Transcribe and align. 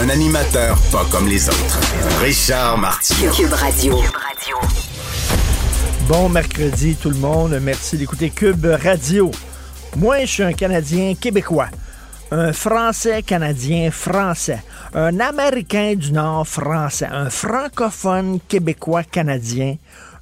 Un 0.00 0.10
animateur 0.10 0.78
pas 0.92 1.04
comme 1.10 1.26
les 1.26 1.48
autres. 1.48 1.80
Richard 2.22 2.78
Martineau. 2.78 3.32
Cube 3.32 3.52
Radio. 3.52 3.96
Bon 6.06 6.28
mercredi 6.28 6.94
tout 6.94 7.10
le 7.10 7.16
monde, 7.16 7.58
merci 7.60 7.98
d'écouter 7.98 8.30
Cube 8.30 8.64
Radio. 8.64 9.32
Moi, 9.96 10.20
je 10.20 10.26
suis 10.26 10.42
un 10.44 10.52
Canadien 10.52 11.14
québécois, 11.20 11.66
un 12.30 12.52
Français 12.52 13.24
canadien 13.24 13.90
français, 13.90 14.62
un 14.94 15.18
Américain 15.18 15.94
du 15.96 16.12
Nord 16.12 16.46
français, 16.46 17.08
un 17.10 17.28
francophone 17.28 18.38
québécois 18.46 19.02
canadien, 19.02 19.78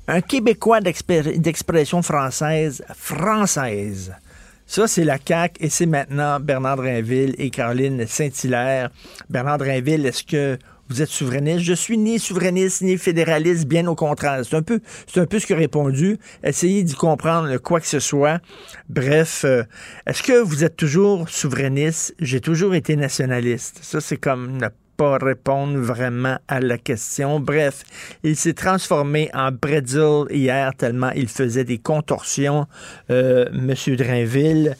un 0.09 0.23
Québécois 0.23 0.81
d'expression 0.81 2.01
française 2.01 2.83
française. 2.97 4.15
Ça, 4.67 4.89
c'est 4.89 5.05
la 5.05 5.19
CAQ 5.25 5.65
et 5.65 5.71
c'est 5.71 5.87
maintenant 5.87 6.41
Bernard 6.41 6.77
Drinville 6.77 7.35
et 7.39 7.51
Caroline 7.51 8.05
Saint-Hilaire. 8.07 8.91
Bernard 9.31 9.59
Drinville, 9.59 10.05
est-ce 10.05 10.25
que 10.25 10.59
vous 10.89 11.03
êtes 11.03 11.09
souverainiste? 11.09 11.65
Je 11.65 11.73
suis 11.73 11.97
ni 11.97 12.19
souverainiste 12.19 12.83
ni 12.83 12.99
fédéraliste, 12.99 13.67
bien 13.67 13.87
au 13.87 13.95
contraire. 13.95 14.43
C'est 14.45 14.57
un 14.57 14.63
peu, 14.63 14.81
c'est 15.07 15.21
un 15.21 15.27
peu 15.27 15.39
ce 15.39 15.47
que 15.47 15.55
répondu. 15.55 16.19
Essayez 16.43 16.83
d'y 16.83 16.95
comprendre 16.95 17.57
quoi 17.59 17.81
que 17.81 17.87
ce 17.87 18.01
soit. 18.01 18.41
Bref, 18.89 19.45
euh, 19.45 19.63
est-ce 20.07 20.23
que 20.23 20.43
vous 20.43 20.65
êtes 20.65 20.77
toujours 20.77 21.29
souverainiste? 21.29 22.15
J'ai 22.19 22.41
toujours 22.41 22.75
été 22.75 22.97
nationaliste. 22.97 23.79
Ça, 23.83 24.01
c'est 24.01 24.17
comme 24.17 24.59
pas 24.97 25.19
répondre 25.19 25.79
vraiment 25.79 26.39
à 26.49 26.61
la 26.61 26.79
question. 26.79 27.41
Bref, 27.41 27.85
il 28.23 28.37
s'est 28.37 28.55
transformé 28.55 29.31
en 29.35 29.53
bretzel 29.53 30.25
hier 30.31 30.73
tellement 30.77 31.11
il 31.11 31.29
faisait 31.29 31.65
des 31.65 31.79
contorsions, 31.79 32.67
euh, 33.11 33.47
Monsieur 33.53 33.97
Drainville. 33.97 34.77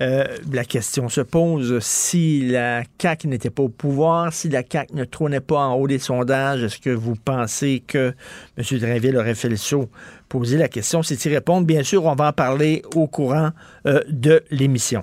Euh, 0.00 0.24
la 0.52 0.64
question 0.64 1.08
se 1.08 1.20
pose 1.20 1.80
si 1.80 2.46
la 2.48 2.84
CAQ 3.00 3.26
n'était 3.26 3.50
pas 3.50 3.64
au 3.64 3.68
pouvoir, 3.68 4.32
si 4.32 4.48
la 4.48 4.62
CAQ 4.62 4.94
ne 4.94 5.04
trônait 5.04 5.40
pas 5.40 5.58
en 5.58 5.74
haut 5.74 5.88
des 5.88 5.98
sondages, 5.98 6.62
est-ce 6.62 6.78
que 6.78 6.90
vous 6.90 7.16
pensez 7.16 7.82
que 7.84 8.14
M. 8.56 8.78
Drainville 8.78 9.16
aurait 9.16 9.34
fait 9.34 9.48
le 9.48 9.56
saut? 9.56 9.88
Poser 10.28 10.56
la 10.56 10.68
question, 10.68 11.02
c'est 11.02 11.22
y 11.24 11.28
répondre. 11.28 11.66
Bien 11.66 11.82
sûr, 11.82 12.04
on 12.04 12.14
va 12.14 12.28
en 12.28 12.32
parler 12.32 12.82
au 12.94 13.08
courant 13.08 13.50
euh, 13.86 14.00
de 14.08 14.44
l'émission. 14.50 15.02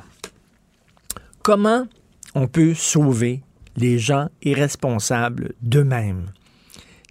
Comment 1.44 1.88
on 2.34 2.48
peut 2.48 2.74
sauver 2.74 3.42
les 3.76 4.00
gens 4.00 4.30
irresponsables 4.42 5.54
d'eux-mêmes? 5.62 6.32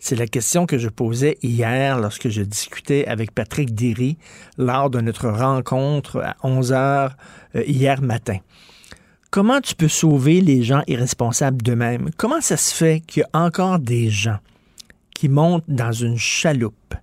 C'est 0.07 0.17
la 0.17 0.27
question 0.27 0.67
que 0.67 0.77
je 0.77 0.91
posais 0.91 1.39
hier 1.43 1.99
lorsque 1.99 2.29
je 2.29 2.43
discutais 2.43 3.07
avec 3.07 3.33
Patrick 3.33 3.75
Derry 3.75 4.19
lors 4.59 4.91
de 4.91 5.01
notre 5.01 5.31
rencontre 5.31 6.21
à 6.21 6.37
11 6.43 6.73
heures 6.73 7.17
euh, 7.57 7.65
hier 7.67 8.03
matin. 8.03 8.37
Comment 9.31 9.63
tu 9.63 9.75
peux 9.75 9.89
sauver 9.89 10.43
les 10.43 10.63
gens 10.63 10.83
irresponsables 10.87 11.63
d'eux-mêmes? 11.63 12.11
Comment 12.19 12.43
ça 12.43 12.59
se 12.59 12.75
fait 12.75 13.01
qu'il 13.01 13.23
y 13.23 13.25
a 13.25 13.47
encore 13.47 13.79
des 13.79 14.11
gens 14.11 14.41
qui 15.15 15.31
montent 15.31 15.65
dans 15.69 15.93
une 15.93 16.19
chaloupe, 16.19 16.95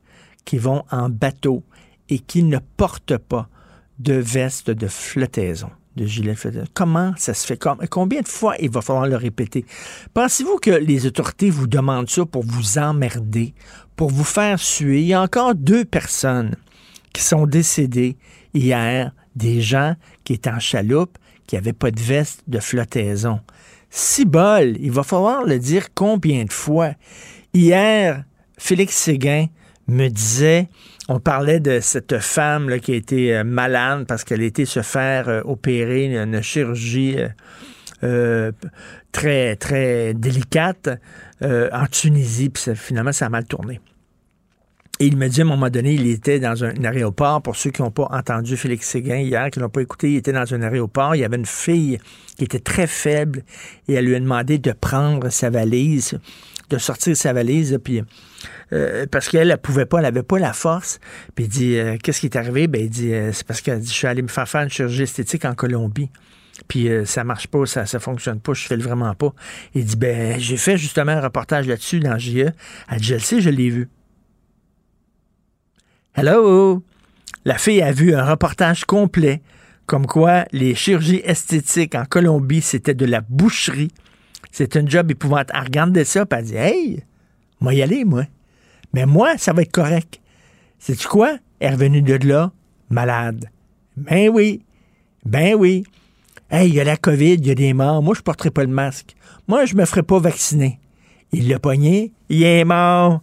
qui 0.45 0.59
vont 0.59 0.83
en 0.91 1.09
bateau 1.09 1.63
et 2.07 2.19
qui 2.19 2.43
ne 2.43 2.59
portent 2.77 3.17
pas 3.17 3.49
de 3.97 4.13
veste 4.13 4.69
de 4.69 4.87
flottaison? 4.87 5.71
De 5.95 6.05
de 6.05 6.33
flottaison. 6.33 6.65
Comment 6.73 7.13
ça 7.17 7.33
se 7.33 7.45
fait? 7.45 7.57
Com- 7.57 7.79
Combien 7.89 8.21
de 8.21 8.27
fois 8.27 8.55
il 8.59 8.69
va 8.69 8.81
falloir 8.81 9.07
le 9.07 9.15
répéter? 9.17 9.65
Pensez-vous 10.13 10.57
que 10.57 10.71
les 10.71 11.05
autorités 11.05 11.49
vous 11.49 11.67
demandent 11.67 12.09
ça 12.09 12.25
pour 12.25 12.43
vous 12.43 12.77
emmerder, 12.77 13.53
pour 13.95 14.09
vous 14.09 14.23
faire 14.23 14.59
suer? 14.59 15.01
Il 15.01 15.07
y 15.07 15.13
a 15.13 15.21
encore 15.21 15.55
deux 15.55 15.85
personnes 15.85 16.55
qui 17.13 17.21
sont 17.21 17.45
décédées 17.45 18.17
hier, 18.53 19.11
des 19.35 19.61
gens 19.61 19.95
qui 20.23 20.33
étaient 20.33 20.49
en 20.49 20.59
chaloupe, 20.59 21.17
qui 21.47 21.55
n'avaient 21.55 21.73
pas 21.73 21.91
de 21.91 21.99
veste 21.99 22.43
de 22.47 22.59
flottaison. 22.59 23.39
Si 23.89 24.23
bol, 24.23 24.77
il 24.79 24.91
va 24.91 25.03
falloir 25.03 25.43
le 25.43 25.59
dire 25.59 25.93
combien 25.93 26.45
de 26.45 26.53
fois. 26.53 26.91
Hier, 27.53 28.23
Félix 28.57 28.95
Séguin 28.95 29.47
me 29.87 30.07
disait, 30.07 30.69
on 31.07 31.19
parlait 31.19 31.59
de 31.59 31.79
cette 31.79 32.19
femme 32.19 32.79
qui 32.79 32.93
a 32.93 32.95
été 32.95 33.35
euh, 33.35 33.43
malade 33.43 34.05
parce 34.07 34.23
qu'elle 34.23 34.41
a 34.41 34.45
été 34.45 34.65
se 34.65 34.81
faire 34.81 35.29
euh, 35.29 35.41
opérer 35.45 36.05
une 36.05 36.41
chirurgie 36.41 37.17
euh, 38.03 38.51
très, 39.11 39.55
très 39.55 40.13
délicate 40.13 40.89
en 41.43 41.87
Tunisie, 41.87 42.49
puis 42.49 42.75
finalement, 42.75 43.11
ça 43.11 43.25
a 43.25 43.29
mal 43.29 43.45
tourné. 43.45 43.81
Et 44.99 45.07
il 45.07 45.17
me 45.17 45.27
dit 45.27 45.41
à 45.41 45.43
un 45.43 45.47
moment 45.47 45.71
donné, 45.71 45.95
il 45.95 46.05
était 46.05 46.39
dans 46.39 46.63
un, 46.63 46.69
un 46.69 46.83
aéroport. 46.83 47.41
Pour 47.41 47.55
ceux 47.55 47.71
qui 47.71 47.81
n'ont 47.81 47.89
pas 47.89 48.07
entendu 48.11 48.55
Félix 48.55 48.87
Séguin 48.87 49.17
hier, 49.17 49.49
qui 49.49 49.57
n'ont 49.57 49.69
pas 49.69 49.81
écouté, 49.81 50.11
il 50.11 50.17
était 50.17 50.33
dans 50.33 50.53
un 50.53 50.61
aéroport. 50.61 51.15
Il 51.15 51.21
y 51.21 51.23
avait 51.23 51.37
une 51.37 51.47
fille 51.47 51.97
qui 52.37 52.43
était 52.43 52.59
très 52.59 52.85
faible 52.85 53.41
et 53.87 53.95
elle 53.95 54.05
lui 54.05 54.13
a 54.15 54.19
demandé 54.19 54.59
de 54.59 54.71
prendre 54.71 55.29
sa 55.29 55.49
valise, 55.49 56.19
de 56.69 56.77
sortir 56.77 57.17
sa 57.17 57.33
valise. 57.33 57.79
Puis 57.83 58.03
euh, 58.73 59.05
parce 59.09 59.29
qu'elle 59.29 59.49
ne 59.49 59.55
pouvait 59.55 59.85
pas, 59.85 59.97
elle 59.97 60.03
n'avait 60.03 60.23
pas 60.23 60.39
la 60.39 60.53
force. 60.53 60.99
Puis 61.35 61.45
il 61.45 61.49
dit 61.49 61.77
euh, 61.77 61.97
Qu'est-ce 62.01 62.19
qui 62.19 62.27
est 62.27 62.35
arrivé? 62.35 62.67
Ben, 62.67 62.81
il 62.81 62.89
dit 62.89 63.13
euh, 63.13 63.31
C'est 63.31 63.45
parce 63.45 63.61
qu'elle 63.61 63.79
dit 63.79 63.87
Je 63.87 63.93
suis 63.93 64.07
allé 64.07 64.21
me 64.21 64.27
faire 64.27 64.47
faire 64.47 64.61
une 64.61 64.69
chirurgie 64.69 65.03
esthétique 65.03 65.45
en 65.45 65.55
Colombie. 65.55 66.09
Puis 66.67 66.89
ça 67.05 67.23
marche 67.23 67.47
pas, 67.47 67.65
ça, 67.65 67.85
ça 67.85 67.99
fonctionne 67.99 68.39
pas, 68.39 68.53
je 68.53 68.67
fais 68.67 68.77
le 68.77 68.83
vraiment 68.83 69.15
pas. 69.15 69.33
Il 69.73 69.83
dit 69.83 69.95
Ben, 69.95 70.39
j'ai 70.39 70.57
fait 70.57 70.77
justement 70.77 71.13
un 71.13 71.21
reportage 71.21 71.67
là-dessus 71.67 71.99
dans 71.99 72.17
JE. 72.17 72.51
Elle 72.89 72.99
dit 72.99 73.41
je 73.41 73.49
l'ai 73.49 73.69
vu. 73.69 73.89
Hello! 76.13 76.83
La 77.45 77.57
fille 77.57 77.81
a 77.81 77.91
vu 77.91 78.13
un 78.13 78.23
reportage 78.23 78.85
complet 78.85 79.41
comme 79.91 80.05
quoi 80.05 80.45
les 80.53 80.73
chirurgies 80.73 81.21
esthétiques 81.25 81.95
en 81.95 82.05
Colombie, 82.05 82.61
c'était 82.61 82.93
de 82.93 83.05
la 83.05 83.19
boucherie. 83.19 83.91
C'est 84.49 84.77
un 84.77 84.85
job 84.85 85.11
épouvantable. 85.11 85.51
Elle 85.53 85.65
regardait 85.65 86.05
ça, 86.05 86.25
puis 86.25 86.39
elle 86.39 86.45
dit 86.45 86.55
Hey, 86.55 87.03
moi 87.61 87.73
y 87.73 87.81
aller, 87.81 88.03
moi. 88.03 88.25
Mais 88.93 89.05
moi, 89.05 89.37
ça 89.37 89.53
va 89.53 89.61
être 89.61 89.71
correct. 89.71 90.19
Sais-tu 90.79 91.07
quoi? 91.07 91.37
Elle 91.59 91.69
est 91.69 91.73
revenue 91.75 92.01
de 92.01 92.27
là, 92.27 92.51
malade. 92.89 93.49
Ben 93.95 94.29
oui. 94.29 94.63
Ben 95.23 95.55
oui. 95.55 95.83
Hey, 96.49 96.67
il 96.67 96.75
y 96.75 96.81
a 96.81 96.83
la 96.83 96.97
COVID, 96.97 97.35
il 97.35 97.47
y 97.47 97.51
a 97.51 97.55
des 97.55 97.73
morts. 97.73 98.01
Moi, 98.01 98.15
je 98.17 98.21
porterai 98.21 98.49
pas 98.49 98.63
le 98.63 98.69
masque. 98.69 99.15
Moi, 99.47 99.65
je 99.65 99.75
me 99.75 99.85
ferai 99.85 100.03
pas 100.03 100.19
vacciner. 100.19 100.79
Il 101.31 101.47
l'a 101.47 101.59
pogné, 101.59 102.11
il 102.27 102.43
est 102.43 102.65
mort. 102.65 103.21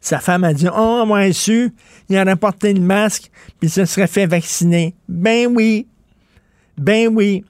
Sa 0.00 0.20
femme 0.20 0.44
a 0.44 0.54
dit 0.54 0.66
Oh, 0.74 1.04
moi, 1.06 1.32
su, 1.32 1.74
il 2.08 2.16
aurait 2.16 2.36
porté 2.36 2.72
le 2.72 2.80
masque, 2.80 3.30
puis 3.60 3.68
il 3.68 3.70
se 3.70 3.84
serait 3.84 4.06
fait 4.06 4.26
vacciner. 4.26 4.94
Ben 5.08 5.48
oui. 5.54 5.86
Ben 6.78 7.08
oui. 7.08 7.44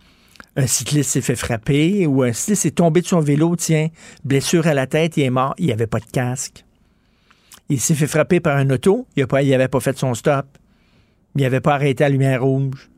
Un 0.54 0.66
cycliste 0.66 1.10
s'est 1.10 1.22
fait 1.22 1.36
frapper 1.36 2.06
ou 2.06 2.22
un 2.22 2.32
cycliste 2.32 2.66
est 2.66 2.70
tombé 2.72 3.00
de 3.00 3.06
son 3.06 3.20
vélo, 3.20 3.56
tiens, 3.56 3.88
blessure 4.24 4.66
à 4.66 4.74
la 4.74 4.86
tête, 4.86 5.16
il 5.16 5.22
est 5.22 5.30
mort, 5.30 5.54
il 5.58 5.66
n'y 5.66 5.72
avait 5.72 5.86
pas 5.86 5.98
de 5.98 6.04
casque. 6.04 6.64
Il 7.70 7.80
s'est 7.80 7.94
fait 7.94 8.06
frapper 8.06 8.40
par 8.40 8.58
un 8.58 8.68
auto, 8.68 9.06
il 9.16 9.24
n'avait 9.24 9.68
pas 9.68 9.80
fait 9.80 9.96
son 9.96 10.12
stop. 10.12 10.46
Il 11.34 11.42
n'avait 11.42 11.60
pas 11.60 11.74
arrêté 11.74 12.04
à 12.04 12.08
la 12.08 12.12
lumière 12.12 12.42
rouge. 12.42 12.90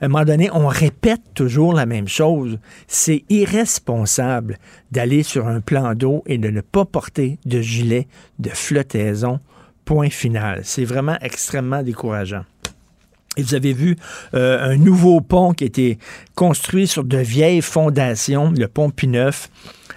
À 0.00 0.06
un 0.06 0.08
moment 0.08 0.24
donné, 0.24 0.50
on 0.52 0.66
répète 0.66 1.20
toujours 1.34 1.74
la 1.74 1.86
même 1.86 2.08
chose. 2.08 2.58
C'est 2.86 3.24
irresponsable 3.28 4.58
d'aller 4.90 5.22
sur 5.22 5.46
un 5.46 5.60
plan 5.60 5.94
d'eau 5.94 6.22
et 6.26 6.38
de 6.38 6.48
ne 6.48 6.62
pas 6.62 6.86
porter 6.86 7.38
de 7.44 7.60
gilet 7.60 8.08
de 8.38 8.48
flottaison. 8.48 9.40
Point 9.84 10.10
final. 10.10 10.62
C'est 10.64 10.84
vraiment 10.84 11.18
extrêmement 11.20 11.82
décourageant. 11.82 12.44
Et 13.36 13.42
vous 13.42 13.54
avez 13.54 13.72
vu 13.72 13.96
euh, 14.34 14.72
un 14.72 14.76
nouveau 14.76 15.20
pont 15.20 15.52
qui 15.52 15.64
a 15.64 15.66
été 15.66 15.98
construit 16.34 16.86
sur 16.86 17.04
de 17.04 17.18
vieilles 17.18 17.62
fondations, 17.62 18.50
le 18.50 18.68
pont 18.68 18.90
Pineuf. 18.90 19.50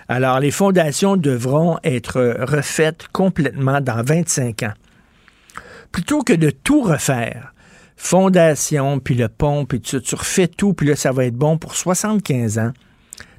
Alors, 0.07 0.39
les 0.39 0.51
fondations 0.51 1.17
devront 1.17 1.77
être 1.83 2.37
refaites 2.39 3.07
complètement 3.11 3.81
dans 3.81 4.03
25 4.03 4.63
ans. 4.63 4.73
Plutôt 5.91 6.21
que 6.21 6.33
de 6.33 6.49
tout 6.49 6.81
refaire, 6.81 7.53
fondation, 7.97 8.99
puis 8.99 9.15
le 9.15 9.27
pont, 9.27 9.65
puis 9.65 9.81
tu, 9.81 10.01
tu 10.01 10.15
refais 10.15 10.47
tout, 10.47 10.73
puis 10.73 10.87
là, 10.87 10.95
ça 10.95 11.11
va 11.11 11.25
être 11.25 11.35
bon 11.35 11.57
pour 11.57 11.75
75 11.75 12.59
ans. 12.59 12.71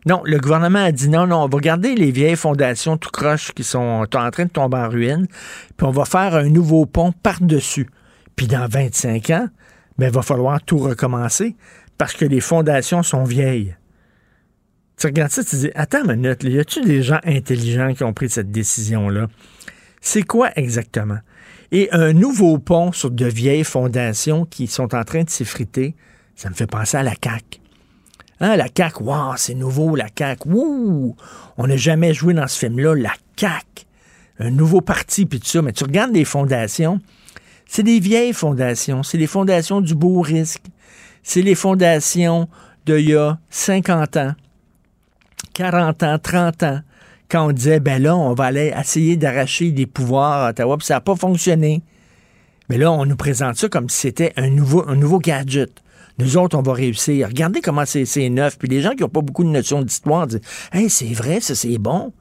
Non, 0.07 0.23
le 0.25 0.39
gouvernement 0.39 0.85
a 0.85 0.93
dit 0.93 1.09
non, 1.09 1.27
non, 1.27 1.45
on 1.45 1.49
va 1.49 1.59
garder 1.59 1.95
les 1.95 2.11
vieilles 2.11 2.37
fondations 2.37 2.97
tout 2.97 3.11
croches 3.11 3.53
qui 3.53 3.65
sont 3.65 4.07
en 4.15 4.31
train 4.31 4.45
de 4.45 4.51
tomber 4.51 4.79
en 4.79 4.89
ruine, 4.89 5.27
puis 5.77 5.87
on 5.87 5.91
va 5.91 6.05
faire 6.05 6.35
un 6.35 6.49
nouveau 6.49 6.87
pont 6.87 7.13
par-dessus. 7.13 7.89
Puis 8.37 8.47
dans 8.47 8.67
25 8.69 9.31
ans, 9.31 9.49
ben, 9.99 10.07
il 10.07 10.13
va 10.13 10.23
falloir 10.23 10.63
tout 10.63 10.79
recommencer 10.79 11.57
parce 11.97 12.15
que 12.15 12.25
les 12.25 12.41
fondations 12.41 13.03
sont 13.03 13.25
vieilles. 13.25 13.77
tu 14.97 15.07
regardes 15.07 15.33
ça, 15.33 15.43
tu 15.45 15.57
dis, 15.57 15.71
attends 15.75 16.05
une 16.05 16.17
minute, 16.17 16.45
y 16.45 16.59
a-tu 16.59 16.81
des 16.83 17.03
gens 17.03 17.19
intelligents 17.25 17.93
qui 17.95 18.05
ont 18.05 18.13
pris 18.13 18.31
cette 18.31 18.51
décision-là? 18.51 19.27
C'est 20.01 20.23
quoi 20.23 20.51
exactement? 20.57 21.19
Et 21.73 21.89
un 21.93 22.13
nouveau 22.13 22.59
pont 22.59 22.93
sur 22.93 23.11
de 23.11 23.27
vieilles 23.27 23.65
fondations 23.65 24.45
qui 24.47 24.69
sont 24.69 24.95
en 24.95 25.05
train 25.05 25.25
de 25.25 25.31
s'effriter, 25.31 25.95
ça 26.35 26.49
me 26.49 26.55
fait 26.55 26.67
penser 26.67 26.97
à 26.97 27.03
la 27.03 27.15
CAQ. 27.23 27.61
Hein, 28.41 28.57
la 28.57 28.69
CAQ, 28.75 29.03
wow, 29.03 29.35
c'est 29.37 29.55
nouveau, 29.55 29.97
la 29.97 30.07
CAQ, 30.17 30.49
wouh! 30.49 31.17
On 31.57 31.67
n'a 31.67 31.77
jamais 31.77 32.15
joué 32.15 32.33
dans 32.33 32.47
ce 32.47 32.59
film-là, 32.59 32.95
la 32.95 33.13
CAQ. 33.37 33.87
Un 34.39 34.51
nouveau 34.51 34.81
parti, 34.81 35.27
puis 35.27 35.41
tout 35.41 35.49
ça. 35.49 35.63
Mais 35.63 35.73
tu 35.73 35.83
regardes 35.83 36.15
les 36.15 36.25
fondations, 36.25 37.01
c'est 37.69 37.85
des 37.85 38.01
vieilles 38.01 38.33
fondations. 38.33 39.05
C'est 39.05 39.19
les 39.19 39.29
fondations 39.29 39.81
du 39.81 39.95
beau 39.95 40.21
risque. 40.21 40.65
C'est 41.23 41.43
les 41.43 41.55
fondations 41.55 42.49
d'il 42.87 43.11
y 43.11 43.15
a 43.15 43.39
50 43.51 44.17
ans, 44.17 44.35
40 45.53 46.03
ans, 46.03 46.19
30 46.19 46.63
ans 46.65 46.81
quand 47.31 47.47
on 47.47 47.53
disait, 47.53 47.79
ben 47.79 48.03
là, 48.03 48.17
on 48.17 48.33
va 48.33 48.45
aller 48.45 48.73
essayer 48.75 49.17
d'arracher 49.17 49.71
des 49.71 49.87
pouvoirs 49.87 50.45
à 50.45 50.49
Ottawa, 50.51 50.79
puis 50.79 50.87
ça 50.87 50.95
n'a 50.95 51.01
pas 51.03 51.15
fonctionné. 51.15 51.83
Mais 52.71 52.79
là, 52.79 52.91
on 52.91 53.05
nous 53.05 53.17
présente 53.17 53.57
ça 53.57 53.69
comme 53.69 53.91
si 53.91 53.99
c'était 53.99 54.33
un 54.37 54.49
nouveau, 54.49 54.89
un 54.89 54.97
nouveau 54.97 55.19
gadget. 55.19 55.71
Nous 56.19 56.39
autres, 56.39 56.57
on 56.57 56.63
va 56.63 56.73
réussir. 56.73 57.29
Regardez 57.29 57.61
comment 57.61 57.85
c'est 57.85 58.29
neuf. 58.31 58.59
Puis 58.59 58.69
les 58.69 58.81
gens 58.81 58.91
qui 58.91 59.03
n'ont 59.03 59.09
pas 59.09 59.21
beaucoup 59.21 59.45
de 59.45 59.51
notions 59.51 59.83
d'histoire 59.83 60.27
disent, 60.27 60.41
hey, 60.73 60.89
c'est 60.91 61.13
vrai, 61.13 61.41
ça, 61.41 61.55
c'est 61.55 61.79
bon. 61.79 62.13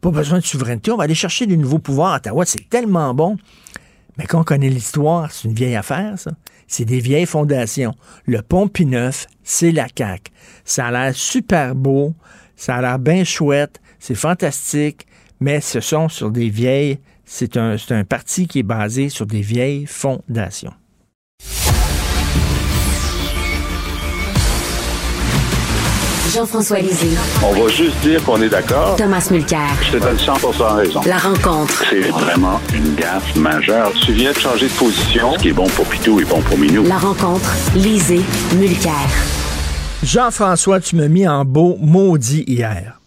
Pas 0.00 0.10
besoin 0.10 0.40
de 0.40 0.44
souveraineté. 0.44 0.90
On 0.90 0.96
va 0.96 1.04
aller 1.04 1.14
chercher 1.14 1.46
des 1.46 1.56
nouveaux 1.56 1.78
pouvoirs 1.78 2.12
à 2.12 2.16
Ottawa. 2.16 2.44
C'est 2.44 2.68
tellement 2.68 3.14
bon. 3.14 3.36
Mais 4.20 4.26
quand 4.26 4.40
on 4.42 4.44
connaît 4.44 4.68
l'histoire, 4.68 5.32
c'est 5.32 5.48
une 5.48 5.54
vieille 5.54 5.76
affaire, 5.76 6.18
ça. 6.18 6.32
C'est 6.68 6.84
des 6.84 7.00
vieilles 7.00 7.24
fondations. 7.24 7.94
Le 8.26 8.42
pont 8.42 8.68
Pineuf, 8.68 9.26
c'est 9.42 9.72
la 9.72 9.86
CAQ. 9.96 10.30
Ça 10.62 10.88
a 10.88 10.90
l'air 10.90 11.14
super 11.14 11.74
beau. 11.74 12.14
Ça 12.54 12.76
a 12.76 12.82
l'air 12.82 12.98
bien 12.98 13.24
chouette 13.24 13.80
c'est 13.98 14.14
fantastique, 14.14 15.06
mais 15.38 15.60
ce 15.60 15.80
sont 15.80 16.08
sur 16.08 16.30
des 16.30 16.48
vieilles, 16.48 16.98
c'est 17.24 17.56
un 17.56 18.04
parti 18.08 18.48
qui 18.48 18.58
est 18.58 18.64
basé 18.64 19.08
sur 19.08 19.26
des 19.26 19.42
vieilles 19.42 19.86
fondations. 19.86 20.72
Jean-François 26.32 26.78
Lisée. 26.78 27.16
On 27.44 27.60
va 27.60 27.68
juste 27.68 27.98
dire 28.02 28.22
qu'on 28.22 28.40
est 28.40 28.48
d'accord. 28.48 28.94
Thomas 28.94 29.26
Mulcair. 29.32 29.68
Je 29.82 29.92
te 29.92 29.96
donne 29.96 30.16
100 30.16 30.34
raison. 30.76 31.00
La 31.04 31.18
rencontre. 31.18 31.82
C'est 31.90 32.08
vraiment 32.08 32.60
une 32.72 32.94
gaffe 32.94 33.34
majeure. 33.34 33.92
Tu 34.04 34.12
viens 34.12 34.30
de 34.30 34.38
changer 34.38 34.68
de 34.68 34.72
position. 34.74 35.32
Ce 35.34 35.38
qui 35.40 35.48
est 35.48 35.52
bon 35.52 35.66
pour 35.70 35.86
Pitou 35.86 36.20
est 36.20 36.24
bon 36.24 36.40
pour 36.42 36.56
Minou. 36.56 36.84
La 36.84 36.98
rencontre. 36.98 37.52
Lisée. 37.74 38.20
Mulcair. 38.54 38.92
Jean-François, 40.04 40.78
tu 40.78 40.94
m'as 40.94 41.08
mis 41.08 41.26
en 41.26 41.44
beau 41.44 41.76
maudit 41.80 42.44
hier. 42.46 43.00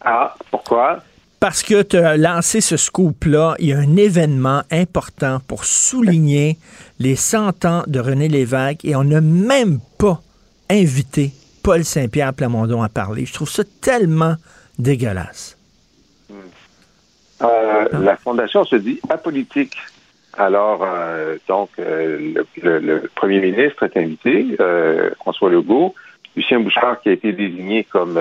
Ah, 0.00 0.32
pourquoi? 0.52 0.98
Parce 1.40 1.64
que 1.64 1.82
tu 1.82 1.96
as 1.96 2.16
lancé 2.16 2.60
ce 2.60 2.76
scoop-là, 2.76 3.56
il 3.58 3.68
y 3.68 3.72
a 3.72 3.78
un 3.78 3.96
événement 3.96 4.62
important 4.70 5.40
pour 5.48 5.64
souligner 5.64 6.58
les 7.00 7.16
100 7.16 7.64
ans 7.64 7.82
de 7.88 7.98
René 7.98 8.28
Lévesque 8.28 8.84
et 8.84 8.94
on 8.94 9.02
n'a 9.02 9.20
même 9.20 9.80
pas 9.98 10.22
invité 10.70 11.32
Paul 11.66 11.82
Saint-Pierre 11.82 12.32
Plamondon 12.32 12.80
à 12.80 12.88
parler. 12.88 13.26
Je 13.26 13.32
trouve 13.32 13.50
ça 13.50 13.64
tellement 13.80 14.36
dégueulasse. 14.78 15.58
Euh, 17.42 17.88
la 17.92 18.16
Fondation 18.16 18.64
se 18.64 18.76
dit 18.76 19.00
apolitique. 19.08 19.76
Alors, 20.34 20.84
euh, 20.84 21.38
donc, 21.48 21.70
euh, 21.80 22.34
le, 22.62 23.10
premier 23.16 23.40
ministre 23.40 23.82
est 23.82 23.96
invité, 23.96 24.56
François 25.16 25.50
Legault, 25.50 25.96
Lucien 26.36 26.60
Bouchard 26.60 27.00
qui 27.00 27.08
a 27.08 27.12
été 27.12 27.32
désigné 27.32 27.82
comme 27.82 28.16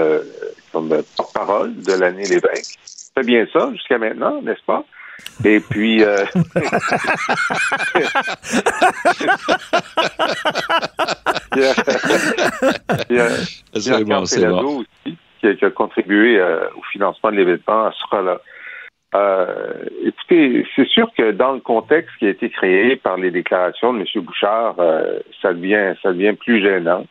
comme 0.71 0.89
porte-parole 1.15 1.75
de 1.75 1.93
l'année 1.93 2.25
l'évêque. 2.25 2.65
C'est 2.83 3.25
bien 3.27 3.45
ça 3.53 3.69
jusqu'à 3.73 3.99
maintenant, 3.99 4.41
n'est-ce 4.41 4.65
pas? 4.65 4.83
Et 5.43 5.59
puis, 5.59 6.03
euh... 6.03 6.25
il 11.55 11.61
y 11.61 11.65
a, 11.65 11.73
il 13.09 13.15
y 13.15 13.19
a, 13.19 13.29
il 13.75 13.87
y 13.87 13.89
a 13.91 14.03
bon, 14.03 14.21
aussi 14.21 14.39
qui 15.39 15.47
a, 15.47 15.55
qui 15.55 15.65
a 15.65 15.69
contribué 15.69 16.39
euh, 16.39 16.67
au 16.75 16.81
financement 16.91 17.31
de 17.31 17.37
l'événement 17.37 17.91
ce 17.91 18.15
là 18.21 18.39
euh, 19.15 19.85
écoutez, 20.03 20.65
c'est 20.75 20.87
sûr 20.87 21.09
que 21.17 21.31
dans 21.31 21.53
le 21.53 21.61
contexte 21.61 22.11
qui 22.19 22.25
a 22.25 22.29
été 22.29 22.49
créé 22.49 22.97
par 22.97 23.15
les 23.15 23.31
déclarations 23.31 23.93
de 23.93 23.99
M. 23.99 24.23
Bouchard, 24.23 24.75
euh, 24.79 25.19
ça 25.41 25.53
devient 25.53 25.93
ça 26.01 26.11
devient 26.11 26.33
plus 26.33 26.61
gênant. 26.61 27.05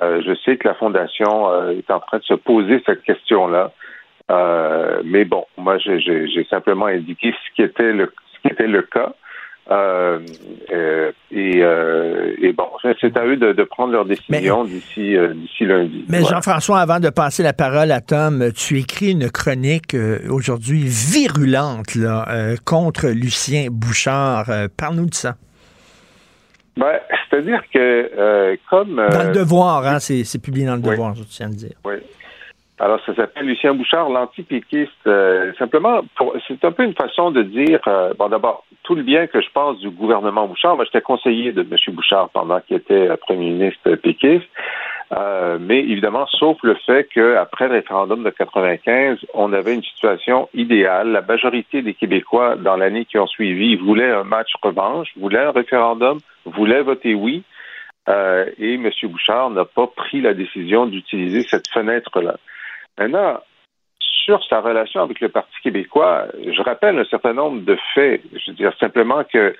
Euh, 0.00 0.22
je 0.24 0.34
sais 0.44 0.56
que 0.56 0.66
la 0.66 0.74
Fondation 0.74 1.50
euh, 1.50 1.72
est 1.72 1.90
en 1.90 2.00
train 2.00 2.18
de 2.18 2.24
se 2.24 2.34
poser 2.34 2.82
cette 2.86 3.02
question-là. 3.02 3.72
Euh, 4.30 5.02
mais 5.04 5.24
bon, 5.24 5.44
moi, 5.56 5.78
j'ai 5.78 6.46
simplement 6.48 6.86
indiqué 6.86 7.32
ce 7.32 7.54
qui 7.54 7.62
était 7.62 7.92
le, 7.92 8.12
ce 8.34 8.40
qui 8.40 8.52
était 8.52 8.66
le 8.66 8.82
cas. 8.82 9.14
Euh, 9.70 10.18
et, 11.30 11.62
euh, 11.62 12.34
et, 12.40 12.52
bon, 12.52 12.66
c'est 13.00 13.16
à 13.16 13.24
eux 13.24 13.36
de, 13.36 13.52
de 13.52 13.62
prendre 13.62 13.92
leur 13.92 14.04
décision 14.04 14.64
d'ici 14.64 15.16
lundi. 15.60 16.04
Mais 16.08 16.24
Jean-François, 16.24 16.80
avant 16.80 16.98
de 16.98 17.10
passer 17.10 17.42
la 17.42 17.52
parole 17.52 17.92
à 17.92 18.00
Tom, 18.00 18.50
tu 18.52 18.78
écris 18.78 19.12
une 19.12 19.30
chronique 19.30 19.96
aujourd'hui 20.28 20.82
virulente 20.84 21.94
là, 21.94 22.56
contre 22.64 23.08
Lucien 23.08 23.68
Bouchard. 23.70 24.46
Parle-nous 24.76 25.06
de 25.06 25.14
ça. 25.14 25.36
Ben, 26.76 26.98
c'est-à-dire 27.30 27.62
que 27.72 28.56
comme... 28.68 28.96
Dans 28.96 29.28
le 29.28 29.32
devoir, 29.32 29.86
hein, 29.86 30.00
c'est 30.00 30.42
publié 30.42 30.66
dans 30.66 30.76
le 30.76 30.82
devoir, 30.82 31.14
je 31.14 31.22
tiens 31.22 31.46
à 31.46 31.50
le 31.50 31.54
dire. 31.54 31.76
Oui. 31.84 31.94
Alors, 32.78 33.00
ça 33.06 33.14
s'appelle 33.14 33.46
Lucien 33.46 33.74
Bouchard, 33.74 34.08
l'anti-péquiste. 34.08 34.90
Euh, 35.06 35.52
simplement, 35.58 36.00
c'est 36.48 36.64
un 36.64 36.72
peu 36.72 36.84
une 36.84 36.94
façon 36.94 37.30
de 37.30 37.42
dire, 37.42 37.80
bon, 38.18 38.28
d'abord, 38.28 38.64
tout 38.82 38.94
le 38.94 39.02
bien 39.02 39.26
que 39.26 39.40
je 39.40 39.48
pense 39.52 39.78
du 39.78 39.90
gouvernement 39.90 40.48
Bouchard, 40.48 40.76
moi, 40.76 40.84
j'étais 40.84 41.00
conseiller 41.00 41.52
de 41.52 41.62
M. 41.62 41.94
Bouchard 41.94 42.30
pendant 42.30 42.60
qu'il 42.60 42.76
était 42.76 43.16
premier 43.18 43.50
ministre 43.50 43.94
péquiste. 43.96 44.48
Euh, 45.12 45.58
mais 45.60 45.80
évidemment, 45.80 46.26
sauf 46.26 46.56
le 46.62 46.74
fait 46.86 47.06
qu'après 47.12 47.68
le 47.68 47.74
référendum 47.74 48.22
de 48.22 48.30
95, 48.30 49.18
on 49.34 49.52
avait 49.52 49.74
une 49.74 49.82
situation 49.82 50.48
idéale. 50.54 51.12
La 51.12 51.20
majorité 51.20 51.82
des 51.82 51.92
Québécois, 51.92 52.56
dans 52.56 52.76
l'année 52.76 53.04
qui 53.04 53.18
ont 53.18 53.26
suivi, 53.26 53.76
voulaient 53.76 54.10
un 54.10 54.24
match 54.24 54.52
revanche, 54.62 55.08
voulaient 55.16 55.44
un 55.44 55.50
référendum, 55.50 56.18
voulaient 56.46 56.82
voter 56.82 57.14
oui. 57.14 57.42
Euh, 58.08 58.46
et 58.58 58.74
M. 58.74 58.90
Bouchard 59.04 59.50
n'a 59.50 59.64
pas 59.64 59.86
pris 59.86 60.22
la 60.22 60.32
décision 60.32 60.86
d'utiliser 60.86 61.42
cette 61.42 61.68
fenêtre-là. 61.68 62.36
Maintenant, 62.98 63.40
sur 64.00 64.42
sa 64.44 64.60
relation 64.60 65.02
avec 65.02 65.20
le 65.20 65.28
Parti 65.28 65.54
québécois, 65.62 66.26
je 66.44 66.62
rappelle 66.62 66.98
un 66.98 67.04
certain 67.04 67.32
nombre 67.32 67.62
de 67.62 67.76
faits. 67.94 68.22
Je 68.32 68.50
veux 68.50 68.56
dire 68.56 68.72
simplement 68.78 69.24
que 69.24 69.54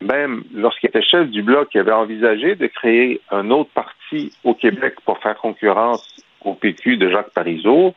même 0.00 0.44
lorsqu'il 0.54 0.88
était 0.88 1.02
chef 1.02 1.28
du 1.28 1.42
bloc, 1.42 1.68
il 1.74 1.80
avait 1.80 1.92
envisagé 1.92 2.54
de 2.54 2.66
créer 2.68 3.20
un 3.30 3.50
autre 3.50 3.70
parti 3.74 4.32
au 4.44 4.54
Québec 4.54 4.94
pour 5.04 5.18
faire 5.18 5.36
concurrence 5.36 6.22
au 6.44 6.54
PQ 6.54 6.96
de 6.96 7.10
Jacques 7.10 7.32
Parizeau. 7.34 7.94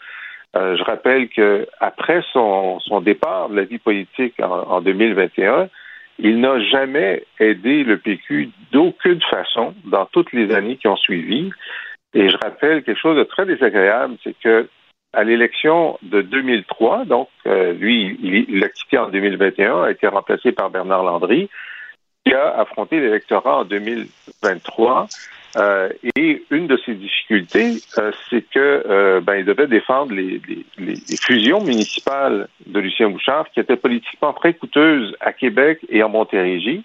Euh, 0.56 0.76
je 0.76 0.84
rappelle 0.84 1.30
que 1.30 1.68
après 1.80 2.24
son, 2.34 2.80
départ 3.02 3.50
de 3.50 3.56
la 3.56 3.64
vie 3.64 3.78
politique 3.78 4.34
en, 4.42 4.52
en 4.52 4.82
2021, 4.82 5.70
il 6.20 6.40
n'a 6.40 6.60
jamais 6.60 7.24
aidé 7.40 7.84
le 7.84 7.98
PQ 7.98 8.50
d'aucune 8.72 9.22
façon 9.22 9.74
dans 9.86 10.06
toutes 10.06 10.34
les 10.34 10.54
années 10.54 10.78
qui 10.78 10.88
ont 10.88 10.98
suivi. 10.98 11.52
Et 12.14 12.30
je 12.30 12.38
rappelle 12.38 12.84
quelque 12.84 13.00
chose 13.00 13.18
de 13.18 13.24
très 13.24 13.46
désagréable, 13.46 14.18
c'est 14.24 14.36
que 14.40 14.68
à 15.14 15.24
l'élection 15.24 15.98
de 16.04 16.22
2003, 16.22 17.06
donc 17.06 17.28
euh, 17.46 17.74
lui, 17.74 18.18
il 18.22 18.60
l'a 18.60 18.70
quitté 18.70 18.98
en 18.98 19.10
2021, 19.10 19.84
a 19.84 19.92
été 19.92 20.08
remplacé 20.08 20.52
par 20.52 20.70
Bernard 20.70 21.04
Landry 21.04 21.50
qui 22.26 22.34
a 22.34 22.60
affronté 22.60 23.00
l'électorat 23.00 23.60
en 23.60 23.66
2023. 23.66 25.08
Euh, 25.58 25.90
et 26.16 26.46
une 26.50 26.68
de 26.68 26.78
ses 26.86 26.94
difficultés, 26.94 27.74
euh, 27.98 28.12
c'est 28.30 28.42
que 28.42 28.60
euh, 28.60 29.20
ben, 29.20 29.36
il 29.36 29.46
devait 29.46 29.68
défendre 29.68 30.14
les, 30.14 30.42
les, 30.48 30.66
les, 30.78 31.18
fusions 31.18 31.62
municipales 31.62 32.48
de 32.66 32.80
Lucien 32.80 33.10
Bouchard, 33.10 33.50
qui 33.54 33.60
étaient 33.60 33.76
politiquement 33.76 34.32
très 34.32 34.54
coûteuses 34.54 35.14
à 35.20 35.34
Québec 35.34 35.80
et 35.90 36.04
en 36.04 36.10
Montérégie. 36.10 36.84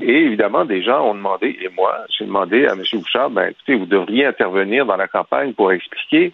Et 0.00 0.24
évidemment, 0.24 0.64
des 0.64 0.82
gens 0.82 1.04
ont 1.08 1.14
demandé, 1.14 1.58
et 1.60 1.68
moi, 1.68 2.04
j'ai 2.16 2.24
demandé 2.24 2.66
à 2.66 2.72
M. 2.72 2.82
Bouchard, 2.92 3.30
ben, 3.30 3.50
écoutez, 3.50 3.74
vous 3.74 3.86
devriez 3.86 4.26
intervenir 4.26 4.86
dans 4.86 4.96
la 4.96 5.08
campagne 5.08 5.52
pour 5.52 5.72
expliquer 5.72 6.32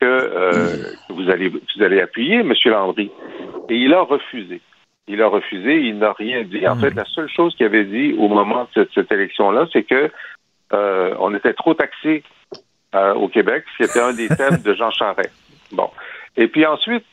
que, 0.00 0.06
euh, 0.06 0.52
que 1.08 1.12
vous 1.12 1.30
allez 1.30 1.48
vous 1.48 1.82
allez 1.82 2.00
appuyer 2.00 2.36
M. 2.36 2.52
Landry. 2.66 3.10
Et 3.68 3.76
il 3.76 3.94
a 3.94 4.02
refusé 4.02 4.60
il 5.08 5.22
a 5.22 5.28
refusé, 5.28 5.80
il 5.80 5.98
n'a 5.98 6.12
rien 6.12 6.42
dit. 6.42 6.66
En 6.66 6.76
hmm. 6.76 6.80
fait, 6.80 6.94
la 6.94 7.04
seule 7.04 7.28
chose 7.28 7.54
qu'il 7.54 7.66
avait 7.66 7.84
dit 7.84 8.14
au 8.18 8.28
moment 8.28 8.68
de 8.74 8.88
cette, 8.94 9.10
élection-là, 9.10 9.66
c'est 9.72 9.84
que 9.84 10.10
euh, 10.72 11.14
on 11.20 11.34
était 11.34 11.54
trop 11.54 11.74
taxé 11.74 12.24
euh, 12.94 13.14
au 13.14 13.28
Québec, 13.28 13.64
c'était 13.78 14.00
un 14.00 14.12
des 14.12 14.28
thèmes 14.28 14.58
de 14.64 14.74
Jean 14.74 14.90
Charest. 14.90 15.32
Bon. 15.72 15.90
Et 16.36 16.48
puis 16.48 16.66
ensuite, 16.66 17.04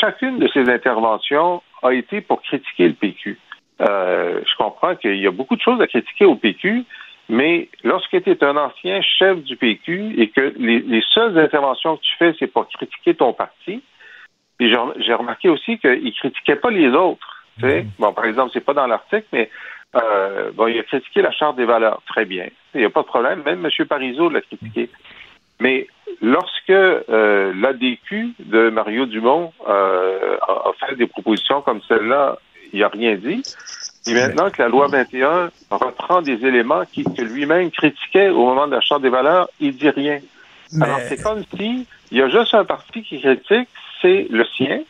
chacune 0.00 0.38
de 0.38 0.48
ses 0.48 0.68
interventions 0.68 1.62
a 1.82 1.92
été 1.92 2.20
pour 2.20 2.42
critiquer 2.42 2.88
le 2.88 2.94
PQ. 2.94 3.38
Euh, 3.80 4.40
je 4.44 4.56
comprends 4.56 4.94
qu'il 4.94 5.16
y 5.16 5.26
a 5.26 5.30
beaucoup 5.30 5.56
de 5.56 5.60
choses 5.60 5.80
à 5.80 5.86
critiquer 5.86 6.24
au 6.24 6.36
PQ, 6.36 6.84
Mais 7.28 7.68
lorsque 7.82 8.22
tu 8.22 8.30
es 8.30 8.44
un 8.44 8.56
ancien 8.56 9.00
chef 9.00 9.42
du 9.42 9.56
PQ 9.56 10.14
et 10.20 10.28
que 10.28 10.52
les, 10.58 11.02
seules 11.12 11.38
interventions 11.38 11.96
que 11.96 12.02
tu 12.02 12.16
fais, 12.18 12.34
c'est 12.38 12.46
pour 12.46 12.68
critiquer 12.68 13.14
ton 13.14 13.32
parti, 13.32 13.82
puis 14.58 14.72
j'ai 14.98 15.14
remarqué 15.14 15.48
aussi 15.48 15.78
qu'il 15.78 16.12
critiquait 16.14 16.56
pas 16.56 16.70
les 16.70 16.88
autres. 16.88 17.44
Tu 17.58 17.68
sais? 17.68 17.82
Mhm. 17.82 17.90
Bon, 17.98 18.12
par 18.12 18.26
exemple, 18.26 18.50
c'est 18.52 18.64
pas 18.64 18.74
dans 18.74 18.86
l'article, 18.86 19.26
mais 19.32 19.50
euh, 19.96 20.50
bon, 20.52 20.66
il 20.66 20.78
a 20.78 20.82
critiqué 20.82 21.22
la 21.22 21.30
Charte 21.32 21.56
des 21.56 21.64
valeurs. 21.64 22.02
Très 22.06 22.24
bien. 22.24 22.48
Il 22.74 22.80
n'y 22.80 22.86
a 22.86 22.90
pas 22.90 23.02
de 23.02 23.06
problème. 23.06 23.42
Même 23.44 23.64
M. 23.64 23.86
Parizeau 23.86 24.28
l'a 24.28 24.40
critiqué. 24.40 24.90
Mais 25.60 25.86
lorsque 26.20 26.70
euh, 26.70 27.52
l'ADQ 27.54 28.34
de 28.40 28.70
Mario 28.70 29.06
Dumont 29.06 29.52
euh, 29.68 30.36
a, 30.40 30.72
fait 30.80 30.96
des 30.96 31.06
propositions 31.06 31.62
comme 31.62 31.80
celle-là, 31.82 32.38
il 32.74 32.80
n'a 32.80 32.88
rien 32.88 33.14
dit. 33.14 33.42
Et 34.06 34.12
maintenant 34.12 34.50
que 34.50 34.60
la 34.60 34.68
loi 34.68 34.88
21 34.88 35.50
reprend 35.70 36.20
des 36.20 36.44
éléments 36.44 36.82
qui, 36.92 37.04
que 37.04 37.22
lui-même 37.22 37.70
critiquait 37.70 38.28
au 38.28 38.44
moment 38.44 38.66
de 38.66 38.72
la 38.72 38.82
Charte 38.82 39.00
des 39.00 39.08
valeurs, 39.08 39.48
il 39.60 39.76
dit 39.76 39.88
rien. 39.88 40.18
Alors 40.80 41.00
c'est 41.08 41.22
comme 41.22 41.42
si 41.56 41.86
il 42.10 42.18
y 42.18 42.22
a 42.22 42.28
juste 42.28 42.52
un 42.52 42.64
parti 42.64 43.02
qui 43.02 43.20
critique, 43.20 43.68
c'est 44.02 44.26
le 44.28 44.44
sien, 44.56 44.80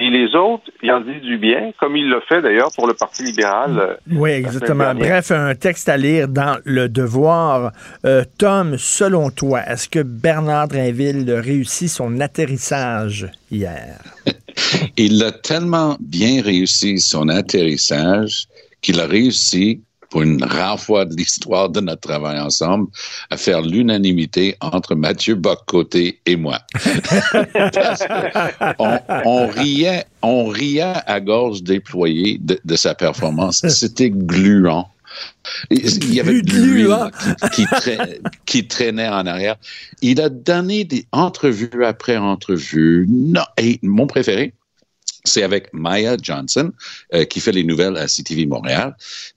et 0.00 0.10
les 0.10 0.34
autres, 0.34 0.64
il 0.82 0.90
en 0.90 1.00
dit 1.00 1.20
du 1.20 1.38
bien, 1.38 1.70
comme 1.78 1.96
il 1.96 2.08
l'a 2.08 2.20
fait 2.28 2.42
d'ailleurs 2.42 2.70
pour 2.74 2.88
le 2.88 2.94
Parti 2.94 3.22
libéral. 3.22 3.78
Euh, 3.78 3.94
oui, 4.10 4.30
exactement. 4.30 4.92
Bref, 4.92 5.30
un 5.30 5.54
texte 5.54 5.88
à 5.88 5.96
lire 5.96 6.26
dans 6.26 6.58
Le 6.64 6.88
Devoir. 6.88 7.70
Euh, 8.04 8.24
Tom, 8.38 8.76
selon 8.76 9.30
toi, 9.30 9.60
est-ce 9.66 9.88
que 9.88 10.00
Bernard 10.02 10.68
Drinville 10.68 11.30
réussit 11.30 11.88
son 11.88 12.18
atterrissage 12.18 13.30
hier? 13.52 14.00
il 14.96 15.22
a 15.22 15.30
tellement 15.30 15.96
bien 16.00 16.42
réussi 16.42 16.98
son 16.98 17.28
atterrissage 17.28 18.46
qu'il 18.82 19.00
a 19.00 19.06
réussi 19.06 19.80
pour 20.14 20.22
une 20.22 20.44
rare 20.44 20.78
fois 20.78 21.06
de 21.06 21.16
l'histoire 21.16 21.70
de 21.70 21.80
notre 21.80 22.02
travail 22.02 22.38
ensemble, 22.38 22.86
à 23.30 23.36
faire 23.36 23.62
l'unanimité 23.62 24.54
entre 24.60 24.94
Mathieu 24.94 25.34
Boccoté 25.34 26.20
et 26.24 26.36
moi. 26.36 26.60
on, 28.78 29.48
riait, 29.48 30.04
on 30.22 30.46
riait 30.46 30.94
à 31.06 31.18
gorge 31.18 31.64
déployée 31.64 32.40
de, 32.40 32.76
sa 32.76 32.94
performance. 32.94 33.66
C'était 33.66 34.10
gluant. 34.10 34.88
Il 35.70 36.14
y 36.14 36.20
avait 36.20 36.42
de 36.42 36.52
l'huile 36.52 37.10
qui, 37.52 37.66
qui, 38.46 38.68
traînait 38.68 39.08
en 39.08 39.26
arrière. 39.26 39.56
Il 40.00 40.20
a 40.20 40.28
donné 40.28 40.84
des 40.84 41.06
entrevues 41.10 41.84
après 41.84 42.18
entrevues. 42.18 43.06
Non, 43.08 43.42
et 43.58 43.80
mon 43.82 44.06
préféré, 44.06 44.54
c'est 45.24 45.42
avec 45.42 45.72
Maya 45.72 46.16
Johnson, 46.20 46.72
euh, 47.14 47.24
qui 47.24 47.40
fait 47.40 47.52
les 47.52 47.64
nouvelles 47.64 47.96
à 47.96 48.06
CTV 48.06 48.46
Montréal, 48.46 48.94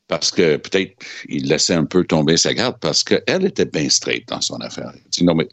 parce 0.07 0.31
que 0.31 0.57
peut-être 0.57 0.93
il 1.29 1.47
laissait 1.47 1.73
un 1.73 1.85
peu 1.85 2.03
tomber 2.03 2.37
sa 2.37 2.53
garde, 2.53 2.77
parce 2.79 3.03
qu'elle 3.03 3.45
était 3.45 3.65
bien 3.65 3.89
straight 3.89 4.27
dans 4.27 4.41
son 4.41 4.57
affaire. 4.57 4.91
Il 4.95 5.09
dit, 5.09 5.23
non, 5.23 5.35
mais 5.35 5.47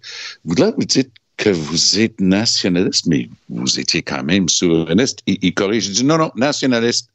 vous, 0.45 0.55
là, 0.57 0.73
vous 0.76 0.85
dites 0.85 1.12
que 1.37 1.50
vous 1.50 1.99
êtes 1.99 2.21
nationaliste, 2.21 3.07
mais 3.07 3.29
vous 3.49 3.81
étiez 3.81 4.03
quand 4.03 4.23
même 4.23 4.49
souverainiste. 4.49 5.21
Il, 5.26 5.38
il 5.43 5.55
corrige, 5.55 5.87
il 5.87 5.95
dit, 5.95 6.05
non, 6.05 6.19
non, 6.19 6.31
nationaliste. 6.37 7.09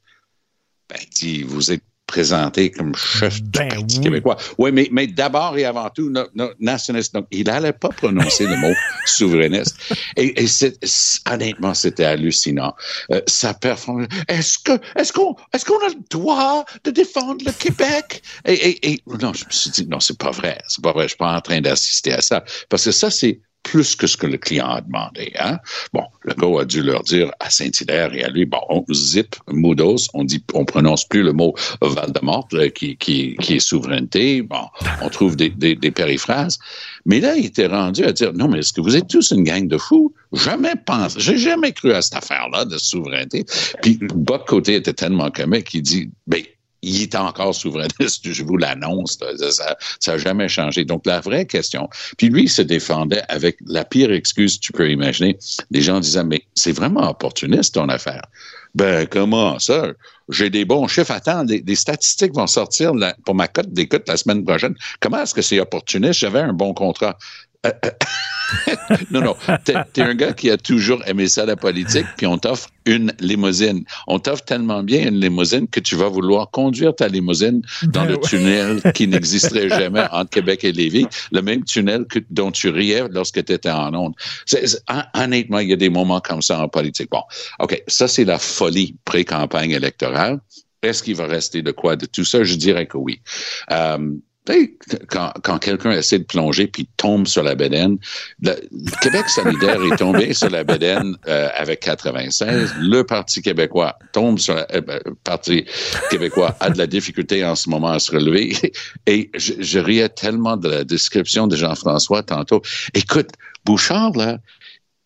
Ben, 0.89 0.97
il 1.01 1.09
dit, 1.09 1.43
vous 1.43 1.71
êtes 1.71 1.83
présenté 2.09 2.71
comme 2.71 2.95
chef 2.95 3.41
du 3.41 3.49
ben 3.51 3.69
Parti 3.69 4.01
québécois. 4.01 4.35
Oui, 4.57 4.71
mais, 4.71 4.89
mais 4.91 5.05
d'abord 5.05 5.57
et 5.57 5.65
avant 5.65 5.89
tout, 5.89 6.11
nationaliste. 6.59 7.13
Donc, 7.13 7.27
il 7.29 7.45
n'allait 7.45 7.71
pas 7.71 7.89
prononcer 7.89 8.47
le 8.47 8.57
mot 8.57 8.73
souverainiste. 9.05 9.77
Et, 10.17 10.43
et 10.43 10.47
honnêtement, 11.31 11.75
c'était 11.75 12.05
hallucinant. 12.05 12.73
Euh, 13.11 13.21
sa 13.27 13.53
performance. 13.53 14.07
Est-ce 14.27 14.57
que, 14.57 14.71
est-ce 14.95 15.13
qu'on, 15.13 15.35
est-ce 15.53 15.65
qu'on 15.65 15.77
a 15.85 15.89
le 15.89 16.09
droit 16.09 16.65
de 16.83 16.91
défendre 16.91 17.45
le 17.45 17.51
Québec? 17.51 18.23
Et, 18.45 18.91
et, 18.91 19.03
non, 19.21 19.33
je 19.33 19.45
me 19.45 19.51
suis 19.51 19.69
dit, 19.69 19.87
non, 19.87 19.99
c'est 19.99 20.17
pas 20.17 20.31
vrai. 20.31 20.57
C'est 20.67 20.83
pas 20.83 20.91
vrai. 20.91 21.03
Je 21.03 21.09
suis 21.09 21.17
pas 21.17 21.35
en 21.35 21.41
train 21.41 21.61
d'assister 21.61 22.13
à 22.13 22.21
ça. 22.21 22.43
Parce 22.69 22.85
que 22.85 22.91
ça, 22.91 23.11
c'est 23.11 23.39
plus 23.63 23.95
que 23.95 24.07
ce 24.07 24.17
que 24.17 24.25
le 24.25 24.37
client 24.37 24.67
a 24.67 24.81
demandé. 24.81 25.31
Hein? 25.37 25.59
Bon, 25.93 26.03
le 26.23 26.33
gars 26.33 26.61
a 26.61 26.65
dû 26.65 26.81
leur 26.81 27.03
dire 27.03 27.31
à 27.39 27.49
Saint-Hilaire 27.49 28.13
et 28.13 28.23
à 28.23 28.29
lui, 28.29 28.45
bon, 28.45 28.59
on 28.69 28.83
zip 28.91 29.35
Moodos, 29.47 30.07
on 30.13 30.23
dit, 30.23 30.43
on 30.53 30.65
prononce 30.65 31.05
plus 31.05 31.23
le 31.23 31.33
mot 31.33 31.53
Val-de-Mort 31.81 32.47
qui, 32.73 32.97
qui, 32.97 33.35
qui 33.37 33.55
est 33.55 33.59
souveraineté. 33.59 34.41
Bon, 34.41 34.65
on 35.01 35.09
trouve 35.09 35.35
des, 35.35 35.49
des, 35.49 35.91
périphrases. 35.91 36.57
Mais 37.05 37.19
là, 37.19 37.35
il 37.35 37.45
était 37.45 37.67
rendu 37.67 38.03
à 38.03 38.11
dire, 38.11 38.33
non, 38.33 38.47
mais 38.47 38.59
est-ce 38.59 38.73
que 38.73 38.81
vous 38.81 38.95
êtes 38.95 39.07
tous 39.07 39.31
une 39.31 39.43
gang 39.43 39.67
de 39.67 39.77
fous? 39.77 40.13
Jamais 40.33 40.75
pensé, 40.85 41.19
j'ai 41.19 41.37
jamais 41.37 41.71
cru 41.71 41.93
à 41.93 42.01
cette 42.01 42.15
affaire-là 42.15 42.65
de 42.65 42.77
souveraineté. 42.77 43.45
Puis, 43.81 43.99
Bob 44.01 44.45
Côté 44.45 44.75
était 44.75 44.93
tellement 44.93 45.29
comique 45.31 45.65
qu'il 45.65 45.81
dit, 45.81 46.11
ben, 46.27 46.43
il 46.81 47.01
est 47.01 47.15
encore 47.15 47.53
souverainiste, 47.55 48.31
je 48.31 48.43
vous 48.43 48.57
l'annonce, 48.57 49.17
ça 49.37 49.75
n'a 50.07 50.17
jamais 50.17 50.47
changé. 50.47 50.85
Donc, 50.85 51.05
la 51.05 51.19
vraie 51.19 51.45
question, 51.45 51.89
puis 52.17 52.29
lui, 52.29 52.43
il 52.43 52.49
se 52.49 52.61
défendait 52.61 53.23
avec 53.29 53.57
la 53.65 53.85
pire 53.85 54.11
excuse 54.11 54.57
que 54.57 54.61
tu 54.61 54.71
peux 54.71 54.89
imaginer. 54.89 55.37
Des 55.71 55.81
gens 55.81 55.99
disaient, 55.99 56.23
mais 56.23 56.43
c'est 56.55 56.71
vraiment 56.71 57.09
opportuniste 57.09 57.75
ton 57.75 57.89
affaire. 57.89 58.23
Ben, 58.75 59.07
comment 59.07 59.57
ça? 59.59 59.87
J'ai 60.29 60.49
des 60.49 60.63
bons 60.63 60.87
chiffres. 60.87 61.11
Attends, 61.11 61.43
des, 61.43 61.75
statistiques 61.75 62.33
vont 62.33 62.45
sortir 62.45 62.93
pour 63.25 63.33
ma 63.33 63.47
cote 63.47 63.73
d'écoute 63.73 64.03
la 64.07 64.15
semaine 64.15 64.45
prochaine. 64.45 64.75
Comment 64.99 65.23
est-ce 65.23 65.33
que 65.33 65.41
c'est 65.41 65.59
opportuniste? 65.59 66.19
J'avais 66.19 66.39
un 66.39 66.53
bon 66.53 66.73
contrat. 66.73 67.17
Non, 69.11 69.21
non. 69.21 69.35
T'es 69.63 69.73
es 69.97 70.01
un 70.01 70.15
gars 70.15 70.33
qui 70.33 70.49
a 70.49 70.57
toujours 70.57 71.01
aimé 71.07 71.27
ça, 71.27 71.45
la 71.45 71.55
politique, 71.55 72.05
puis 72.17 72.25
on 72.25 72.37
t'offre 72.37 72.69
une 72.85 73.13
limousine. 73.19 73.83
On 74.07 74.19
t'offre 74.19 74.43
tellement 74.43 74.83
bien 74.83 75.07
une 75.07 75.19
limousine 75.19 75.67
que 75.67 75.79
tu 75.79 75.95
vas 75.95 76.09
vouloir 76.09 76.49
conduire 76.49 76.95
ta 76.95 77.07
limousine 77.07 77.61
dans 77.83 78.05
ben 78.05 78.11
le 78.11 78.17
tunnel 78.17 78.81
qui 78.95 79.07
n'existerait 79.07 79.69
jamais 79.69 80.05
entre 80.11 80.31
Québec 80.31 80.63
et 80.63 80.71
Lévis, 80.71 81.05
le 81.31 81.41
même 81.41 81.63
tunnel 81.63 82.05
que, 82.05 82.19
dont 82.29 82.51
tu 82.51 82.69
riais 82.69 83.05
lorsque 83.11 83.43
tu 83.43 83.53
étais 83.53 83.69
en 83.69 83.93
onde. 83.93 84.13
honnêtement, 85.13 85.59
il 85.59 85.69
y 85.69 85.73
a 85.73 85.77
des 85.77 85.89
moments 85.89 86.21
comme 86.21 86.41
ça 86.41 86.59
en 86.59 86.67
politique. 86.67 87.09
Bon, 87.11 87.21
OK, 87.59 87.81
ça, 87.87 88.07
c'est 88.07 88.25
la 88.25 88.39
folie 88.39 88.95
pré-campagne 89.05 89.71
électorale. 89.71 90.39
Est-ce 90.81 91.03
qu'il 91.03 91.15
va 91.15 91.27
rester 91.27 91.61
de 91.61 91.71
quoi 91.71 91.97
de 91.97 92.05
tout 92.05 92.23
ça? 92.23 92.43
Je 92.43 92.55
dirais 92.55 92.87
que 92.87 92.97
oui. 92.97 93.21
Euh, 93.71 94.15
quand, 95.09 95.59
quelqu'un 95.59 95.91
essaie 95.91 96.19
de 96.19 96.23
plonger 96.23 96.67
puis 96.67 96.87
tombe 96.97 97.27
sur 97.27 97.43
la 97.43 97.55
bédaine, 97.55 97.97
le, 98.41 98.55
Québec 99.01 99.29
solidaire 99.29 99.79
est 99.81 99.97
tombé 99.97 100.33
sur 100.33 100.49
la 100.49 100.63
bédaine 100.63 101.15
euh, 101.27 101.49
avec 101.55 101.81
96. 101.81 102.75
Le 102.79 103.03
Parti 103.03 103.41
québécois 103.41 103.97
tombe 104.11 104.39
sur 104.39 104.55
la, 104.55 104.67
euh, 104.73 104.81
ben, 104.81 104.99
Parti 105.23 105.65
québécois 106.09 106.55
a 106.59 106.69
de 106.69 106.77
la 106.77 106.87
difficulté 106.87 107.43
en 107.45 107.55
ce 107.55 107.69
moment 107.69 107.91
à 107.91 107.99
se 107.99 108.11
relever. 108.11 108.55
Et 109.07 109.29
je, 109.35 109.53
je 109.59 109.79
riais 109.79 110.09
tellement 110.09 110.57
de 110.57 110.69
la 110.69 110.83
description 110.83 111.47
de 111.47 111.55
Jean-François 111.55 112.23
tantôt. 112.23 112.61
Écoute, 112.93 113.29
Bouchard, 113.65 114.11
là, 114.15 114.37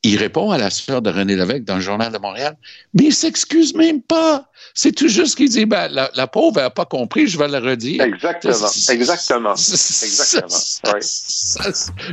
il 0.04 0.18
répond 0.18 0.52
à 0.52 0.58
la 0.58 0.70
sœur 0.70 1.02
de 1.02 1.10
René 1.10 1.36
Lévesque 1.36 1.64
dans 1.64 1.76
le 1.76 1.82
Journal 1.82 2.12
de 2.12 2.18
Montréal, 2.18 2.58
mais 2.94 3.06
il 3.06 3.14
s'excuse 3.14 3.74
même 3.74 4.02
pas. 4.02 4.50
C'est 4.74 4.92
tout 4.92 5.08
juste 5.08 5.36
qu'il 5.38 5.50
dit, 5.50 5.66
ben, 5.66 5.88
la, 5.88 6.28
pauvre 6.28 6.60
n'a 6.60 6.70
pas 6.70 6.86
compris, 6.86 7.28
je 7.28 7.38
vais 7.38 7.48
la 7.48 7.60
redire. 7.60 8.02
Exactement, 8.04 8.68
exactement, 8.90 9.54
exactement. 9.54 10.50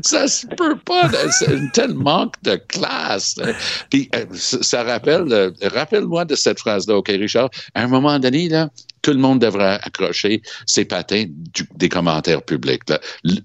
Ça, 0.03 0.29
se 0.29 0.47
peut 0.47 0.79
pas, 0.79 1.11
c'est 1.31 1.49
un 1.49 1.67
tel 1.69 1.95
manque 1.95 2.35
de 2.43 2.57
classe. 2.57 3.37
Puis, 3.91 4.09
euh, 4.15 4.25
ça 4.35 4.85
rappelle, 4.85 5.33
euh, 5.33 5.51
rappelle-moi 5.63 6.25
de 6.25 6.37
cette 6.37 6.61
phrase-là, 6.61 6.97
OK, 6.97 7.09
Richard, 7.09 7.51
à 7.75 7.83
un 7.83 7.89
moment 7.89 8.19
donné, 8.19 8.49
là, 8.49 8.69
tout 9.03 9.13
le 9.13 9.19
monde 9.19 9.41
devrait 9.41 9.79
accrocher 9.83 10.43
ses 10.67 10.85
patins 10.85 11.25
des 11.75 11.89
commentaires 11.89 12.43
publics. 12.43 12.83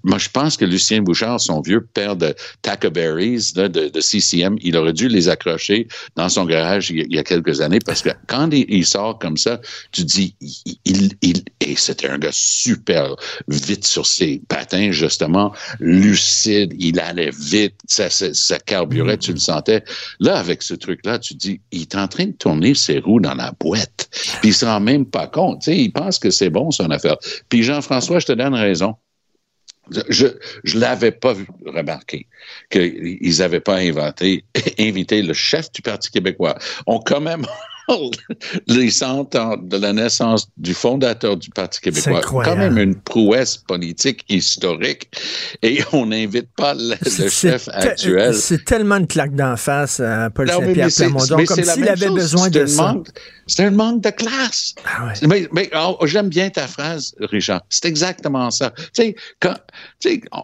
Moi, 0.04 0.18
je 0.18 0.30
pense 0.30 0.58
que 0.58 0.66
Lucien 0.66 1.02
Bouchard, 1.02 1.40
son 1.40 1.62
vieux 1.62 1.82
père 1.94 2.16
de 2.16 2.34
Tackleberries, 2.62 3.54
de, 3.56 4.00
CCM, 4.00 4.58
il 4.62 4.78
aurait 4.78 4.94
dû 4.94 5.08
les 5.08 5.30
accrocher 5.30 5.88
dans 6.16 6.30
son 6.30 6.46
garage 6.46 6.92
il, 6.92 7.14
y 7.14 7.20
a 7.20 7.24
quelques 7.24 7.62
années 7.62 7.80
parce 7.86 8.02
que 8.02 8.10
quand 8.28 8.50
il, 8.52 8.86
sort 8.86 9.18
comme 9.20 9.38
ça, 9.38 9.60
tu 9.92 10.04
dis, 10.04 10.36
il, 10.86 11.12
il, 11.22 11.44
c'était 11.78 12.10
un 12.10 12.18
gars 12.18 12.30
super 12.32 13.16
vite 13.48 13.86
sur 13.86 14.06
ses 14.06 14.42
patins, 14.48 14.92
justement, 14.92 15.54
lucide, 15.80 16.74
il 16.80 17.00
allait 17.00 17.32
vite, 17.32 17.76
ça, 17.88 18.10
ça, 18.10 18.60
carburait, 18.60 19.18
tu 19.18 19.32
le 19.32 19.40
sentais. 19.40 19.84
Là, 20.20 20.38
avec 20.38 20.62
ce 20.62 20.74
truc-là, 20.74 21.20
tu 21.20 21.34
dis, 21.34 21.62
il 21.72 21.82
est 21.82 21.96
en 21.96 22.08
train 22.08 22.26
de 22.26 22.32
tourner 22.32 22.76
ses 22.76 23.00
roues 23.00 23.20
dans 23.20 23.36
la 23.36 23.54
boîte, 23.60 24.10
puis 24.42 24.50
il 24.50 24.54
se 24.54 24.66
rend 24.66 24.80
même 24.80 25.06
pas 25.06 25.28
compte 25.28 25.45
il 25.68 25.92
pense 25.92 26.20
que 26.20 26.30
c'est 26.30 26.50
bon, 26.50 26.72
son 26.72 26.90
affaire. 26.92 27.18
Puis 27.50 27.64
Jean-François, 27.64 28.20
je 28.20 28.28
te 28.28 28.32
donne 28.34 28.54
raison. 28.54 28.96
Je 30.10 30.26
ne 30.26 30.80
l'avais 30.80 31.12
pas 31.12 31.34
vu 31.34 31.48
remarquer 31.66 32.28
qu'ils 32.72 33.38
n'avaient 33.38 33.60
pas 33.60 33.78
inventé, 33.78 34.44
invité 34.80 35.22
le 35.22 35.34
chef 35.34 35.72
du 35.72 35.82
Parti 35.82 36.10
québécois. 36.10 36.58
On 36.88 37.00
quand 37.00 37.22
même 37.22 37.46
les 38.68 38.90
cent 38.90 39.36
ans 39.36 39.58
de 39.58 39.78
la 39.78 39.94
naissance 39.94 40.48
du 40.58 40.74
fondateur 40.74 41.38
du 41.38 41.50
Parti 41.50 41.82
québécois. 41.82 42.22
Quand 42.22 42.56
même 42.56 42.78
une 42.78 42.96
prouesse 42.96 43.58
politique 43.58 44.26
historique. 44.30 45.10
Et 45.62 45.80
on 45.94 46.08
n'invite 46.08 46.50
pas 46.56 46.74
le, 46.74 46.96
chef 47.30 47.70
actuel. 47.72 48.34
C'est 48.34 48.66
tellement 48.66 48.98
une 48.98 49.08
claque 49.08 49.36
d'en 49.36 49.58
face 49.58 50.00
à 50.00 50.30
Paul 50.30 50.50
Saint-Pierre 50.50 50.90
Plamondon, 50.96 51.46
comme 51.46 51.64
s'il 51.64 51.88
avait 51.88 52.10
besoin 52.10 52.50
de 52.50 52.66
ça. 52.66 52.96
C'est 53.48 53.64
un 53.64 53.72
manque 53.72 54.02
de 54.02 54.10
classe. 54.10 54.76
Ah 54.86 55.14
mais, 55.22 55.48
mais 55.52 55.70
oh, 55.76 55.98
j'aime 56.06 56.30
bien 56.30 56.50
ta 56.50 56.68
phrase, 56.68 57.14
Richard. 57.20 57.62
C'est 57.70 57.86
exactement 57.86 58.50
ça. 58.52 58.72
Tu 58.72 58.86
sais, 58.94 59.16
quand, 59.40 59.56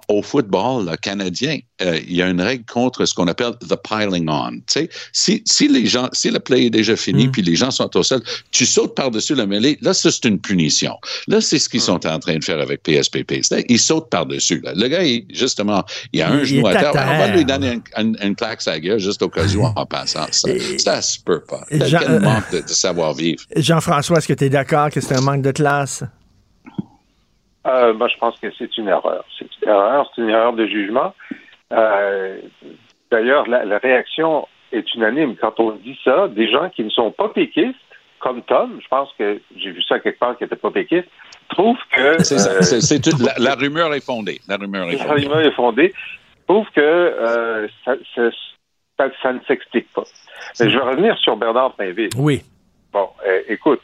au 0.07 0.21
football 0.21 0.95
canadien, 1.01 1.59
euh, 1.81 1.99
il 2.07 2.15
y 2.15 2.21
a 2.21 2.27
une 2.27 2.41
règle 2.41 2.65
contre 2.65 3.05
ce 3.05 3.13
qu'on 3.13 3.27
appelle 3.27 3.53
the 3.67 3.75
piling 3.75 4.27
on. 4.29 4.51
Tu 4.51 4.61
sais, 4.67 4.89
si, 5.13 5.43
si 5.45 5.67
les 5.67 5.87
gens, 5.87 6.09
si 6.13 6.29
le 6.29 6.39
play 6.39 6.65
est 6.65 6.69
déjà 6.69 6.95
fini, 6.95 7.27
mm. 7.27 7.31
puis 7.31 7.41
les 7.41 7.55
gens 7.55 7.71
sont 7.71 7.95
au 7.97 8.03
sol, 8.03 8.21
tu 8.51 8.65
sautes 8.65 8.95
par-dessus 8.95 9.35
le 9.35 9.47
mêlée. 9.47 9.77
Là, 9.81 9.93
ça, 9.93 10.11
c'est 10.11 10.25
une 10.25 10.39
punition. 10.39 10.95
Là, 11.27 11.41
c'est 11.41 11.59
ce 11.59 11.69
qu'ils 11.69 11.81
sont 11.81 12.05
en 12.05 12.19
train 12.19 12.37
de 12.37 12.43
faire 12.43 12.59
avec 12.59 12.83
PSPP. 12.83 13.41
Ils 13.67 13.79
sautent 13.79 14.09
par-dessus. 14.09 14.61
Le 14.63 14.87
gars, 14.87 15.01
justement, 15.33 15.83
il 16.13 16.21
a 16.21 16.31
un 16.31 16.43
genou 16.43 16.67
à 16.67 16.75
terre. 16.75 16.91
On 16.93 17.17
va 17.17 17.27
lui 17.29 17.45
donner 17.45 17.79
une, 17.97 18.35
claque 18.35 18.65
à 18.67 18.71
la 18.71 18.79
gueule 18.79 18.99
juste 18.99 19.21
au 19.21 19.29
cas 19.29 19.45
où 19.47 19.65
en 19.65 19.85
passant. 19.85 20.27
Ça, 20.31 20.49
ça 20.77 21.01
se 21.01 21.19
peut 21.19 21.41
pas. 21.41 21.63
Quel 21.69 22.19
manque 22.21 22.51
de, 22.51 22.61
savoir-vivre. 22.91 23.41
Jean-François, 23.55 24.17
est-ce 24.17 24.27
que 24.27 24.33
tu 24.33 24.45
es 24.45 24.49
d'accord 24.49 24.89
que 24.89 24.99
c'est 24.99 25.15
un 25.15 25.21
manque 25.21 25.41
de 25.41 25.51
classe? 25.51 26.03
Euh, 27.67 27.93
moi, 27.93 28.07
je 28.07 28.17
pense 28.17 28.39
que 28.39 28.47
c'est 28.57 28.75
une 28.77 28.87
erreur. 28.87 29.23
C'est 29.37 29.47
une 29.61 29.69
erreur, 29.69 30.11
c'est 30.15 30.21
une 30.21 30.29
erreur 30.29 30.53
de 30.53 30.65
jugement. 30.65 31.13
Euh, 31.71 32.39
d'ailleurs, 33.11 33.47
la, 33.47 33.77
réaction 33.77 34.47
est 34.71 34.93
unanime. 34.95 35.35
Quand 35.39 35.59
on 35.59 35.71
dit 35.73 35.97
ça, 36.03 36.27
des 36.27 36.49
gens 36.51 36.69
qui 36.69 36.83
ne 36.83 36.89
sont 36.89 37.11
pas 37.11 37.29
péquistes, 37.29 37.77
comme 38.19 38.41
Tom, 38.43 38.79
je 38.81 38.87
pense 38.87 39.09
que 39.17 39.41
j'ai 39.55 39.71
vu 39.71 39.81
ça 39.83 39.99
quelque 39.99 40.19
part 40.19 40.37
qui 40.37 40.43
n'était 40.43 40.55
pas 40.55 40.71
péquiste, 40.71 41.07
trouvent 41.49 41.77
que... 41.91 42.23
C'est 42.23 42.35
euh, 42.37 43.11
la, 43.19 43.33
la, 43.37 43.55
rumeur 43.55 43.93
est 43.93 44.03
fondée. 44.03 44.39
La 44.47 44.57
rumeur 44.57 44.89
est 44.89 44.97
fondée. 44.97 45.07
La 45.07 45.13
rumeur 45.13 45.41
est 45.41 45.55
fondée. 45.55 45.93
Trouve 46.47 46.67
que 46.75 47.67
ça, 47.85 47.93
ça, 49.21 49.33
ne 49.33 49.39
s'explique 49.47 49.91
pas. 49.93 50.03
Mais 50.59 50.69
je 50.69 50.77
vais 50.77 50.83
revenir 50.83 51.17
sur 51.19 51.37
Bernard 51.37 51.73
Pinville. 51.75 52.09
Oui. 52.17 52.41
Bon, 52.93 53.09
écoute, 53.47 53.81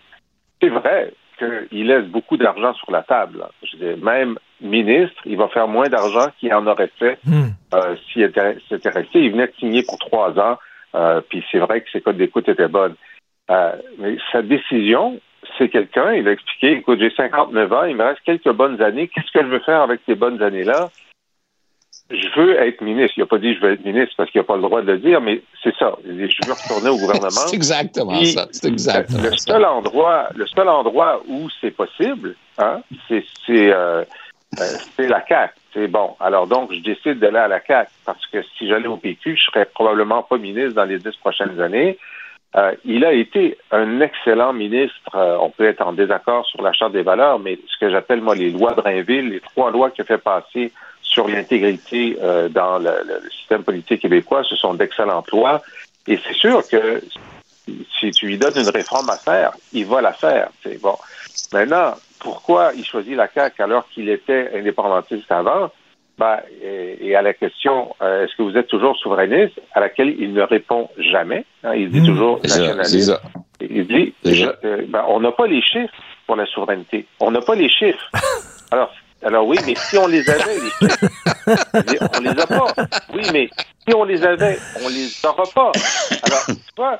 c'est 0.61 0.69
vrai, 0.69 1.13
qu'il 1.37 1.87
laisse 1.87 2.05
beaucoup 2.05 2.37
d'argent 2.37 2.73
sur 2.73 2.91
la 2.91 3.03
table. 3.03 3.45
Je 3.63 3.95
même 4.03 4.37
ministre, 4.61 5.15
il 5.25 5.37
va 5.37 5.47
faire 5.49 5.67
moins 5.67 5.87
d'argent 5.87 6.27
qu'il 6.39 6.53
en 6.53 6.65
aurait 6.65 6.91
fait 6.99 7.19
hmm. 7.25 7.49
euh, 7.73 7.95
s'il 8.11 8.23
était, 8.23 8.57
resté. 8.89 9.19
Il 9.19 9.31
venait 9.31 9.47
de 9.47 9.53
signer 9.59 9.83
pour 9.83 9.97
trois 9.99 10.37
ans, 10.39 10.57
euh, 10.95 11.21
puis 11.29 11.43
c'est 11.51 11.59
vrai 11.59 11.81
que 11.81 11.89
ses 11.91 12.01
codes 12.01 12.17
d'écoute 12.17 12.49
étaient 12.49 12.67
bonnes. 12.67 12.95
Euh, 13.49 13.75
mais 13.99 14.17
sa 14.31 14.41
décision, 14.41 15.19
c'est 15.57 15.69
quelqu'un, 15.69 16.13
il 16.13 16.27
a 16.27 16.31
expliqué, 16.31 16.71
écoute, 16.73 16.99
j'ai 16.99 17.11
59 17.11 17.71
ans, 17.71 17.83
il 17.83 17.95
me 17.95 18.03
reste 18.03 18.21
quelques 18.25 18.51
bonnes 18.51 18.81
années, 18.81 19.07
qu'est-ce 19.07 19.31
que 19.31 19.45
je 19.45 19.49
veux 19.49 19.59
faire 19.59 19.81
avec 19.81 20.01
ces 20.05 20.15
bonnes 20.15 20.41
années-là? 20.41 20.89
Je 22.09 22.39
veux 22.39 22.55
être 22.61 22.81
ministre. 22.81 23.13
Il 23.17 23.21
n'a 23.21 23.25
pas 23.25 23.37
dit 23.37 23.53
je 23.53 23.59
veux 23.59 23.73
être 23.73 23.83
ministre 23.83 24.13
parce 24.15 24.31
qu'il 24.31 24.39
n'a 24.39 24.45
pas 24.45 24.55
le 24.55 24.61
droit 24.61 24.81
de 24.81 24.91
le 24.91 24.97
dire, 24.97 25.19
mais 25.19 25.41
c'est 25.61 25.75
ça. 25.75 25.93
Je 26.05 26.11
veux 26.11 26.53
retourner 26.53 26.89
au 26.89 26.97
gouvernement. 26.97 27.29
c'est 27.47 27.55
exactement 27.55 28.23
ça. 28.23 28.47
C'est 28.51 28.67
exactement 28.67 29.23
le 29.23 29.37
seul 29.37 29.65
endroit, 29.65 30.29
le 30.35 30.47
seul 30.47 30.69
endroit 30.69 31.21
où 31.27 31.49
c'est 31.59 31.71
possible, 31.71 32.35
hein, 32.57 32.81
c'est 33.09 33.23
euh, 33.49 34.03
euh, 34.59 34.63
c'est 34.95 35.07
la 35.07 35.21
CAC. 35.21 35.53
C'est 35.73 35.87
bon. 35.87 36.15
Alors 36.19 36.47
donc, 36.47 36.71
je 36.73 36.79
décide 36.79 37.19
d'aller 37.19 37.39
à 37.39 37.49
la 37.49 37.59
CAC 37.59 37.89
parce 38.05 38.25
que 38.27 38.41
si 38.57 38.67
j'allais 38.67 38.87
au 38.87 38.97
PQ, 38.97 39.35
je 39.35 39.43
serais 39.43 39.65
probablement 39.65 40.23
pas 40.23 40.37
ministre 40.37 40.73
dans 40.73 40.85
les 40.85 40.99
dix 40.99 41.15
prochaines 41.17 41.59
années. 41.59 41.97
Euh, 42.55 42.71
il 42.85 43.03
a 43.03 43.11
été 43.11 43.57
un 43.71 43.99
excellent 43.99 44.53
ministre. 44.53 45.11
on 45.13 45.49
peut 45.49 45.67
être 45.67 45.85
en 45.85 45.91
désaccord 45.91 46.45
sur 46.45 46.61
la 46.61 46.71
charte 46.71 46.93
des 46.93 47.03
valeurs, 47.03 47.39
mais 47.39 47.59
ce 47.67 47.77
que 47.77 47.91
j'appelle 47.91 48.21
moi 48.21 48.35
les 48.35 48.49
lois 48.49 48.73
de 48.73 48.79
Rainville, 48.79 49.29
les 49.29 49.41
trois 49.41 49.69
lois 49.69 49.91
qu'il 49.91 50.03
a 50.03 50.05
fait 50.05 50.17
passer 50.17 50.71
sur 51.17 51.27
l'intégrité 51.27 52.15
euh, 52.21 52.47
dans 52.47 52.77
le, 52.77 52.91
système 53.31 53.63
politique 53.63 54.01
québécois. 54.03 54.43
Ce 54.47 54.55
sont 54.55 54.75
d'excellents 54.75 55.24
lois. 55.31 55.63
Et 56.05 56.19
c'est 56.24 56.36
sûr 56.36 56.62
que 56.67 57.01
si 58.00 58.12
tu 58.12 58.27
lui 58.27 58.38
donnes 58.38 58.55
une 58.55 58.69
réforme 58.69 59.09
à 59.09 59.17
faire, 59.17 59.51
il 59.74 59.88
va 59.88 60.00
la 60.00 60.13
faire. 60.13 60.50
C'est 60.62 60.79
bon. 60.79 60.95
Maintenant, 61.53 61.95
pourquoi 62.19 62.71
il 62.77 62.86
choisit 62.86 63.15
la 63.15 63.27
CAQ 63.33 63.63
alors 63.63 63.89
qu'il 63.89 64.09
était 64.09 64.51
indépendantiste 64.53 65.31
avant? 65.31 65.71
Ben, 66.19 66.38
et, 66.63 67.15
à 67.15 67.24
la 67.24 67.33
question, 67.33 67.95
euh, 68.01 68.24
est-ce 68.24 68.36
que 68.36 68.43
vous 68.43 68.55
êtes 68.55 68.67
toujours 68.67 68.95
souverainiste, 68.97 69.59
à 69.74 69.79
laquelle 69.79 70.15
il 70.19 70.33
ne 70.33 70.41
répond 70.43 70.89
jamais. 70.97 71.45
Hein, 71.63 71.74
il 71.75 71.89
dit 71.89 72.01
mmh. 72.01 72.05
toujours 72.05 72.39
nationaliste. 72.41 73.12
Il 73.60 73.88
dit, 73.88 74.13
euh, 74.63 74.84
ben, 74.88 75.03
on 75.08 75.19
n'a 75.19 75.32
pas 75.32 75.47
les 75.47 75.63
chiffres 75.63 75.93
pour 76.27 76.36
la 76.36 76.45
souveraineté. 76.45 77.08
On 77.19 77.32
n'a 77.32 77.41
pas 77.41 77.56
les 77.56 77.69
chiffres. 77.69 78.10
Alors, 78.71 78.91
alors 79.23 79.47
oui, 79.47 79.58
mais 79.65 79.75
si 79.75 79.97
on 79.97 80.08
les 80.08 80.30
avait, 80.30 80.56
les 80.56 81.97
on 82.15 82.21
les 82.21 82.30
a 82.30 82.47
pas. 82.47 82.67
Oui, 83.13 83.23
mais 83.34 83.49
si 83.88 83.95
on 83.95 84.03
les 84.03 84.23
avait, 84.23 84.58
on 84.84 84.89
les 84.89 85.25
aura 85.25 85.43
pas. 85.53 85.71
Alors, 86.23 86.45
tu 86.45 86.75
vois, 86.77 86.99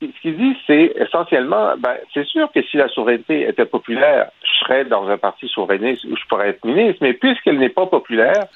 ce 0.00 0.20
qu'il 0.22 0.36
dit, 0.36 0.56
c'est 0.66 0.92
essentiellement, 0.96 1.76
ben, 1.78 1.96
c'est 2.14 2.24
sûr 2.26 2.50
que 2.54 2.62
si 2.62 2.76
la 2.76 2.88
souveraineté 2.88 3.48
était 3.48 3.66
populaire, 3.66 4.30
je 4.42 4.64
serais 4.64 4.84
dans 4.84 5.08
un 5.08 5.18
parti 5.18 5.46
souverainiste 5.48 6.04
où 6.04 6.16
je 6.16 6.24
pourrais 6.28 6.50
être 6.50 6.64
ministre, 6.64 6.98
mais 7.02 7.14
puisqu'elle 7.14 7.58
n'est 7.58 7.68
pas 7.68 7.86
populaire, 7.86 8.46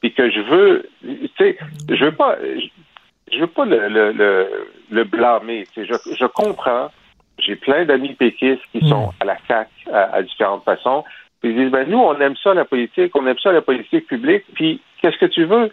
puis 0.00 0.12
que 0.12 0.30
je 0.30 0.40
veux, 0.40 0.88
tu 1.02 1.30
sais, 1.38 1.58
je 1.88 2.04
veux 2.04 2.12
pas, 2.12 2.36
je 3.32 3.38
veux 3.38 3.46
pas 3.46 3.64
le, 3.64 3.88
le, 3.88 4.66
le, 4.90 5.04
blâmer. 5.04 5.66
Je, 5.76 5.82
je 5.82 6.26
comprends. 6.26 6.90
J'ai 7.38 7.56
plein 7.56 7.84
d'amis 7.86 8.14
péquistes 8.14 8.62
qui 8.72 8.86
sont 8.86 9.06
hmm. 9.06 9.20
à 9.20 9.24
la 9.24 9.36
CAC 9.36 9.68
à 9.92 10.22
différentes 10.22 10.64
façons. 10.64 11.04
Ils 11.42 11.56
disent, 11.56 11.70
ben, 11.70 11.88
nous, 11.88 11.98
on 11.98 12.18
aime 12.20 12.36
ça, 12.42 12.52
la 12.52 12.64
politique, 12.64 13.16
on 13.16 13.26
aime 13.26 13.38
ça, 13.38 13.52
la 13.52 13.62
politique 13.62 14.06
publique, 14.06 14.44
puis 14.54 14.80
qu'est-ce 15.00 15.16
que 15.16 15.26
tu 15.26 15.44
veux? 15.44 15.70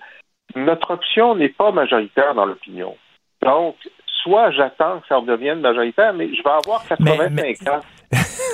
Notre 0.55 0.91
option 0.91 1.35
n'est 1.35 1.49
pas 1.49 1.71
majoritaire 1.71 2.33
dans 2.33 2.45
l'opinion. 2.45 2.95
Donc, 3.41 3.75
soit 4.23 4.51
j'attends 4.51 4.99
que 4.99 5.07
ça 5.07 5.17
redevienne 5.17 5.59
majoritaire, 5.59 6.13
mais 6.13 6.33
je 6.33 6.41
vais 6.41 6.49
avoir 6.49 6.85
85 6.87 7.67
ans. 7.67 7.81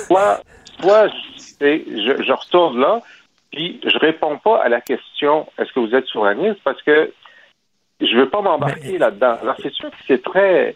soit, 0.06 0.40
soit 0.80 1.08
je, 1.60 2.22
je, 2.22 2.32
retourne 2.32 2.80
là, 2.80 3.00
puis 3.52 3.80
je 3.84 3.98
réponds 3.98 4.38
pas 4.38 4.62
à 4.62 4.68
la 4.68 4.80
question 4.80 5.46
est-ce 5.58 5.72
que 5.72 5.80
vous 5.80 5.94
êtes 5.94 6.06
souverainiste? 6.06 6.60
Parce 6.64 6.82
que 6.82 7.12
je 8.00 8.16
veux 8.16 8.28
pas 8.28 8.42
m'embarquer 8.42 8.98
là-dedans. 8.98 9.36
Alors, 9.40 9.56
c'est 9.62 9.72
sûr 9.72 9.90
que 9.90 9.96
c'est 10.06 10.22
très. 10.22 10.74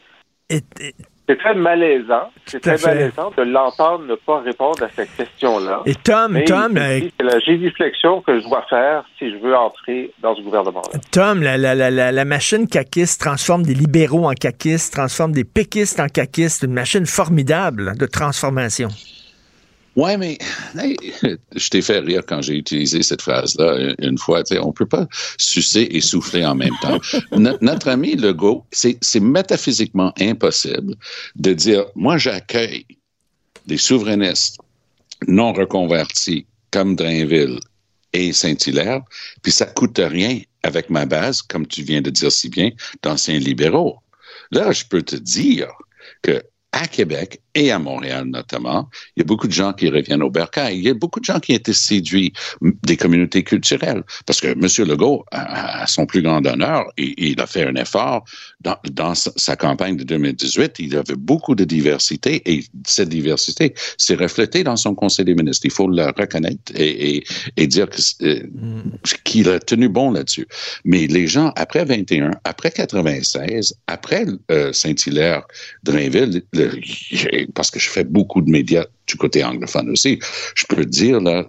C'est 1.28 1.36
très 1.36 1.54
malaisant. 1.54 2.30
C'est 2.46 2.60
très 2.60 2.78
malaisant 2.78 3.30
de 3.36 3.42
l'entendre 3.42 4.04
ne 4.06 4.14
pas 4.14 4.40
répondre 4.40 4.82
à 4.82 4.88
cette 4.88 5.14
question-là. 5.14 5.82
Et 5.84 5.94
Tom, 5.94 6.38
Tom, 6.46 6.78
c'est 6.78 7.12
la 7.22 7.38
géniflexion 7.40 8.22
que 8.22 8.40
je 8.40 8.44
dois 8.44 8.64
faire 8.70 9.04
si 9.18 9.30
je 9.30 9.36
veux 9.36 9.54
entrer 9.54 10.10
dans 10.22 10.34
ce 10.34 10.40
gouvernement-là. 10.40 10.98
Tom, 11.12 11.42
la, 11.42 11.58
la, 11.58 11.74
la, 11.74 12.12
la, 12.12 12.24
machine 12.24 12.66
caquiste 12.66 13.20
transforme 13.20 13.62
des 13.62 13.74
libéraux 13.74 14.26
en 14.26 14.32
caquistes, 14.32 14.94
transforme 14.94 15.32
des 15.32 15.44
péquistes 15.44 16.00
en 16.00 16.06
caquistes. 16.06 16.62
Une 16.62 16.72
machine 16.72 17.04
formidable 17.04 17.92
de 17.98 18.06
transformation. 18.06 18.88
Ouais, 19.98 20.16
mais 20.16 20.38
je 21.56 21.68
t'ai 21.70 21.82
fait 21.82 21.98
rire 21.98 22.22
quand 22.24 22.40
j'ai 22.40 22.54
utilisé 22.54 23.02
cette 23.02 23.20
phrase-là 23.20 23.94
une 23.98 24.16
fois. 24.16 24.44
On 24.62 24.68
ne 24.68 24.72
peut 24.72 24.86
pas 24.86 25.08
sucer 25.38 25.88
et 25.90 26.00
souffler 26.00 26.44
en 26.44 26.54
même 26.54 26.76
temps. 26.80 27.00
notre, 27.36 27.88
ami 27.88 28.14
Legault, 28.14 28.64
c'est 28.70 29.20
métaphysiquement 29.20 30.14
impossible 30.20 30.94
de 31.34 31.52
dire 31.52 31.86
moi, 31.96 32.16
j'accueille 32.16 32.86
des 33.66 33.76
souverainistes 33.76 34.58
non 35.26 35.52
reconvertis 35.52 36.46
comme 36.70 36.94
Drainville 36.94 37.58
et 38.12 38.32
Saint-Hilaire, 38.32 39.00
puis 39.42 39.50
ça 39.50 39.66
coûte 39.66 39.98
rien 39.98 40.38
avec 40.62 40.90
ma 40.90 41.06
base, 41.06 41.42
comme 41.42 41.66
tu 41.66 41.82
viens 41.82 42.02
de 42.02 42.10
dire 42.10 42.30
si 42.30 42.48
bien, 42.48 42.70
d'anciens 43.02 43.40
libéraux. 43.40 43.98
Là, 44.52 44.70
je 44.70 44.84
peux 44.84 45.02
te 45.02 45.16
dire 45.16 45.66
que 46.22 46.40
à 46.70 46.86
Québec 46.86 47.40
et 47.58 47.72
à 47.72 47.78
Montréal 47.80 48.26
notamment, 48.26 48.88
il 49.16 49.20
y 49.20 49.22
a 49.22 49.26
beaucoup 49.26 49.48
de 49.48 49.52
gens 49.52 49.72
qui 49.72 49.88
reviennent 49.88 50.22
au 50.22 50.30
bercail. 50.30 50.78
Il 50.78 50.84
y 50.84 50.90
a 50.90 50.94
beaucoup 50.94 51.18
de 51.18 51.24
gens 51.24 51.40
qui 51.40 51.52
ont 51.52 51.56
été 51.56 51.72
séduits 51.72 52.32
des 52.62 52.96
communautés 52.96 53.42
culturelles. 53.42 54.04
Parce 54.26 54.40
que 54.40 54.46
M. 54.48 54.88
Legault, 54.88 55.24
à, 55.32 55.84
son 55.88 56.06
plus 56.06 56.22
grand 56.22 56.46
honneur, 56.46 56.84
il, 56.96 57.40
a 57.40 57.46
fait 57.46 57.64
un 57.64 57.74
effort 57.74 58.24
dans, 58.60 59.14
sa 59.14 59.56
campagne 59.56 59.96
de 59.96 60.04
2018. 60.04 60.76
Il 60.78 60.96
avait 60.96 61.16
beaucoup 61.16 61.56
de 61.56 61.64
diversité 61.64 62.42
et 62.46 62.64
cette 62.86 63.08
diversité 63.08 63.74
s'est 63.96 64.14
reflétée 64.14 64.62
dans 64.62 64.76
son 64.76 64.94
conseil 64.94 65.24
des 65.24 65.34
ministres. 65.34 65.66
Il 65.66 65.72
faut 65.72 65.88
le 65.88 66.06
reconnaître 66.16 66.72
et 66.76 67.24
dire 67.66 67.88
euh, 68.22 68.40
qu'il 69.24 69.48
a 69.48 69.58
tenu 69.58 69.88
bon 69.88 70.12
là-dessus. 70.12 70.46
Mais 70.84 71.08
les 71.08 71.26
gens, 71.26 71.52
après 71.56 71.84
21, 71.84 72.30
après 72.44 72.70
96, 72.70 73.74
après 73.88 74.26
euh, 74.52 74.72
Saint-Hilaire, 74.72 75.42
Drainville, 75.82 76.42
parce 77.54 77.70
que 77.70 77.78
je 77.78 77.88
fais 77.88 78.04
beaucoup 78.04 78.40
de 78.40 78.50
médias 78.50 78.86
du 79.06 79.16
côté 79.16 79.42
anglophone 79.42 79.90
aussi, 79.90 80.18
je 80.54 80.64
peux 80.66 80.84
dire, 80.84 81.20
là, 81.20 81.46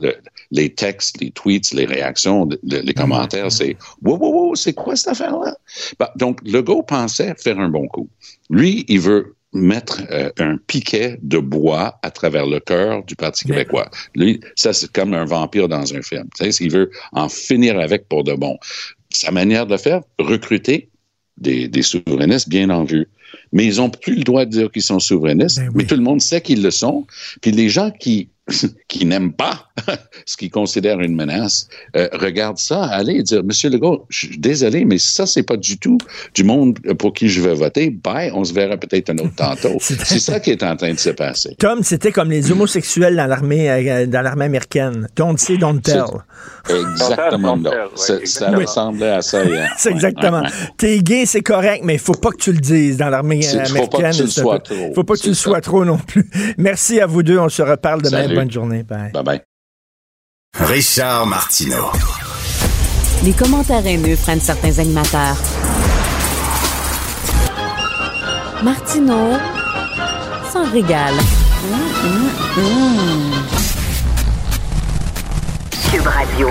les 0.51 0.73
textes, 0.73 1.19
les 1.21 1.31
tweets, 1.31 1.73
les 1.73 1.85
réactions, 1.85 2.47
les 2.63 2.93
commentaires, 2.93 3.51
c'est 3.51 3.75
wow, 4.03 4.17
wow, 4.17 4.31
wow, 4.31 4.55
c'est 4.55 4.73
quoi 4.73 4.95
cette 4.95 5.09
affaire-là? 5.09 5.57
Bah, 5.99 6.12
donc, 6.15 6.39
Legault 6.45 6.83
pensait 6.83 7.35
faire 7.35 7.59
un 7.59 7.69
bon 7.69 7.88
coup. 7.88 8.09
Lui, 8.49 8.85
il 8.88 8.99
veut 8.99 9.35
mettre 9.51 10.01
euh, 10.12 10.29
un 10.38 10.57
piquet 10.57 11.17
de 11.21 11.39
bois 11.39 11.99
à 12.03 12.12
travers 12.12 12.45
le 12.45 12.59
cœur 12.59 13.03
du 13.03 13.15
Parti 13.15 13.45
québécois. 13.45 13.89
Lui, 14.15 14.39
ça, 14.55 14.73
c'est 14.73 14.91
comme 14.91 15.13
un 15.13 15.25
vampire 15.25 15.67
dans 15.67 15.93
un 15.93 16.01
film. 16.01 16.29
Tu 16.38 16.51
sais, 16.51 16.63
il 16.63 16.71
veut 16.71 16.91
en 17.13 17.29
finir 17.29 17.79
avec 17.79 18.07
pour 18.07 18.23
de 18.23 18.33
bon. 18.33 18.57
Sa 19.09 19.31
manière 19.31 19.65
de 19.65 19.75
faire, 19.75 20.01
recruter 20.19 20.89
des, 21.38 21.67
des 21.67 21.81
souverainistes 21.81 22.47
bien 22.49 22.69
en 22.69 22.83
vue. 22.83 23.07
Mais 23.51 23.65
ils 23.65 23.77
n'ont 23.77 23.89
plus 23.89 24.15
le 24.15 24.23
droit 24.23 24.45
de 24.45 24.51
dire 24.51 24.71
qu'ils 24.71 24.83
sont 24.83 24.99
souverainistes, 24.99 25.57
Ben 25.57 25.67
oui. 25.67 25.73
mais 25.75 25.83
tout 25.85 25.95
le 25.95 26.01
monde 26.01 26.21
sait 26.21 26.41
qu'ils 26.41 26.62
le 26.62 26.71
sont. 26.71 27.05
Puis 27.41 27.51
les 27.51 27.69
gens 27.69 27.91
qui 27.91 28.29
qui 28.88 29.05
n'aiment 29.05 29.33
pas 29.33 29.67
ce 30.25 30.38
qu'ils 30.38 30.51
considèrent 30.51 30.99
une 30.99 31.15
menace, 31.15 31.67
euh, 31.95 32.07
regardent 32.13 32.57
ça, 32.57 32.83
allez 32.83 33.23
dire, 33.23 33.43
Monsieur 33.43 33.69
Legault, 33.69 34.05
je 34.09 34.27
suis 34.27 34.38
désolé, 34.38 34.85
mais 34.85 34.97
ça, 34.97 35.25
c'est 35.25 35.43
pas 35.43 35.57
du 35.57 35.77
tout 35.77 35.97
du 36.35 36.43
monde 36.43 36.77
pour 36.97 37.13
qui 37.13 37.29
je 37.29 37.41
vais 37.41 37.53
voter. 37.53 37.89
Bye, 37.89 38.31
on 38.33 38.43
se 38.43 38.53
verra 38.53 38.77
peut-être 38.77 39.09
un 39.12 39.17
autre 39.19 39.35
tantôt. 39.35 39.77
C'est- 39.79 40.03
c'est 40.05 40.19
ça 40.19 40.39
qui 40.39 40.51
est 40.51 40.63
en 40.63 40.75
train 40.75 40.93
de 40.93 40.99
se 40.99 41.09
passer. 41.12 41.55
Tom, 41.59 41.83
c'était 41.83 42.12
comme 42.12 42.29
les 42.31 42.51
homosexuels 42.51 43.15
dans 43.15 43.25
l'armée 43.27 43.69
euh, 43.69 44.05
dans 44.05 44.21
l'armée 44.21 44.45
américaine. 44.45 45.07
Don't 45.15 45.38
say, 45.38 45.57
don't 45.57 45.79
tell. 45.81 46.03
Exactement. 46.69 47.57
Don't 47.57 47.63
tell, 47.63 47.79
là. 47.79 47.85
ouais, 48.19 48.25
Ça, 48.25 48.51
ressemblait 48.51 49.09
à 49.09 49.21
ça 49.21 49.43
hier. 49.43 49.69
C'est 49.77 49.89
Ouais, 49.89 49.95
exactement. 49.95 50.41
ouais. 50.41 50.49
T'es 50.77 50.99
gay, 50.99 51.25
c'est 51.25 51.41
correct, 51.41 51.81
mais 51.83 51.93
il 51.93 51.99
faut 51.99 52.13
pas 52.13 52.29
que 52.31 52.38
tu 52.38 52.51
le 52.51 52.59
dises 52.59 52.97
dans 52.97 53.09
l'armée 53.09 53.41
C'est- 53.41 53.57
euh, 53.59 53.65
faut 53.65 53.88
pas 53.88 53.97
que 53.97 54.03
américaine. 54.03 54.12
tu 54.17 54.21
le 54.23 54.29
C'est 54.29 54.41
sois 54.41 54.59
trop. 54.59 54.93
Faut 54.93 55.03
pas 55.03 55.13
que 55.13 55.19
tu 55.19 55.23
C'est 55.23 55.29
le 55.29 55.35
sois 55.35 55.62
trop 55.62 55.85
non 55.85 55.97
plus. 55.97 56.29
Merci 56.57 56.99
à 56.99 57.05
vous 57.05 57.23
deux. 57.23 57.38
On 57.39 57.49
se 57.49 57.62
reparle 57.62 58.01
demain. 58.01 58.23
Salut. 58.23 58.35
Bonne 58.39 58.52
journée. 58.52 58.84
Bye. 58.84 59.12
Bye 59.12 59.23
bye. 59.23 59.41
Richard 60.58 61.28
Martineau. 61.28 61.91
Les 63.25 63.34
commentaires 63.34 63.86
haineux 63.86 64.15
prennent 64.15 64.39
certains 64.39 64.80
animateurs. 64.80 65.36
Martineau 68.63 69.38
s'en 70.54 70.71
régale. 70.71 71.15
Cube 75.91 76.08
Radio. 76.08 76.49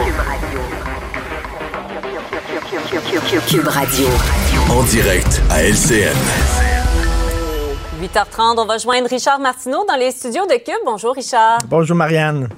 Cube 3.49 3.69
Radio. 3.69 4.09
En 4.69 4.83
direct 4.83 5.41
à 5.49 5.63
LCN. 5.63 6.68
8h30, 7.99 8.61
on 8.61 8.65
va 8.65 8.79
joindre 8.79 9.09
Richard 9.09 9.41
Martineau 9.41 9.85
dans 9.85 9.97
les 9.97 10.13
studios 10.13 10.47
de 10.47 10.55
Cube. 10.55 10.79
Bonjour 10.85 11.15
Richard. 11.17 11.59
Bonjour, 11.67 11.97
Marianne. 11.97 12.49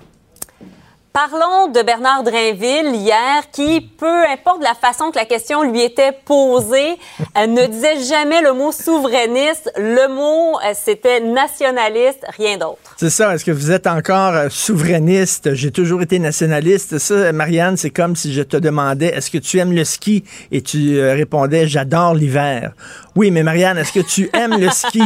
Parlons 1.14 1.68
de 1.68 1.80
Bernard 1.80 2.24
Drainville 2.24 2.94
hier, 2.94 3.50
qui, 3.50 3.80
peu 3.80 4.26
importe 4.26 4.62
la 4.62 4.74
façon 4.74 5.10
que 5.10 5.16
la 5.16 5.24
question 5.24 5.62
lui 5.62 5.80
était 5.80 6.12
posée, 6.12 6.98
euh, 7.38 7.46
ne 7.46 7.64
disait 7.66 8.00
jamais 8.00 8.42
le 8.42 8.52
mot 8.52 8.70
souverainiste. 8.70 9.72
Le 9.76 10.08
mot, 10.08 10.58
euh, 10.60 10.72
c'était 10.74 11.20
nationaliste, 11.20 12.24
rien 12.36 12.58
d'autre. 12.58 12.89
C'est 13.00 13.08
ça. 13.08 13.34
Est-ce 13.34 13.46
que 13.46 13.50
vous 13.50 13.70
êtes 13.70 13.86
encore 13.86 14.34
euh, 14.34 14.48
souverainiste? 14.50 15.54
J'ai 15.54 15.70
toujours 15.70 16.02
été 16.02 16.18
nationaliste. 16.18 16.98
Ça, 16.98 17.32
Marianne, 17.32 17.78
c'est 17.78 17.88
comme 17.88 18.14
si 18.14 18.30
je 18.30 18.42
te 18.42 18.58
demandais 18.58 19.06
est-ce 19.06 19.30
que 19.30 19.38
tu 19.38 19.56
aimes 19.56 19.72
le 19.72 19.84
ski? 19.84 20.22
Et 20.52 20.60
tu 20.60 20.98
euh, 20.98 21.14
répondais 21.14 21.66
j'adore 21.66 22.12
l'hiver. 22.12 22.74
Oui, 23.16 23.30
mais 23.30 23.42
Marianne, 23.42 23.78
est-ce 23.78 23.92
que 23.94 24.06
tu 24.06 24.28
aimes 24.34 24.60
le 24.60 24.68
ski? 24.68 25.00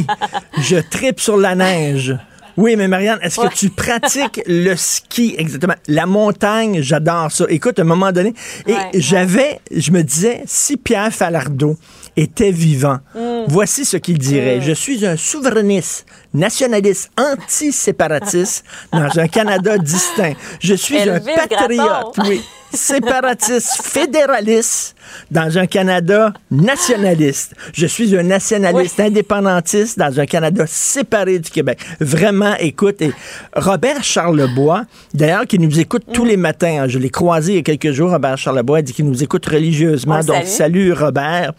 Je 0.61 0.79
tripe 0.91 1.21
sur 1.21 1.37
la 1.37 1.55
neige. 1.55 2.19
Oui, 2.57 2.75
mais 2.75 2.89
Marianne, 2.89 3.19
est-ce 3.23 3.41
que 3.41 3.55
tu 3.55 3.71
pratiques 3.71 4.41
le 4.49 4.75
ski? 4.75 5.37
Exactement? 5.39 5.75
La 5.87 6.07
montagne, 6.07 6.83
j'adore 6.83 7.31
ça. 7.31 7.45
Écoute, 7.49 7.79
à 7.79 7.83
un 7.83 7.85
moment 7.85 8.11
donné, 8.11 8.35
et 8.67 8.73
Ouais, 8.73 8.77
ouais. 8.79 8.91
j'avais, 8.95 9.61
je 9.71 9.93
me 9.93 10.03
disais, 10.03 10.43
si 10.47 10.77
Pierre 10.77 11.13
Falardeau 11.13 11.77
était 12.17 12.51
vivant, 12.53 12.99
Mm. 13.15 13.45
voici 13.49 13.85
ce 13.85 13.97
qu'il 13.97 14.19
dirait. 14.19 14.61
Je 14.61 14.73
suis 14.73 15.05
un 15.07 15.17
souverainiste, 15.17 16.07
nationaliste, 16.33 17.11
anti-séparatiste 17.19 18.65
dans 18.93 19.19
un 19.19 19.29
Canada 19.29 19.79
distinct. 19.79 20.35
Je 20.61 20.75
suis 20.75 20.99
un 21.09 21.21
patriote, 21.21 22.17
oui, 22.27 22.43
séparatiste, 22.75 23.83
fédéraliste 23.83 24.97
dans 25.31 25.59
un 25.59 25.67
Canada 25.67 26.33
nationaliste. 26.51 27.55
Je 27.73 27.87
suis 27.87 28.17
un 28.17 28.23
nationaliste 28.23 29.01
indépendantiste 29.01 29.99
dans 29.99 30.19
un 30.19 30.27
Canada 30.27 30.65
séparé 30.67 31.39
du 31.39 31.51
Québec. 31.51 31.79
Vraiment, 32.01 32.55
écoute, 32.59 33.03
et 33.03 33.13
Robert 33.55 34.03
Charlebois, 34.03 34.85
d'ailleurs, 35.13 35.47
qui 35.47 35.59
nous 35.59 35.79
écoute 35.79 36.05
tous 36.13 36.25
les 36.25 36.37
matins, 36.37 36.83
hein, 36.83 36.89
je 36.89 36.99
l'ai 36.99 37.11
croisé 37.11 37.53
il 37.53 37.57
y 37.57 37.59
a 37.59 37.63
quelques 37.63 37.93
jours, 37.93 38.11
Robert 38.11 38.39
Charlebois, 38.39 38.81
il 38.81 38.85
dit 38.85 38.93
qu'il 38.93 39.07
nous 39.07 39.23
écoute 39.23 39.47
religieusement. 39.47 40.21
Donc, 40.21 40.45
salue. 40.45 40.47
salut 40.47 40.93
Robert. 40.93 41.53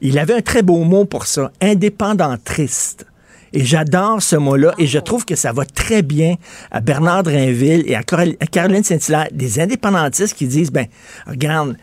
Il 0.00 0.18
avait 0.18 0.34
un 0.34 0.42
très 0.42 0.62
beau 0.62 0.84
mot 0.84 1.04
pour 1.04 1.26
ça, 1.26 1.50
indépendantriste. 1.60 3.06
Et 3.52 3.64
j'adore 3.64 4.22
ce 4.22 4.36
mot-là 4.36 4.74
et 4.78 4.86
je 4.86 4.98
trouve 4.98 5.24
que 5.24 5.34
ça 5.34 5.52
va 5.52 5.64
très 5.64 6.02
bien 6.02 6.36
à 6.70 6.80
Bernard 6.80 7.22
Drainville 7.24 7.84
et 7.86 7.94
à 7.94 8.02
Caroline 8.02 8.82
Saint-Hilaire, 8.82 9.28
des 9.32 9.60
indépendantistes 9.60 10.36
qui 10.36 10.46
disent, 10.46 10.72
ben, 10.72 10.86
regarde, 11.26 11.76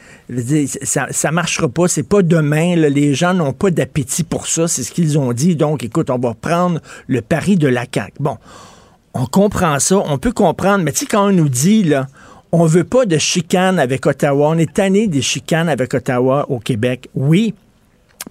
ça, 0.84 1.08
ça 1.12 1.32
marchera 1.32 1.70
pas, 1.70 1.88
c'est 1.88 2.04
pas 2.04 2.22
demain, 2.22 2.76
les 2.76 3.14
gens 3.14 3.34
n'ont 3.34 3.54
pas 3.54 3.70
d'appétit 3.70 4.24
pour 4.24 4.48
ça, 4.48 4.68
c'est 4.68 4.84
ce 4.84 4.92
qu'ils 4.92 5.20
ont 5.20 5.32
dit. 5.34 5.56
Donc, 5.56 5.84
écoute, 5.84 6.10
on 6.10 6.18
va 6.18 6.34
prendre 6.34 6.80
le 7.08 7.22
pari 7.22 7.56
de 7.56 7.68
la 7.68 7.86
CAQ. 7.92 8.14
Bon, 8.20 8.38
on 9.14 9.26
comprend 9.26 9.80
ça, 9.80 9.98
on 9.98 10.18
peut 10.18 10.32
comprendre, 10.32 10.84
mais 10.84 10.92
tu 10.92 11.00
sais, 11.00 11.06
quand 11.06 11.28
on 11.28 11.32
nous 11.32 11.50
dit, 11.50 11.84
là, 11.84 12.08
on 12.52 12.66
veut 12.66 12.84
pas 12.84 13.06
de 13.06 13.18
chicane 13.18 13.78
avec 13.78 14.06
Ottawa, 14.06 14.50
on 14.50 14.58
est 14.58 14.74
tanné 14.74 15.08
des 15.08 15.22
chicanes 15.22 15.70
avec 15.70 15.94
Ottawa 15.94 16.46
au 16.50 16.60
Québec. 16.60 17.10
Oui, 17.14 17.54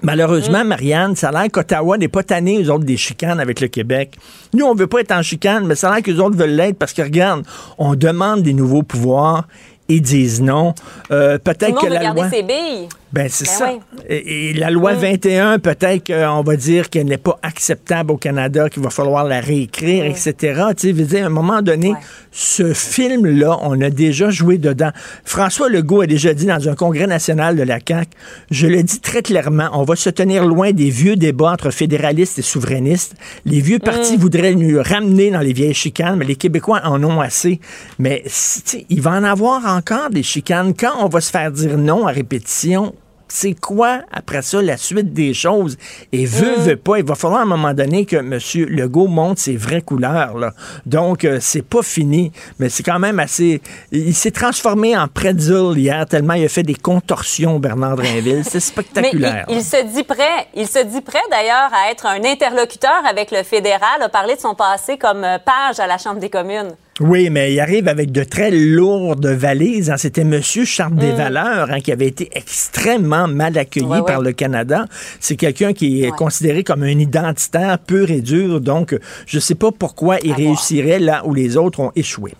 Malheureusement, 0.03 0.65
Marianne, 0.65 1.17
ça 1.17 1.31
a 1.31 1.33
l'air 1.33 1.51
qu'Ottawa 1.51 1.99
n'est 1.99 2.09
pas 2.09 2.23
tanné, 2.23 2.63
eux 2.63 2.71
autres, 2.71 2.85
des 2.85 2.97
chicanes 2.97 3.41
avec 3.41 3.61
le 3.61 3.69
Québec. 3.69 4.17
Nous, 4.55 4.65
on 4.65 4.75
veut 4.75 4.87
pas 4.87 5.01
être 5.01 5.13
en 5.13 5.23
chicane, 5.23 5.67
mais 5.67 5.75
ça 5.75 5.91
a 5.91 5.95
l'air 5.95 6.03
qu'eux 6.03 6.19
autres 6.21 6.37
veulent 6.37 6.51
l'être 6.51 6.79
parce 6.79 6.93
que, 6.93 7.03
regarde, 7.03 7.45
on 7.79 7.95
demande 7.95 8.43
des 8.43 8.55
nouveaux 8.55 8.85
pouvoirs, 8.85 9.49
ils 9.89 10.03
disent 10.03 10.41
non. 10.41 10.75
Euh, 11.11 11.39
peut-être 11.39 11.81
que 11.81 11.87
veut 11.87 11.95
la 11.95 12.03
garder 12.03 12.21
loi... 12.21 12.31
ses 12.31 12.43
billes. 12.43 12.89
Ben, 13.13 13.27
c'est 13.31 13.45
Ben 13.47 13.51
ça. 13.51 13.73
oui. 13.73 13.81
Et, 14.09 14.51
et 14.51 14.53
la 14.53 14.71
loi 14.71 14.93
21, 14.95 15.59
peut-être 15.59 16.07
qu'on 16.13 16.43
va 16.43 16.57
dire 16.57 16.91
qu'elle 16.91 17.07
n'est 17.07 17.17
pas 17.17 17.39
acceptable 17.43 18.13
au 18.13 18.17
Canada, 18.17 18.69
qu'il 18.69 18.83
va 18.83 18.91
falloir 18.91 19.25
la 19.25 19.41
réécrire, 19.41 20.05
etc. 20.05 20.63
Tu 20.77 20.95
sais, 21.07 21.21
à 21.23 21.27
un 21.27 21.31
moment 21.31 21.63
donné, 21.63 21.95
ce 22.33 22.75
film-là, 22.75 23.59
on 23.63 23.81
a 23.81 23.91
déjà 23.91 24.31
joué 24.31 24.59
dedans. 24.59 24.91
François 25.25 25.69
Legault 25.69 26.03
a 26.03 26.07
déjà 26.07 26.35
dit 26.35 26.47
dans 26.47 26.69
un 26.69 26.75
congrès 26.75 27.07
national 27.07 27.57
de 27.57 27.63
la 27.63 27.79
CAQ, 27.87 28.11
je 28.51 28.67
le 28.67 28.83
dis 28.83 29.01
très 29.01 29.23
clairement, 29.23 29.69
on 29.73 29.85
va 29.85 29.97
se 29.97 30.11
tenir 30.11 30.45
loin 30.45 30.73
des 30.73 30.91
vieux 30.91 31.17
débats 31.17 31.53
entre 31.53 31.71
fédéralistes 31.71 32.39
et 32.39 32.43
souverainistes. 32.43 33.15
Les 33.47 33.61
vieux 33.61 33.79
partis 33.79 34.17
voudraient 34.17 34.55
nous 34.55 34.81
ramener 34.83 35.31
dans 35.31 35.41
les 35.41 35.53
vieilles 35.53 35.75
chicanes, 35.75 36.17
mais 36.17 36.25
les 36.27 36.37
Québécois 36.37 36.81
en 36.85 37.03
ont 37.05 37.21
assez. 37.21 37.61
Mais 37.99 38.23
si- 38.27 38.63
tu 38.63 38.71
sais, 38.79 38.87
il 38.91 39.01
va 39.01 39.13
en 39.13 39.25
avoir 39.25 39.65
encore 39.67 40.11
des 40.11 40.23
chicanes. 40.23 40.75
Quand 40.79 40.93
on 41.05 41.09
va 41.09 41.21
se 41.21 41.31
faire 41.31 41.51
dire 41.51 41.79
non 41.79 42.07
à 42.07 42.13
répétition, 42.13 42.95
c'est 43.29 43.55
quoi, 43.55 44.01
après 44.13 44.43
ça, 44.43 44.61
la 44.63 44.77
suite 44.77 45.13
des 45.13 45.35
choses? 45.35 45.77
Et 46.13 46.27
veut, 46.27 46.57
veut 46.57 46.77
pas, 46.77 46.99
il 46.99 47.05
va 47.05 47.15
falloir 47.15 47.41
à 47.41 47.43
un 47.45 47.47
moment 47.47 47.75
donné 47.75 48.05
que 48.05 48.17
M. 48.17 48.39
Legault 48.69 49.07
montre 49.07 49.41
ses 49.41 49.57
vraies 49.57 49.83
couleurs. 49.83 50.39
Là. 50.39 50.53
Donc, 50.87 51.25
euh, 51.25 51.39
c'est 51.41 51.63
pas 51.63 51.83
fini, 51.83 52.33
mais 52.59 52.69
c'est 52.69 52.83
quand 52.83 52.99
même 52.99 53.21
assez... 53.21 53.61
Il 53.93 54.15
s'est 54.15 54.31
transformé 54.31 54.97
en 54.97 55.09
pretzel 55.09 55.77
hier, 55.77 56.07
tellement 56.07 56.35
il 56.35 56.45
a 56.45 56.49
fait 56.49 56.63
des 56.63 56.75
contorsions, 56.75 57.59
Bernard 57.59 57.97
Drainville. 57.97 58.45
C'est 58.45 58.55
Mais 58.55 58.61
spectaculaire. 58.61 59.47
il, 59.49 59.57
il 59.59 59.63
se 59.63 59.85
dit 59.85 60.05
prêt. 60.05 60.49
Il 60.55 60.67
se 60.67 60.85
dit 60.85 61.01
prêt 61.01 61.23
d'ailleurs 61.31 61.71
à 61.73 61.91
être 61.91 62.07
un 62.07 62.25
interlocuteur 62.25 63.03
avec 63.09 63.31
le 63.31 63.43
fédéral, 63.43 64.03
a 64.03 64.09
parlé 64.09 64.37
de 64.37 64.41
son 64.41 64.55
passé 64.55 64.99
comme 64.99 65.25
euh, 65.25 65.39
page 65.39 65.81
à 65.81 65.87
la 65.87 65.99
Chambre 65.99 66.21
des 66.21 66.31
communes. 66.31 66.75
Oui, 67.01 67.31
mais 67.31 67.53
il 67.53 67.61
arrive 67.61 67.87
avec 67.87 68.11
de 68.11 68.25
très 68.25 68.51
lourdes 68.51 69.27
valises. 69.27 69.91
hein. 69.91 69.97
C'était 69.97 70.23
M. 70.23 70.41
Charles 70.43 70.95
Mm. 70.95 70.99
Desvaleurs 70.99 71.71
hein, 71.71 71.81
qui 71.81 71.93
avait 71.93 72.09
été 72.09 72.29
extrêmement 72.33 73.29
mal 73.29 73.57
accueilli 73.57 73.87
Ouais, 73.87 73.99
ouais. 74.01 74.05
par 74.05 74.21
le 74.21 74.33
Canada. 74.33 74.87
C'est 75.21 75.37
quelqu'un 75.37 75.73
qui 75.73 76.03
est 76.03 76.11
Ouais. 76.11 76.17
considéré 76.17 76.65
comme 76.65 76.83
un 76.83 76.99
identitaire 76.99 77.79
pur 77.79 78.11
et 78.11 78.21
dur. 78.21 78.61
Donc, 78.61 78.97
je 79.27 79.37
ne 79.37 79.41
sais 79.41 79.55
pas 79.55 79.71
pourquoi 79.71 80.17
il 80.23 80.33
À 80.33 80.35
voir. 80.35 80.39
réussirait 80.49 80.99
là 80.99 81.23
où 81.25 81.35
les 81.35 81.57
autres 81.57 81.81
ont 81.81 81.93
échoué. 81.95 82.33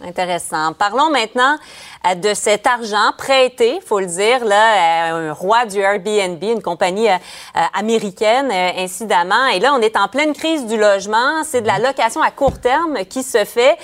Intéressant. 0.00 0.74
Parlons 0.74 1.10
maintenant 1.10 1.56
euh, 2.06 2.14
de 2.14 2.32
cet 2.32 2.68
argent 2.68 3.12
prêté, 3.16 3.80
faut 3.84 3.98
le 3.98 4.06
dire, 4.06 4.44
là, 4.44 5.08
à 5.10 5.14
un 5.14 5.32
roi 5.32 5.66
du 5.66 5.78
Airbnb, 5.78 6.40
une 6.42 6.62
compagnie 6.62 7.08
euh, 7.08 7.14
euh, 7.56 7.60
américaine, 7.74 8.52
incidemment. 8.78 9.48
Et 9.48 9.58
là, 9.58 9.74
on 9.74 9.80
est 9.80 9.96
en 9.96 10.06
pleine 10.06 10.34
crise 10.34 10.66
du 10.66 10.76
logement. 10.76 11.42
C'est 11.42 11.62
de 11.62 11.66
la 11.66 11.80
location 11.80 12.22
à 12.22 12.30
court 12.30 12.60
terme 12.60 12.98
qui 13.08 13.24
se 13.24 13.44
fait 13.44 13.76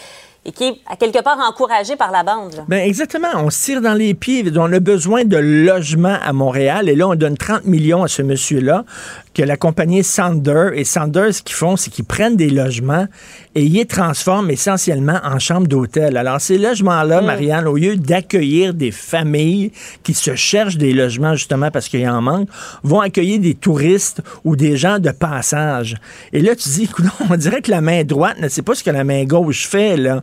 et 0.44 0.52
qui 0.52 0.64
est 0.64 0.76
à 0.86 0.96
quelque 0.96 1.22
part 1.22 1.38
encouragée 1.40 1.96
par 1.96 2.10
la 2.10 2.22
bande. 2.22 2.64
Ben 2.68 2.86
exactement, 2.86 3.28
on 3.36 3.50
se 3.50 3.64
tire 3.64 3.80
dans 3.80 3.94
les 3.94 4.14
pieds. 4.14 4.44
On 4.56 4.72
a 4.72 4.80
besoin 4.80 5.24
de 5.24 5.36
logements 5.36 6.18
à 6.22 6.32
Montréal 6.32 6.88
et 6.88 6.94
là, 6.94 7.08
on 7.08 7.14
donne 7.14 7.36
30 7.36 7.64
millions 7.64 8.02
à 8.02 8.08
ce 8.08 8.22
monsieur-là. 8.22 8.84
Que 9.34 9.42
la 9.42 9.56
compagnie 9.56 10.04
Sander 10.04 10.70
et 10.74 10.84
Sander, 10.84 11.32
ce 11.32 11.42
qu'ils 11.42 11.56
font, 11.56 11.76
c'est 11.76 11.90
qu'ils 11.90 12.04
prennent 12.04 12.36
des 12.36 12.50
logements 12.50 13.06
et 13.54 13.64
ils 13.64 13.72
les 13.72 13.86
transforment 13.86 14.50
essentiellement 14.50 15.20
en 15.24 15.38
chambres 15.38 15.66
d'hôtel. 15.66 16.16
Alors, 16.16 16.40
ces 16.40 16.58
logements-là, 16.58 17.20
Mm. 17.20 17.26
Marianne, 17.26 17.66
au 17.66 17.76
lieu 17.76 17.96
d'accueillir 17.96 18.74
des 18.74 18.90
familles 18.90 19.72
qui 20.02 20.14
se 20.14 20.34
cherchent 20.34 20.76
des 20.76 20.92
logements 20.92 21.34
justement 21.34 21.70
parce 21.70 21.88
qu'il 21.88 22.00
y 22.00 22.08
en 22.08 22.22
manque, 22.22 22.48
vont 22.82 23.00
accueillir 23.00 23.40
des 23.40 23.54
touristes 23.54 24.22
ou 24.44 24.56
des 24.56 24.76
gens 24.76 24.98
de 24.98 25.10
passage. 25.10 25.96
Et 26.32 26.40
là, 26.40 26.54
tu 26.56 26.68
dis, 26.68 26.84
écoute, 26.90 27.06
on 27.30 27.36
dirait 27.36 27.62
que 27.62 27.70
la 27.70 27.80
main 27.80 28.04
droite 28.04 28.40
ne 28.40 28.48
sait 28.48 28.62
pas 28.62 28.74
ce 28.74 28.84
que 28.84 28.90
la 28.90 29.04
main 29.04 29.24
gauche 29.24 29.66
fait. 29.66 29.96
Là. 29.96 30.22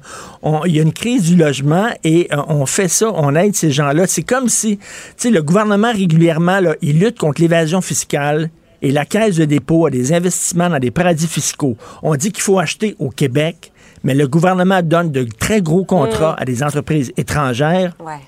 Il 0.66 0.76
y 0.76 0.80
a 0.80 0.84
une 0.84 0.94
crise 0.94 1.24
du 1.24 1.36
logement 1.36 1.88
et 2.04 2.28
euh, 2.32 2.38
on 2.48 2.66
fait 2.66 2.88
ça, 2.88 3.12
on 3.14 3.36
aide 3.36 3.56
ces 3.56 3.72
gens-là. 3.72 4.08
C'est 4.08 4.24
comme 4.24 4.50
si, 4.50 4.78
tu 4.78 4.84
sais, 5.18 5.30
le 5.30 5.42
gouvernement 5.42 5.92
régulièrement, 5.92 6.60
là, 6.60 6.76
il 6.82 7.00
lutte 7.00 7.20
contre 7.20 7.42
l'évasion 7.42 7.82
fiscale. 7.82 8.50
Et 8.82 8.92
la 8.92 9.06
Caisse 9.06 9.36
de 9.36 9.46
dépôt 9.46 9.86
a 9.86 9.90
des 9.90 10.14
investissements 10.14 10.70
dans 10.70 10.80
des 10.80 10.92
paradis 10.92 11.28
fiscaux. 11.28 11.76
On 12.02 12.16
dit 12.16 12.32
qu'il 12.32 12.44
faut 12.44 12.60
acheter 12.60 12.96
au 13.00 13.10
Québec, 13.10 13.72
mais 14.04 14.16
le 14.16 14.28
gouvernement 14.28 14.82
donne 14.82 15.12
de 15.12 15.24
très 15.24 15.62
gros 15.62 15.84
contrats 15.84 16.36
à 16.38 16.46
des 16.46 16.64
entreprises 16.64 17.12
étrangères. 17.18 17.96
Ouais. 18.00 18.20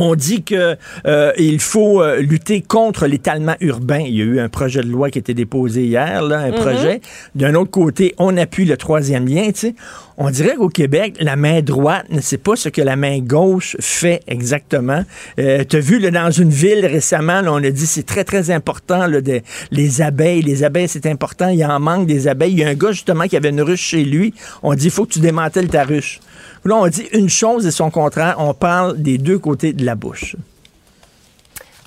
On 0.00 0.14
dit 0.14 0.44
que 0.44 0.76
euh, 1.06 1.32
il 1.36 1.58
faut 1.58 2.00
euh, 2.00 2.20
lutter 2.20 2.62
contre 2.62 3.06
l'étalement 3.06 3.56
urbain. 3.60 3.98
Il 3.98 4.14
y 4.14 4.22
a 4.22 4.24
eu 4.24 4.40
un 4.40 4.48
projet 4.48 4.80
de 4.80 4.86
loi 4.86 5.10
qui 5.10 5.18
a 5.18 5.20
été 5.20 5.34
déposé 5.34 5.84
hier, 5.84 6.22
là, 6.22 6.38
un 6.38 6.52
projet. 6.52 7.00
D'un 7.34 7.56
autre 7.56 7.72
côté, 7.72 8.14
on 8.16 8.36
appuie 8.36 8.64
le 8.64 8.76
troisième 8.76 9.26
lien. 9.26 9.46
Tu 9.46 9.60
sais. 9.60 9.74
On 10.20 10.30
dirait 10.30 10.56
qu'au 10.56 10.68
Québec, 10.68 11.14
la 11.20 11.36
main 11.36 11.60
droite 11.62 12.06
ne 12.10 12.20
sait 12.20 12.38
pas 12.38 12.56
ce 12.56 12.68
que 12.68 12.82
la 12.82 12.96
main 12.96 13.20
gauche 13.20 13.76
fait 13.78 14.20
exactement. 14.26 15.04
Euh, 15.38 15.62
tu 15.62 15.76
as 15.76 15.80
vu 15.80 16.00
là, 16.00 16.10
dans 16.10 16.32
une 16.32 16.50
ville 16.50 16.84
récemment, 16.86 17.40
là, 17.40 17.52
on 17.52 17.62
a 17.62 17.70
dit 17.70 17.86
c'est 17.86 18.02
très, 18.04 18.24
très 18.24 18.50
important 18.50 19.06
là, 19.06 19.20
de- 19.20 19.42
les 19.70 20.02
abeilles. 20.02 20.42
Les 20.42 20.64
abeilles, 20.64 20.88
c'est 20.88 21.06
important. 21.06 21.46
Il 21.50 21.58
y 21.60 21.64
en 21.64 21.78
manque 21.78 22.08
des 22.08 22.26
abeilles. 22.26 22.50
Il 22.50 22.58
y 22.58 22.64
a 22.64 22.68
un 22.68 22.74
gars 22.74 22.90
justement 22.90 23.26
qui 23.28 23.36
avait 23.36 23.50
une 23.50 23.62
ruche 23.62 23.80
chez 23.80 24.02
lui. 24.04 24.34
On 24.64 24.74
dit 24.74 24.86
il 24.86 24.90
faut 24.90 25.04
que 25.06 25.12
tu 25.12 25.20
démantèles 25.20 25.68
ta 25.68 25.84
ruche. 25.84 26.18
Là, 26.64 26.74
on 26.74 26.88
dit 26.88 27.06
une 27.12 27.28
chose 27.28 27.64
et 27.64 27.70
son 27.70 27.90
contraire. 27.90 28.34
On 28.38 28.54
parle 28.54 29.00
des 29.00 29.18
deux 29.18 29.38
côtés 29.38 29.72
de 29.72 29.84
la 29.86 29.94
bouche. 29.94 30.34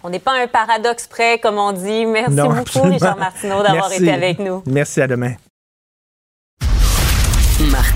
On 0.03 0.09
n'est 0.09 0.19
pas 0.19 0.41
un 0.41 0.47
paradoxe 0.47 1.05
près, 1.05 1.37
comme 1.39 1.57
on 1.57 1.73
dit. 1.73 2.05
Merci 2.05 2.31
Non, 2.33 2.45
beaucoup, 2.45 2.59
absolument. 2.59 2.93
Richard 2.93 3.17
Martineau, 3.17 3.61
d'avoir 3.61 3.91
été 3.91 4.09
avec 4.09 4.39
nous. 4.39 4.63
Merci, 4.65 5.01
à 5.01 5.07
demain. 5.07 5.33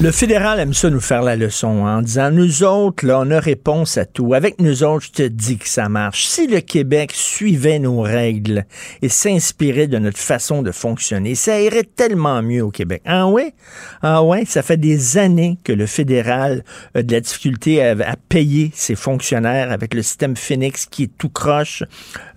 Le 0.00 0.12
fédéral 0.12 0.60
aime 0.60 0.74
ça 0.74 0.90
nous 0.90 1.00
faire 1.00 1.22
la 1.22 1.34
leçon 1.34 1.84
hein, 1.84 1.98
en 1.98 2.02
disant 2.02 2.30
nous 2.30 2.62
autres, 2.62 3.04
là, 3.04 3.18
on 3.20 3.32
a 3.32 3.40
réponse 3.40 3.98
à 3.98 4.04
tout. 4.04 4.32
Avec 4.32 4.60
nous 4.60 4.84
autres, 4.84 5.06
je 5.06 5.10
te 5.10 5.22
dis 5.24 5.58
que 5.58 5.66
ça 5.66 5.88
marche. 5.88 6.26
Si 6.26 6.46
le 6.46 6.60
Québec 6.60 7.10
suivait 7.12 7.80
nos 7.80 8.00
règles 8.00 8.64
et 9.02 9.08
s'inspirait 9.08 9.88
de 9.88 9.98
notre 9.98 10.18
façon 10.18 10.62
de 10.62 10.70
fonctionner, 10.70 11.34
ça 11.34 11.60
irait 11.60 11.82
tellement 11.82 12.40
mieux 12.44 12.62
au 12.62 12.70
Québec. 12.70 13.02
Ah 13.06 13.26
ouais? 13.26 13.54
Ah 14.00 14.22
ouais? 14.22 14.44
Ça 14.44 14.62
fait 14.62 14.76
des 14.76 15.18
années 15.18 15.58
que 15.64 15.72
le 15.72 15.86
fédéral 15.86 16.62
a 16.94 17.02
de 17.02 17.12
la 17.12 17.20
difficulté 17.20 17.84
à, 17.84 18.14
payer 18.28 18.70
ses 18.74 18.94
fonctionnaires 18.94 19.72
avec 19.72 19.94
le 19.94 20.02
système 20.02 20.36
Phoenix 20.36 20.86
qui 20.86 21.04
est 21.04 21.18
tout 21.18 21.28
croche. 21.28 21.82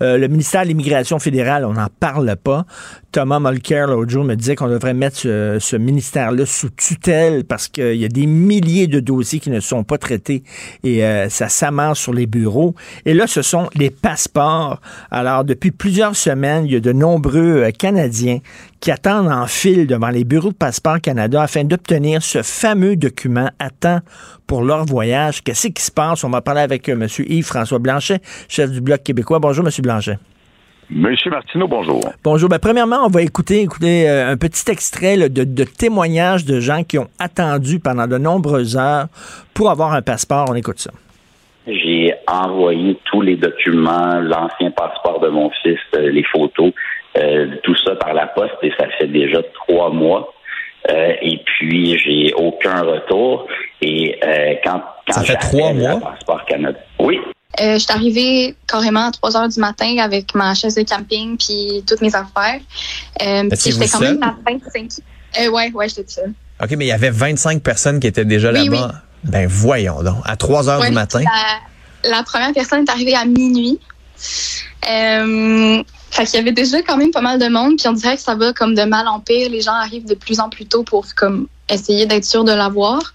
Euh, 0.02 0.18
le 0.18 0.28
ministère 0.30 0.64
de 0.64 0.70
l'Immigration 0.70 1.20
fédérale, 1.20 1.66
on 1.66 1.74
n'en 1.74 1.90
parle 2.00 2.36
pas. 2.38 2.66
Thomas 3.12 3.40
Mulcair, 3.40 3.88
l'autre 3.88 4.10
jour, 4.10 4.24
me 4.24 4.36
disait 4.36 4.56
qu'on 4.56 4.70
devrait 4.70 4.96
mettre 4.96 5.18
ce, 5.18 5.58
ce 5.60 5.76
ministère-là 5.76 6.48
sous 6.48 6.70
tutelle 6.70 7.44
parce 7.52 7.68
qu'il 7.68 7.98
y 7.98 8.06
a 8.06 8.08
des 8.08 8.28
milliers 8.28 8.88
de 8.88 9.02
dossiers 9.02 9.42
qui 9.42 9.50
ne 9.50 9.60
sont 9.60 9.84
pas 9.84 9.98
traités 9.98 10.42
et 10.86 11.04
euh, 11.04 11.28
ça 11.28 11.50
s'amasse 11.50 12.00
sur 12.00 12.14
les 12.14 12.26
bureaux. 12.26 12.76
Et 13.06 13.14
là, 13.14 13.28
ce 13.28 13.42
sont 13.42 13.70
les 13.76 13.90
passeports. 13.90 14.80
Alors, 15.12 15.44
depuis 15.44 15.72
plusieurs 15.72 16.16
semaines, 16.16 16.66
il 16.66 16.72
y 16.72 16.76
a 16.78 16.80
de 16.80 16.94
nombreux 16.94 17.64
euh, 17.64 17.72
Canadiens 17.72 18.40
qui 18.80 18.90
attendent 18.90 19.28
en 19.28 19.48
file 19.48 19.86
devant 19.86 20.12
les 20.12 20.24
bureaux 20.24 20.52
de 20.52 20.56
Passeport 20.56 21.02
Canada 21.02 21.42
afin 21.42 21.66
d'obtenir 21.66 22.24
ce 22.24 22.42
fameux 22.42 22.96
document 22.96 23.50
à 23.60 23.70
temps 23.70 24.00
pour 24.48 24.64
leur 24.64 24.86
voyage. 24.86 25.44
Qu'est-ce 25.44 25.68
qui 25.68 25.84
se 25.84 25.92
passe? 25.92 26.24
On 26.24 26.30
va 26.30 26.40
parler 26.40 26.62
avec 26.62 26.88
euh, 26.88 26.94
M. 26.94 27.06
Yves-François 27.20 27.80
Blanchet, 27.80 28.22
chef 28.48 28.72
du 28.72 28.80
Bloc 28.80 29.04
québécois. 29.04 29.40
Bonjour, 29.40 29.68
M. 29.68 29.74
Blanchet. 29.80 30.18
Monsieur 30.94 31.32
Martineau, 31.32 31.68
bonjour. 31.70 32.02
Bonjour. 32.24 32.50
Ben, 32.50 32.60
premièrement, 32.60 33.06
on 33.06 33.08
va 33.08 33.22
écouter, 33.22 33.62
écouter 33.62 34.10
euh, 34.10 34.32
un 34.32 34.36
petit 34.36 34.70
extrait 34.70 35.16
là, 35.16 35.30
de, 35.30 35.46
de 35.46 35.64
témoignages 35.64 36.44
de 36.44 36.60
gens 36.60 36.84
qui 36.84 36.98
ont 37.00 37.08
attendu 37.18 37.80
pendant 37.80 38.08
de 38.08 38.18
nombreuses 38.18 38.76
heures 38.76 39.08
pour 39.54 39.70
avoir 39.72 39.94
un 39.94 40.02
passeport. 40.02 40.48
On 40.50 40.56
écoute 40.56 40.80
ça. 40.80 40.92
J'ai 41.66 42.14
envoyé 42.28 43.00
tous 43.06 43.22
les 43.22 43.38
documents, 43.38 44.20
l'ancien 44.20 44.72
passeport 44.72 45.22
de 45.22 45.30
mon 45.30 45.50
fils, 45.64 45.80
euh, 45.96 46.10
les 46.10 46.24
photos, 46.24 46.74
euh, 47.18 47.48
tout 47.64 47.76
ça 47.86 47.96
par 47.96 48.14
la 48.14 48.28
poste 48.28 48.56
et 48.62 48.72
ça 48.78 48.88
fait 48.98 49.08
déjà 49.08 49.42
trois 49.66 49.92
mois. 49.92 50.34
Euh, 50.90 51.14
et 51.22 51.38
puis 51.46 51.98
j'ai 52.00 52.34
aucun 52.34 52.82
retour. 52.82 53.48
Et 53.82 54.20
euh, 54.26 54.56
quand, 54.64 54.82
quand 55.08 55.14
Ça 55.14 55.22
fait 55.24 55.36
trois 55.36 55.72
mois? 55.72 56.00
Passeport 56.02 56.44
Canada. 56.46 56.80
Oui. 57.00 57.20
Euh, 57.60 57.74
je 57.74 57.80
suis 57.80 57.92
arrivée 57.92 58.56
carrément 58.68 59.08
à 59.08 59.12
3 59.12 59.36
heures 59.38 59.50
du 59.50 59.60
matin 59.60 59.98
avec 60.00 60.34
ma 60.36 60.54
chaise 60.54 60.76
de 60.76 60.84
camping 60.84 61.38
puis 61.38 61.84
toutes 61.86 62.02
mes 62.02 62.14
affaires. 62.16 62.62
Euh, 63.22 63.50
j'étais 63.52 63.88
quand 63.90 64.00
même 64.00 64.24
à 64.24 64.36
25. 64.46 64.90
Euh, 65.40 65.50
ouais, 65.50 65.72
ouais, 65.74 65.90
j'étais 65.90 66.06
seule. 66.08 66.34
OK, 66.64 66.72
mais 66.72 66.86
il 66.86 66.90
y 66.90 66.94
avait 66.94 67.10
25 67.10 67.62
personnes 67.62 68.00
qui 68.00 68.08
étaient 68.08 68.26
déjà 68.26 68.52
Oui, 68.52 68.70
là-bas. 68.70 68.94
Ben 69.24 69.48
voyons 69.48 70.02
donc, 70.02 70.18
à 70.26 70.36
3 70.36 70.70
heures 70.70 70.80
Ouais, 70.80 70.90
du 70.90 70.96
matin? 70.96 71.22
La, 72.04 72.10
la 72.10 72.24
première 72.24 72.54
personne 72.54 72.84
est 72.84 72.90
arrivée 72.90 73.16
à 73.16 73.26
minuit. 73.26 73.80
Euh, 74.90 75.84
fait 76.10 76.26
qu'il 76.26 76.36
y 76.36 76.40
avait 76.40 76.52
déjà 76.52 76.82
quand 76.82 76.98
même 76.98 77.12
pas 77.12 77.22
mal 77.22 77.40
de 77.40 77.48
monde, 77.48 77.78
puis 77.78 77.88
on 77.88 77.94
dirait 77.94 78.16
que 78.16 78.22
ça 78.22 78.36
va 78.36 78.54
comme 78.54 78.76
de 78.76 78.84
mal 78.84 79.08
en 79.08 79.20
pire. 79.20 79.50
Les 79.50 79.62
gens 79.62 79.74
arrivent 79.74 80.08
de 80.08 80.16
plus 80.16 80.40
en 80.40 80.50
plus 80.50 80.66
tôt 80.66 80.84
pour 80.84 81.06
comme 81.16 81.48
essayer 81.70 82.06
d'être 82.06 82.26
sûr 82.26 82.44
de 82.44 82.52
l'avoir. 82.52 83.14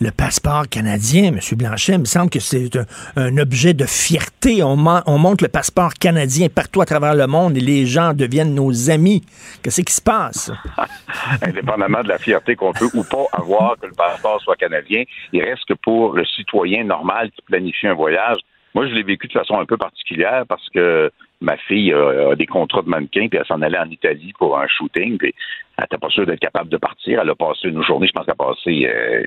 Le 0.00 0.10
passeport 0.10 0.68
canadien, 0.68 1.28
M. 1.28 1.38
Blanchet, 1.56 1.94
il 1.94 2.00
me 2.00 2.04
semble 2.04 2.30
que 2.30 2.40
c'est 2.40 2.78
un, 3.16 3.36
objet 3.38 3.74
de 3.74 3.84
fierté. 3.84 4.62
On, 4.62 4.76
on 5.06 5.18
montre 5.18 5.44
le 5.44 5.48
passeport 5.48 5.94
canadien 5.94 6.48
partout 6.48 6.80
à 6.80 6.86
travers 6.86 7.14
le 7.14 7.26
monde 7.26 7.56
et 7.56 7.60
les 7.60 7.86
gens 7.86 8.12
deviennent 8.12 8.54
nos 8.54 8.90
amis. 8.90 9.22
Qu'est-ce 9.62 9.82
qui 9.82 9.92
se 9.92 10.02
passe? 10.02 10.50
Indépendamment 11.42 12.02
de 12.02 12.08
la 12.08 12.18
fierté 12.18 12.56
qu'on 12.56 12.72
peut 12.72 12.88
ou 12.94 13.04
pas 13.04 13.26
avoir 13.32 13.76
que 13.80 13.86
le 13.86 13.92
passeport 13.92 14.40
soit 14.40 14.56
canadien, 14.56 15.04
il 15.32 15.42
reste 15.42 15.64
que 15.66 15.74
pour 15.74 16.14
le 16.14 16.24
citoyen 16.24 16.84
normal 16.84 17.30
qui 17.30 17.42
planifie 17.42 17.86
un 17.86 17.94
voyage, 17.94 18.38
moi, 18.74 18.86
je 18.86 18.94
l'ai 18.94 19.02
vécu 19.02 19.26
de 19.26 19.32
façon 19.32 19.58
un 19.58 19.64
peu 19.64 19.76
particulière 19.76 20.44
parce 20.48 20.68
que 20.70 21.10
ma 21.40 21.56
fille 21.56 21.92
a, 21.92 22.34
des 22.34 22.46
contrats 22.46 22.82
de 22.82 22.88
mannequin, 22.88 23.28
puis 23.28 23.38
elle 23.38 23.46
s'en 23.46 23.62
allait 23.62 23.78
en 23.78 23.90
Italie 23.90 24.32
pour 24.38 24.58
un 24.58 24.66
shooting, 24.66 25.18
puis 25.18 25.34
elle 25.76 25.84
n'était 25.84 25.98
pas 25.98 26.08
sûre 26.10 26.26
d'être 26.26 26.40
capable 26.40 26.68
de 26.70 26.76
partir. 26.76 27.20
Elle 27.20 27.30
a 27.30 27.34
passé 27.34 27.68
une 27.68 27.82
journée, 27.82 28.08
je 28.08 28.12
pense 28.12 28.26
qu'elle 28.26 28.34
a 28.38 28.44
passé 28.44 28.90
euh, 28.92 29.24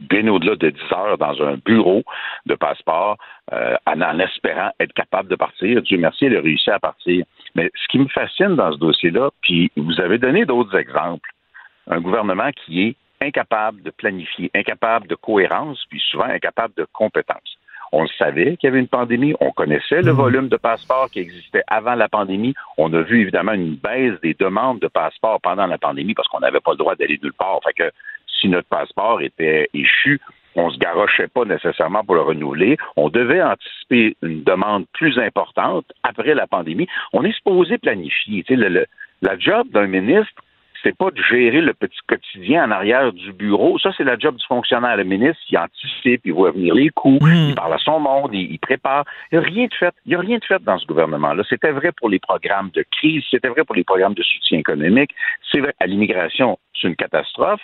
bien 0.00 0.26
au-delà 0.28 0.56
de 0.56 0.70
10 0.70 0.80
heures 0.92 1.18
dans 1.18 1.42
un 1.42 1.56
bureau 1.64 2.02
de 2.46 2.54
passeport 2.54 3.16
euh, 3.52 3.76
en 3.86 4.18
espérant 4.18 4.70
être 4.78 4.92
capable 4.92 5.28
de 5.28 5.36
partir. 5.36 5.80
Dieu 5.82 5.98
merci, 5.98 6.26
elle 6.26 6.36
a 6.36 6.40
réussi 6.40 6.70
à 6.70 6.78
partir. 6.78 7.24
Mais 7.54 7.70
ce 7.74 7.88
qui 7.88 7.98
me 7.98 8.08
fascine 8.08 8.56
dans 8.56 8.72
ce 8.72 8.78
dossier-là, 8.78 9.30
puis 9.40 9.70
vous 9.76 10.00
avez 10.00 10.18
donné 10.18 10.44
d'autres 10.44 10.76
exemples, 10.76 11.30
un 11.88 12.00
gouvernement 12.00 12.50
qui 12.64 12.82
est 12.88 12.96
incapable 13.22 13.82
de 13.82 13.90
planifier, 13.90 14.50
incapable 14.54 15.06
de 15.06 15.14
cohérence, 15.14 15.82
puis 15.88 16.00
souvent 16.10 16.24
incapable 16.24 16.74
de 16.76 16.86
compétence. 16.92 17.58
On 17.96 18.02
le 18.02 18.08
savait 18.18 18.56
qu'il 18.56 18.66
y 18.66 18.70
avait 18.72 18.80
une 18.80 18.88
pandémie, 18.88 19.34
on 19.40 19.52
connaissait 19.52 20.02
le 20.02 20.10
volume 20.10 20.48
de 20.48 20.56
passeports 20.56 21.08
qui 21.12 21.20
existait 21.20 21.62
avant 21.68 21.94
la 21.94 22.08
pandémie. 22.08 22.52
On 22.76 22.92
a 22.92 23.02
vu 23.02 23.20
évidemment 23.20 23.52
une 23.52 23.76
baisse 23.76 24.20
des 24.20 24.34
demandes 24.34 24.80
de 24.80 24.88
passeports 24.88 25.40
pendant 25.40 25.68
la 25.68 25.78
pandémie 25.78 26.12
parce 26.12 26.26
qu'on 26.26 26.40
n'avait 26.40 26.58
pas 26.58 26.72
le 26.72 26.78
droit 26.78 26.96
d'aller 26.96 27.20
nulle 27.22 27.32
part. 27.34 27.60
Fait 27.64 27.72
que 27.72 27.90
si 28.26 28.48
notre 28.48 28.66
passeport 28.68 29.20
était 29.20 29.68
échu, 29.74 30.20
on 30.56 30.70
se 30.70 30.78
garochait 30.78 31.28
pas 31.28 31.44
nécessairement 31.44 32.02
pour 32.02 32.16
le 32.16 32.22
renouveler. 32.22 32.76
On 32.96 33.10
devait 33.10 33.40
anticiper 33.42 34.16
une 34.22 34.42
demande 34.42 34.86
plus 34.92 35.16
importante 35.20 35.86
après 36.02 36.34
la 36.34 36.48
pandémie. 36.48 36.88
On 37.12 37.22
est 37.22 37.32
supposé 37.32 37.78
planifier. 37.78 38.42
Tu 38.42 38.54
sais, 38.54 38.60
le- 38.60 38.70
le- 38.70 38.86
la 39.22 39.38
job 39.38 39.68
d'un 39.70 39.86
ministre, 39.86 40.34
c'est 40.84 40.96
pas 40.96 41.10
de 41.10 41.20
gérer 41.22 41.62
le 41.62 41.72
petit 41.72 41.98
quotidien 42.06 42.64
en 42.64 42.70
arrière 42.70 43.12
du 43.12 43.32
bureau. 43.32 43.78
Ça, 43.78 43.90
c'est 43.96 44.04
la 44.04 44.18
job 44.18 44.36
du 44.36 44.44
fonctionnaire. 44.46 44.96
Le 44.96 45.04
ministre, 45.04 45.42
il 45.50 45.58
anticipe, 45.58 46.20
il 46.24 46.32
voit 46.34 46.52
venir 46.52 46.74
les 46.74 46.90
coups, 46.90 47.26
il 47.26 47.54
parle 47.54 47.72
à 47.72 47.78
son 47.78 47.98
monde, 47.98 48.30
il, 48.34 48.52
il 48.52 48.58
prépare. 48.58 49.04
Il 49.32 49.38
n'y 49.38 49.44
a 49.44 49.48
rien 49.48 49.66
de 49.66 49.74
fait. 49.74 49.94
Il 50.04 50.12
y 50.12 50.14
a 50.14 50.20
rien 50.20 50.38
de 50.38 50.44
fait 50.44 50.62
dans 50.62 50.78
ce 50.78 50.86
gouvernement-là. 50.86 51.42
C'était 51.48 51.72
vrai 51.72 51.90
pour 51.92 52.10
les 52.10 52.18
programmes 52.18 52.70
de 52.74 52.84
crise, 52.92 53.24
c'était 53.30 53.48
vrai 53.48 53.64
pour 53.64 53.74
les 53.74 53.84
programmes 53.84 54.14
de 54.14 54.22
soutien 54.22 54.58
économique, 54.58 55.14
c'est 55.50 55.60
vrai 55.60 55.74
à 55.80 55.86
l'immigration, 55.86 56.58
c'est 56.74 56.88
une 56.88 56.96
catastrophe. 56.96 57.60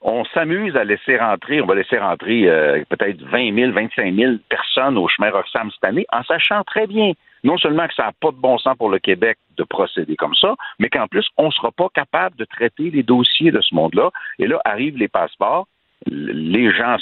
On 0.00 0.24
s'amuse 0.24 0.74
à 0.76 0.82
laisser 0.82 1.16
rentrer, 1.16 1.60
on 1.60 1.66
va 1.66 1.76
laisser 1.76 1.96
rentrer 1.96 2.48
euh, 2.48 2.82
peut-être 2.88 3.22
20 3.22 3.54
000, 3.54 3.72
25 3.72 4.14
000 4.14 4.32
personnes 4.48 4.98
au 4.98 5.06
chemin 5.06 5.30
Roxham 5.30 5.70
cette 5.70 5.84
année, 5.84 6.06
en 6.10 6.24
sachant 6.24 6.64
très 6.64 6.88
bien, 6.88 7.12
non 7.44 7.56
seulement 7.56 7.86
que 7.86 7.94
ça 7.94 8.06
n'a 8.06 8.12
pas 8.20 8.30
de 8.32 8.36
bon 8.36 8.58
sens 8.58 8.76
pour 8.76 8.90
le 8.90 8.98
Québec 8.98 9.38
de 9.62 9.68
procéder 9.68 10.16
comme 10.16 10.34
ça, 10.34 10.54
mais 10.78 10.88
qu'en 10.88 11.06
plus, 11.06 11.26
on 11.36 11.46
ne 11.46 11.50
sera 11.50 11.70
pas 11.70 11.88
capable 11.94 12.36
de 12.36 12.44
traiter 12.44 12.90
les 12.90 13.02
dossiers 13.02 13.50
de 13.50 13.60
ce 13.60 13.74
monde-là. 13.74 14.10
Et 14.38 14.46
là, 14.46 14.60
arrivent 14.64 14.98
les 14.98 15.08
passeports, 15.08 15.66
les 16.06 16.72
gens 16.72 16.96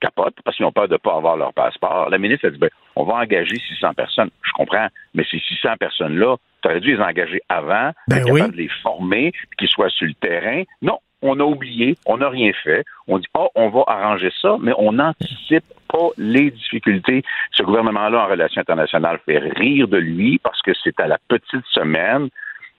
capotent 0.00 0.36
parce 0.44 0.56
qu'ils 0.56 0.66
ont 0.66 0.72
peur 0.72 0.88
de 0.88 0.94
ne 0.94 0.98
pas 0.98 1.16
avoir 1.16 1.36
leur 1.36 1.52
passeport. 1.52 2.10
La 2.10 2.18
ministre 2.18 2.46
a 2.46 2.50
dit, 2.50 2.58
ben, 2.58 2.70
on 2.96 3.04
va 3.04 3.14
engager 3.14 3.56
600 3.56 3.94
personnes. 3.94 4.30
Je 4.42 4.52
comprends, 4.52 4.88
mais 5.14 5.24
ces 5.30 5.38
600 5.38 5.76
personnes-là, 5.78 6.36
tu 6.62 6.68
aurais 6.68 6.80
dû 6.80 6.94
les 6.94 7.02
engager 7.02 7.40
avant, 7.48 7.92
ben 8.08 8.24
de 8.24 8.56
les 8.56 8.68
former, 8.82 9.32
qu'ils 9.58 9.68
soient 9.68 9.90
sur 9.90 10.06
le 10.06 10.14
terrain. 10.14 10.62
Non, 10.82 10.98
on 11.22 11.40
a 11.40 11.44
oublié, 11.44 11.96
on 12.06 12.18
n'a 12.18 12.28
rien 12.28 12.52
fait. 12.62 12.84
On 13.08 13.18
dit, 13.18 13.26
oh, 13.36 13.48
on 13.54 13.70
va 13.70 13.84
arranger 13.86 14.30
ça, 14.40 14.56
mais 14.60 14.72
on 14.78 14.92
n'anticipe 14.92 15.64
pas 15.88 16.08
les 16.18 16.50
difficultés. 16.50 17.22
Ce 17.52 17.62
gouvernement-là, 17.62 18.24
en 18.24 18.28
relations 18.28 18.60
internationales, 18.60 19.18
fait 19.24 19.38
rire 19.38 19.88
de 19.88 19.96
lui 19.96 20.38
parce 20.38 20.60
que 20.62 20.72
c'est 20.82 20.98
à 21.00 21.06
la 21.06 21.18
petite 21.28 21.64
semaine. 21.72 22.28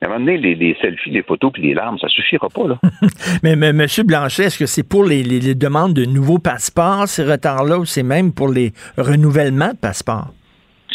À 0.01 0.07
un 0.07 0.09
moment 0.09 0.25
donné, 0.25 0.37
les, 0.37 0.77
selfies, 0.81 1.09
les 1.09 1.23
photos 1.23 1.51
puis 1.53 1.63
les 1.63 1.73
larmes, 1.73 1.97
ça 1.97 2.09
suffira 2.09 2.49
pas, 2.49 2.67
là. 2.67 2.77
mais, 3.43 3.55
mais 3.55 3.69
M. 3.69 3.87
Blanchet, 4.05 4.43
est-ce 4.43 4.59
que 4.59 4.65
c'est 4.65 4.87
pour 4.87 5.05
les, 5.05 5.23
les, 5.23 5.55
demandes 5.55 5.93
de 5.93 6.05
nouveaux 6.05 6.37
passeports, 6.37 7.07
ces 7.07 7.23
retards-là, 7.23 7.79
ou 7.79 7.85
c'est 7.85 8.03
même 8.03 8.33
pour 8.33 8.49
les 8.49 8.73
renouvellements 8.97 9.71
de 9.71 9.77
passeports? 9.77 10.31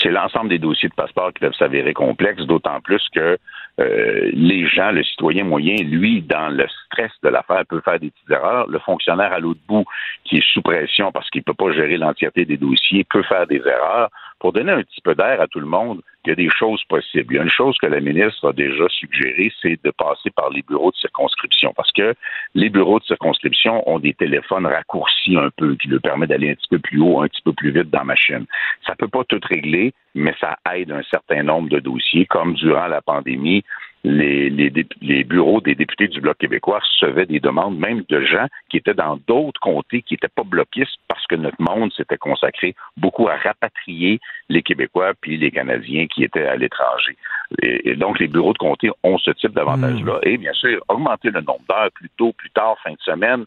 C'est 0.00 0.11
l'ensemble 0.11 0.50
des 0.50 0.59
dossiers 0.59 0.88
de 0.88 0.94
passeports 0.94 1.33
qui 1.33 1.40
peuvent 1.40 1.55
s'avérer 1.59 1.92
complexes, 1.92 2.44
d'autant 2.44 2.81
plus 2.81 3.03
que 3.14 3.37
euh, 3.81 4.31
les 4.33 4.66
gens, 4.66 4.90
le 4.90 5.03
citoyen 5.03 5.45
moyen, 5.45 5.77
lui, 5.77 6.23
dans 6.23 6.49
le 6.49 6.66
stress 6.87 7.12
de 7.23 7.29
l'affaire, 7.29 7.64
peut 7.66 7.81
faire 7.81 7.99
des 7.99 8.11
petites 8.11 8.31
erreurs. 8.31 8.69
Le 8.69 8.79
fonctionnaire 8.79 9.33
à 9.33 9.38
l'autre 9.38 9.61
bout, 9.66 9.85
qui 10.25 10.37
est 10.37 10.53
sous 10.53 10.62
pression 10.62 11.12
parce 11.12 11.29
qu'il 11.31 11.40
ne 11.40 11.53
peut 11.53 11.55
pas 11.55 11.73
gérer 11.73 11.97
l'entièreté 11.97 12.45
des 12.45 12.57
dossiers, 12.57 13.05
peut 13.05 13.23
faire 13.23 13.47
des 13.47 13.62
erreurs. 13.66 14.11
Pour 14.38 14.53
donner 14.53 14.73
un 14.73 14.83
petit 14.83 15.01
peu 15.01 15.14
d'air 15.14 15.40
à 15.40 15.47
tout 15.47 15.61
le 15.61 15.66
monde, 15.66 16.01
il 16.24 16.28
y 16.28 16.33
a 16.33 16.35
des 16.35 16.50
choses 16.50 16.83
possibles. 16.85 17.35
Il 17.35 17.37
y 17.37 17.40
a 17.40 17.42
une 17.42 17.50
chose 17.50 17.76
que 17.78 17.87
la 17.87 18.00
ministre 18.00 18.48
a 18.48 18.52
déjà 18.52 18.88
suggérée, 18.88 19.52
c'est 19.62 19.83
de 19.83 19.90
passer 19.90 20.30
par 20.30 20.50
les 20.50 20.62
bureaux 20.62 20.90
de 20.90 20.96
circonscription, 20.96 21.72
parce 21.74 21.90
que 21.92 22.14
les 22.54 22.68
bureaux 22.68 22.98
de 22.98 23.04
circonscription 23.04 23.88
ont 23.88 23.98
des 23.98 24.14
téléphones 24.14 24.66
raccourcis 24.66 25.37
un 25.37 25.50
peu, 25.56 25.76
qui 25.76 25.88
leur 25.88 26.00
permettent 26.00 26.30
d'aller 26.30 26.50
un 26.50 26.54
petit 26.54 26.68
peu 26.68 26.78
plus 26.78 27.00
haut, 27.00 27.22
un 27.22 27.28
petit 27.28 27.42
peu 27.42 27.52
plus 27.52 27.70
vite 27.70 27.90
dans 27.90 28.04
ma 28.04 28.16
chaîne. 28.16 28.46
Ça 28.87 28.94
peut 28.96 29.09
pas 29.09 29.24
tout 29.24 29.40
régler, 29.42 29.94
mais 30.14 30.35
ça 30.40 30.59
aide 30.74 30.92
un 30.92 31.02
certain 31.04 31.42
nombre 31.42 31.68
de 31.68 31.78
dossiers, 31.80 32.26
comme 32.26 32.54
durant 32.54 32.87
la 32.87 33.00
pandémie, 33.00 33.64
les, 34.03 34.49
les, 34.49 35.25
bureaux 35.25 35.61
des 35.61 35.75
députés 35.75 36.09
du 36.09 36.21
Bloc 36.21 36.39
québécois 36.39 36.79
recevaient 36.79 37.27
des 37.27 37.41
demandes 37.41 37.79
même 37.79 38.03
de 38.09 38.21
gens 38.23 38.47
qui 38.71 38.79
étaient 38.79 38.95
dans 38.95 39.19
d'autres 39.27 39.61
comtés 39.61 40.01
qui 40.01 40.15
n'étaient 40.15 40.29
pas 40.29 40.43
bloquistes 40.43 40.99
parce 41.07 41.27
que 41.27 41.35
notre 41.35 41.61
monde 41.61 41.93
s'était 41.93 42.17
consacré 42.17 42.75
beaucoup 42.97 43.29
à 43.29 43.37
rapatrier 43.37 44.19
les 44.49 44.63
Québécois 44.63 45.13
puis 45.21 45.37
les 45.37 45.51
Canadiens 45.51 46.07
qui 46.07 46.25
étaient 46.25 46.47
à 46.47 46.57
l'étranger. 46.57 47.17
Et, 47.63 47.95
donc, 47.97 48.19
les 48.21 48.29
bureaux 48.29 48.53
de 48.53 48.59
comté 48.59 48.91
ont 49.03 49.19
ce 49.19 49.33
type 49.33 49.53
d'avantage-là. 49.53 50.15
Hmm. 50.15 50.29
Et 50.29 50.39
bien 50.39 50.53
sûr, 50.55 50.83
augmenter 50.89 51.31
le 51.31 51.41
nombre 51.41 51.63
d'heures 51.69 51.91
plus 51.93 52.11
tôt, 52.17 52.33
plus 52.33 52.51
tard, 52.51 52.77
fin 52.83 52.93
de 52.93 53.01
semaine, 53.01 53.45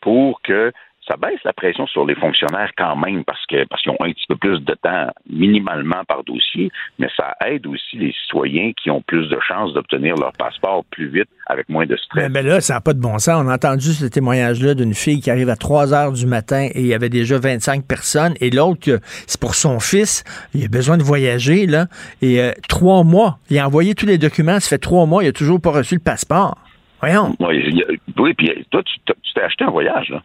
pour 0.00 0.42
que 0.42 0.70
ça 1.06 1.16
baisse 1.16 1.40
la 1.44 1.52
pression 1.52 1.86
sur 1.86 2.06
les 2.06 2.14
fonctionnaires 2.14 2.70
quand 2.76 2.96
même 2.96 3.24
parce 3.24 3.44
que 3.46 3.64
parce 3.68 3.82
qu'ils 3.82 3.92
ont 3.92 3.98
un 4.00 4.12
petit 4.12 4.26
peu 4.28 4.36
plus 4.36 4.60
de 4.60 4.74
temps 4.74 5.10
minimalement 5.28 6.02
par 6.08 6.24
dossier, 6.24 6.70
mais 6.98 7.08
ça 7.16 7.34
aide 7.46 7.66
aussi 7.66 7.96
les 7.96 8.12
citoyens 8.22 8.72
qui 8.82 8.90
ont 8.90 9.02
plus 9.02 9.28
de 9.28 9.38
chances 9.46 9.72
d'obtenir 9.74 10.14
leur 10.16 10.32
passeport 10.32 10.84
plus 10.90 11.08
vite 11.08 11.28
avec 11.46 11.68
moins 11.68 11.86
de 11.86 11.96
stress. 11.96 12.30
Mais, 12.30 12.42
là, 12.42 12.60
ça 12.60 12.74
n'a 12.74 12.80
pas 12.80 12.94
de 12.94 13.00
bon 13.00 13.18
sens. 13.18 13.44
On 13.44 13.48
a 13.48 13.54
entendu 13.54 13.92
ce 13.92 14.06
témoignage-là 14.06 14.74
d'une 14.74 14.94
fille 14.94 15.20
qui 15.20 15.30
arrive 15.30 15.50
à 15.50 15.56
3 15.56 15.92
heures 15.92 16.12
du 16.12 16.26
matin 16.26 16.68
et 16.74 16.80
il 16.80 16.86
y 16.86 16.94
avait 16.94 17.10
déjà 17.10 17.38
25 17.38 17.86
personnes 17.86 18.34
et 18.40 18.50
l'autre, 18.50 18.98
c'est 19.26 19.40
pour 19.40 19.54
son 19.54 19.80
fils, 19.80 20.24
il 20.54 20.64
a 20.64 20.68
besoin 20.68 20.96
de 20.96 21.02
voyager 21.02 21.66
là 21.66 21.86
et 22.22 22.40
euh, 22.40 22.52
trois 22.68 23.04
mois, 23.04 23.38
il 23.50 23.58
a 23.58 23.66
envoyé 23.66 23.94
tous 23.94 24.06
les 24.06 24.18
documents, 24.18 24.58
ça 24.60 24.68
fait 24.68 24.78
trois 24.78 25.06
mois, 25.06 25.22
il 25.22 25.28
a 25.28 25.32
toujours 25.32 25.60
pas 25.60 25.70
reçu 25.70 25.94
le 25.94 26.00
passeport. 26.00 26.56
Voyons. 27.00 27.34
Oui, 27.40 28.32
puis 28.34 28.66
toi, 28.70 28.82
tu 28.82 28.94
t'es 29.34 29.42
acheté 29.42 29.64
un 29.64 29.70
voyage, 29.70 30.08
là. 30.08 30.22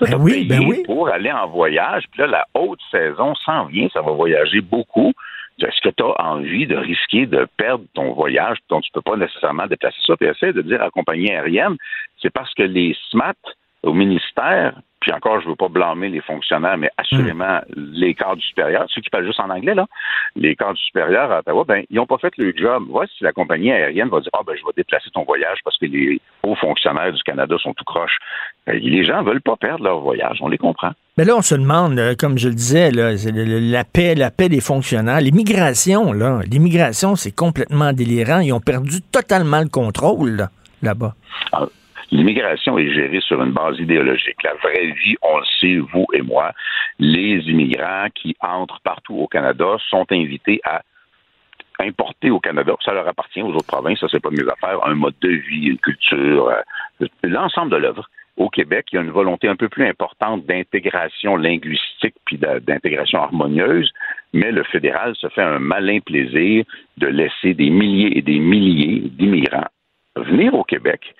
Ben 0.00 0.16
oui, 0.20 0.44
ben 0.44 0.64
oui. 0.66 0.82
pour 0.84 1.08
aller 1.08 1.30
en 1.30 1.48
voyage. 1.48 2.04
Puis 2.10 2.20
là, 2.20 2.26
la 2.26 2.46
haute 2.54 2.80
saison 2.90 3.34
s'en 3.34 3.66
vient, 3.66 3.88
ça 3.92 4.02
va 4.02 4.12
voyager 4.12 4.60
beaucoup. 4.60 5.12
Est-ce 5.58 5.80
que 5.82 5.94
tu 5.94 6.02
as 6.02 6.24
envie 6.24 6.66
de 6.66 6.76
risquer 6.76 7.26
de 7.26 7.46
perdre 7.56 7.84
ton 7.94 8.12
voyage 8.12 8.58
dont 8.70 8.80
tu 8.80 8.90
ne 8.94 9.00
peux 9.00 9.10
pas 9.10 9.16
nécessairement 9.16 9.66
déplacer 9.66 9.98
ça? 10.06 10.16
Puis 10.16 10.26
essaie 10.26 10.52
de 10.52 10.62
dire 10.62 10.80
à 10.80 10.84
la 10.84 10.90
compagnie 10.90 11.30
aérienne, 11.30 11.76
c'est 12.22 12.30
parce 12.30 12.52
que 12.54 12.62
les 12.62 12.96
SMAT 13.10 13.34
au 13.82 13.92
ministère 13.92 14.80
puis 15.00 15.12
encore, 15.12 15.40
je 15.40 15.46
ne 15.46 15.50
veux 15.50 15.56
pas 15.56 15.68
blâmer 15.68 16.10
les 16.10 16.20
fonctionnaires, 16.20 16.76
mais 16.76 16.90
assurément, 16.98 17.60
les 17.74 18.14
cadres 18.14 18.42
supérieurs, 18.42 18.86
ceux 18.90 19.00
qui 19.00 19.08
parlent 19.08 19.26
juste 19.26 19.40
en 19.40 19.48
anglais, 19.48 19.74
là, 19.74 19.86
les 20.36 20.54
cadres 20.54 20.76
supérieurs 20.76 21.32
à 21.32 21.38
Ottawa, 21.38 21.64
ben, 21.66 21.84
ils 21.88 21.96
n'ont 21.96 22.06
pas 22.06 22.18
fait 22.18 22.36
le 22.36 22.52
job. 22.54 22.84
Si 23.16 23.24
la 23.24 23.32
compagnie 23.32 23.72
aérienne 23.72 24.08
va 24.08 24.20
dire, 24.20 24.30
ah, 24.34 24.42
ben, 24.46 24.54
je 24.58 24.64
vais 24.64 24.72
déplacer 24.76 25.08
ton 25.10 25.24
voyage 25.24 25.58
parce 25.64 25.78
que 25.78 25.86
les 25.86 26.20
hauts 26.42 26.54
fonctionnaires 26.56 27.12
du 27.12 27.22
Canada 27.22 27.56
sont 27.58 27.72
tout 27.72 27.84
croches. 27.84 28.18
Ben, 28.66 28.78
les 28.78 29.04
gens 29.04 29.22
ne 29.22 29.28
veulent 29.28 29.40
pas 29.40 29.56
perdre 29.56 29.84
leur 29.84 30.00
voyage, 30.00 30.38
on 30.42 30.48
les 30.48 30.58
comprend. 30.58 30.90
Mais 31.16 31.24
là, 31.24 31.34
on 31.36 31.42
se 31.42 31.54
demande, 31.54 31.98
comme 32.18 32.38
je 32.38 32.48
le 32.48 32.54
disais, 32.54 32.90
là, 32.90 33.12
la 33.12 33.84
paix, 33.84 34.14
la 34.14 34.30
paix 34.30 34.48
des 34.48 34.60
fonctionnaires, 34.60 35.20
l'immigration, 35.20 36.12
là, 36.12 36.40
l'immigration, 36.50 37.16
c'est 37.16 37.34
complètement 37.34 37.92
délirant. 37.92 38.40
Ils 38.40 38.52
ont 38.52 38.60
perdu 38.60 39.00
totalement 39.00 39.60
le 39.60 39.68
contrôle, 39.68 40.48
là-bas. 40.82 41.14
Ah, 41.52 41.66
L'immigration 42.10 42.76
est 42.78 42.92
gérée 42.92 43.20
sur 43.20 43.42
une 43.42 43.52
base 43.52 43.78
idéologique. 43.78 44.42
La 44.42 44.54
vraie 44.54 44.86
vie, 44.86 45.16
on 45.22 45.38
le 45.38 45.44
sait, 45.60 45.76
vous 45.92 46.06
et 46.12 46.22
moi, 46.22 46.52
les 46.98 47.38
immigrants 47.48 48.08
qui 48.14 48.36
entrent 48.40 48.80
partout 48.82 49.14
au 49.14 49.28
Canada 49.28 49.76
sont 49.88 50.06
invités 50.10 50.60
à 50.64 50.82
importer 51.78 52.30
au 52.30 52.40
Canada, 52.40 52.74
ça 52.84 52.92
leur 52.92 53.08
appartient 53.08 53.42
aux 53.42 53.54
autres 53.54 53.66
provinces, 53.66 54.00
ça 54.00 54.06
c'est 54.10 54.20
pas 54.20 54.30
mes 54.30 54.46
affaires, 54.48 54.86
un 54.86 54.94
mode 54.94 55.14
de 55.20 55.30
vie, 55.30 55.68
une 55.68 55.78
culture, 55.78 56.48
euh, 56.48 57.06
l'ensemble 57.22 57.70
de 57.70 57.76
l'œuvre. 57.76 58.08
Au 58.36 58.48
Québec, 58.48 58.86
il 58.90 58.96
y 58.96 58.98
a 58.98 59.02
une 59.02 59.10
volonté 59.10 59.48
un 59.48 59.56
peu 59.56 59.68
plus 59.68 59.86
importante 59.86 60.46
d'intégration 60.46 61.36
linguistique 61.36 62.14
puis 62.24 62.38
d'intégration 62.38 63.22
harmonieuse, 63.22 63.92
mais 64.32 64.50
le 64.50 64.62
fédéral 64.64 65.14
se 65.16 65.28
fait 65.28 65.42
un 65.42 65.58
malin 65.58 66.00
plaisir 66.00 66.64
de 66.96 67.06
laisser 67.06 67.54
des 67.54 67.70
milliers 67.70 68.16
et 68.16 68.22
des 68.22 68.38
milliers 68.38 69.10
d'immigrants 69.10 69.68
venir 70.16 70.54
au 70.54 70.64
Québec 70.64 71.14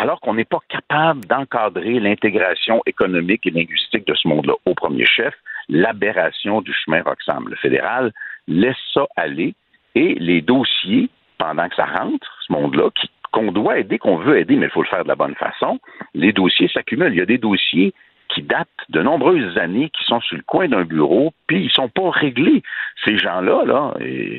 alors 0.00 0.18
qu'on 0.20 0.34
n'est 0.34 0.46
pas 0.46 0.60
capable 0.68 1.24
d'encadrer 1.26 2.00
l'intégration 2.00 2.80
économique 2.86 3.46
et 3.46 3.50
linguistique 3.50 4.06
de 4.06 4.14
ce 4.14 4.26
monde-là. 4.28 4.54
Au 4.64 4.74
premier 4.74 5.04
chef, 5.04 5.34
l'aberration 5.68 6.62
du 6.62 6.72
chemin 6.72 7.02
Roxham. 7.02 7.48
Le 7.48 7.56
fédéral 7.56 8.10
laisse 8.48 8.78
ça 8.94 9.06
aller 9.16 9.54
et 9.94 10.14
les 10.14 10.40
dossiers, 10.40 11.10
pendant 11.36 11.68
que 11.68 11.76
ça 11.76 11.84
rentre, 11.84 12.38
ce 12.46 12.52
monde-là, 12.52 12.88
qu'on 13.32 13.52
doit 13.52 13.78
aider, 13.78 13.98
qu'on 13.98 14.16
veut 14.16 14.38
aider, 14.38 14.56
mais 14.56 14.66
il 14.66 14.72
faut 14.72 14.82
le 14.82 14.88
faire 14.88 15.04
de 15.04 15.08
la 15.08 15.16
bonne 15.16 15.34
façon, 15.34 15.78
les 16.14 16.32
dossiers 16.32 16.68
s'accumulent. 16.68 17.12
Il 17.12 17.18
y 17.18 17.22
a 17.22 17.26
des 17.26 17.38
dossiers 17.38 17.92
qui 18.30 18.42
datent 18.42 18.68
de 18.88 19.02
nombreuses 19.02 19.58
années, 19.58 19.90
qui 19.90 20.04
sont 20.04 20.20
sur 20.20 20.36
le 20.36 20.42
coin 20.46 20.68
d'un 20.68 20.84
bureau, 20.84 21.32
puis 21.46 21.64
ils 21.64 21.70
sont 21.70 21.88
pas 21.88 22.10
réglés. 22.10 22.62
Ces 23.04 23.18
gens-là, 23.18 23.94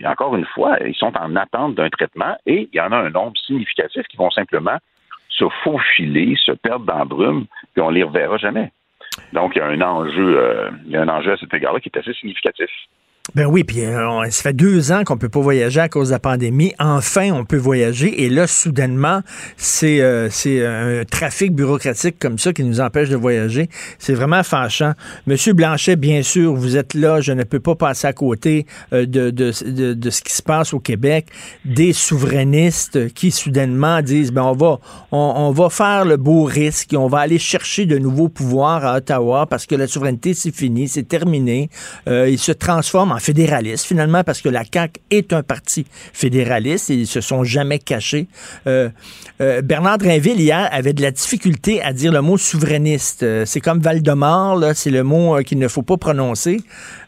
encore 0.06 0.36
une 0.36 0.46
fois, 0.46 0.78
ils 0.86 0.96
sont 0.96 1.16
en 1.18 1.36
attente 1.36 1.76
d'un 1.76 1.90
traitement 1.90 2.36
et 2.46 2.70
il 2.72 2.76
y 2.76 2.82
en 2.82 2.92
a 2.92 2.98
un 2.98 3.10
nombre 3.10 3.38
significatif 3.46 4.04
qui 4.08 4.18
vont 4.18 4.32
simplement 4.32 4.78
se 5.32 5.46
faufiler, 5.64 6.36
se 6.38 6.52
perdre 6.52 6.86
dans 6.86 6.98
la 6.98 7.06
brume, 7.06 7.46
puis 7.74 7.82
on 7.82 7.90
les 7.90 8.04
reverra 8.04 8.38
jamais. 8.38 8.72
Donc, 9.34 9.56
il 9.56 9.60
y 9.60 9.62
a 9.62 9.68
un 9.68 9.82
enjeu, 9.82 10.38
euh, 10.38 10.70
il 10.86 10.92
y 10.92 10.98
a 10.98 11.02
un 11.02 11.10
enjeu 11.10 11.34
à 11.34 11.38
cet 11.38 11.54
égard-là 11.54 11.80
qui 11.80 11.90
est 11.90 11.98
assez 11.98 12.14
significatif. 12.14 12.70
Ben 13.34 13.46
oui, 13.46 13.64
puis 13.64 13.86
euh, 13.86 14.30
ça 14.30 14.44
fait 14.44 14.54
deux 14.54 14.92
ans 14.92 15.06
qu'on 15.06 15.18
peut 15.18 15.30
pas 15.30 15.40
voyager 15.40 15.80
à 15.80 15.88
cause 15.88 16.10
de 16.10 16.14
la 16.14 16.20
pandémie. 16.20 16.74
Enfin, 16.80 17.32
on 17.32 17.46
peut 17.46 17.56
voyager. 17.58 18.24
Et 18.24 18.30
là, 18.30 18.46
soudainement, 18.46 19.22
c'est 19.56 20.02
euh, 20.02 20.30
c'est 20.30 20.66
un 20.66 21.06
trafic 21.06 21.56
bureaucratique 21.56 22.20
comme 22.20 22.38
ça 22.38 22.52
qui 22.52 22.66
nous 22.66 22.82
empêche 22.82 23.08
de 23.08 23.16
voyager. 23.16 23.70
C'est 24.00 24.14
vraiment 24.14 24.44
fâchant. 24.44 24.94
Monsieur 25.28 25.54
Blanchet, 25.54 25.96
bien 25.96 26.24
sûr, 26.24 26.54
vous 26.54 26.76
êtes 26.76 26.94
là. 26.94 27.22
Je 27.22 27.32
ne 27.32 27.44
peux 27.44 27.62
pas 27.62 27.76
passer 27.76 28.06
à 28.06 28.12
côté 28.12 28.66
euh, 28.92 29.06
de, 29.06 29.30
de, 29.30 29.54
de, 29.94 30.10
ce 30.10 30.22
qui 30.22 30.34
se 30.34 30.44
passe 30.44 30.74
au 30.74 30.80
Québec. 30.80 31.28
Des 31.64 31.94
souverainistes 31.94 33.14
qui 33.14 33.32
soudainement 33.32 34.02
disent, 34.02 34.34
ben 34.34 34.44
on 34.44 34.54
va 34.54 34.80
on, 35.14 35.34
on 35.38 35.52
va 35.52 35.70
faire 35.70 36.04
le 36.04 36.18
beau 36.18 36.44
risque 36.44 36.90
on 36.98 37.08
va 37.08 37.20
aller 37.20 37.40
chercher 37.40 37.86
de 37.86 37.98
nouveaux 37.98 38.28
pouvoirs 38.28 38.86
à 38.86 38.98
Ottawa 38.98 39.46
parce 39.46 39.66
que 39.66 39.76
la 39.76 39.88
souveraineté, 39.88 40.34
c'est 40.34 40.54
fini, 40.54 40.90
c'est 40.90 41.08
terminé. 41.08 41.70
ils 42.08 42.38
se 42.38 42.52
transforment 42.52 43.14
en 43.14 43.21
fédéraliste, 43.22 43.86
finalement, 43.86 44.24
parce 44.24 44.42
que 44.42 44.50
la 44.50 44.64
CAQ 44.64 45.00
est 45.12 45.34
un 45.34 45.44
parti 45.44 45.86
fédéraliste 45.92 46.90
et 46.90 46.96
ils 46.96 47.08
se 47.08 47.22
sont 47.22 47.44
jamais 47.44 47.80
cachés. 47.80 48.28
Euh, 48.68 48.90
euh, 49.40 49.62
Bernard 49.62 50.00
Drinville, 50.00 50.40
hier, 50.40 50.68
avait 50.72 50.94
de 50.94 51.02
la 51.02 51.12
difficulté 51.12 51.82
à 51.82 51.94
dire 51.94 52.12
le 52.12 52.22
mot 52.22 52.38
souverainiste. 52.38 53.24
Euh, 53.24 53.46
c'est 53.46 53.62
comme 53.62 53.80
Val-de-Mort, 53.80 54.64
c'est 54.74 54.92
le 54.92 55.04
mot 55.04 55.38
qu'il 55.44 55.60
ne 55.60 55.68
faut 55.68 55.84
pas 55.84 55.98
prononcer 55.98 56.58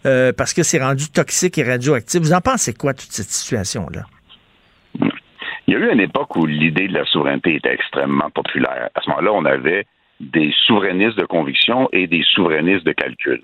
parce 0.03 0.53
que 0.53 0.63
c'est 0.63 0.81
rendu 0.83 1.09
toxique 1.09 1.57
et 1.57 1.63
radioactif. 1.63 2.21
Vous 2.21 2.33
en 2.33 2.41
pensez 2.41 2.73
quoi, 2.73 2.93
toute 2.93 3.11
cette 3.11 3.29
situation-là? 3.29 4.03
Il 5.67 5.73
y 5.73 5.75
a 5.75 5.79
eu 5.79 5.91
une 5.91 6.01
époque 6.01 6.35
où 6.35 6.45
l'idée 6.45 6.87
de 6.89 6.93
la 6.93 7.05
souveraineté 7.05 7.55
était 7.55 7.73
extrêmement 7.73 8.29
populaire. 8.29 8.89
À 8.95 9.01
ce 9.01 9.09
moment-là, 9.09 9.31
on 9.33 9.45
avait 9.45 9.85
des 10.19 10.53
souverainistes 10.65 11.17
de 11.17 11.25
conviction 11.25 11.89
et 11.93 12.07
des 12.07 12.23
souverainistes 12.23 12.85
de 12.85 12.91
calcul. 12.91 13.41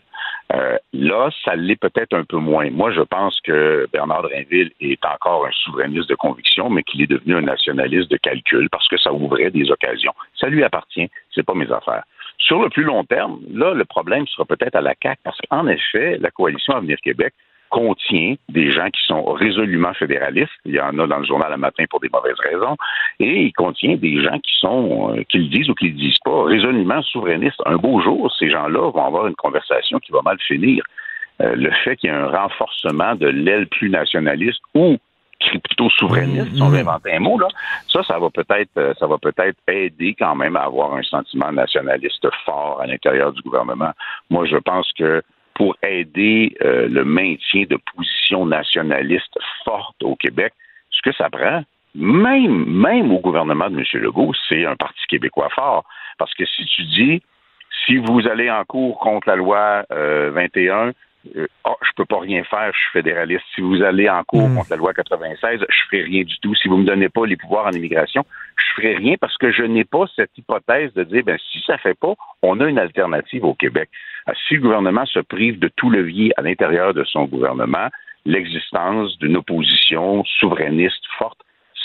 Euh, 0.53 0.77
là, 0.93 1.29
ça 1.45 1.55
l'est 1.55 1.75
peut-être 1.75 2.13
un 2.13 2.23
peu 2.23 2.37
moins. 2.37 2.69
Moi, 2.71 2.91
je 2.91 3.01
pense 3.01 3.39
que 3.41 3.87
Bernard 3.93 4.23
Drinville 4.23 4.71
est 4.81 5.03
encore 5.05 5.45
un 5.45 5.51
souverainiste 5.51 6.09
de 6.09 6.15
conviction, 6.15 6.69
mais 6.69 6.81
qu'il 6.83 7.01
est 7.03 7.07
devenu 7.07 7.35
un 7.35 7.41
nationaliste 7.41 8.09
de 8.09 8.17
calcul 8.17 8.67
parce 8.71 8.87
que 8.87 8.97
ça 8.97 9.13
ouvrait 9.13 9.51
des 9.51 9.69
occasions. 9.69 10.13
Ça 10.39 10.47
lui 10.47 10.63
appartient, 10.63 11.09
c'est 11.35 11.43
pas 11.43 11.53
mes 11.53 11.71
affaires. 11.71 12.03
Sur 12.39 12.63
le 12.63 12.69
plus 12.69 12.83
long 12.83 13.03
terme, 13.03 13.39
là, 13.51 13.73
le 13.73 13.85
problème 13.85 14.25
sera 14.25 14.45
peut-être 14.45 14.75
à 14.75 14.81
la 14.81 14.95
CAQ 15.01 15.21
parce 15.23 15.37
qu'en 15.49 15.67
effet, 15.67 16.17
la 16.19 16.31
coalition 16.31 16.75
Avenir 16.75 16.97
Québec 17.03 17.33
contient 17.69 18.35
des 18.49 18.71
gens 18.71 18.89
qui 18.89 19.01
sont 19.05 19.23
résolument 19.33 19.93
fédéralistes. 19.93 20.51
Il 20.65 20.73
y 20.73 20.79
en 20.79 20.97
a 20.99 21.07
dans 21.07 21.19
le 21.19 21.25
journal 21.25 21.51
le 21.51 21.57
matin 21.57 21.85
pour 21.89 21.99
des 21.99 22.09
mauvaises 22.11 22.39
raisons. 22.39 22.75
Et 23.19 23.43
il 23.43 23.53
contient 23.53 23.95
des 23.95 24.21
gens 24.21 24.39
qui 24.39 24.51
sont, 24.59 25.15
euh, 25.15 25.23
qui 25.29 25.39
le 25.39 25.47
disent 25.47 25.69
ou 25.69 25.75
qui 25.75 25.89
le 25.89 25.97
disent 25.97 26.19
pas, 26.23 26.43
résolument 26.43 27.01
souverainistes. 27.03 27.61
Un 27.65 27.77
beau 27.77 28.01
jour, 28.01 28.33
ces 28.37 28.49
gens-là 28.49 28.91
vont 28.91 29.05
avoir 29.05 29.27
une 29.27 29.35
conversation 29.35 29.99
qui 29.99 30.11
va 30.11 30.21
mal 30.21 30.37
finir. 30.39 30.83
Euh, 31.41 31.55
le 31.55 31.71
fait 31.83 31.95
qu'il 31.95 32.09
y 32.09 32.13
ait 32.13 32.15
un 32.15 32.27
renforcement 32.27 33.15
de 33.15 33.27
l'aile 33.27 33.67
plus 33.67 33.89
nationaliste 33.89 34.59
ou 34.73 34.97
plutôt 35.63 35.89
souverainiste, 35.91 36.53
si 36.53 36.61
on 36.61 36.67
veut 36.67 36.79
inventer 36.79 37.13
un 37.13 37.19
mot, 37.19 37.39
là, 37.39 37.47
ça, 37.91 38.03
ça 38.03 38.19
va 38.19 38.29
peut-être 38.29 38.71
euh, 38.77 38.93
ça 38.99 39.07
va 39.07 39.17
peut-être 39.17 39.57
aider 39.69 40.13
quand 40.19 40.35
même 40.35 40.57
à 40.57 40.63
avoir 40.63 40.93
un 40.93 41.03
sentiment 41.03 41.51
nationaliste 41.51 42.27
fort 42.45 42.81
à 42.81 42.87
l'intérieur 42.87 43.31
du 43.31 43.41
gouvernement. 43.41 43.91
Moi, 44.29 44.45
je 44.47 44.57
pense 44.57 44.91
que 44.97 45.23
pour 45.59 45.75
aider 45.83 46.55
euh, 46.61 46.87
le 46.87 47.03
maintien 47.03 47.65
de 47.69 47.77
positions 47.93 48.45
nationalistes 48.45 49.37
fortes 49.65 50.01
au 50.01 50.15
Québec, 50.15 50.53
ce 50.89 51.01
que 51.01 51.13
ça 51.13 51.29
prend, 51.29 51.63
même, 51.93 52.63
même 52.65 53.11
au 53.11 53.19
gouvernement 53.19 53.69
de 53.69 53.77
M. 53.77 53.83
Legault, 54.01 54.31
c'est 54.47 54.65
un 54.65 54.77
Parti 54.77 55.01
québécois 55.09 55.49
fort. 55.53 55.83
Parce 56.17 56.33
que 56.33 56.45
si 56.45 56.63
tu 56.63 56.83
dis, 56.83 57.21
si 57.85 57.97
vous 57.97 58.25
allez 58.25 58.49
en 58.49 58.63
cours 58.63 58.99
contre 58.99 59.27
la 59.27 59.35
loi 59.35 59.83
21, 59.89 60.93
euh, 61.35 61.47
oh, 61.65 61.75
je 61.81 61.89
peux 61.97 62.05
pas 62.05 62.19
rien 62.19 62.45
faire, 62.45 62.71
je 62.73 62.79
suis 62.79 62.91
fédéraliste. 62.93 63.43
Si 63.53 63.59
vous 63.59 63.83
allez 63.83 64.09
en 64.09 64.23
cours 64.23 64.47
hmm. 64.47 64.55
contre 64.55 64.71
la 64.71 64.77
loi 64.77 64.93
96, 64.93 65.65
je 65.67 65.81
ferai 65.89 66.03
rien 66.03 66.23
du 66.23 66.39
tout. 66.39 66.55
Si 66.55 66.69
vous 66.69 66.77
me 66.77 66.85
donnez 66.85 67.09
pas 67.09 67.25
les 67.25 67.35
pouvoirs 67.35 67.67
en 67.67 67.71
immigration, 67.71 68.25
je 68.55 68.81
ferai 68.81 68.95
rien 68.95 69.15
parce 69.19 69.37
que 69.37 69.51
je 69.51 69.63
n'ai 69.63 69.83
pas 69.83 70.05
cette 70.15 70.37
hypothèse 70.37 70.93
de 70.93 71.03
dire, 71.03 71.23
ben, 71.25 71.37
si 71.51 71.61
ça 71.67 71.77
fait 71.77 71.97
pas, 71.99 72.13
on 72.41 72.61
a 72.61 72.65
une 72.67 72.79
alternative 72.79 73.43
au 73.43 73.53
Québec. 73.53 73.89
Si 74.47 74.55
le 74.55 74.61
gouvernement 74.61 75.05
se 75.05 75.19
prive 75.19 75.59
de 75.59 75.69
tout 75.75 75.89
levier 75.89 76.31
à 76.37 76.41
l'intérieur 76.41 76.93
de 76.93 77.03
son 77.03 77.25
gouvernement, 77.25 77.89
l'existence 78.25 79.17
d'une 79.19 79.37
opposition 79.37 80.23
souverainiste 80.39 81.03
forte 81.17 81.39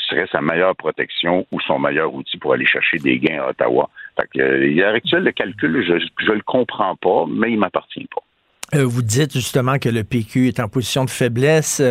serait 0.08 0.26
sa 0.30 0.40
meilleure 0.40 0.76
protection 0.76 1.46
ou 1.50 1.60
son 1.60 1.78
meilleur 1.78 2.12
outil 2.12 2.36
pour 2.38 2.52
aller 2.52 2.66
chercher 2.66 2.98
des 2.98 3.18
gains 3.18 3.42
à 3.42 3.50
Ottawa. 3.50 3.88
Fait 4.16 4.28
que, 4.34 4.40
euh, 4.40 4.94
actuel, 4.94 5.24
le 5.24 5.32
calcul, 5.32 5.84
je 5.84 5.94
ne 5.94 6.34
le 6.34 6.42
comprends 6.42 6.96
pas, 6.96 7.24
mais 7.28 7.52
il 7.52 7.58
m'appartient 7.58 8.06
pas. 8.14 8.22
Euh, 8.74 8.84
vous 8.84 9.02
dites 9.02 9.34
justement 9.34 9.78
que 9.78 9.88
le 9.88 10.04
PQ 10.04 10.48
est 10.48 10.58
en 10.58 10.68
position 10.68 11.04
de 11.04 11.10
faiblesse. 11.10 11.82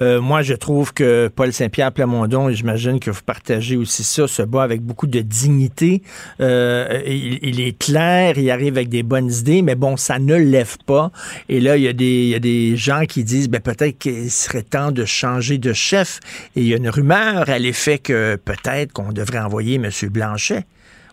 Euh, 0.00 0.20
moi, 0.20 0.42
je 0.42 0.54
trouve 0.54 0.94
que 0.94 1.28
Paul 1.28 1.52
Saint-Pierre 1.52 1.92
Plamondon, 1.92 2.48
et 2.48 2.54
j'imagine 2.54 3.00
que 3.00 3.10
vous 3.10 3.22
partagez 3.24 3.76
aussi 3.76 4.04
ça, 4.04 4.26
se 4.26 4.42
bat 4.42 4.62
avec 4.62 4.80
beaucoup 4.80 5.06
de 5.06 5.20
dignité. 5.20 6.02
Euh, 6.40 7.02
il, 7.06 7.60
est 7.60 7.76
clair, 7.76 8.38
il 8.38 8.50
arrive 8.50 8.76
avec 8.76 8.88
des 8.88 9.02
bonnes 9.02 9.30
idées, 9.30 9.60
mais 9.60 9.74
bon, 9.74 9.96
ça 9.96 10.18
ne 10.18 10.36
lève 10.36 10.76
pas. 10.86 11.10
Et 11.48 11.60
là, 11.60 11.76
il 11.76 11.82
y 11.82 11.88
a 11.88 11.92
des, 11.92 12.22
il 12.22 12.28
y 12.28 12.34
a 12.34 12.40
des 12.40 12.76
gens 12.76 13.04
qui 13.06 13.24
disent, 13.24 13.48
ben, 13.48 13.60
peut-être 13.60 13.98
qu'il 13.98 14.30
serait 14.30 14.62
temps 14.62 14.92
de 14.92 15.04
changer 15.04 15.58
de 15.58 15.72
chef. 15.72 16.20
Et 16.56 16.62
il 16.62 16.68
y 16.68 16.74
a 16.74 16.76
une 16.76 16.88
rumeur 16.88 17.50
à 17.50 17.58
l'effet 17.58 17.98
que 17.98 18.36
peut-être 18.36 18.92
qu'on 18.92 19.12
devrait 19.12 19.40
envoyer 19.40 19.74
M. 19.74 19.90
Blanchet 20.10 20.64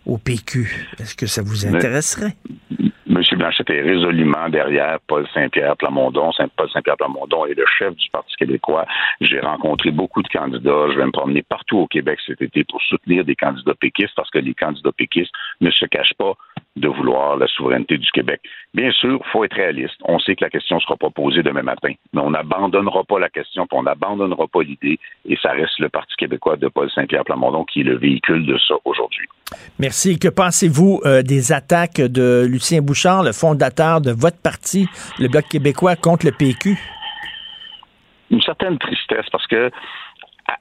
au 0.06 0.18
PQ. 0.18 0.88
Est-ce 1.00 1.16
que 1.16 1.28
ça 1.28 1.42
vous 1.42 1.66
intéresserait? 1.66 2.36
M. 3.18 3.24
Blanchette 3.38 3.70
est 3.72 3.82
résolument 3.82 4.48
derrière 4.50 5.00
Paul 5.08 5.28
Saint-Pierre 5.34 5.76
Plamondon. 5.76 6.30
Paul 6.56 6.70
Saint-Pierre 6.70 6.98
Plamondon 6.98 7.48
est 7.48 7.56
le 7.56 7.66
chef 7.66 7.96
du 7.96 8.10
Parti 8.12 8.36
québécois. 8.36 8.86
J'ai 9.22 9.40
rencontré 9.40 9.90
beaucoup 9.90 10.22
de 10.22 10.28
candidats. 10.28 10.88
Je 10.92 10.98
vais 10.98 11.06
me 11.06 11.12
promener 11.12 11.42
partout 11.42 11.80
au 11.80 11.88
Québec 11.88 12.20
cet 12.26 12.42
été 12.44 12.64
pour 12.64 12.82
soutenir 12.84 13.26
des 13.26 13.36
candidats 13.36 13.74
péquistes 13.74 14.14
parce 14.16 14.30
que 14.30 14.38
les 14.38 14.54
candidats 14.54 14.92
péquistes 14.92 15.34
ne 15.62 15.72
se 15.72 15.86
cachent 15.86 16.14
pas 16.14 16.34
de 16.80 16.88
vouloir 16.88 17.38
la 17.38 17.48
souveraineté 17.48 17.98
du 17.98 18.10
Québec. 18.12 18.42
Bien 18.74 18.92
sûr, 18.92 19.20
il 19.24 19.32
faut 19.32 19.44
être 19.44 19.56
réaliste. 19.56 19.96
On 20.04 20.20
sait 20.20 20.36
que 20.36 20.44
la 20.44 20.50
question 20.50 20.78
ne 20.78 20.82
sera 20.82 20.96
pas 20.96 21.10
posée 21.10 21.44
demain 21.44 21.64
matin, 21.64 21.94
mais 22.14 22.22
on 22.22 22.32
n'abandonnera 22.32 23.04
pas 23.04 23.20
la 23.20 23.30
question, 23.30 23.66
puis 23.68 23.78
on 23.78 23.84
n'abandonnera 23.84 24.48
pas 24.48 24.62
l'idée, 24.62 25.00
et 25.26 25.38
ça 25.42 25.52
reste 25.52 25.80
le 25.80 25.90
Parti 25.90 26.16
québécois 26.18 26.56
de 26.58 26.68
Paul 26.68 26.90
Saint-Pierre 26.92 27.24
Plamondon 27.24 27.66
qui 27.66 27.82
est 27.82 27.84
le 27.84 27.98
véhicule 27.98 28.46
de 28.46 28.58
ça 28.68 28.76
aujourd'hui. 28.86 29.28
Merci. 29.80 30.20
Que 30.20 30.28
pensez-vous 30.28 31.02
euh, 31.06 31.22
des 31.22 31.52
attaques 31.52 32.02
de 32.02 32.46
Lucien 32.48 32.82
Bouchard, 32.82 33.24
le 33.24 33.32
fondateur 33.32 34.02
de 34.02 34.12
votre 34.12 34.42
parti, 34.42 34.88
le 35.20 35.28
Bloc 35.28 35.46
québécois, 35.50 35.96
contre 35.96 36.26
le 36.26 36.32
PQ? 36.32 36.78
Une 38.30 38.42
certaine 38.42 38.78
tristesse 38.78 39.26
parce 39.32 39.48
que 39.48 39.72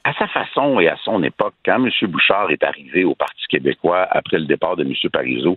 à, 0.05 0.13
sa 0.15 0.27
façon 0.29 0.81
et 0.81 0.89
à 0.89 0.97
son 1.05 1.23
époque, 1.23 1.55
quand 1.65 1.77
M. 1.77 1.91
Bouchard 2.09 2.51
est 2.51 2.63
arrivé 2.65 3.05
au 3.05 3.15
Parti 3.15 3.43
québécois 3.49 4.07
après 4.11 4.39
le 4.39 4.47
départ 4.47 4.77
de 4.77 4.85
M. 4.85 4.93
Parizeau, 5.13 5.57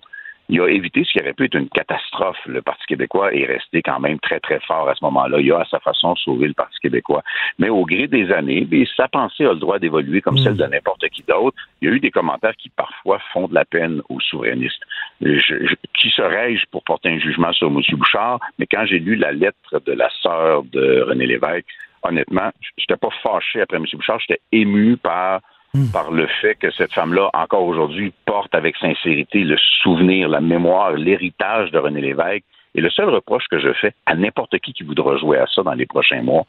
il 0.49 0.59
a 0.61 0.67
évité 0.67 1.03
ce 1.03 1.11
qui 1.11 1.21
aurait 1.21 1.33
pu 1.33 1.45
être 1.45 1.55
une 1.55 1.69
catastrophe. 1.69 2.39
Le 2.47 2.63
Parti 2.63 2.83
québécois 2.87 3.33
est 3.33 3.45
resté 3.45 3.83
quand 3.83 3.99
même 3.99 4.19
très, 4.19 4.39
très 4.39 4.59
fort 4.61 4.89
à 4.89 4.95
ce 4.95 5.03
moment-là. 5.05 5.39
Il 5.39 5.51
a, 5.51 5.59
à 5.59 5.65
sa 5.65 5.79
façon, 5.79 6.15
sauvé 6.15 6.47
le 6.47 6.55
Parti 6.55 6.79
québécois. 6.79 7.21
Mais 7.59 7.69
au 7.69 7.85
gré 7.85 8.07
des 8.07 8.31
années, 8.31 8.67
sa 8.97 9.07
pensée 9.07 9.45
a 9.45 9.53
le 9.53 9.59
droit 9.59 9.77
d'évoluer 9.77 10.21
comme 10.21 10.37
celle 10.39 10.57
de 10.57 10.65
mm. 10.65 10.71
n'importe 10.71 11.07
qui 11.09 11.23
d'autre. 11.23 11.55
Il 11.81 11.89
y 11.89 11.91
a 11.91 11.95
eu 11.95 11.99
des 11.99 12.09
commentaires 12.09 12.55
qui, 12.55 12.69
parfois, 12.69 13.19
font 13.31 13.47
de 13.47 13.53
la 13.53 13.63
peine 13.63 14.01
aux 14.09 14.19
souverainistes. 14.19 14.81
qui 15.21 16.09
serais-je 16.09 16.65
pour 16.71 16.83
porter 16.83 17.09
un 17.09 17.19
jugement 17.19 17.53
sur 17.53 17.67
M. 17.67 17.81
Bouchard? 17.91 18.39
Mais 18.57 18.65
quand 18.65 18.85
j'ai 18.87 18.99
lu 18.99 19.15
la 19.15 19.31
lettre 19.31 19.79
de 19.85 19.91
la 19.91 20.09
sœur 20.21 20.63
de 20.63 21.01
René 21.07 21.27
Lévesque, 21.27 21.67
honnêtement, 22.01 22.49
je 22.61 22.69
n'étais 22.79 22.99
pas 22.99 23.13
fâché 23.21 23.61
après 23.61 23.77
M. 23.77 23.85
Bouchard, 23.93 24.19
j'étais 24.19 24.41
ému 24.51 24.97
par 24.97 25.41
Hmm. 25.75 25.91
par 25.93 26.09
le 26.09 26.25
fait 26.41 26.55
que 26.55 26.71
cette 26.71 26.93
femme-là, 26.93 27.29
encore 27.33 27.63
aujourd'hui, 27.63 28.11
porte 28.25 28.55
avec 28.55 28.75
sincérité 28.77 29.43
le 29.43 29.55
souvenir, 29.83 30.27
la 30.27 30.41
mémoire, 30.41 30.93
l'héritage 30.93 31.69
de 31.69 31.77
René 31.77 32.01
Lévesque. 32.01 32.43
Et 32.73 32.81
le 32.81 32.89
seul 32.89 33.09
reproche 33.09 33.43
que 33.51 33.59
je 33.59 33.71
fais 33.73 33.93
à 34.07 34.15
n'importe 34.15 34.57
qui 34.59 34.73
qui 34.73 34.83
voudra 34.83 35.17
jouer 35.17 35.37
à 35.37 35.45
ça 35.45 35.61
dans 35.61 35.73
les 35.73 35.85
prochains 35.85 36.23
mois, 36.23 36.45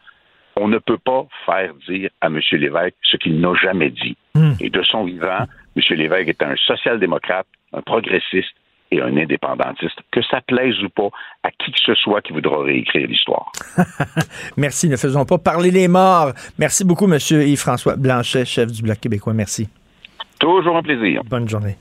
on 0.56 0.68
ne 0.68 0.78
peut 0.78 0.98
pas 0.98 1.26
faire 1.44 1.74
dire 1.86 2.08
à 2.22 2.28
M. 2.28 2.40
Lévesque 2.52 2.96
ce 3.02 3.18
qu'il 3.18 3.40
n'a 3.40 3.54
jamais 3.54 3.90
dit. 3.90 4.16
Hmm. 4.34 4.52
Et 4.58 4.70
de 4.70 4.82
son 4.82 5.04
vivant, 5.04 5.44
M. 5.76 5.82
Lévesque 5.96 6.28
est 6.28 6.42
un 6.42 6.56
social-démocrate, 6.56 7.46
un 7.74 7.82
progressiste, 7.82 8.54
et 8.90 9.00
un 9.00 9.16
indépendantiste, 9.16 9.98
que 10.10 10.20
ça 10.30 10.40
plaise 10.46 10.74
ou 10.82 10.88
pas 10.88 11.08
à 11.42 11.50
qui 11.50 11.70
que 11.72 11.78
ce 11.84 11.94
soit 11.94 12.20
qui 12.22 12.32
voudra 12.32 12.62
réécrire 12.62 13.06
l'histoire. 13.06 13.52
Merci. 14.56 14.88
Ne 14.88 14.96
faisons 14.96 15.24
pas 15.24 15.38
parler 15.38 15.70
les 15.70 15.88
morts. 15.88 16.32
Merci 16.58 16.84
beaucoup, 16.84 17.10
M. 17.10 17.18
Yves-François 17.30 17.96
Blanchet, 17.96 18.44
chef 18.44 18.70
du 18.72 18.82
Bloc 18.82 18.98
québécois. 18.98 19.32
Merci. 19.32 19.68
Toujours 20.38 20.76
un 20.76 20.82
plaisir. 20.82 21.22
Bonne 21.28 21.48
journée. 21.48 21.76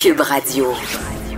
Cube 0.00 0.20
Radio. 0.20 0.66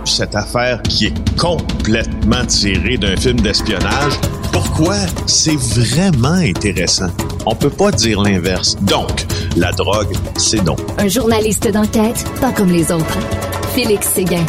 Cette 0.05 0.35
affaire 0.35 0.81
qui 0.83 1.07
est 1.07 1.37
complètement 1.39 2.45
tirée 2.45 2.97
d'un 2.97 3.15
film 3.15 3.39
d'espionnage, 3.39 4.13
pourquoi 4.51 4.95
c'est 5.27 5.55
vraiment 5.55 6.35
intéressant? 6.35 7.09
On 7.45 7.55
peut 7.55 7.69
pas 7.69 7.91
dire 7.91 8.21
l'inverse. 8.21 8.75
Donc, 8.83 9.25
la 9.57 9.71
drogue, 9.71 10.13
c'est 10.37 10.63
donc. 10.63 10.79
Un 10.97 11.07
journaliste 11.07 11.71
d'enquête, 11.71 12.25
pas 12.39 12.51
comme 12.51 12.69
les 12.69 12.91
autres. 12.91 13.19
Félix 13.73 14.07
Séguin. 14.07 14.45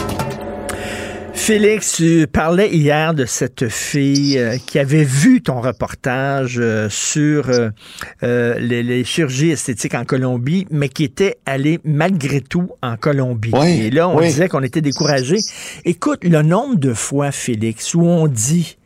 Félix, 1.34 1.96
tu 1.96 2.26
parlais 2.26 2.74
hier 2.74 3.12
de 3.12 3.26
cette 3.26 3.68
fille 3.68 4.38
euh, 4.38 4.56
qui 4.64 4.78
avait 4.78 5.04
vu 5.04 5.42
ton 5.42 5.60
reportage 5.60 6.58
euh, 6.58 6.88
sur 6.88 7.50
euh, 7.50 8.58
les, 8.58 9.04
chirurgies 9.04 9.50
esthétiques 9.50 9.94
en 9.94 10.04
Colombie, 10.04 10.66
mais 10.70 10.88
qui 10.88 11.04
était 11.04 11.36
allée 11.44 11.80
malgré 11.84 12.40
tout 12.40 12.70
en 12.82 12.96
Colombie. 12.96 13.52
Et 13.66 13.90
là, 13.90 14.08
on 14.08 14.20
disait 14.20 14.48
qu'on 14.48 14.62
était 14.62 14.80
découragé. 14.80 15.36
Écoute, 15.84 16.24
le 16.24 16.40
nombre 16.42 16.76
de 16.76 16.94
fois, 16.94 17.30
Félix, 17.30 17.94
où 17.94 18.02
on 18.02 18.26
dit 18.26 18.78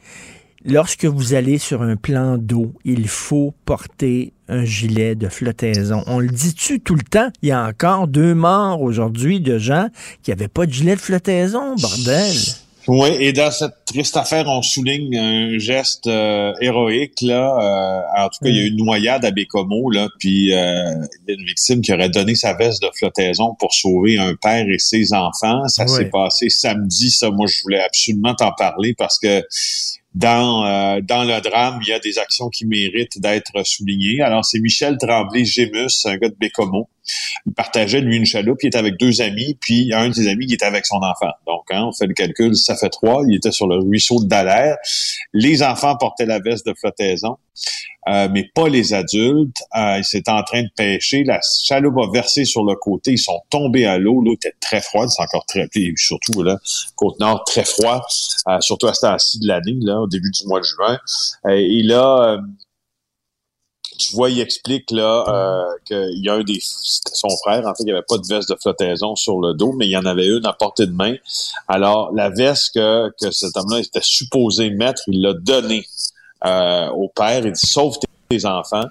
lorsque 0.64 1.04
vous 1.04 1.34
allez 1.34 1.58
sur 1.58 1.82
un 1.82 1.96
plan 1.96 2.38
d'eau, 2.38 2.72
il 2.84 3.08
faut 3.08 3.54
porter 3.64 4.32
un 4.48 4.64
gilet 4.64 5.14
de 5.14 5.28
flottaison. 5.28 6.02
On 6.06 6.18
le 6.20 6.28
dit-tu 6.28 6.80
tout 6.80 6.94
le 6.94 7.02
temps? 7.02 7.28
Il 7.42 7.48
y 7.50 7.52
a 7.52 7.64
encore 7.64 8.08
deux 8.08 8.34
morts 8.34 8.80
aujourd'hui 8.80 9.40
de 9.40 9.58
gens 9.58 9.88
qui 10.22 10.30
n'avaient 10.30 10.48
pas 10.48 10.66
de 10.66 10.72
gilet 10.72 10.96
de 10.96 11.00
flottaison, 11.00 11.74
bordel. 11.76 12.34
Oui, 12.88 13.10
et 13.20 13.34
dans 13.34 13.50
cette 13.50 13.84
triste 13.84 14.16
affaire, 14.16 14.46
on 14.48 14.62
souligne 14.62 15.14
un 15.18 15.58
geste 15.58 16.06
euh, 16.06 16.54
héroïque 16.62 17.20
là. 17.20 17.58
Euh, 17.60 18.24
en 18.24 18.28
tout 18.30 18.38
cas, 18.42 18.48
il 18.48 18.56
y 18.56 18.60
a 18.60 18.62
eu 18.62 18.68
une 18.68 18.82
noyade 18.82 19.26
à 19.26 19.30
Bécomo 19.30 19.90
là, 19.90 20.08
puis 20.18 20.54
euh, 20.54 20.94
il 21.26 21.28
y 21.28 21.32
a 21.32 21.38
une 21.38 21.44
victime 21.44 21.82
qui 21.82 21.92
aurait 21.92 22.08
donné 22.08 22.34
sa 22.34 22.54
veste 22.54 22.82
de 22.82 22.88
flottaison 22.96 23.54
pour 23.58 23.74
sauver 23.74 24.18
un 24.18 24.34
père 24.36 24.66
et 24.66 24.78
ses 24.78 25.12
enfants. 25.12 25.68
Ça 25.68 25.86
s'est 25.86 26.06
passé 26.06 26.48
samedi. 26.48 27.10
Ça, 27.10 27.30
moi, 27.30 27.46
je 27.46 27.60
voulais 27.62 27.82
absolument 27.82 28.34
t'en 28.34 28.52
parler 28.52 28.94
parce 28.96 29.18
que 29.18 29.44
dans, 30.14 30.64
euh, 30.64 31.00
dans 31.02 31.24
le 31.24 31.40
drame, 31.40 31.80
il 31.82 31.88
y 31.88 31.92
a 31.92 31.98
des 31.98 32.18
actions 32.18 32.48
qui 32.48 32.66
méritent 32.66 33.20
d'être 33.20 33.64
soulignées. 33.64 34.20
Alors, 34.22 34.44
c'est 34.44 34.60
Michel 34.60 34.96
Tremblay-Gémus, 34.98 36.06
un 36.06 36.16
gars 36.16 36.28
de 36.28 36.36
Bécomo, 36.38 36.88
Il 37.46 37.52
partageait, 37.52 38.00
lui, 38.00 38.16
une 38.16 38.26
chaloupe, 38.26 38.62
il 38.62 38.68
était 38.68 38.78
avec 38.78 38.98
deux 38.98 39.20
amis, 39.20 39.56
puis 39.60 39.86
il 39.86 39.94
un 39.94 40.08
de 40.08 40.14
ses 40.14 40.28
amis 40.28 40.46
qui 40.46 40.54
était 40.54 40.66
avec 40.66 40.86
son 40.86 40.96
enfant. 40.96 41.32
Donc, 41.46 41.64
hein, 41.70 41.84
on 41.86 41.92
fait 41.92 42.06
le 42.06 42.14
calcul, 42.14 42.56
ça 42.56 42.76
fait 42.76 42.90
trois. 42.90 43.22
Il 43.28 43.36
était 43.36 43.52
sur 43.52 43.66
le 43.66 43.76
ruisseau 43.76 44.22
de 44.22 44.28
Dallaire. 44.28 44.76
Les 45.32 45.62
enfants 45.62 45.96
portaient 45.96 46.26
la 46.26 46.38
veste 46.38 46.66
de 46.66 46.74
flottaison. 46.74 47.36
Euh, 48.08 48.28
mais 48.32 48.50
pas 48.54 48.68
les 48.68 48.94
adultes. 48.94 49.62
Euh, 49.76 50.00
ils 50.12 50.22
en 50.28 50.42
train 50.42 50.62
de 50.62 50.70
pêcher. 50.76 51.24
La 51.24 51.40
chaloupe 51.64 51.98
a 51.98 52.10
versé 52.10 52.44
sur 52.44 52.64
le 52.64 52.74
côté. 52.74 53.12
Ils 53.12 53.18
sont 53.18 53.40
tombés 53.50 53.84
à 53.84 53.98
l'eau. 53.98 54.22
L'eau 54.22 54.34
était 54.34 54.54
très 54.60 54.80
froide. 54.80 55.08
C'est 55.10 55.22
encore 55.22 55.44
très... 55.46 55.68
Surtout, 55.96 56.42
là, 56.42 56.58
Côte-Nord, 56.96 57.44
très 57.44 57.64
froid. 57.64 58.06
Euh, 58.48 58.60
surtout 58.60 58.86
à 58.86 58.94
ce 58.94 59.00
temps-ci 59.02 59.40
de 59.40 59.48
l'année, 59.48 59.76
là, 59.80 60.00
au 60.00 60.06
début 60.06 60.30
du 60.30 60.46
mois 60.46 60.60
de 60.60 60.64
juin. 60.64 60.98
et 61.50 61.82
là 61.82 62.38
tu 63.98 64.14
vois, 64.14 64.30
il 64.30 64.40
explique 64.40 64.90
là 64.90 65.24
euh, 65.28 65.64
qu'il 65.84 66.24
y 66.24 66.28
a 66.28 66.34
un 66.34 66.44
des 66.44 66.58
son 66.60 67.28
frère, 67.44 67.66
en 67.66 67.74
fait, 67.74 67.82
il 67.82 67.86
n'y 67.86 67.92
avait 67.92 68.02
pas 68.08 68.18
de 68.18 68.26
veste 68.26 68.48
de 68.48 68.56
flottaison 68.60 69.16
sur 69.16 69.40
le 69.40 69.54
dos, 69.54 69.72
mais 69.72 69.86
il 69.86 69.90
y 69.90 69.96
en 69.96 70.06
avait 70.06 70.26
une 70.26 70.46
à 70.46 70.52
portée 70.52 70.86
de 70.86 70.92
main. 70.92 71.16
Alors, 71.66 72.12
la 72.14 72.30
veste 72.30 72.74
que, 72.74 73.10
que 73.20 73.30
cet 73.30 73.56
homme-là 73.56 73.80
était 73.80 74.00
supposé 74.02 74.70
mettre, 74.70 75.02
il 75.08 75.22
l'a 75.22 75.34
donnée 75.34 75.84
euh, 76.46 76.88
au 76.90 77.08
père. 77.08 77.44
Il 77.44 77.52
dit 77.52 77.66
sauve 77.66 77.98
tes 78.28 78.44
enfants. 78.44 78.86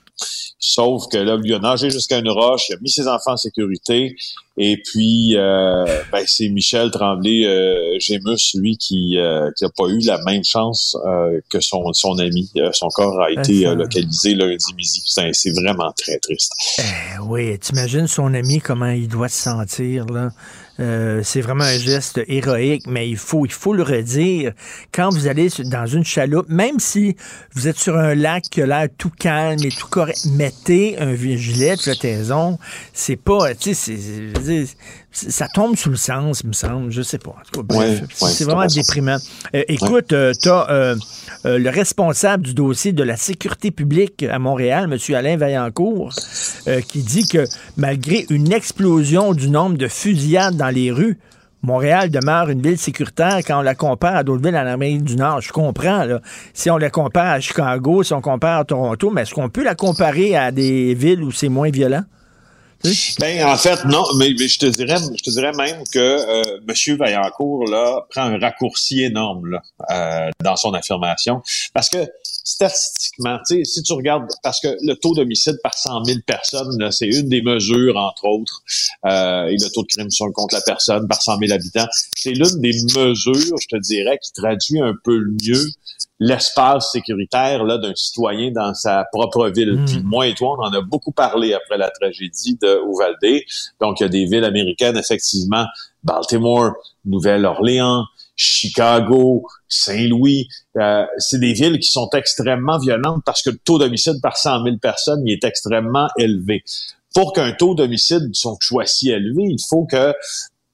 Sauf 0.59 1.07
que 1.11 1.17
là, 1.17 1.37
il 1.43 1.53
a 1.53 1.59
nagé 1.59 1.89
jusqu'à 1.89 2.17
une 2.17 2.29
roche, 2.29 2.69
il 2.69 2.73
a 2.73 2.77
mis 2.81 2.89
ses 2.89 3.07
enfants 3.07 3.33
en 3.33 3.37
sécurité, 3.37 4.15
et 4.57 4.81
puis 4.83 5.35
euh, 5.37 5.85
ben, 6.11 6.23
c'est 6.25 6.49
Michel 6.49 6.89
Tremblay 6.89 7.45
euh, 7.45 7.99
Gémus, 7.99 8.55
lui, 8.55 8.75
qui 8.77 9.17
euh, 9.17 9.51
qui 9.55 9.65
a 9.65 9.69
pas 9.69 9.87
eu 9.87 9.99
la 9.99 10.17
même 10.23 10.43
chance 10.43 10.97
euh, 11.05 11.39
que 11.49 11.59
son 11.59 11.93
son 11.93 12.17
ami. 12.17 12.51
son 12.71 12.87
corps 12.89 13.21
a 13.21 13.31
été 13.31 13.65
localisé 13.75 14.33
lundi 14.33 14.73
midi. 14.75 15.03
C'est 15.05 15.51
vraiment 15.51 15.91
très 15.95 16.17
triste. 16.17 16.53
Eh, 16.79 17.19
oui, 17.21 17.57
t'imagines 17.59 18.07
son 18.07 18.33
ami 18.33 18.59
comment 18.59 18.89
il 18.89 19.07
doit 19.07 19.29
se 19.29 19.43
sentir 19.43 20.05
là. 20.07 20.31
Euh, 20.79 21.21
c'est 21.23 21.41
vraiment 21.41 21.63
un 21.63 21.77
geste 21.77 22.21
héroïque, 22.27 22.85
mais 22.87 23.09
il 23.09 23.17
faut, 23.17 23.45
il 23.45 23.51
faut 23.51 23.73
le 23.73 23.83
redire. 23.83 24.53
Quand 24.91 25.09
vous 25.09 25.27
allez 25.27 25.49
dans 25.65 25.85
une 25.85 26.03
chaloupe, 26.03 26.49
même 26.49 26.79
si 26.79 27.15
vous 27.53 27.67
êtes 27.67 27.77
sur 27.77 27.97
un 27.97 28.13
lac 28.13 28.43
qui 28.43 28.61
a 28.61 28.65
l'air 28.65 28.87
tout 28.97 29.09
calme 29.09 29.59
et 29.63 29.69
tout 29.69 29.87
correct, 29.87 30.25
mettez 30.31 30.99
un 30.99 31.15
gilet 31.15 31.75
de 31.75 31.81
flottaison. 31.81 32.59
C'est 32.93 33.15
pas, 33.15 33.55
tu 33.55 33.73
sais, 33.73 33.97
ça 35.11 35.47
tombe 35.47 35.75
sous 35.75 35.89
le 35.89 35.95
sens, 35.95 36.43
me 36.43 36.53
semble. 36.53 36.91
Je 36.91 37.01
sais 37.01 37.17
pas. 37.17 37.35
c'est 38.11 38.43
vraiment 38.43 38.65
déprimant. 38.67 39.17
Euh, 39.55 39.63
écoute, 39.67 40.13
euh, 40.13 40.33
tu 40.39 40.49
as 40.49 40.95
le 41.45 41.69
responsable 41.69 42.43
du 42.43 42.53
dossier 42.53 42.91
de 42.91 43.03
la 43.03 43.17
sécurité 43.17 43.71
publique 43.71 44.23
à 44.23 44.37
Montréal, 44.37 44.91
M. 44.91 45.15
Alain 45.15 45.37
Vaillancourt, 45.37 46.13
qui 46.87 47.01
dit 47.01 47.27
que 47.27 47.45
malgré 47.77 48.25
une 48.29 48.51
explosion 48.51 49.33
du 49.33 49.49
nombre 49.49 49.77
de 49.77 49.87
fusillades 49.87 50.55
dans 50.55 50.69
les 50.69 50.91
rues, 50.91 51.17
Montréal 51.63 52.09
demeure 52.09 52.49
une 52.49 52.61
ville 52.61 52.77
sécuritaire 52.77 53.39
quand 53.45 53.59
on 53.59 53.61
la 53.61 53.75
compare 53.75 54.15
à 54.15 54.23
d'autres 54.23 54.43
villes 54.43 54.55
en 54.55 54.67
Amérique 54.67 55.03
du 55.03 55.15
Nord. 55.15 55.41
Je 55.41 55.51
comprends. 55.51 56.05
Là. 56.05 56.21
Si 56.53 56.69
on 56.69 56.77
la 56.77 56.89
compare 56.89 57.33
à 57.33 57.39
Chicago, 57.39 58.03
si 58.03 58.13
on 58.13 58.21
compare 58.21 58.59
à 58.59 58.65
Toronto, 58.65 59.09
mais 59.09 59.23
est-ce 59.23 59.33
qu'on 59.33 59.49
peut 59.49 59.63
la 59.63 59.75
comparer 59.75 60.35
à 60.35 60.51
des 60.51 60.93
villes 60.93 61.23
où 61.23 61.31
c'est 61.31 61.49
moins 61.49 61.69
violent? 61.69 62.03
Ben, 63.19 63.43
en 63.45 63.57
fait, 63.57 63.85
non, 63.85 64.03
mais, 64.17 64.35
je 64.37 64.59
te 64.59 64.65
dirais, 64.65 64.97
je 64.97 65.23
te 65.23 65.29
dirais 65.29 65.51
même 65.53 65.83
que 65.91 65.99
euh, 65.99 66.59
M. 66.67 66.97
Vaillancourt 66.97 67.65
là, 67.65 68.05
prend 68.09 68.23
un 68.23 68.37
raccourci 68.39 69.03
énorme 69.03 69.47
là, 69.47 69.61
euh, 69.91 70.29
dans 70.43 70.55
son 70.55 70.73
affirmation. 70.73 71.41
Parce 71.73 71.89
que 71.89 71.97
statistiquement, 72.47 73.39
si 73.45 73.83
tu 73.83 73.91
regardes, 73.91 74.25
parce 74.41 74.61
que 74.61 74.69
le 74.81 74.93
taux 74.93 75.13
d'homicide 75.13 75.57
par 75.61 75.73
100 75.73 76.05
000 76.05 76.19
personnes, 76.25 76.91
c'est 76.91 77.07
une 77.07 77.27
des 77.27 77.41
mesures, 77.41 77.97
entre 77.97 78.23
autres, 78.25 78.61
euh, 79.05 79.47
et 79.47 79.57
le 79.57 79.69
taux 79.73 79.81
de 79.81 79.87
crime 79.87 80.09
sur 80.09 80.31
contre 80.31 80.55
la 80.55 80.61
personne 80.61 81.09
par 81.09 81.21
100 81.21 81.39
000 81.39 81.51
habitants, 81.51 81.87
c'est 82.15 82.31
l'une 82.31 82.61
des 82.61 82.71
mesures, 82.95 83.57
je 83.59 83.67
te 83.67 83.75
dirais, 83.81 84.17
qui 84.23 84.31
traduit 84.31 84.79
un 84.79 84.93
peu 85.03 85.25
mieux 85.43 85.65
l'espace 86.19 86.93
sécuritaire 86.93 87.65
là 87.65 87.77
d'un 87.77 87.93
citoyen 87.95 88.51
dans 88.51 88.73
sa 88.73 89.03
propre 89.11 89.49
ville. 89.49 89.73
Hmm. 89.73 89.85
Puis 89.85 90.01
moi 90.03 90.27
et 90.27 90.33
toi, 90.33 90.55
on 90.57 90.63
en 90.63 90.73
a 90.73 90.81
beaucoup 90.81 91.11
parlé 91.11 91.53
après 91.53 91.77
la 91.77 91.89
tragédie 91.89 92.57
de 92.61 92.79
Uvalde. 92.89 93.43
Donc, 93.81 93.99
il 93.99 94.03
y 94.03 94.05
a 94.05 94.09
des 94.09 94.23
villes 94.23 94.45
américaines, 94.45 94.97
effectivement, 94.97 95.65
Baltimore, 96.01 96.71
Nouvelle-Orléans, 97.03 98.05
Chicago, 98.37 99.45
Saint-Louis, 99.67 100.47
euh, 100.77 101.03
c'est 101.17 101.39
des 101.39 101.53
villes 101.53 101.79
qui 101.79 101.89
sont 101.89 102.09
extrêmement 102.13 102.77
violentes 102.77 103.23
parce 103.25 103.41
que 103.41 103.49
le 103.49 103.57
taux 103.57 103.79
d'homicide 103.79 104.21
par 104.21 104.37
100 104.37 104.63
000 104.63 104.77
personnes 104.77 105.23
il 105.25 105.33
est 105.33 105.43
extrêmement 105.43 106.07
élevé. 106.17 106.63
Pour 107.13 107.33
qu'un 107.33 107.51
taux 107.51 107.73
d'homicide 107.73 108.29
soit 108.33 108.85
si 108.85 109.09
élevé, 109.09 109.43
il 109.43 109.59
faut 109.67 109.85
que 109.85 110.13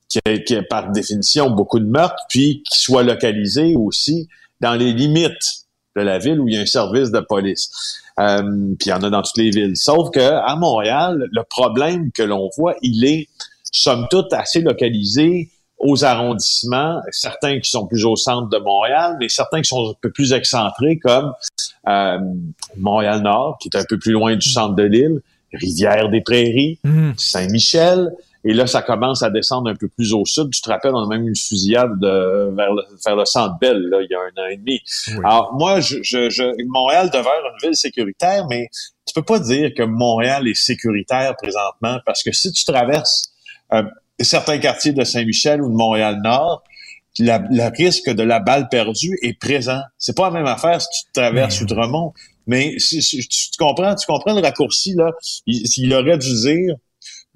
qu'il 0.09 0.22
y, 0.28 0.53
ait, 0.53 0.61
par 0.61 0.91
définition 0.91 1.49
beaucoup 1.49 1.80
de 1.80 1.86
meurtres, 1.86 2.24
puis 2.30 2.61
qu'ils 2.64 2.78
soient 2.78 3.01
localisés 3.03 3.76
aussi 3.76 4.28
dans 4.59 4.76
les 4.76 4.93
limites 4.93 5.64
de 5.95 6.01
la 6.01 6.20
ville 6.20 6.39
où 6.39 6.47
il 6.47 6.55
y 6.55 6.57
a 6.57 6.61
un 6.61 6.66
service 6.66 7.11
de 7.11 7.20
police. 7.20 8.01
Euh, 8.20 8.41
puis 8.78 8.88
il 8.88 8.89
y 8.89 8.93
en 8.93 9.01
a 9.01 9.09
dans 9.09 9.22
toutes 9.22 9.38
les 9.38 9.49
villes. 9.49 9.76
Sauf 9.76 10.11
que 10.11 10.20
à 10.20 10.55
Montréal, 10.55 11.28
le 11.32 11.43
problème 11.49 12.11
que 12.11 12.24
l'on 12.24 12.49
voit, 12.57 12.76
il 12.82 13.05
est 13.05 13.28
somme 13.72 14.05
toute 14.09 14.34
assez 14.34 14.61
localisé 14.61 15.49
aux 15.84 16.05
arrondissements, 16.05 17.01
certains 17.11 17.59
qui 17.59 17.69
sont 17.69 17.86
plus 17.88 18.05
au 18.05 18.15
centre 18.15 18.49
de 18.49 18.57
Montréal, 18.57 19.17
mais 19.19 19.29
certains 19.29 19.61
qui 19.61 19.67
sont 19.67 19.91
un 19.91 19.93
peu 20.01 20.11
plus 20.11 20.34
excentrés, 20.34 20.97
comme 20.97 21.34
euh, 21.88 22.19
Montréal-Nord, 22.77 23.57
qui 23.61 23.69
est 23.71 23.77
un 23.77 23.86
peu 23.88 23.99
plus 23.99 24.13
loin 24.13 24.36
du 24.36 24.49
centre 24.49 24.75
de 24.75 24.84
l'île, 24.84 25.21
Rivière-des-Prairies, 25.53 26.79
mmh. 26.84 27.11
Saint-Michel, 27.17 28.11
et 28.45 28.53
là, 28.53 28.67
ça 28.67 28.81
commence 28.81 29.23
à 29.23 29.29
descendre 29.29 29.69
un 29.69 29.75
peu 29.75 29.88
plus 29.88 30.13
au 30.13 30.25
sud. 30.25 30.49
Tu 30.51 30.61
te 30.61 30.69
rappelles, 30.69 30.93
on 30.93 31.05
a 31.05 31.07
même 31.07 31.25
une 31.27 31.36
fusillade 31.36 31.97
vers, 32.01 32.73
le, 32.73 33.15
le 33.15 33.25
centre 33.25 33.57
Bell, 33.59 33.77
là, 33.89 33.99
il 34.01 34.07
y 34.09 34.15
a 34.15 34.19
un 34.19 34.43
an 34.43 34.47
et 34.51 34.57
demi. 34.57 34.81
Alors, 35.23 35.53
moi, 35.53 35.79
je, 35.79 36.01
je, 36.03 36.65
Montréal 36.67 37.09
demeure 37.09 37.31
une 37.53 37.67
ville 37.67 37.75
sécuritaire, 37.75 38.45
mais 38.49 38.67
tu 39.05 39.13
peux 39.13 39.23
pas 39.23 39.39
dire 39.39 39.73
que 39.73 39.84
Montréal 39.84 40.47
est 40.47 40.55
sécuritaire 40.55 41.36
présentement, 41.38 41.99
parce 42.05 42.21
que 42.21 42.34
si 42.34 42.51
tu 42.51 42.65
traverses 42.65 43.23
euh, 43.71 43.84
certains 44.24 44.57
quartiers 44.57 44.93
de 44.93 45.03
Saint-Michel 45.03 45.61
ou 45.61 45.69
de 45.69 45.76
Montréal-Nord, 45.76 46.63
le 47.19 47.78
risque 47.78 48.09
de 48.09 48.24
la 48.24 48.39
balle 48.39 48.69
perdue 48.69 49.17
est 49.21 49.39
présent. 49.39 49.82
C'est 49.97 50.15
pas 50.15 50.26
la 50.26 50.32
même 50.32 50.47
affaire 50.47 50.82
si 50.82 50.88
tu 50.89 51.11
traverses 51.13 51.61
Outremont. 51.61 52.13
Mais 52.47 52.78
si, 52.80 52.99
tu 53.01 53.57
comprends, 53.57 53.95
tu 53.95 54.05
comprends 54.05 54.34
le 54.34 54.41
raccourci, 54.41 54.95
là. 54.95 55.11
Il, 55.45 55.63
il 55.78 55.93
aurait 55.93 56.17
dû 56.17 56.34
dire 56.41 56.76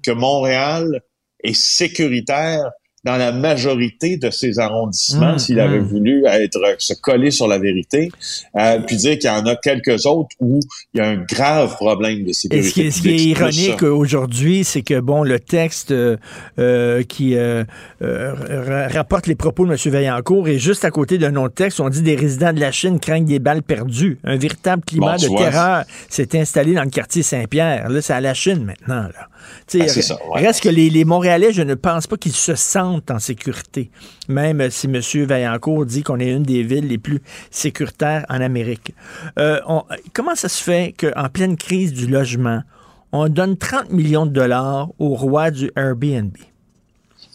que 0.04 0.10
Montréal 0.10 1.00
est 1.42 1.54
sécuritaire 1.54 2.70
dans 3.04 3.16
la 3.16 3.32
majorité 3.32 4.16
de 4.16 4.30
ces 4.30 4.58
arrondissements, 4.58 5.34
mmh, 5.34 5.38
s'il 5.38 5.60
avait 5.60 5.80
mmh. 5.80 5.86
voulu 5.86 6.24
être 6.26 6.58
se 6.78 6.94
coller 6.94 7.30
sur 7.30 7.46
la 7.46 7.58
vérité, 7.58 8.10
euh, 8.56 8.80
puis 8.80 8.96
dire 8.96 9.18
qu'il 9.18 9.30
y 9.30 9.32
en 9.32 9.46
a 9.46 9.56
quelques 9.56 10.06
autres 10.06 10.34
où 10.40 10.60
il 10.94 10.98
y 10.98 11.00
a 11.00 11.08
un 11.08 11.16
grave 11.16 11.74
problème 11.76 12.24
de 12.24 12.32
sécurité. 12.32 12.86
Et 12.86 12.90
ce 12.90 13.02
qui, 13.02 13.10
est 13.10 13.18
ironique 13.18 13.82
aujourd'hui, 13.82 14.64
c'est 14.64 14.82
que 14.82 15.00
bon, 15.00 15.22
le 15.22 15.38
texte 15.38 15.92
euh, 15.92 16.16
euh 16.58 17.02
qui 17.02 17.36
euh, 17.36 17.64
euh, 18.02 18.88
rapporte 18.88 19.26
les 19.26 19.34
propos 19.34 19.64
de 19.64 19.72
M. 19.72 19.92
Vaillancourt 19.92 20.48
est 20.48 20.58
juste 20.58 20.84
à 20.84 20.90
côté 20.90 21.18
d'un 21.18 21.36
autre 21.36 21.54
texte. 21.54 21.80
On 21.80 21.88
dit 21.88 22.02
des 22.02 22.16
résidents 22.16 22.52
de 22.52 22.60
la 22.60 22.72
Chine 22.72 22.98
craignent 22.98 23.26
des 23.26 23.38
balles 23.38 23.62
perdues. 23.62 24.18
Un 24.24 24.36
véritable 24.36 24.82
climat 24.84 25.16
de 25.16 25.28
terreur 25.28 25.84
s'est 26.08 26.38
installé 26.38 26.74
dans 26.74 26.84
le 26.84 26.90
quartier 26.90 27.22
Saint-Pierre. 27.22 27.88
Là, 27.88 28.02
c'est 28.02 28.12
à 28.12 28.20
la 28.20 28.34
Chine 28.34 28.64
maintenant. 28.64 29.02
Là. 29.02 29.28
Ah, 29.74 30.14
reste 30.34 30.62
que 30.62 30.68
les, 30.68 30.90
les 30.90 31.04
Montréalais, 31.04 31.52
je 31.52 31.62
ne 31.62 31.74
pense 31.74 32.06
pas 32.06 32.16
qu'ils 32.16 32.32
se 32.32 32.54
sentent 32.54 32.87
en 32.88 33.18
sécurité. 33.18 33.90
Même 34.28 34.70
si 34.70 34.86
M. 34.86 35.00
Vaillancourt 35.24 35.86
dit 35.86 36.02
qu'on 36.02 36.20
est 36.20 36.30
une 36.30 36.42
des 36.42 36.62
villes 36.62 36.88
les 36.88 36.98
plus 36.98 37.20
sécuritaires 37.50 38.24
en 38.28 38.40
Amérique. 38.40 38.94
Euh, 39.38 39.60
comment 40.12 40.34
ça 40.34 40.48
se 40.48 40.62
fait 40.62 40.94
qu'en 40.98 41.28
pleine 41.28 41.56
crise 41.56 41.92
du 41.92 42.06
logement, 42.06 42.62
on 43.12 43.28
donne 43.28 43.56
30 43.56 43.90
millions 43.90 44.26
de 44.26 44.32
dollars 44.32 44.90
au 44.98 45.14
roi 45.14 45.50
du 45.50 45.70
Airbnb? 45.76 46.36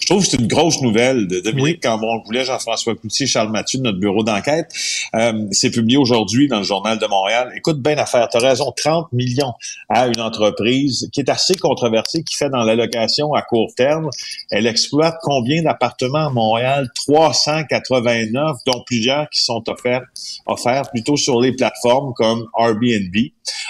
Je 0.03 0.07
trouve 0.07 0.21
que 0.21 0.31
c'est 0.31 0.37
une 0.41 0.47
grosse 0.47 0.81
nouvelle 0.81 1.27
de 1.27 1.39
Dominique 1.39 1.81
Cambron-Goulet, 1.81 2.43
Jean-François 2.43 2.93
Coutier, 2.93 3.25
Charles 3.25 3.53
Mathieu 3.53 3.79
de 3.79 3.83
notre 3.83 3.99
bureau 3.99 4.21
d'enquête. 4.21 4.69
Euh, 5.15 5.47
c'est 5.51 5.71
publié 5.71 5.97
aujourd'hui 5.97 6.49
dans 6.49 6.57
le 6.57 6.63
Journal 6.63 6.99
de 6.99 7.05
Montréal. 7.05 7.53
Écoute 7.55 7.81
bien 7.81 7.95
l'affaire, 7.95 8.27
tu 8.27 8.35
as 8.35 8.41
raison, 8.41 8.73
30 8.75 9.13
millions 9.13 9.53
à 9.87 10.07
une 10.07 10.19
entreprise 10.19 11.07
qui 11.13 11.21
est 11.21 11.29
assez 11.29 11.55
controversée, 11.55 12.21
qui 12.21 12.35
fait 12.35 12.49
dans 12.49 12.65
l'allocation 12.65 13.33
à 13.33 13.43
court 13.43 13.73
terme. 13.77 14.09
Elle 14.51 14.67
exploite 14.67 15.15
combien 15.21 15.63
d'appartements 15.63 16.27
à 16.27 16.29
Montréal? 16.29 16.89
389, 17.07 18.57
dont 18.65 18.83
plusieurs 18.85 19.29
qui 19.29 19.41
sont 19.41 19.63
offerts, 19.69 20.03
offerts 20.47 20.91
plutôt 20.91 21.15
sur 21.15 21.39
les 21.39 21.53
plateformes 21.53 22.11
comme 22.13 22.45
Airbnb. 22.59 23.15
Euh, 23.15 23.23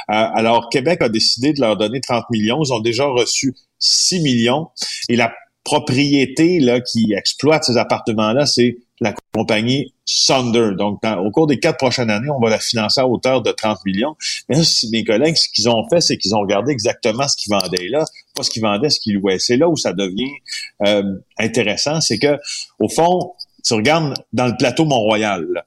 alors, 0.10 0.70
Québec 0.72 1.04
a 1.04 1.10
décidé 1.10 1.54
de 1.54 1.62
leur 1.62 1.78
donner 1.78 2.02
30 2.02 2.24
millions. 2.32 2.60
Ils 2.64 2.74
ont 2.74 2.80
déjà 2.80 3.06
reçu 3.06 3.54
6 3.78 4.22
millions. 4.22 4.70
Et 5.10 5.16
la 5.16 5.32
propriété 5.64 6.60
là, 6.60 6.82
qui 6.82 7.14
exploite 7.14 7.64
ces 7.64 7.78
appartements-là, 7.78 8.46
c'est 8.46 8.78
la 9.00 9.14
compagnie 9.34 9.94
Sunder. 10.06 10.72
Donc, 10.78 11.02
au 11.04 11.32
cours 11.32 11.48
des 11.48 11.60
quatre 11.60 11.78
prochaines 11.78 12.10
années, 12.10 12.30
on 12.30 12.40
va 12.40 12.50
la 12.50 12.60
financer 12.60 13.00
à 13.00 13.08
hauteur 13.08 13.42
de 13.42 13.52
30 13.52 13.80
millions. 13.86 14.16
Mais 14.50 14.56
là, 14.56 14.64
mes 14.92 15.04
collègues, 15.04 15.36
ce 15.36 15.48
qu'ils 15.50 15.70
ont 15.70 15.88
fait, 15.90 16.02
c'est 16.02 16.18
qu'ils 16.18 16.36
ont 16.36 16.40
regardé 16.40 16.72
exactement 16.72 17.28
ce 17.28 17.38
qu'ils 17.38 17.52
vendaient 17.54 17.88
là, 17.90 18.06
pas 18.36 18.44
ce 18.44 18.50
qu'ils 18.50 18.62
vendaient, 18.62 18.90
ce 18.90 19.00
qu'ils 19.00 19.16
louaient. 19.16 19.40
C'est 19.40 19.58
là 19.58 19.70
où 19.70 19.78
ça 19.78 19.94
devient 19.94 20.32
euh, 20.86 21.04
intéressant, 21.38 22.02
c'est 22.02 22.20
que, 22.20 22.38
au 22.80 22.90
fond, 22.90 23.34
tu 23.64 23.74
regardes 23.74 24.14
dans 24.34 24.48
le 24.48 24.58
plateau 24.58 24.86
Mont-Royal, 24.86 25.64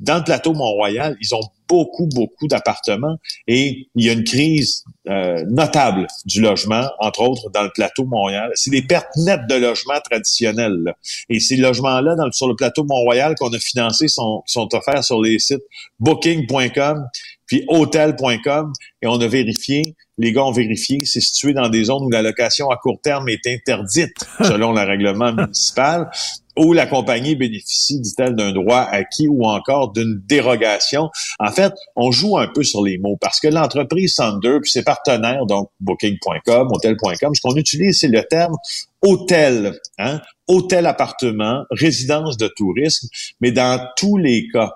dans 0.00 0.18
le 0.18 0.24
plateau 0.24 0.52
Mont-Royal, 0.52 1.16
ils 1.20 1.34
ont 1.34 1.40
beaucoup, 1.68 2.08
beaucoup 2.14 2.48
d'appartements 2.48 3.16
et 3.46 3.88
il 3.94 4.04
y 4.04 4.08
a 4.08 4.12
une 4.12 4.24
crise 4.24 4.84
euh, 5.08 5.44
notable 5.50 6.06
du 6.24 6.40
logement, 6.40 6.88
entre 7.00 7.20
autres 7.20 7.50
dans 7.50 7.62
le 7.62 7.70
plateau 7.74 8.04
Montréal. 8.06 8.50
C'est 8.54 8.70
des 8.70 8.82
pertes 8.82 9.14
nettes 9.16 9.46
de 9.48 9.56
logements 9.56 10.00
traditionnels. 10.08 10.94
Et 11.28 11.40
ces 11.40 11.56
logements-là, 11.56 12.16
sur 12.32 12.48
le 12.48 12.56
plateau 12.56 12.84
Mont-Royal 12.84 13.34
qu'on 13.34 13.52
a 13.52 13.58
financés, 13.58 14.08
sont, 14.08 14.42
sont 14.46 14.68
offerts 14.74 15.04
sur 15.04 15.20
les 15.20 15.38
sites 15.38 15.64
booking.com 16.00 17.04
puis 17.48 17.64
hotel.com 17.66 18.72
et 19.00 19.06
on 19.06 19.18
a 19.20 19.26
vérifié, 19.26 19.96
les 20.18 20.32
gars 20.32 20.44
ont 20.44 20.52
vérifié, 20.52 20.98
c'est 21.04 21.20
situé 21.20 21.54
dans 21.54 21.70
des 21.70 21.84
zones 21.84 22.04
où 22.04 22.10
la 22.10 22.22
location 22.22 22.68
à 22.70 22.76
court 22.76 23.00
terme 23.02 23.28
est 23.30 23.46
interdite 23.46 24.14
selon 24.44 24.72
le 24.72 24.82
règlement 24.82 25.32
municipal 25.32 26.10
où 26.58 26.72
la 26.72 26.86
compagnie 26.86 27.36
bénéficie, 27.36 28.00
dit-elle, 28.00 28.34
d'un 28.34 28.52
droit 28.52 28.80
acquis 28.80 29.28
ou 29.28 29.46
encore 29.46 29.92
d'une 29.92 30.20
dérogation. 30.26 31.10
En 31.38 31.50
fait, 31.50 31.72
on 31.96 32.10
joue 32.10 32.36
un 32.36 32.48
peu 32.48 32.64
sur 32.64 32.82
les 32.82 32.98
mots 32.98 33.16
parce 33.20 33.40
que 33.40 33.48
l'entreprise 33.48 34.14
Sander 34.14 34.58
puis 34.60 34.70
ses 34.70 34.82
partenaires, 34.82 35.46
donc 35.46 35.70
Booking.com, 35.80 36.68
Hotel.com, 36.72 37.34
ce 37.34 37.40
qu'on 37.40 37.56
utilise, 37.56 38.00
c'est 38.00 38.08
le 38.08 38.24
terme 38.24 38.56
hôtel, 39.02 39.78
hein? 39.98 40.20
hôtel 40.48 40.86
appartement, 40.86 41.64
résidence 41.70 42.36
de 42.36 42.48
tourisme, 42.48 43.08
mais 43.40 43.52
dans 43.52 43.80
tous 43.96 44.16
les 44.16 44.48
cas, 44.52 44.74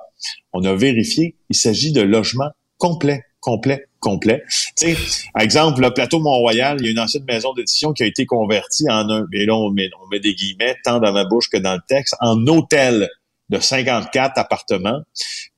on 0.53 0.65
a 0.65 0.75
vérifié, 0.75 1.35
il 1.51 1.57
s'agit 1.57 1.93
de 1.93 2.03
logements 2.03 2.51
complets 2.79 3.25
complet, 3.43 3.89
complet. 4.01 4.43
Tu 4.79 4.97
par 5.35 5.43
exemple, 5.43 5.83
le 5.83 5.93
plateau 5.93 6.21
Mont-Royal, 6.21 6.79
il 6.81 6.87
y 6.87 6.89
a 6.89 6.91
une 6.93 6.99
ancienne 6.99 7.25
maison 7.25 7.53
d'édition 7.53 7.93
qui 7.93 8.05
a 8.05 8.07
été 8.07 8.25
convertie 8.25 8.89
en 8.89 9.11
un, 9.11 9.27
et 9.35 9.45
là, 9.45 9.55
on 9.55 9.71
met, 9.71 9.91
on 10.01 10.09
des 10.19 10.35
guillemets, 10.35 10.77
tant 10.85 11.01
dans 11.01 11.13
ma 11.13 11.25
bouche 11.25 11.51
que 11.51 11.59
dans 11.59 11.75
le 11.75 11.83
texte, 11.87 12.15
en 12.21 12.47
hôtel 12.47 13.11
de 13.51 13.59
54 13.59 14.39
appartements. 14.39 15.01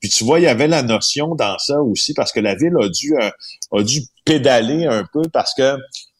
Puis 0.01 0.09
tu 0.09 0.25
vois, 0.25 0.39
il 0.39 0.43
y 0.43 0.47
avait 0.47 0.67
la 0.67 0.83
notion 0.83 1.35
dans 1.35 1.57
ça 1.59 1.81
aussi, 1.81 2.13
parce 2.13 2.33
que 2.33 2.41
la 2.41 2.55
ville 2.55 2.73
a 2.81 2.89
dû, 2.89 3.15
euh, 3.15 3.29
a 3.71 3.83
dû 3.83 4.01
pédaler 4.25 4.85
un 4.85 5.05
peu, 5.13 5.21
parce 5.31 5.53
que 5.53 5.77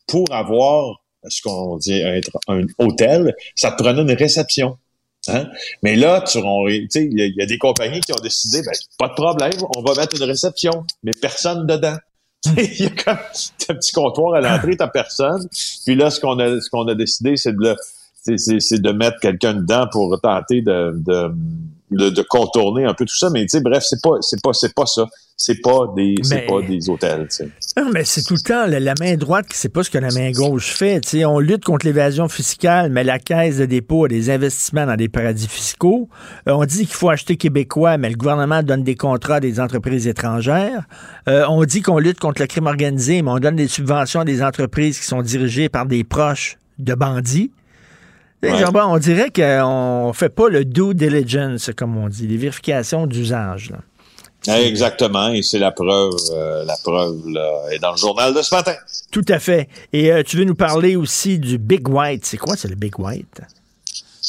pour 0.08 0.26
avoir 0.32 1.02
ce 1.28 1.42
qu'on 1.42 1.78
dit 1.78 2.00
être 2.00 2.38
un 2.48 2.62
hôtel, 2.78 3.34
ça 3.56 3.72
te 3.72 3.82
prenait 3.82 4.02
une 4.02 4.12
réception. 4.12 4.78
Hein? 5.28 5.48
Mais 5.82 5.96
là, 5.96 6.22
tu 6.22 6.40
il 6.40 7.34
y, 7.38 7.42
a 7.42 7.46
des 7.46 7.58
compagnies 7.58 8.00
qui 8.00 8.14
ont 8.14 8.22
décidé, 8.22 8.62
ben, 8.62 8.74
pas 9.00 9.08
de 9.08 9.14
problème, 9.14 9.60
on 9.76 9.82
va 9.82 9.96
mettre 9.96 10.16
une 10.16 10.24
réception, 10.24 10.86
mais 11.04 11.12
personne 11.20 11.66
dedans. 11.66 11.98
Il 12.58 12.82
y 12.82 12.86
a 12.86 12.90
comme 12.90 13.18
un 13.70 13.74
petit 13.76 13.92
comptoir 13.92 14.36
à 14.36 14.42
l'entrée, 14.42 14.78
t'as 14.78 14.88
personne. 14.88 15.48
Puis 15.86 15.96
là, 15.96 16.12
ce 16.12 16.20
qu'on 16.20 16.38
a, 16.40 16.62
ce 16.62 16.70
qu'on 16.70 16.88
a 16.88 16.94
décidé, 16.94 17.38
c'est 17.38 17.56
de, 17.56 17.76
c'est, 18.38 18.82
de 18.82 18.92
mettre 18.92 19.20
quelqu'un 19.20 19.56
dedans 19.56 19.88
pour 19.92 20.20
tenter 20.22 20.62
de, 20.62 20.94
de, 20.96 22.10
de, 22.10 22.22
contourner 22.22 22.86
un 22.86 22.94
peu 22.94 23.06
tout 23.06 23.16
ça. 23.16 23.30
Mais 23.32 23.42
tu 23.42 23.50
sais, 23.50 23.62
bref, 23.62 23.84
c'est 23.88 24.02
pas, 24.02 24.18
c'est 24.22 24.42
pas, 24.44 24.54
c'est 24.54 24.74
pas 24.76 24.86
ça. 24.86 25.08
C'est 25.38 25.62
pas 25.62 25.92
des, 25.94 26.16
c'est 26.22 26.48
pas 26.48 26.62
des 26.62 26.90
hôtels. 26.90 27.28
Non, 27.76 27.90
mais 27.94 28.06
c'est 28.06 28.24
tout 28.24 28.36
le 28.36 28.40
temps 28.40 28.66
la, 28.68 28.94
main 28.98 29.18
droite 29.18 29.48
qui 29.50 29.58
sait 29.58 29.68
pas 29.68 29.84
ce 29.84 29.90
que 29.90 29.98
la 29.98 30.10
main 30.12 30.32
gauche 30.32 30.72
fait. 30.72 31.04
sais, 31.04 31.26
on 31.26 31.40
lutte 31.40 31.66
contre 31.66 31.86
l'évasion 31.86 32.30
fiscale, 32.30 32.90
mais 32.90 33.04
la 33.04 33.20
caisse 33.20 33.58
de 33.58 33.66
dépôt 33.66 34.06
a 34.06 34.08
des 34.08 34.30
investissements 34.30 34.86
dans 34.86 34.96
des 34.96 35.10
paradis 35.10 35.50
fiscaux. 35.50 36.08
Euh, 36.48 36.54
on 36.54 36.64
dit 36.64 36.86
qu'il 36.86 36.96
faut 36.96 37.10
acheter 37.10 37.36
québécois, 37.36 37.98
mais 37.98 38.10
le 38.10 38.16
gouvernement 38.16 38.64
donne 38.64 38.84
des 38.84 38.96
contrats 38.96 39.36
à 39.36 39.40
des 39.42 39.60
entreprises 39.60 40.08
étrangères. 40.08 40.86
Euh, 41.28 41.46
on 41.50 41.66
dit 41.66 41.82
qu'on 41.82 42.00
lutte 42.00 42.20
contre 42.20 42.42
le 42.42 42.48
crime 42.48 42.68
organisé, 42.68 43.22
mais 43.22 43.32
on 43.32 43.40
donne 43.40 43.58
des 43.58 43.68
subventions 43.68 44.22
à 44.22 44.26
des 44.26 44.42
entreprises 44.42 44.98
qui 44.98 45.06
sont 45.06 45.22
dirigées 45.22 45.68
par 45.68 45.86
des 45.86 46.06
proches 46.06 46.58
de 46.80 46.94
bandits. 46.94 47.52
on 48.42 48.98
dirait 49.00 49.32
qu'on 49.36 50.14
fait 50.14 50.30
pas 50.30 50.48
le 50.48 50.64
due 50.64 50.94
diligence, 50.94 51.72
comme 51.76 51.98
on 51.98 52.08
dit, 52.08 52.26
les 52.26 52.38
vérifications 52.38 53.06
d'usage. 53.06 53.74
Exactement, 54.48 55.30
et 55.30 55.42
c'est 55.42 55.60
la 55.60 55.72
preuve, 55.72 56.14
euh, 56.32 56.64
la 56.66 56.76
preuve 56.84 57.28
là, 57.30 57.64
est 57.72 57.80
dans 57.80 57.92
le 57.92 57.98
journal 57.98 58.34
de 58.34 58.42
ce 58.42 58.54
matin. 58.54 58.76
Tout 59.12 59.26
à 59.28 59.40
fait. 59.40 59.70
Et 59.94 60.12
euh, 60.12 60.24
tu 60.24 60.38
veux 60.38 60.44
nous 60.44 60.56
parler 60.56 60.96
aussi 60.96 61.40
du 61.40 61.58
Big 61.58 61.88
White. 61.88 62.26
C'est 62.26 62.38
quoi, 62.38 62.56
c'est 62.56 62.68
le 62.68 62.76
Big 62.76 62.98
White? 63.00 63.42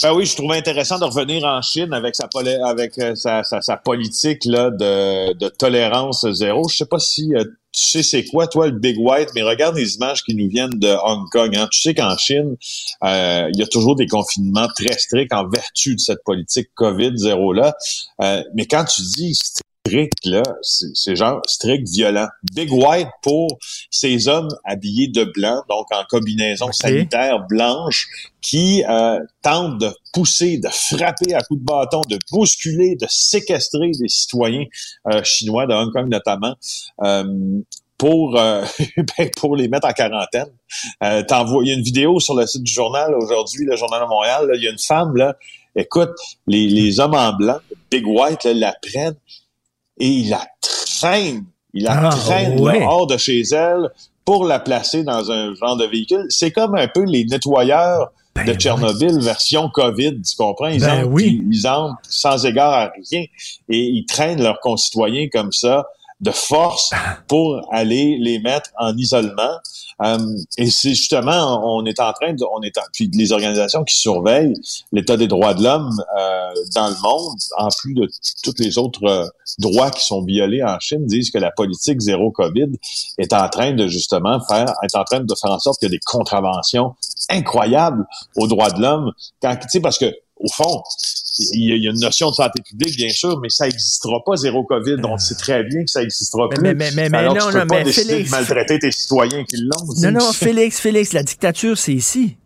Ben 0.03 0.13
oui, 0.13 0.27
je 0.27 0.37
trouvais 0.37 0.59
intéressant 0.59 0.99
de 0.99 1.05
revenir 1.05 1.45
en 1.45 1.63
Chine 1.63 1.93
avec 1.95 2.15
sa 2.17 2.29
avec 2.67 2.99
euh, 2.99 3.15
sa, 3.15 3.43
sa, 3.43 3.77
politique 3.79 4.45
là 4.45 4.71
de, 4.71 5.33
de, 5.33 5.49
tolérance 5.49 6.31
zéro. 6.33 6.69
Je 6.69 6.77
sais 6.77 6.87
pas 6.87 6.99
si 6.99 7.33
tu 7.77 7.83
sais 7.83 8.03
c'est 8.03 8.25
quoi, 8.25 8.47
toi, 8.47 8.69
le 8.69 8.79
Big 8.79 8.97
White, 8.99 9.31
mais 9.35 9.43
regarde 9.43 9.77
les 9.77 9.97
images 9.97 10.23
qui 10.23 10.35
nous 10.35 10.49
viennent 10.49 10.79
de 10.79 10.89
Hong 10.89 11.29
Kong. 11.31 11.55
Hein. 11.55 11.69
Tu 11.71 11.81
sais 11.83 11.95
qu'en 11.95 12.17
Chine, 12.17 12.57
euh, 13.05 13.51
il 13.53 13.61
y 13.61 13.63
a 13.63 13.67
toujours 13.67 13.97
des 13.97 14.07
confinements 14.07 14.69
très 14.75 14.97
stricts 14.97 15.33
en 15.35 15.47
vertu 15.47 15.95
de 15.95 16.01
cette 16.01 16.25
politique 16.25 16.69
COVID-0-là. 16.75 17.75
Euh, 18.23 18.43
mais 18.55 18.65
quand 18.65 18.87
tu 18.87 19.03
dis 19.03 19.39
strict, 19.87 20.25
là, 20.25 20.43
c'est 20.63 21.17
genre 21.17 21.41
strict 21.47 21.89
violent. 21.89 22.29
Big 22.53 22.73
White 22.73 23.09
pour 23.23 23.59
ces 23.91 24.29
hommes 24.29 24.49
habillés 24.65 25.09
de 25.09 25.25
blanc, 25.25 25.63
donc 25.69 25.87
en 25.93 26.03
combinaison 26.09 26.73
sanitaire 26.73 27.47
blanche, 27.49 28.07
qui 28.41 28.85
euh, 28.89 29.19
tentent 29.43 29.79
de 29.79 29.91
pousser, 30.13 30.59
de 30.59 30.69
frapper 30.69 31.35
à 31.35 31.41
coups 31.41 31.61
de 31.61 31.65
bâton, 31.65 32.01
de 32.09 32.19
bousculer, 32.31 32.97
de 32.97 33.07
séquestrer 33.09 33.91
des 33.99 34.09
citoyens 34.09 34.65
euh, 35.09 35.23
chinois 35.25 35.67
de 35.67 35.75
Hong 35.75 35.93
Kong 35.93 36.09
notamment. 36.09 36.55
Euh, 37.03 37.25
pour 37.99 38.39
euh, 38.39 38.63
ben, 39.19 39.31
pour 39.37 39.57
les 39.57 39.69
mettre 39.69 39.89
en 39.89 39.93
quarantaine. 39.93 40.51
Euh, 41.03 41.23
il 41.63 41.69
y 41.69 41.71
a 41.71 41.75
une 41.75 41.83
vidéo 41.83 42.21
sur 42.21 42.35
le 42.35 42.47
site 42.47 42.63
du 42.63 42.73
journal 42.73 43.15
aujourd'hui, 43.15 43.65
le 43.65 43.75
journal 43.75 44.03
de 44.03 44.07
Montréal. 44.07 44.51
Il 44.55 44.63
y 44.63 44.69
a 44.69 44.71
une 44.71 44.79
femme 44.79 45.17
là. 45.17 45.35
Écoute, 45.75 46.13
les, 46.47 46.69
les 46.69 47.01
hommes 47.01 47.15
en 47.15 47.35
blanc, 47.35 47.59
Big 47.91 48.07
White, 48.07 48.45
là, 48.45 48.55
la 48.55 48.77
prennent 48.83 49.17
et 49.99 50.09
il 50.09 50.31
la 50.31 50.47
traîne. 50.61 51.45
Il 51.75 51.85
la 51.85 52.09
ah, 52.09 52.11
traîne 52.11 52.59
hors 52.85 53.07
de 53.07 53.17
chez 53.17 53.43
elle 53.53 53.91
pour 54.25 54.45
la 54.45 54.59
placer 54.59 55.05
dans 55.05 55.31
un 55.31 55.55
genre 55.55 55.77
de 55.77 55.85
véhicule. 55.85 56.27
C'est 56.31 56.51
comme 56.51 56.75
un 56.75 56.89
peu 56.89 57.05
les 57.05 57.25
nettoyeurs 57.25 58.13
ben 58.35 58.45
de 58.45 58.55
Tchernobyl 58.55 59.19
version 59.21 59.71
COVID, 59.71 60.21
tu 60.23 60.37
comprends? 60.37 60.69
Ils, 60.69 60.81
ben 60.81 61.11
ils 61.19 61.67
entrent 61.67 61.99
sans 62.03 62.45
égard 62.45 62.73
à 62.73 62.93
rien 63.11 63.25
et 63.69 63.79
ils 63.79 64.05
traînent 64.05 64.43
leurs 64.43 64.61
concitoyens 64.61 65.29
comme 65.33 65.53
ça 65.53 65.87
de 66.21 66.31
force 66.31 66.93
pour 67.29 67.61
aller 67.71 68.17
les 68.21 68.39
mettre 68.39 68.71
en 68.79 68.97
isolement. 68.97 69.59
Euh, 70.03 70.19
et 70.59 70.71
c'est 70.71 70.91
justement, 70.91 71.61
on 71.65 71.85
est 71.87 72.01
en 72.01 72.13
train 72.13 72.33
de, 72.33 72.45
on 72.55 72.63
est 72.63 72.73
puis 72.93 73.11
les 73.15 73.33
organisations 73.33 73.83
qui 73.85 73.97
surveillent 73.97 74.55
l'état 74.93 75.17
des 75.17 75.27
droits 75.27 75.55
de 75.55 75.63
l'homme 75.63 75.91
euh, 76.19 76.51
dans 76.75 76.89
le 76.89 77.01
monde, 77.03 77.39
en 77.57 77.69
plus 77.69 77.95
de 77.95 78.09
tous 78.43 78.55
les 78.59 78.77
autres 78.79 79.05
euh, 79.05 79.27
droits 79.59 79.91
qui 79.91 80.05
sont 80.05 80.23
violés 80.23 80.63
en 80.63 80.79
Chine, 80.81 81.07
disent 81.07 81.31
que 81.31 81.39
la 81.39 81.51
politique 81.51 82.01
zéro 82.01 82.31
Covid 82.31 82.73
est 83.19 83.33
en 83.33 83.49
train 83.49 83.73
de 83.73 83.87
justement 83.87 84.41
faire, 84.47 84.75
est 84.83 84.97
en 84.97 85.05
train 85.05 85.21
de 85.21 85.35
faire 85.41 85.51
en 85.51 85.59
sorte 85.59 85.79
qu'il 85.79 85.89
y 85.89 85.93
a 85.93 85.97
des 85.97 86.05
contraventions 86.05 86.95
incroyables 87.31 88.07
aux 88.37 88.47
droits 88.47 88.71
de 88.71 88.81
l'homme. 88.81 89.13
Quand, 89.41 89.57
tu 89.57 89.69
sais, 89.69 89.81
parce 89.81 89.99
que 89.99 90.13
au 90.39 90.49
fond, 90.53 90.83
il 91.53 91.83
y 91.83 91.87
a 91.87 91.91
une 91.91 92.01
notion 92.01 92.31
de 92.31 92.35
santé 92.35 92.63
publique, 92.63 92.97
bien 92.97 93.09
sûr, 93.11 93.39
mais 93.41 93.49
ça 93.49 93.67
n'existera 93.67 94.23
pas 94.25 94.37
zéro 94.37 94.65
COVID. 94.65 94.97
On 95.05 95.19
sait 95.19 95.35
très 95.35 95.65
bien 95.65 95.85
que 95.85 95.91
ça 95.91 96.01
n'existera 96.01 96.49
plus. 96.49 96.63
Mais, 96.63 96.75
mais, 96.75 96.91
mais, 96.95 97.09
mais 97.09 97.19
Alors, 97.19 97.35
non, 97.35 97.47
tu 97.47 97.53
peux 97.53 97.59
non, 97.61 97.67
pas 97.67 97.79
mais 97.79 97.85
décider 97.85 98.13
Félix, 98.15 98.31
de 98.31 98.37
maltraiter 98.37 98.79
tes 98.79 98.91
citoyens 98.91 99.45
qui 99.45 99.57
l'ont. 99.59 99.87
Non, 100.03 100.11
non, 100.13 100.33
Félix, 100.33 100.79
Félix, 100.81 101.13
la 101.13 101.23
dictature, 101.23 101.77
c'est 101.79 101.95
ici. 101.95 102.37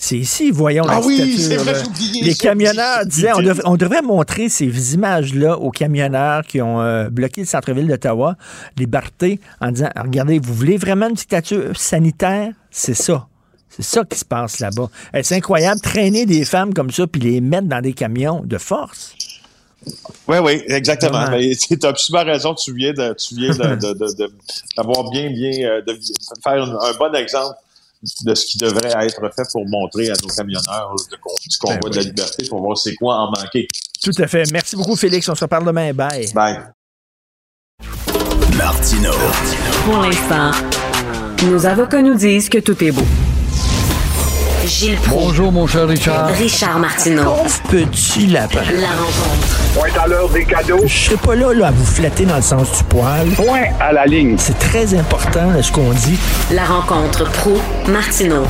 C'est 0.00 0.16
ici, 0.16 0.50
voyons 0.50 0.84
ah 0.88 1.00
la 1.00 1.06
oui, 1.06 1.16
dictature. 1.20 1.44
c'est 1.48 1.56
vrai, 1.56 1.86
oublié 1.86 2.22
Les 2.22 2.34
camionneurs 2.34 3.04
disaient, 3.04 3.32
on, 3.32 3.36
oublié. 3.38 3.52
dev- 3.54 3.62
on 3.64 3.76
devrait 3.76 4.02
montrer 4.02 4.48
ces 4.48 4.94
images-là 4.94 5.58
aux 5.58 5.70
camionneurs 5.72 6.44
qui 6.46 6.62
ont 6.62 6.80
euh, 6.80 7.10
bloqué 7.10 7.40
le 7.40 7.46
centre-ville 7.48 7.88
d'Ottawa, 7.88 8.36
Liberté, 8.76 9.40
en 9.60 9.72
disant, 9.72 9.90
regardez, 9.96 10.38
vous 10.38 10.54
voulez 10.54 10.76
vraiment 10.76 11.08
une 11.08 11.14
dictature 11.14 11.76
sanitaire? 11.76 12.52
C'est 12.70 12.94
ça. 12.94 13.26
C'est 13.80 13.84
ça 13.98 14.04
qui 14.04 14.18
se 14.18 14.24
passe 14.24 14.58
là-bas. 14.58 14.88
C'est 15.22 15.36
incroyable, 15.36 15.80
traîner 15.80 16.26
des 16.26 16.44
femmes 16.44 16.74
comme 16.74 16.90
ça 16.90 17.06
puis 17.06 17.20
les 17.20 17.40
mettre 17.40 17.68
dans 17.68 17.80
des 17.80 17.92
camions 17.92 18.42
de 18.44 18.58
force. 18.58 19.14
Oui, 20.26 20.38
oui, 20.38 20.62
exactement. 20.66 21.26
Tu 21.30 21.78
as 21.86 21.94
super 21.96 22.26
raison. 22.26 22.54
Tu 22.54 22.74
viens 22.74 22.92
de, 22.92 23.14
tu 23.14 23.36
viens 23.36 23.54
de, 23.54 23.76
de- 23.76 23.92
de- 23.94 24.16
de- 24.18 24.32
d'avoir 24.76 25.08
bien, 25.10 25.30
bien, 25.30 25.68
euh, 25.68 25.80
de 25.86 25.98
faire 26.42 26.62
un, 26.64 26.76
un 26.90 26.92
bon 26.98 27.14
exemple 27.14 27.54
de 28.24 28.34
ce 28.34 28.46
qui 28.46 28.58
devrait 28.58 28.92
être 29.06 29.20
fait 29.34 29.42
pour 29.52 29.66
montrer 29.68 30.10
à 30.10 30.14
nos 30.22 30.28
camionneurs 30.28 30.94
de, 31.10 31.14
du 31.14 31.58
convoi 31.58 31.78
Ben 31.82 31.90
de 31.90 31.96
la 31.96 32.02
liberté 32.02 32.46
pour 32.48 32.60
voir 32.60 32.76
c'est 32.76 32.94
quoi 32.96 33.14
en 33.16 33.30
manquer. 33.30 33.68
Tout 34.02 34.12
à 34.18 34.26
fait. 34.26 34.44
Merci 34.52 34.74
beaucoup, 34.76 34.96
Félix. 34.96 35.28
On 35.28 35.34
se 35.36 35.44
reparle 35.44 35.64
demain. 35.64 35.92
Bye. 35.92 36.32
Bye. 36.34 36.58
Martino. 38.56 39.12
Pour 39.84 39.98
l'instant, 39.98 40.50
nos 41.46 41.64
avocats 41.66 42.02
nous 42.02 42.14
disent 42.14 42.48
que 42.48 42.58
tout 42.58 42.82
est 42.84 42.90
beau. 42.92 43.04
Gilles 44.68 44.96
Proulx. 44.96 45.24
Bonjour, 45.24 45.50
mon 45.50 45.66
cher 45.66 45.88
Richard. 45.88 46.28
Richard 46.28 46.78
Martineau. 46.78 47.24
Pauvre 47.24 47.62
petit 47.70 48.26
lapin. 48.26 48.60
La 48.78 48.88
rencontre. 48.88 49.58
Point 49.74 50.02
à 50.02 50.06
l'heure 50.06 50.28
des 50.28 50.44
cadeaux. 50.44 50.82
Je 50.84 50.92
serai 50.92 51.16
pas 51.16 51.34
là, 51.34 51.54
là 51.54 51.68
à 51.68 51.70
vous 51.70 51.86
flatter 51.86 52.26
dans 52.26 52.36
le 52.36 52.42
sens 52.42 52.76
du 52.76 52.84
poil. 52.84 53.28
Point 53.30 53.64
à 53.80 53.92
la 53.94 54.04
ligne. 54.04 54.36
C'est 54.36 54.58
très 54.58 54.94
important 54.94 55.50
là, 55.52 55.62
ce 55.62 55.72
qu'on 55.72 55.90
dit. 55.92 56.18
La 56.52 56.64
rencontre 56.64 57.24
pro 57.32 57.56
martineau 57.88 58.44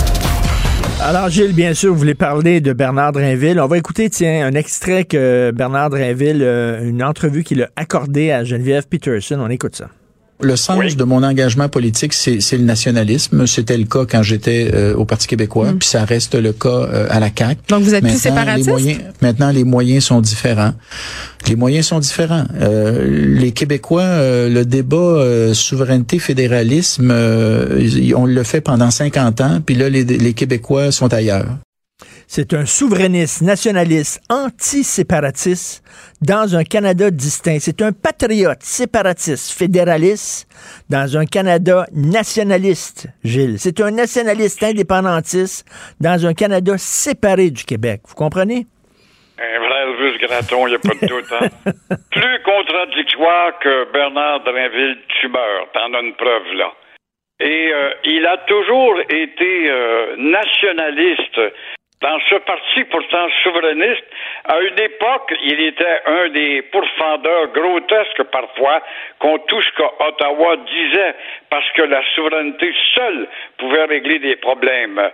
Alors, 1.00 1.28
Gilles, 1.30 1.54
bien 1.54 1.72
sûr, 1.72 1.92
vous 1.92 1.98
voulez 1.98 2.16
parler 2.16 2.60
de 2.60 2.72
Bernard 2.72 3.12
Drinville. 3.12 3.60
On 3.60 3.68
va 3.68 3.78
écouter, 3.78 4.10
tiens, 4.10 4.44
un 4.44 4.54
extrait 4.54 5.04
que 5.04 5.52
Bernard 5.54 5.90
Drinville, 5.90 6.42
euh, 6.42 6.82
une 6.82 7.04
entrevue 7.04 7.44
qu'il 7.44 7.62
a 7.62 7.68
accordée 7.76 8.32
à 8.32 8.42
Geneviève 8.42 8.88
Peterson. 8.88 9.38
On 9.40 9.50
écoute 9.50 9.76
ça. 9.76 9.86
Le 10.40 10.54
sens 10.56 10.96
de 10.96 11.04
mon 11.04 11.24
engagement 11.24 11.68
politique, 11.68 12.12
c'est 12.12 12.38
le 12.52 12.64
nationalisme. 12.64 13.46
C'était 13.46 13.76
le 13.76 13.84
cas 13.84 14.04
quand 14.08 14.22
j'étais 14.22 14.70
euh, 14.72 14.94
au 14.94 15.04
Parti 15.04 15.26
québécois, 15.26 15.72
puis 15.78 15.88
ça 15.88 16.04
reste 16.04 16.36
le 16.36 16.52
cas 16.52 16.68
euh, 16.68 17.06
à 17.10 17.18
la 17.18 17.28
CAQ. 17.36 17.60
Donc 17.68 17.82
vous 17.82 17.94
êtes 17.94 18.04
plus 18.04 18.18
séparatiste? 18.18 18.66
les 18.66 18.72
moyens, 18.72 19.00
maintenant, 19.20 19.50
les 19.50 19.64
moyens 19.64 20.04
sont 20.04 20.20
différents. 20.20 20.74
Les 21.48 21.56
moyens 21.56 21.86
sont 21.86 21.98
différents. 21.98 22.44
Euh, 22.60 23.34
les 23.34 23.52
Québécois, 23.52 24.02
euh, 24.02 24.48
le 24.48 24.64
débat 24.64 24.96
euh, 24.96 25.54
souveraineté-fédéralisme, 25.54 27.10
euh, 27.10 28.12
on 28.16 28.26
le 28.26 28.42
fait 28.44 28.60
pendant 28.60 28.90
50 28.90 29.40
ans, 29.40 29.60
puis 29.64 29.74
là, 29.74 29.88
les, 29.88 30.04
les 30.04 30.34
Québécois 30.34 30.92
sont 30.92 31.12
ailleurs. 31.12 31.48
C'est 32.30 32.52
un 32.52 32.66
souverainiste, 32.66 33.40
nationaliste, 33.40 34.20
anti-séparatiste 34.28 35.82
dans 36.20 36.56
un 36.56 36.62
Canada 36.62 37.10
distinct. 37.10 37.56
C'est 37.58 37.80
un 37.80 37.92
patriote, 37.92 38.60
séparatiste, 38.60 39.58
fédéraliste 39.58 40.46
dans 40.90 41.16
un 41.16 41.24
Canada 41.24 41.86
nationaliste, 41.90 43.08
Gilles. 43.24 43.58
C'est 43.58 43.80
un 43.80 43.92
nationaliste 43.92 44.62
indépendantiste 44.62 45.64
dans 46.02 46.26
un 46.26 46.34
Canada 46.34 46.76
séparé 46.76 47.50
du 47.50 47.64
Québec. 47.64 48.02
Vous 48.06 48.14
comprenez? 48.14 48.66
Un 49.40 49.58
vrai 49.60 49.80
Elvis 49.88 50.18
Gratton, 50.18 50.66
il 50.66 50.70
n'y 50.70 50.76
a 50.76 50.78
pas 50.80 51.00
de 51.00 51.06
doute. 51.06 51.32
Hein? 51.32 51.48
Plus 52.10 52.42
contradictoire 52.44 53.58
que 53.58 53.90
Bernard 53.90 54.44
Drinville 54.44 54.98
tumeur. 55.18 55.72
T'en 55.72 55.94
as 55.94 56.00
une 56.02 56.14
preuve, 56.14 56.52
là. 56.56 56.74
Et 57.40 57.72
euh, 57.72 57.90
il 58.04 58.26
a 58.26 58.36
toujours 58.48 59.00
été 59.08 59.70
euh, 59.70 60.16
nationaliste 60.18 61.40
dans 62.00 62.18
ce 62.30 62.36
parti 62.36 62.84
pourtant 62.84 63.28
souverainiste. 63.42 64.04
À 64.44 64.60
une 64.60 64.78
époque, 64.78 65.34
il 65.42 65.60
était 65.60 66.00
un 66.06 66.28
des 66.28 66.62
pourfendeurs 66.62 67.48
grotesques 67.48 68.22
parfois 68.30 68.82
contre 69.18 69.46
tout 69.46 69.62
ce 69.62 69.72
qu'Ottawa 69.72 70.56
disait, 70.56 71.14
parce 71.50 71.68
que 71.72 71.82
la 71.82 72.02
souveraineté 72.14 72.72
seule 72.94 73.28
pouvait 73.58 73.84
régler 73.84 74.20
des 74.20 74.36
problèmes. 74.36 75.10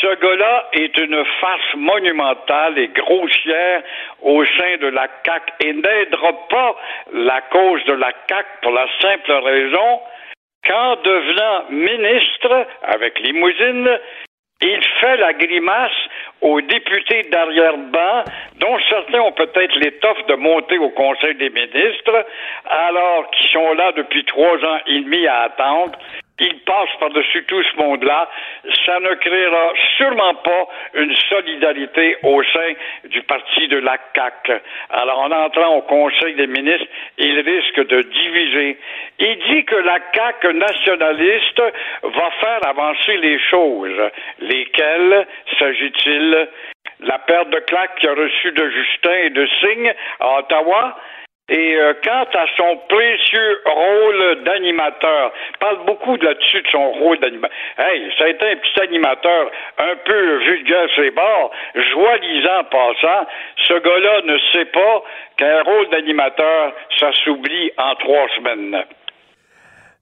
Ce 0.00 0.14
gars-là 0.20 0.68
est 0.72 0.96
une 0.98 1.24
farce 1.40 1.74
monumentale 1.76 2.78
et 2.78 2.88
grossière 2.88 3.82
au 4.22 4.44
sein 4.44 4.76
de 4.80 4.88
la 4.88 5.06
CAQ 5.24 5.52
et 5.60 5.72
n'aidera 5.72 6.32
pas 6.48 6.76
la 7.12 7.40
cause 7.42 7.84
de 7.84 7.92
la 7.92 8.12
CAQ 8.28 8.48
pour 8.62 8.72
la 8.72 8.86
simple 9.00 9.32
raison 9.32 10.00
qu'en 10.66 10.96
devenant 10.96 11.64
ministre 11.70 12.66
avec 12.82 13.18
limousine, 13.20 13.98
il 14.60 14.80
fait 15.00 15.16
la 15.16 15.32
grimace 15.32 15.92
aux 16.40 16.60
députés 16.60 17.24
d'arrière-ban, 17.30 18.24
dont 18.60 18.78
certains 18.88 19.20
ont 19.20 19.32
peut-être 19.32 19.76
l'étoffe 19.76 20.26
de 20.26 20.34
monter 20.34 20.78
au 20.78 20.90
Conseil 20.90 21.34
des 21.36 21.50
ministres, 21.50 22.26
alors 22.66 23.30
qu'ils 23.30 23.50
sont 23.50 23.74
là 23.74 23.92
depuis 23.92 24.24
trois 24.24 24.56
ans 24.64 24.78
et 24.86 25.00
demi 25.00 25.26
à 25.26 25.42
attendre. 25.42 25.98
Ils 26.40 26.60
passent 26.60 26.96
par-dessus 26.98 27.44
tout 27.44 27.62
ce 27.62 27.76
monde-là. 27.76 28.28
Ça 28.84 28.98
ne 28.98 29.14
créera 29.14 29.72
sûrement 29.96 30.34
pas 30.34 30.66
une 30.94 31.14
solidarité 31.28 32.16
au 32.24 32.42
sein 32.42 32.72
du 33.04 33.22
parti 33.22 33.68
de 33.68 33.78
la 33.78 33.96
CAQ. 34.14 34.60
Alors, 34.90 35.20
en 35.20 35.30
entrant 35.30 35.76
au 35.76 35.82
Conseil 35.82 36.34
des 36.34 36.48
ministres, 36.48 36.88
il 37.18 37.38
risque 37.38 37.86
de 37.86 38.02
diviser. 38.02 38.78
Il 39.20 39.38
dit 39.48 39.64
que 39.64 39.76
la 39.76 39.98
CAQ 40.12 40.54
nationaliste 40.54 41.62
va 42.02 42.30
faire 42.40 42.66
avancer 42.66 43.16
les 43.18 43.38
choses. 43.50 44.10
Lesquelles 44.40 45.26
s'agit-il? 45.58 46.48
La 47.00 47.18
paire 47.18 47.46
de 47.46 47.58
claques 47.60 47.96
qu'il 47.96 48.08
a 48.08 48.14
reçue 48.14 48.52
de 48.52 48.70
Justin 48.70 49.14
et 49.24 49.30
de 49.30 49.46
Signe 49.60 49.92
à 50.20 50.38
Ottawa, 50.38 50.96
et 51.48 51.76
euh, 51.76 51.92
quant 52.02 52.24
à 52.32 52.46
son 52.56 52.76
précieux 52.88 53.60
rôle 53.66 54.42
d'animateur, 54.44 55.32
parle 55.60 55.84
beaucoup 55.84 56.16
là-dessus 56.16 56.62
de 56.62 56.68
son 56.68 56.92
rôle 56.92 57.18
d'animateur. 57.18 57.54
Hey, 57.76 58.10
ça 58.18 58.24
a 58.24 58.28
été 58.28 58.50
un 58.50 58.56
petit 58.56 58.80
animateur 58.80 59.50
un 59.76 59.96
peu 60.06 60.36
vulgaire 60.38 60.88
sur 60.94 61.02
les 61.02 61.10
bords, 61.10 61.50
joie-lisant 61.74 62.60
en 62.60 62.64
passant. 62.64 63.26
Ce 63.56 63.74
gars-là 63.74 64.22
ne 64.22 64.38
sait 64.52 64.64
pas 64.66 65.02
qu'un 65.36 65.62
rôle 65.64 65.88
d'animateur, 65.90 66.72
ça 66.98 67.12
s'oublie 67.24 67.70
en 67.76 67.94
trois 67.96 68.26
semaines. 68.36 68.82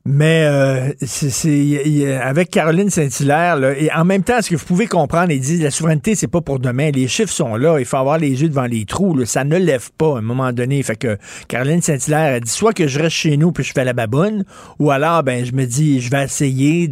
Mais 0.04 0.44
euh, 0.46 0.92
c'est 1.00 2.16
avec 2.20 2.50
Caroline 2.50 2.90
Saint-Hilaire, 2.90 3.58
et 3.76 3.88
en 3.92 4.04
même 4.04 4.24
temps, 4.24 4.42
ce 4.42 4.50
que 4.50 4.56
vous 4.56 4.66
pouvez 4.66 4.86
comprendre, 4.86 5.30
il 5.30 5.38
dit 5.38 5.62
la 5.62 5.70
souveraineté, 5.70 6.16
c'est 6.16 6.30
pas 6.30 6.40
pour 6.40 6.58
demain. 6.58 6.90
Les 6.90 7.06
chiffres 7.06 7.30
sont 7.30 7.54
là, 7.54 7.78
il 7.78 7.84
faut 7.84 7.98
avoir 7.98 8.18
les 8.18 8.42
yeux 8.42 8.48
devant 8.48 8.66
les 8.66 8.84
trous. 8.84 9.16
là. 9.16 9.26
Ça 9.26 9.44
ne 9.44 9.56
lève 9.56 9.90
pas 9.96 10.16
à 10.16 10.18
un 10.18 10.22
moment 10.22 10.52
donné. 10.52 10.82
Fait 10.82 10.98
que 10.98 11.16
Caroline 11.48 11.80
Saint-Hilaire 11.80 12.34
a 12.34 12.40
dit 12.40 12.50
soit 12.50 12.72
que 12.72 12.88
je 12.88 12.98
reste 12.98 13.14
chez 13.14 13.36
nous 13.36 13.52
puis 13.52 13.62
je 13.62 13.72
fais 13.72 13.84
la 13.84 13.92
baboune, 13.92 14.44
ou 14.80 14.90
alors 14.90 15.22
ben 15.22 15.44
je 15.44 15.52
me 15.52 15.66
dis 15.66 16.00
je 16.00 16.10
vais 16.10 16.24
essayer 16.24 16.88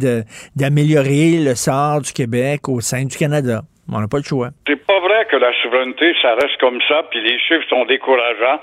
d'améliorer 0.55 1.39
le 1.39 1.55
sort 1.55 2.01
du 2.01 2.13
Québec 2.13 2.69
au 2.69 2.79
sein 2.79 3.03
du 3.03 3.17
Canada. 3.17 3.63
On 3.91 3.99
n'a 3.99 4.07
pas 4.07 4.17
le 4.17 4.23
choix. 4.23 4.51
C'est 4.67 4.85
pas 4.85 4.99
vrai 5.01 5.27
que 5.29 5.35
la 5.35 5.51
souveraineté, 5.61 6.13
ça 6.21 6.35
reste 6.35 6.57
comme 6.61 6.79
ça, 6.87 7.03
puis 7.11 7.21
les 7.21 7.37
chiffres 7.39 7.67
sont 7.69 7.83
décourageants. 7.85 8.61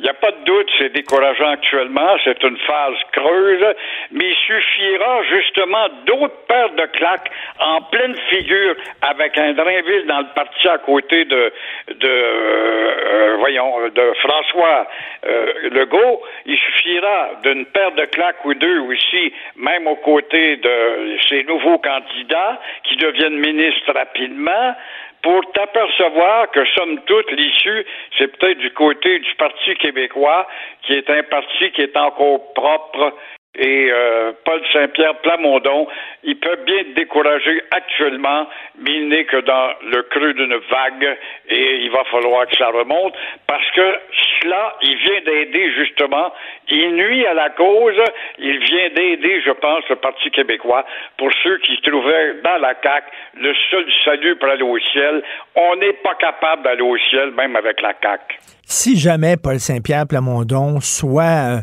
Il 0.00 0.04
n'y 0.04 0.08
a 0.08 0.14
pas 0.14 0.30
de 0.30 0.44
doute, 0.46 0.70
c'est 0.78 0.94
décourageant 0.94 1.50
actuellement, 1.50 2.16
c'est 2.24 2.42
une 2.42 2.56
phase 2.56 2.96
creuse, 3.12 3.66
mais 4.10 4.30
il 4.30 4.34
suffira 4.34 5.22
justement 5.24 5.88
d'autres 6.06 6.46
paires 6.48 6.70
de 6.70 6.86
claques 6.86 7.30
en 7.58 7.82
pleine 7.82 8.16
figure 8.30 8.76
avec 9.02 9.36
un 9.36 9.52
Drainville 9.52 10.06
dans 10.06 10.20
le 10.20 10.34
parti 10.34 10.68
à 10.68 10.78
côté 10.78 11.26
de, 11.26 11.52
de 11.88 12.08
euh, 12.08 13.36
voyons, 13.40 13.88
de 13.94 14.12
François 14.22 14.88
euh, 15.26 15.68
Legault. 15.70 16.22
Il 16.46 16.56
suffira 16.56 17.32
d'une 17.42 17.66
paire 17.66 17.92
de 17.92 18.06
claques 18.06 18.42
ou 18.46 18.54
deux 18.54 18.78
aussi, 18.78 19.34
même 19.56 19.86
aux 19.86 19.96
côtés 19.96 20.56
de 20.56 21.18
ces 21.28 21.44
nouveaux 21.44 21.78
candidats 21.78 22.58
qui 22.84 22.96
deviennent 22.96 23.38
ministres 23.38 23.92
rapidement 23.92 24.74
pour 25.22 25.40
t'apercevoir 25.52 26.50
que, 26.50 26.64
somme 26.76 27.00
toute, 27.06 27.30
l'issue, 27.32 27.84
c'est 28.16 28.36
peut-être 28.36 28.58
du 28.58 28.72
côté 28.72 29.18
du 29.18 29.34
Parti 29.34 29.74
québécois, 29.76 30.46
qui 30.82 30.94
est 30.94 31.10
un 31.10 31.22
parti 31.24 31.70
qui 31.72 31.82
est 31.82 31.96
encore 31.96 32.52
propre. 32.54 33.14
Et 33.56 33.90
euh, 33.90 34.32
Paul 34.44 34.62
Saint-Pierre 34.72 35.16
Plamondon, 35.22 35.88
il 36.22 36.38
peut 36.38 36.56
bien 36.64 36.78
être 36.78 36.94
découragé 36.94 37.60
actuellement, 37.72 38.46
mais 38.78 38.92
il 38.92 39.08
n'est 39.08 39.24
que 39.24 39.38
dans 39.38 39.72
le 39.90 40.02
creux 40.04 40.32
d'une 40.34 40.54
vague 40.70 41.18
et 41.48 41.76
il 41.82 41.90
va 41.90 42.04
falloir 42.04 42.46
que 42.46 42.56
ça 42.56 42.68
remonte 42.68 43.12
parce 43.48 43.68
que 43.72 43.98
cela, 44.40 44.76
il 44.82 44.96
vient 44.98 45.20
d'aider 45.22 45.72
justement, 45.72 46.32
il 46.68 46.94
nuit 46.94 47.26
à 47.26 47.34
la 47.34 47.50
cause, 47.50 48.00
il 48.38 48.58
vient 48.60 48.88
d'aider, 48.90 49.42
je 49.44 49.50
pense, 49.50 49.82
le 49.88 49.96
Parti 49.96 50.30
québécois 50.30 50.86
pour 51.18 51.30
ceux 51.42 51.58
qui 51.58 51.80
trouvaient 51.82 52.34
dans 52.44 52.58
la 52.58 52.74
CAQ 52.80 53.06
le 53.34 53.52
seul 53.68 53.84
salut 54.04 54.36
pour 54.36 54.48
aller 54.48 54.62
au 54.62 54.78
ciel. 54.78 55.24
On 55.56 55.74
n'est 55.74 55.94
pas 55.94 56.14
capable 56.14 56.62
d'aller 56.62 56.82
au 56.82 56.96
ciel, 56.96 57.32
même 57.32 57.56
avec 57.56 57.80
la 57.80 57.94
CAQ. 58.00 58.36
Si 58.72 58.96
jamais 58.96 59.36
Paul 59.36 59.58
Saint-Pierre 59.58 60.06
Plamondon 60.06 60.78
soit 60.80 61.22
euh, 61.24 61.60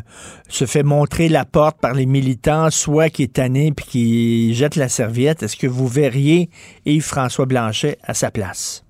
se 0.50 0.66
fait 0.66 0.82
montrer 0.82 1.30
la 1.30 1.46
porte 1.46 1.80
par 1.80 1.94
les 1.94 2.04
militants, 2.04 2.68
soit 2.70 3.08
qui 3.08 3.22
est 3.22 3.32
tanné 3.36 3.72
puis 3.74 3.86
qui 3.86 4.54
jette 4.54 4.76
la 4.76 4.88
serviette, 4.88 5.42
est-ce 5.42 5.56
que 5.56 5.66
vous 5.66 5.86
verriez 5.88 6.50
Yves-François 6.84 7.46
Blanchet 7.46 7.96
à 8.06 8.12
sa 8.12 8.30
place 8.30 8.84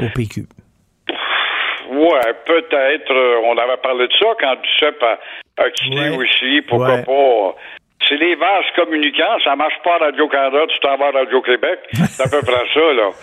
au 0.00 0.06
PQ? 0.14 0.46
Ouais, 1.92 2.32
peut-être. 2.46 3.12
euh, 3.12 3.36
on 3.44 3.58
avait 3.58 3.76
parlé 3.82 4.08
de 4.08 4.12
ça 4.18 4.26
quand 4.40 4.56
Duceppe 4.62 5.02
a, 5.02 5.62
a 5.64 5.70
quitté 5.70 6.08
aussi. 6.16 6.62
Pourquoi 6.66 6.94
Ouais. 6.94 7.04
pas? 7.04 7.56
C'est 8.08 8.16
les 8.16 8.34
vases 8.34 8.70
communicants, 8.76 9.38
ça 9.44 9.56
marche 9.56 9.78
pas 9.82 9.94
à 9.94 9.98
Radio-Canada, 10.06 10.66
tu 10.68 10.78
t'en 10.80 10.96
vas 10.96 11.06
à 11.06 11.10
Radio-Québec. 11.12 11.80
C'est 11.92 12.22
à 12.22 12.28
peu 12.28 12.44
près 12.44 12.66
ça, 12.72 12.92
là. 12.92 13.10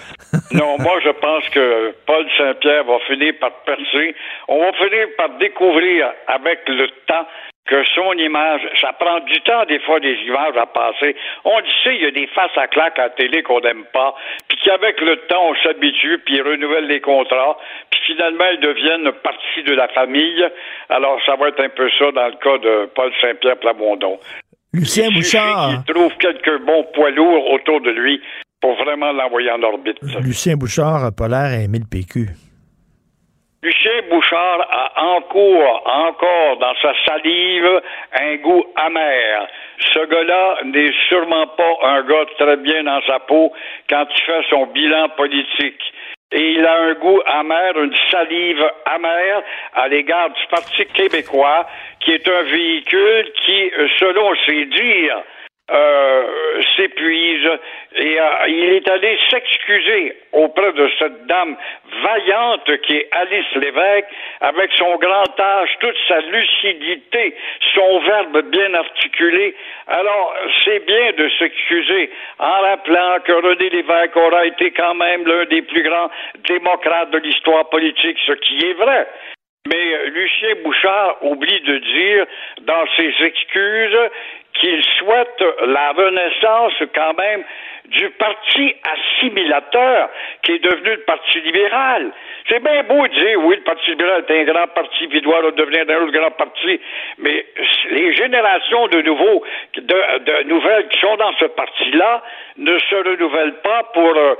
Non, 0.53 0.77
moi, 0.79 0.99
je 1.01 1.09
pense 1.09 1.47
que 1.49 1.95
Paul 2.05 2.25
Saint-Pierre 2.37 2.83
va 2.83 2.99
finir 3.07 3.33
par 3.39 3.51
percer. 3.63 4.15
On 4.49 4.59
va 4.59 4.73
finir 4.73 5.07
par 5.17 5.29
découvrir 5.37 6.11
avec 6.27 6.59
le 6.67 6.87
temps 7.07 7.25
que 7.67 7.83
son 7.95 8.13
image, 8.13 8.61
ça 8.81 8.91
prend 8.93 9.19
du 9.19 9.39
temps 9.41 9.63
des 9.65 9.79
fois 9.79 9.99
des 9.99 10.15
images 10.25 10.57
à 10.57 10.65
passer. 10.65 11.15
On 11.45 11.57
le 11.57 11.65
sait, 11.83 11.95
il 11.95 12.01
y 12.01 12.05
a 12.05 12.11
des 12.11 12.27
faces 12.27 12.57
à 12.57 12.67
claque 12.67 12.97
à 12.99 13.03
la 13.03 13.09
télé 13.11 13.43
qu'on 13.43 13.61
n'aime 13.61 13.85
pas, 13.93 14.15
puis 14.49 14.57
qu'avec 14.63 14.99
le 14.99 15.15
temps 15.27 15.49
on 15.49 15.55
s'habitue, 15.55 16.17
puis 16.25 16.35
ils 16.35 16.41
renouvellent 16.41 16.87
les 16.87 17.01
contrats, 17.01 17.57
puis 17.89 17.99
finalement 18.07 18.49
ils 18.51 18.59
deviennent 18.59 19.11
partie 19.23 19.63
de 19.63 19.73
la 19.73 19.87
famille. 19.89 20.45
Alors 20.89 21.19
ça 21.25 21.35
va 21.35 21.49
être 21.49 21.61
un 21.61 21.69
peu 21.69 21.89
ça 21.97 22.11
dans 22.11 22.27
le 22.27 22.35
cas 22.43 22.57
de 22.57 22.89
Paul 22.95 23.11
Saint-Pierre 23.21 23.57
Plamondon. 23.57 24.19
Lucien 24.73 25.07
Il 25.09 25.15
Bouchard. 25.15 25.83
qu'il 25.85 25.93
trouve 25.93 26.13
quelques 26.17 26.61
bons 26.65 26.85
poids 26.93 27.11
lourds 27.11 27.51
autour 27.51 27.81
de 27.81 27.91
lui 27.91 28.21
pour 28.61 28.75
vraiment 28.75 29.11
l'envoyer 29.11 29.51
en 29.51 29.61
orbite. 29.63 29.97
Lucien 30.21 30.55
Bouchard 30.55 31.03
a 31.03 31.11
pas 31.11 31.27
l'air 31.27 31.59
à 31.59 31.63
aimer 31.63 31.79
le 31.79 31.89
PQ. 31.89 32.29
Lucien 33.63 33.91
Bouchard 34.09 34.67
a 34.71 35.03
encore, 35.17 35.83
encore 35.85 36.57
dans 36.59 36.73
sa 36.81 36.93
salive 37.05 37.81
un 38.19 38.35
goût 38.37 38.63
amer. 38.75 39.47
Ce 39.93 39.99
gars-là 39.99 40.63
n'est 40.65 40.91
sûrement 41.09 41.47
pas 41.47 41.73
un 41.83 42.01
gars 42.03 42.25
très 42.39 42.57
bien 42.57 42.83
dans 42.83 43.01
sa 43.05 43.19
peau 43.19 43.51
quand 43.89 44.05
il 44.09 44.21
fait 44.23 44.41
son 44.49 44.65
bilan 44.67 45.09
politique. 45.09 45.81
Et 46.31 46.51
il 46.53 46.65
a 46.65 46.81
un 46.83 46.93
goût 46.93 47.21
amer, 47.25 47.77
une 47.77 47.95
salive 48.09 48.63
amère 48.85 49.43
à 49.73 49.87
l'égard 49.89 50.29
du 50.29 50.41
Parti 50.49 50.85
québécois, 50.93 51.67
qui 51.99 52.11
est 52.11 52.27
un 52.27 52.43
véhicule 52.43 53.31
qui, 53.45 53.71
selon 53.99 54.33
ses 54.45 54.65
dires, 54.65 55.23
euh, 55.69 56.61
s'épuise 56.75 57.49
et 57.95 58.19
euh, 58.19 58.47
il 58.47 58.73
est 58.73 58.89
allé 58.89 59.17
s'excuser 59.29 60.17
auprès 60.33 60.73
de 60.73 60.89
cette 60.99 61.25
dame 61.27 61.55
vaillante 62.03 62.81
qui 62.81 62.97
est 62.97 63.07
Alice 63.11 63.55
Lévesque 63.55 64.07
avec 64.41 64.71
son 64.73 64.95
grand 64.97 65.39
âge, 65.39 65.69
toute 65.79 65.95
sa 66.07 66.19
lucidité, 66.21 67.35
son 67.73 67.99
verbe 67.99 68.41
bien 68.49 68.73
articulé. 68.73 69.55
Alors, 69.87 70.35
c'est 70.63 70.85
bien 70.85 71.11
de 71.13 71.29
s'excuser 71.39 72.09
en 72.39 72.61
rappelant 72.61 73.19
que 73.23 73.31
René 73.31 73.69
Lévesque 73.69 74.15
aura 74.17 74.45
été 74.45 74.71
quand 74.71 74.95
même 74.95 75.25
l'un 75.25 75.45
des 75.45 75.61
plus 75.61 75.83
grands 75.83 76.09
démocrates 76.49 77.11
de 77.11 77.19
l'histoire 77.19 77.69
politique, 77.69 78.17
ce 78.25 78.33
qui 78.33 78.65
est 78.65 78.73
vrai. 78.73 79.07
Mais 79.67 80.09
Lucien 80.09 80.55
Bouchard 80.63 81.17
oublie 81.21 81.61
de 81.61 81.77
dire 81.77 82.25
dans 82.61 82.83
ses 82.97 83.13
excuses 83.23 84.09
qu'il 84.53 84.83
souhaite 84.97 85.43
la 85.65 85.91
renaissance 85.91 86.73
quand 86.93 87.13
même 87.17 87.43
du 87.85 88.09
parti 88.11 88.75
assimilateur 88.83 90.09
qui 90.43 90.53
est 90.53 90.63
devenu 90.63 90.91
le 90.91 91.01
Parti 91.01 91.41
libéral. 91.41 92.11
C'est 92.47 92.63
bien 92.63 92.83
beau 92.83 93.07
de 93.07 93.13
dire, 93.13 93.39
oui, 93.43 93.55
le 93.55 93.63
Parti 93.63 93.91
libéral 93.91 94.23
est 94.27 94.41
un 94.41 94.43
grand 94.43 94.67
parti, 94.67 95.07
puis 95.07 95.21
doit 95.21 95.51
devenir 95.51 95.83
un 95.89 96.03
autre 96.03 96.11
grand 96.11 96.31
parti, 96.31 96.79
mais 97.17 97.45
les 97.91 98.15
générations 98.15 98.87
de 98.87 99.01
nouveaux, 99.01 99.43
de, 99.75 100.43
nouvelles 100.43 100.87
qui 100.89 100.99
sont 100.99 101.15
dans 101.17 101.33
ce 101.33 101.45
parti-là 101.45 102.21
ne 102.57 102.77
se 102.77 102.95
renouvellent 102.95 103.61
pas 103.63 103.83
pour 103.93 104.15
euh, 104.15 104.35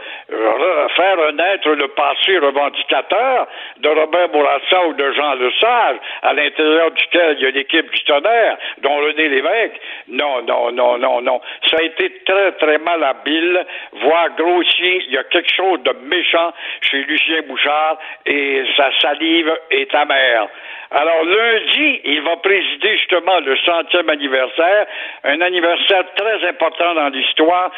faire 0.96 1.34
naître 1.34 1.70
le 1.70 1.88
passé 1.90 2.38
revendicateur 2.38 3.48
de 3.78 3.90
Robert 3.90 4.30
Bourassa 4.30 4.86
ou 4.88 4.94
de 4.94 5.12
Jean 5.14 5.34
Lesage, 5.36 5.98
à 6.22 6.34
l'intérieur 6.34 6.92
duquel 6.92 7.38
il 7.40 7.44
y 7.44 7.48
a 7.48 7.52
l'équipe 7.52 7.90
du 7.92 8.04
tonnerre, 8.04 8.58
dont 8.82 8.96
René 8.98 9.30
Lévesque. 9.30 9.80
Non, 10.08 10.42
non, 10.44 10.72
non, 10.72 10.98
non, 10.98 11.22
non. 11.22 11.42
Ça 11.70 11.78
a 11.80 11.84
été 11.84 12.12
très, 12.26 12.52
très 12.54 12.78
mal 12.80 13.04
habile, 13.04 13.66
voire 14.02 14.30
grossier. 14.36 15.04
Il 15.08 15.14
y 15.14 15.18
a 15.18 15.24
quelque 15.26 15.54
chose 15.54 15.82
de 15.84 15.94
méchant 16.04 16.54
chez 16.82 17.04
Lucien 17.04 17.42
Bouchard 17.48 17.98
et 18.26 18.64
sa 18.76 18.92
salive 19.00 19.52
est 19.70 19.94
amère. 19.96 20.48
Alors 20.94 21.24
lundi, 21.24 22.02
il 22.04 22.22
va 22.22 22.36
présider 22.38 22.98
justement 22.98 23.40
le 23.40 23.56
centième 23.66 24.10
anniversaire, 24.10 24.88
un 25.24 25.40
anniversaire 25.40 26.04
très 26.18 26.46
important 26.50 26.94
dans 26.96 27.08
l'histoire. 27.08 27.72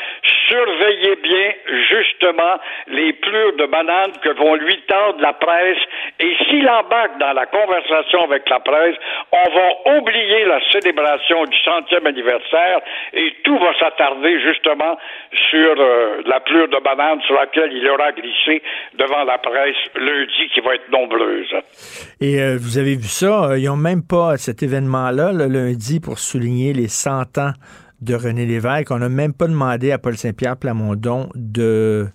Surveillez 0.49 1.15
bien 1.17 1.53
justement 1.89 2.57
les 2.87 3.13
plures 3.13 3.55
de 3.57 3.67
bananes 3.67 4.13
que 4.23 4.29
vont 4.29 4.55
lui 4.55 4.81
tendre 4.87 5.21
la 5.21 5.33
presse. 5.33 5.77
Et 6.19 6.35
s'il 6.45 6.67
embarque 6.67 7.19
dans 7.19 7.33
la 7.33 7.45
conversation 7.45 8.23
avec 8.23 8.49
la 8.49 8.59
presse, 8.59 8.95
on 9.31 9.49
va 9.51 9.97
oublier 9.97 10.45
la 10.45 10.59
célébration 10.71 11.45
du 11.45 11.57
centième 11.59 12.07
anniversaire 12.07 12.12
et 13.13 13.33
tout 13.43 13.57
va 13.57 13.73
s'attarder 13.79 14.39
justement 14.41 14.97
sur 15.49 15.75
euh, 15.77 16.21
la 16.25 16.39
plure 16.39 16.67
de 16.67 16.83
bananes 16.83 17.21
sur 17.25 17.35
laquelle 17.35 17.71
il 17.71 17.87
aura 17.89 18.11
glissé 18.11 18.61
devant 18.97 19.23
la 19.23 19.37
presse 19.37 19.75
lundi 19.95 20.49
qui 20.53 20.59
va 20.61 20.75
être 20.75 20.89
nombreuse. 20.91 21.53
Et 22.21 22.41
euh, 22.41 22.57
vous 22.59 22.77
avez 22.77 22.95
vu 22.95 23.07
ça, 23.07 23.51
euh, 23.51 23.59
ils 23.59 23.65
n'ont 23.65 23.75
même 23.75 24.05
pas 24.07 24.37
cet 24.37 24.63
événement-là, 24.63 25.31
le 25.31 25.47
lundi, 25.47 25.99
pour 25.99 26.19
souligner 26.19 26.73
les 26.73 26.87
100 26.87 27.37
ans 27.37 27.53
de 28.01 28.15
René 28.15 28.45
Lévesque. 28.45 28.91
On 28.91 28.99
n'a 28.99 29.09
même 29.09 29.33
pas 29.33 29.47
demandé 29.47 29.91
à 29.91 29.97
Paul 29.97 30.15
Saint-Pierre 30.15 30.57
Plamondon 30.57 31.29
de, 31.35 32.07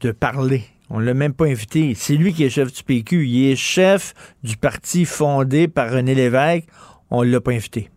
de 0.00 0.12
parler. 0.12 0.62
On 0.90 1.00
ne 1.00 1.06
l'a 1.06 1.14
même 1.14 1.32
pas 1.32 1.46
invité. 1.46 1.94
C'est 1.94 2.14
lui 2.14 2.34
qui 2.34 2.44
est 2.44 2.50
chef 2.50 2.72
du 2.72 2.82
PQ. 2.82 3.26
Il 3.26 3.52
est 3.52 3.56
chef 3.56 4.12
du 4.42 4.56
parti 4.56 5.06
fondé 5.06 5.66
par 5.66 5.90
René 5.90 6.14
Lévesque. 6.14 6.66
On 7.10 7.24
ne 7.24 7.32
l'a 7.32 7.40
pas 7.40 7.52
invité. 7.52 7.88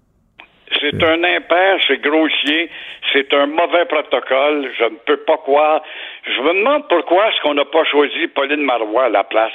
C'est 0.91 1.03
un 1.03 1.23
impair, 1.23 1.79
c'est 1.87 1.99
grossier, 1.99 2.69
c'est 3.11 3.33
un 3.33 3.47
mauvais 3.47 3.85
protocole. 3.85 4.71
Je 4.77 4.83
ne 4.83 4.97
peux 5.05 5.17
pas 5.17 5.37
croire. 5.37 5.81
Je 6.23 6.41
me 6.41 6.53
demande 6.53 6.87
pourquoi 6.87 7.29
est-ce 7.29 7.41
qu'on 7.41 7.55
n'a 7.55 7.65
pas 7.65 7.83
choisi 7.85 8.27
Pauline 8.27 8.61
Marois 8.61 9.05
à 9.05 9.09
la 9.09 9.23
place 9.23 9.53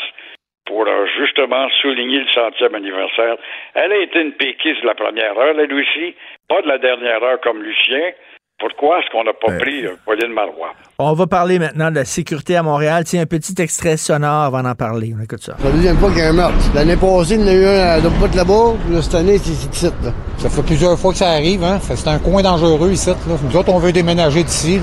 pour 0.67 0.87
euh, 0.87 1.07
justement 1.19 1.69
souligner 1.81 2.21
le 2.21 2.29
centième 2.29 2.75
anniversaire. 2.75 3.37
Elle 3.75 3.93
a 3.93 3.99
été 3.99 4.21
une 4.21 4.33
péquiste 4.33 4.83
de 4.83 4.87
la 4.87 4.95
première 4.95 5.39
heure, 5.39 5.59
elle 5.59 5.73
aussi, 5.73 6.15
pas 6.49 6.63
de 6.63 6.69
la 6.69 6.79
dernière 6.79 7.23
heure 7.23 7.41
comme 7.41 7.63
Lucien. 7.63 8.13
Pourquoi 8.61 8.99
est-ce 8.99 9.11
qu'on 9.11 9.25
n'a 9.25 9.33
pas 9.33 9.59
pris 9.59 9.87
euh, 9.87 9.97
Pauline 10.05 10.33
Marois? 10.35 10.75
On 10.99 11.15
va 11.15 11.27
parler 11.27 11.59
maintenant 11.59 11.91
de 11.91 11.97
la 11.97 12.05
sécurité 12.05 12.57
à 12.57 12.63
Montréal. 12.63 13.05
Tiens, 13.05 13.23
un 13.23 13.27
petit 13.27 13.55
extrait 13.61 13.97
sonore 13.97 14.45
avant 14.45 14.63
d'en 14.63 14.75
parler. 14.75 15.15
On 15.19 15.23
écoute 15.23 15.43
ça. 15.43 15.57
C'est 15.59 15.65
la 15.65 15.71
deuxième 15.73 15.97
fois 15.97 16.11
qu'il 16.11 16.19
y 16.19 16.23
a 16.23 16.29
un 16.29 16.33
meurtre. 16.35 16.75
L'année 16.75 16.97
passée, 16.97 17.35
il 17.35 17.41
y 17.41 17.45
en 17.45 17.47
a 17.47 17.53
eu 17.55 17.65
un 17.65 17.81
à 17.81 17.97
là-bas. 17.99 18.75
Là, 18.91 19.03
cette 19.03 19.15
année, 19.15 19.39
c'est 19.39 19.51
ici. 19.51 19.87
Là. 20.05 20.13
Ça 20.37 20.51
fait 20.51 20.63
plusieurs 20.63 20.99
fois 20.99 21.13
que 21.13 21.19
ça 21.19 21.31
arrive. 21.31 21.65
Hein? 21.65 21.81
C'est 21.83 22.09
un 22.09 22.19
coin 22.19 22.43
dangereux 22.43 22.91
ici. 22.91 23.09
Là. 23.09 23.17
Nous 23.43 23.57
autres, 23.57 23.73
on 23.73 23.79
veut 23.79 23.93
déménager 23.93 24.45
d'ici. 24.45 24.79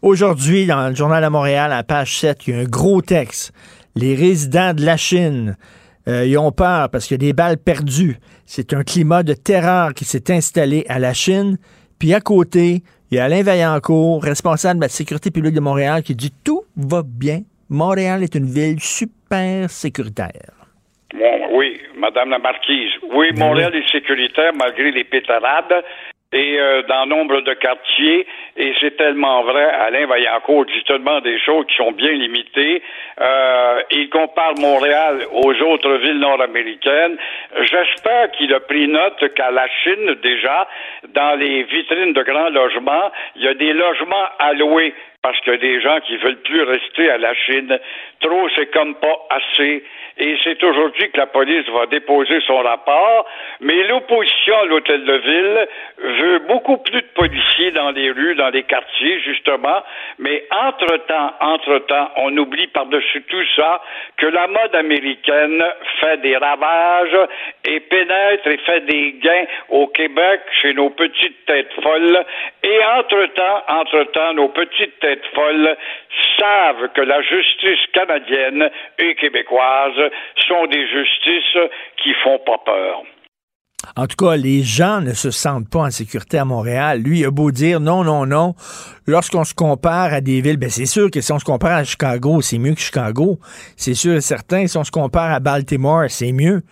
Aujourd'hui, 0.00 0.66
dans 0.66 0.88
le 0.88 0.94
journal 0.94 1.24
à 1.24 1.30
Montréal, 1.30 1.72
à 1.72 1.82
page 1.82 2.20
7, 2.20 2.46
il 2.46 2.54
y 2.54 2.56
a 2.56 2.60
un 2.60 2.64
gros 2.64 3.02
texte 3.02 3.52
les 3.96 4.14
résidents 4.14 4.74
de 4.74 4.84
la 4.84 4.96
Chine, 4.96 5.56
euh, 6.08 6.26
ils 6.26 6.36
ont 6.36 6.52
peur 6.52 6.90
parce 6.90 7.06
qu'il 7.06 7.14
y 7.14 7.20
a 7.24 7.26
des 7.26 7.32
balles 7.32 7.58
perdues. 7.58 8.18
C'est 8.44 8.74
un 8.74 8.82
climat 8.82 9.22
de 9.22 9.34
terreur 9.34 9.94
qui 9.94 10.04
s'est 10.04 10.30
installé 10.30 10.84
à 10.88 10.98
la 10.98 11.14
Chine. 11.14 11.58
Puis 12.04 12.12
à 12.12 12.20
côté, 12.20 12.82
il 13.10 13.16
y 13.16 13.18
a 13.18 13.24
Alain 13.24 13.42
Vaillancourt, 13.42 14.22
responsable 14.22 14.78
de 14.78 14.84
la 14.84 14.90
sécurité 14.90 15.30
publique 15.30 15.54
de 15.54 15.60
Montréal, 15.60 16.02
qui 16.02 16.14
dit 16.14 16.34
tout 16.44 16.60
va 16.76 17.00
bien. 17.02 17.38
Montréal 17.70 18.22
est 18.22 18.34
une 18.34 18.44
ville 18.44 18.78
super 18.78 19.70
sécuritaire. 19.70 20.52
oui, 21.14 21.80
Madame 21.96 22.28
la 22.28 22.38
Marquise. 22.38 22.90
Oui, 23.10 23.32
ben 23.32 23.46
Montréal 23.46 23.74
est 23.74 23.90
sécuritaire 23.90 24.52
malgré 24.54 24.90
les 24.90 25.04
pétarades 25.04 25.82
et 26.34 26.58
euh, 26.58 26.82
dans 26.82 27.06
nombre 27.06 27.40
de 27.40 27.54
quartiers. 27.54 28.26
Et 28.56 28.74
c'est 28.80 28.96
tellement 28.96 29.42
vrai. 29.44 29.64
Alain 29.64 30.06
Vaillancourt 30.06 30.66
dit 30.66 30.82
tellement 30.84 31.20
des 31.20 31.38
choses 31.40 31.66
qui 31.66 31.76
sont 31.76 31.92
bien 31.92 32.12
limitées. 32.12 32.82
Euh, 33.20 33.82
il 33.90 34.10
compare 34.10 34.54
Montréal 34.58 35.26
aux 35.32 35.54
autres 35.62 35.94
villes 35.98 36.18
nord-américaines. 36.18 37.16
J'espère 37.60 38.32
qu'il 38.32 38.52
a 38.52 38.60
pris 38.60 38.88
note 38.88 39.32
qu'à 39.34 39.50
la 39.50 39.68
Chine, 39.82 40.16
déjà, 40.22 40.68
dans 41.14 41.38
les 41.38 41.62
vitrines 41.62 42.12
de 42.12 42.22
grands 42.22 42.50
logements, 42.50 43.12
il 43.36 43.42
y 43.42 43.48
a 43.48 43.54
des 43.54 43.72
logements 43.72 44.26
alloués 44.38 44.94
parce 45.24 45.40
a 45.48 45.56
des 45.56 45.80
gens 45.80 46.00
qui 46.00 46.18
veulent 46.18 46.42
plus 46.42 46.62
rester 46.64 47.08
à 47.08 47.16
la 47.16 47.32
Chine. 47.34 47.78
Trop, 48.20 48.46
c'est 48.54 48.66
comme 48.66 48.94
pas 48.96 49.16
assez. 49.30 49.82
Et 50.18 50.36
c'est 50.44 50.62
aujourd'hui 50.62 51.10
que 51.10 51.16
la 51.16 51.26
police 51.26 51.66
va 51.70 51.86
déposer 51.86 52.40
son 52.46 52.58
rapport. 52.58 53.26
Mais 53.60 53.84
l'opposition 53.84 54.54
à 54.58 54.64
l'hôtel 54.66 55.02
de 55.04 55.14
ville 55.14 55.68
veut 55.98 56.38
beaucoup 56.40 56.76
plus 56.76 57.00
de 57.00 57.06
policiers 57.14 57.70
dans 57.70 57.90
les 57.90 58.10
rues, 58.10 58.34
dans 58.34 58.50
les 58.50 58.64
quartiers, 58.64 59.18
justement. 59.20 59.82
Mais 60.18 60.44
entre-temps, 60.50 61.32
entre-temps, 61.40 62.10
on 62.18 62.36
oublie 62.36 62.66
par-dessus 62.68 63.22
tout 63.22 63.44
ça 63.56 63.80
que 64.18 64.26
la 64.26 64.46
mode 64.46 64.74
américaine 64.74 65.64
fait 66.00 66.18
des 66.18 66.36
ravages 66.36 67.28
et 67.64 67.80
pénètre 67.80 68.46
et 68.46 68.58
fait 68.58 68.80
des 68.82 69.12
gains 69.22 69.46
au 69.70 69.86
Québec 69.86 70.42
chez 70.60 70.74
nos 70.74 70.90
petites 70.90 71.46
têtes 71.46 71.72
folles. 71.82 72.24
Et 72.62 72.78
entre-temps, 72.98 73.62
entre-temps, 73.68 74.34
nos 74.34 74.48
petites 74.48 75.00
têtes 75.00 75.13
savent 76.38 76.88
que 76.94 77.00
la 77.00 77.22
justice 77.22 77.86
canadienne 77.92 78.70
et 78.98 79.14
québécoise 79.16 80.10
sont 80.48 80.66
des 80.66 80.86
justices 80.88 81.70
qui 82.02 82.12
font 82.22 82.38
pas 82.38 82.58
peur. 82.64 83.02
En 83.96 84.06
tout 84.06 84.16
cas, 84.16 84.36
les 84.36 84.62
gens 84.62 85.00
ne 85.00 85.12
se 85.12 85.30
sentent 85.30 85.68
pas 85.70 85.80
en 85.80 85.90
sécurité 85.90 86.38
à 86.38 86.44
Montréal. 86.44 87.00
Lui, 87.02 87.20
il 87.20 87.26
a 87.26 87.30
beau 87.30 87.50
dire 87.50 87.80
non, 87.80 88.02
non, 88.02 88.26
non. 88.26 88.54
Lorsqu'on 89.06 89.44
se 89.44 89.54
compare 89.54 90.12
à 90.12 90.20
des 90.20 90.40
villes, 90.40 90.56
ben 90.56 90.70
c'est 90.70 90.86
sûr 90.86 91.10
que 91.10 91.20
si 91.20 91.32
on 91.32 91.38
se 91.38 91.44
compare 91.44 91.78
à 91.78 91.84
Chicago, 91.84 92.40
c'est 92.40 92.58
mieux 92.58 92.74
que 92.74 92.80
Chicago. 92.80 93.38
C'est 93.76 93.94
sûr 93.94 94.14
et 94.14 94.20
certain. 94.20 94.66
Si 94.66 94.76
on 94.78 94.84
se 94.84 94.90
compare 94.90 95.32
à 95.32 95.40
Baltimore, 95.40 96.06
c'est 96.08 96.32
mieux. 96.32 96.62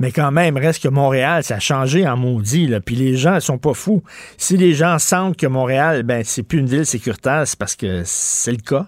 Mais 0.00 0.12
quand 0.12 0.30
même, 0.30 0.56
reste 0.56 0.82
que 0.82 0.88
Montréal, 0.88 1.42
ça 1.42 1.56
a 1.56 1.60
changé 1.60 2.06
en 2.06 2.16
maudit. 2.16 2.68
Là. 2.68 2.78
Puis 2.80 2.94
les 2.94 3.14
gens 3.14 3.34
ne 3.34 3.40
sont 3.40 3.58
pas 3.58 3.74
fous. 3.74 4.02
Si 4.36 4.56
les 4.56 4.72
gens 4.72 4.98
sentent 4.98 5.36
que 5.36 5.46
Montréal, 5.46 6.02
ben 6.04 6.22
c'est 6.22 6.46
plus 6.46 6.60
une 6.60 6.66
ville 6.66 6.86
sécuritaire, 6.86 7.46
c'est 7.46 7.58
parce 7.58 7.74
que 7.74 8.02
c'est 8.04 8.52
le 8.52 8.62
cas. 8.64 8.86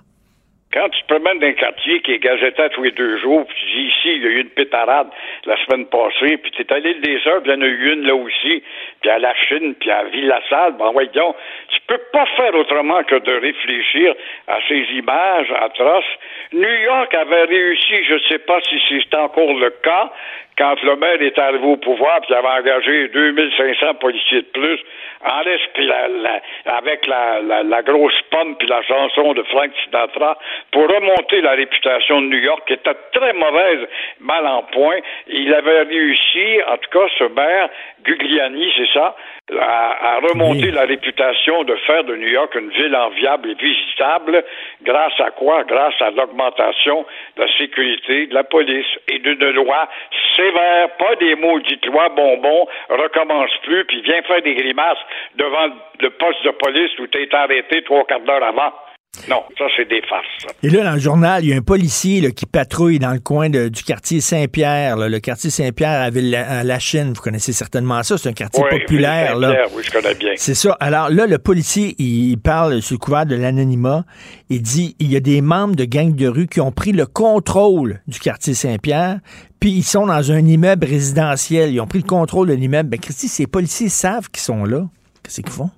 Quand 0.72 0.88
tu 0.88 1.02
te 1.02 1.06
promènes 1.08 1.40
dans 1.40 1.48
un 1.48 1.52
quartier 1.54 2.00
qui 2.00 2.12
est 2.12 2.20
gazetté 2.20 2.62
tous 2.70 2.84
les 2.84 2.92
deux 2.92 3.18
jours, 3.18 3.44
puis 3.44 3.56
tu 3.58 3.66
dis 3.74 3.86
ici, 3.88 4.08
il 4.14 4.22
y 4.22 4.26
a 4.26 4.28
eu 4.28 4.40
une 4.42 4.50
pétarade 4.50 5.08
la 5.44 5.56
semaine 5.64 5.86
passée, 5.86 6.36
puis 6.36 6.52
tu 6.52 6.62
es 6.62 6.72
allé 6.72 6.94
le 6.94 7.00
désert, 7.00 7.42
puis 7.42 7.50
il 7.50 7.54
y 7.54 7.58
en 7.58 7.62
a 7.62 7.66
eu 7.66 7.92
une 7.92 8.06
là 8.06 8.14
aussi, 8.14 8.62
puis 9.00 9.10
à 9.10 9.18
la 9.18 9.34
Chine, 9.34 9.74
puis 9.80 9.90
à 9.90 10.04
Ville-la-Salle, 10.04 10.76
ben 10.78 10.92
voyons, 10.92 11.34
tu 11.70 11.80
peux 11.88 12.00
pas 12.12 12.24
faire 12.36 12.54
autrement 12.54 13.02
que 13.02 13.16
de 13.16 13.32
réfléchir 13.32 14.14
à 14.46 14.58
ces 14.68 14.86
images 14.94 15.52
atroces. 15.60 16.04
New 16.52 16.76
York 16.84 17.12
avait 17.14 17.46
réussi, 17.46 18.04
je 18.08 18.20
sais 18.28 18.38
pas 18.38 18.60
si 18.60 18.80
c'est 18.88 19.14
encore 19.16 19.52
le 19.52 19.70
cas, 19.82 20.12
quand 20.60 20.76
le 20.82 20.94
maire 20.96 21.22
est 21.22 21.38
arrivé 21.38 21.64
au 21.64 21.78
pouvoir, 21.78 22.20
puis 22.20 22.34
il 22.34 22.36
avait 22.36 22.60
engagé 22.60 23.08
2500 23.08 23.94
policiers 23.94 24.42
de 24.42 24.46
plus, 24.48 24.78
en 25.24 25.40
laisse, 25.40 25.60
puis 25.72 25.90
avec 26.66 27.06
la, 27.06 27.82
grosse 27.82 28.20
pomme, 28.30 28.56
puis 28.56 28.68
la 28.68 28.82
chanson 28.82 29.32
de 29.32 29.42
Frank 29.44 29.70
Sinatra, 29.82 30.36
pour 30.70 30.82
remonter 30.82 31.40
la 31.40 31.52
réputation 31.52 32.20
de 32.20 32.26
New 32.26 32.38
York, 32.40 32.62
qui 32.66 32.74
était 32.74 32.94
très 33.12 33.32
mauvaise, 33.32 33.88
mal 34.20 34.46
en 34.46 34.62
point. 34.64 34.98
Il 35.28 35.54
avait 35.54 35.82
réussi, 35.82 36.62
en 36.68 36.76
tout 36.76 36.90
cas, 36.90 37.06
ce 37.18 37.24
maire, 37.24 37.70
Gugliani, 38.04 38.70
c'est 38.76 38.92
ça, 38.92 39.16
à, 39.58 40.14
à 40.16 40.20
remonter 40.20 40.66
Oui. 40.66 40.70
la 40.72 40.82
réputation 40.82 41.64
de 41.64 41.74
faire 41.86 42.04
de 42.04 42.14
New 42.16 42.28
York 42.28 42.54
une 42.54 42.70
ville 42.70 42.94
enviable 42.94 43.50
et 43.50 43.54
visitable, 43.54 44.44
grâce 44.82 45.18
à 45.20 45.30
quoi? 45.30 45.64
Grâce 45.64 46.00
à 46.00 46.10
l'augmentation 46.10 47.04
de 47.36 47.42
la 47.42 47.48
sécurité 47.58 48.26
de 48.26 48.34
la 48.34 48.44
police 48.44 48.86
et 49.08 49.18
d'une 49.18 49.50
loi 49.50 49.88
sévère, 50.36 50.90
pas 50.98 51.16
des 51.16 51.34
maudites 51.34 51.84
lois 51.86 52.08
bonbons, 52.10 52.66
recommence 52.88 53.50
plus, 53.62 53.84
puis 53.84 54.02
viens 54.02 54.22
faire 54.22 54.42
des 54.42 54.54
grimaces 54.54 54.98
devant 55.36 55.68
le 56.00 56.10
poste 56.10 56.44
de 56.44 56.50
police 56.50 56.98
où 56.98 57.06
tu 57.06 57.22
été 57.22 57.36
arrêté 57.36 57.82
trois 57.82 58.04
quarts 58.04 58.20
d'heure 58.20 58.42
avant. 58.44 58.72
Non, 59.28 59.42
ça, 59.58 59.64
c'est 59.76 59.88
des 59.88 60.00
farces. 60.08 60.54
Et 60.62 60.70
là, 60.70 60.84
dans 60.84 60.92
le 60.94 61.00
journal, 61.00 61.44
il 61.44 61.50
y 61.50 61.52
a 61.52 61.56
un 61.56 61.62
policier 61.62 62.20
là, 62.20 62.30
qui 62.30 62.46
patrouille 62.46 63.00
dans 63.00 63.10
le 63.12 63.18
coin 63.18 63.50
de- 63.50 63.68
du 63.68 63.82
quartier 63.82 64.20
Saint-Pierre. 64.20 64.96
Le 64.96 65.18
quartier 65.18 65.50
Saint-Pierre 65.50 66.00
à, 66.00 66.10
Ville- 66.10 66.34
à 66.36 66.62
La 66.62 66.78
Chine, 66.78 67.12
vous 67.14 67.20
connaissez 67.20 67.52
certainement 67.52 68.02
ça, 68.04 68.16
c'est 68.16 68.28
un 68.28 68.32
quartier 68.32 68.62
Oui, 68.62 68.78
populaire. 68.80 69.36
là. 69.36 69.66
Oui, 69.74 69.82
je 69.84 69.90
connais 69.90 70.14
bien. 70.14 70.30
C'est 70.36 70.54
ça. 70.54 70.76
Alors 70.80 71.10
là, 71.10 71.26
le 71.26 71.38
policier, 71.38 71.96
il 71.98 72.36
parle 72.38 72.80
sous 72.82 72.94
le 72.94 72.98
couvert 72.98 73.26
de 73.26 73.34
l'anonymat. 73.34 74.04
Il 74.48 74.62
dit 74.62 74.94
il 75.00 75.10
y 75.12 75.16
a 75.16 75.20
des 75.20 75.40
membres 75.40 75.74
de 75.74 75.84
gangs 75.84 76.14
de 76.14 76.28
rue 76.28 76.46
qui 76.46 76.60
ont 76.60 76.72
pris 76.72 76.92
le 76.92 77.04
contrôle 77.06 78.00
du 78.06 78.20
quartier 78.20 78.54
Saint-Pierre, 78.54 79.18
puis 79.58 79.70
ils 79.72 79.82
sont 79.84 80.06
dans 80.06 80.30
un 80.32 80.38
immeuble 80.46 80.86
résidentiel. 80.86 81.72
Ils 81.72 81.80
ont 81.80 81.86
pris 81.88 81.98
le 81.98 82.06
contrôle 82.08 82.48
de 82.48 82.54
l'immeuble. 82.54 82.88
Ben, 82.90 83.00
Christy, 83.00 83.26
ces 83.28 83.48
policiers 83.48 83.88
savent 83.88 84.30
qu'ils 84.30 84.42
sont 84.42 84.64
là. 84.64 84.86
Qu'est-ce 85.24 85.40
qu'ils 85.42 85.50
font? 85.50 85.70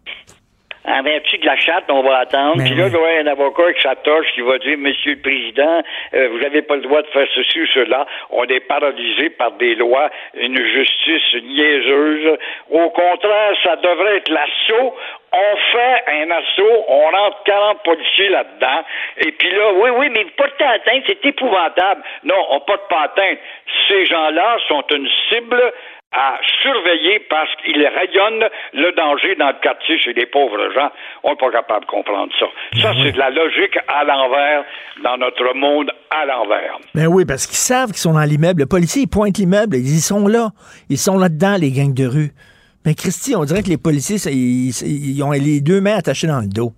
En 0.84 1.02
vertu 1.02 1.38
de 1.38 1.46
la 1.46 1.56
charte, 1.56 1.84
on 1.88 2.02
va 2.02 2.18
attendre. 2.18 2.56
Ben 2.56 2.64
Puis 2.64 2.74
là, 2.74 2.86
il 2.86 2.92
va 2.92 2.98
y 2.98 3.02
avoir 3.02 3.24
un 3.24 3.26
avocat 3.28 3.62
avec 3.64 3.80
sa 3.80 3.94
torche 3.94 4.26
qui 4.34 4.40
va 4.40 4.58
dire, 4.58 4.76
Monsieur 4.78 5.12
le 5.12 5.20
Président, 5.20 5.82
euh, 6.14 6.28
vous 6.32 6.38
n'avez 6.40 6.62
pas 6.62 6.74
le 6.74 6.82
droit 6.82 7.02
de 7.02 7.06
faire 7.08 7.26
ceci 7.34 7.60
ou 7.60 7.66
cela. 7.68 8.04
On 8.30 8.44
est 8.44 8.60
paralysé 8.60 9.30
par 9.30 9.52
des 9.52 9.76
lois, 9.76 10.10
une 10.34 10.58
justice 10.58 11.42
niaiseuse. 11.44 12.36
Au 12.70 12.90
contraire, 12.90 13.54
ça 13.62 13.76
devrait 13.76 14.16
être 14.16 14.30
l'assaut. 14.30 14.96
On 15.34 15.56
fait 15.72 16.04
un 16.08 16.30
assaut, 16.30 16.84
on 16.88 17.10
rentre 17.10 17.42
40 17.44 17.82
policiers 17.84 18.28
là-dedans. 18.28 18.82
Et 19.18 19.32
puis 19.32 19.50
là, 19.50 19.72
oui, 19.74 19.90
oui, 19.96 20.08
mais 20.10 20.24
pas 20.36 20.46
de 20.46 20.64
atteinte, 20.64 21.04
c'est 21.06 21.24
épouvantable. 21.24 22.02
Non, 22.24 22.34
on 22.50 22.60
porte 22.60 22.88
pas 22.88 23.02
atteinte. 23.02 23.38
Ces 23.88 24.04
gens-là 24.06 24.56
sont 24.68 24.84
une 24.92 25.08
cible 25.30 25.72
à 26.12 26.38
surveiller 26.62 27.20
parce 27.30 27.50
qu'ils 27.56 27.86
rayonnent 27.86 28.48
le 28.74 28.92
danger 28.92 29.34
dans 29.36 29.48
le 29.48 29.60
quartier 29.62 29.98
chez 29.98 30.12
les 30.12 30.26
pauvres 30.26 30.72
gens. 30.74 30.90
On 31.22 31.30
n'est 31.30 31.36
pas 31.36 31.50
capable 31.50 31.86
de 31.86 31.90
comprendre 31.90 32.32
ça. 32.38 32.46
Ça, 32.80 32.92
c'est 33.02 33.12
de 33.12 33.18
la 33.18 33.30
logique 33.30 33.78
à 33.88 34.04
l'envers 34.04 34.64
dans 35.02 35.16
notre 35.16 35.54
monde 35.54 35.90
à 36.10 36.26
l'envers. 36.26 36.78
Ben 36.94 37.06
oui, 37.06 37.24
parce 37.24 37.46
qu'ils 37.46 37.56
savent 37.56 37.88
qu'ils 37.88 37.98
sont 37.98 38.12
dans 38.12 38.24
l'immeuble. 38.24 38.60
Le 38.60 38.66
policier, 38.66 39.02
il 39.02 39.08
pointe 39.08 39.38
l'immeuble. 39.38 39.76
Ils 39.76 40.00
sont 40.00 40.26
là. 40.28 40.50
Ils 40.90 40.98
sont 40.98 41.18
là-dedans, 41.18 41.56
les 41.58 41.70
gangs 41.70 41.94
de 41.94 42.06
rue. 42.06 42.30
Ben, 42.84 42.94
Christy, 42.94 43.34
on 43.36 43.44
dirait 43.44 43.62
que 43.62 43.68
les 43.68 43.78
policiers, 43.78 44.18
ça, 44.18 44.30
ils, 44.30 44.70
ils 44.70 45.22
ont 45.22 45.30
les 45.30 45.60
deux 45.60 45.80
mains 45.80 45.96
attachées 45.96 46.26
dans 46.26 46.40
le 46.40 46.48
dos. 46.48 46.72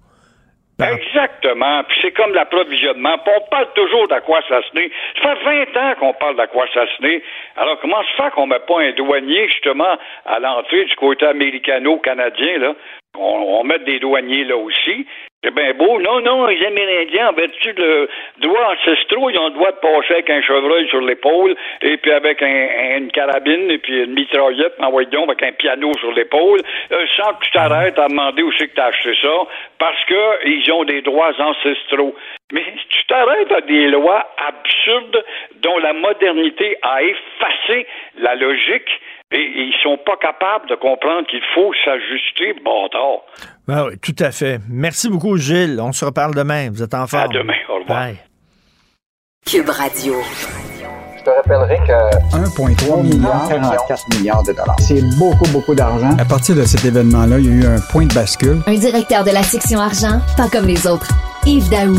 Exactement. 0.80 1.84
Puis 1.84 1.98
c'est 2.02 2.12
comme 2.12 2.34
l'approvisionnement. 2.34 3.16
On 3.26 3.48
parle 3.48 3.68
toujours 3.74 4.08
d'aquassassiné. 4.08 4.90
Ça 5.22 5.36
fait 5.36 5.66
20 5.72 5.80
ans 5.80 5.94
qu'on 6.00 6.12
parle 6.14 6.36
d'aquassassiné. 6.36 7.22
Alors 7.56 7.78
comment 7.80 8.02
se 8.02 8.22
fait 8.22 8.30
qu'on 8.32 8.46
met 8.46 8.58
pas 8.60 8.80
un 8.80 8.92
douanier 8.92 9.48
justement 9.48 9.96
à 10.26 10.38
l'entrée 10.40 10.84
du 10.84 10.96
côté 10.96 11.26
américano-canadien 11.26 12.58
là? 12.58 12.74
On, 13.16 13.60
on 13.60 13.64
met 13.64 13.78
des 13.80 14.00
douaniers 14.00 14.44
là 14.44 14.56
aussi. 14.56 15.06
C'est 15.44 15.54
bien 15.54 15.74
beau. 15.74 16.00
Non, 16.00 16.20
non, 16.22 16.46
les 16.46 16.64
Amérindiens, 16.64 17.28
en 17.28 17.32
vertu 17.34 17.74
de 17.74 18.08
droits 18.38 18.72
ancestraux, 18.72 19.28
ils 19.28 19.38
ont 19.38 19.48
le 19.48 19.54
droit 19.54 19.72
de 19.72 19.76
passer 19.76 20.14
avec 20.14 20.30
un 20.30 20.40
chevreuil 20.40 20.88
sur 20.88 21.02
l'épaule, 21.02 21.54
et 21.82 21.98
puis 21.98 22.12
avec 22.12 22.40
un, 22.42 22.46
un- 22.46 22.96
une 22.98 23.10
carabine, 23.12 23.70
et 23.70 23.76
puis 23.76 24.04
une 24.04 24.14
mitraillette, 24.14 24.72
envoyé 24.80 25.06
donc 25.10 25.28
avec 25.28 25.42
un 25.42 25.52
piano 25.52 25.92
sur 25.98 26.12
l'épaule, 26.12 26.60
euh, 26.92 27.06
sans 27.18 27.34
que 27.34 27.44
tu 27.44 27.50
t'arrêtes 27.50 27.98
à 27.98 28.08
demander 28.08 28.42
où 28.42 28.50
c'est 28.52 28.68
que 28.68 28.74
tu 28.74 28.80
as 28.80 28.86
acheté 28.86 29.14
ça, 29.20 29.34
parce 29.78 30.02
que 30.06 30.46
ils 30.48 30.72
ont 30.72 30.84
des 30.84 31.02
droits 31.02 31.32
ancestraux. 31.38 32.14
Mais 32.52 32.64
tu 32.88 33.04
t'arrêtes 33.06 33.52
à 33.52 33.60
des 33.60 33.88
lois 33.88 34.26
absurdes 34.48 35.22
dont 35.56 35.76
la 35.78 35.92
modernité 35.92 36.78
a 36.80 37.02
effacé 37.02 37.86
la 38.18 38.34
logique, 38.34 38.88
et, 39.30 39.36
et 39.40 39.62
ils 39.64 39.76
sont 39.82 39.98
pas 39.98 40.16
capables 40.16 40.68
de 40.70 40.74
comprendre 40.76 41.26
qu'il 41.26 41.42
faut 41.54 41.72
s'ajuster, 41.84 42.54
bâtard. 42.54 43.20
Ben 43.66 43.86
oui, 43.86 43.98
tout 43.98 44.16
à 44.18 44.30
fait. 44.30 44.60
Merci 44.68 45.08
beaucoup, 45.08 45.36
Gilles. 45.36 45.80
On 45.80 45.92
se 45.92 46.04
reparle 46.04 46.34
demain. 46.34 46.70
Vous 46.70 46.82
êtes 46.82 46.94
en 46.94 47.06
forme. 47.06 47.24
À 47.24 47.28
demain. 47.28 47.54
Au 47.70 47.80
revoir. 47.80 48.04
Bye. 48.06 48.18
Cube 49.46 49.68
Radio. 49.68 50.14
Je 51.18 51.24
te 51.24 51.30
rappellerai 51.30 51.76
que 51.86 52.36
1,3 52.36 53.02
milliard, 53.02 53.48
44 53.48 54.18
milliards 54.18 54.42
de 54.42 54.52
dollars. 54.52 54.76
C'est 54.80 55.00
beaucoup, 55.18 55.48
beaucoup 55.50 55.74
d'argent. 55.74 56.14
À 56.18 56.24
partir 56.26 56.54
de 56.54 56.64
cet 56.64 56.84
événement-là, 56.84 57.38
il 57.38 57.46
y 57.46 57.48
a 57.48 57.52
eu 57.52 57.66
un 57.66 57.80
point 57.80 58.04
de 58.04 58.12
bascule. 58.12 58.60
Un 58.66 58.74
directeur 58.74 59.24
de 59.24 59.30
la 59.30 59.42
section 59.42 59.80
argent, 59.80 60.20
pas 60.36 60.48
comme 60.50 60.66
les 60.66 60.86
autres. 60.86 61.08
Yves 61.46 61.70
Daou. 61.70 61.96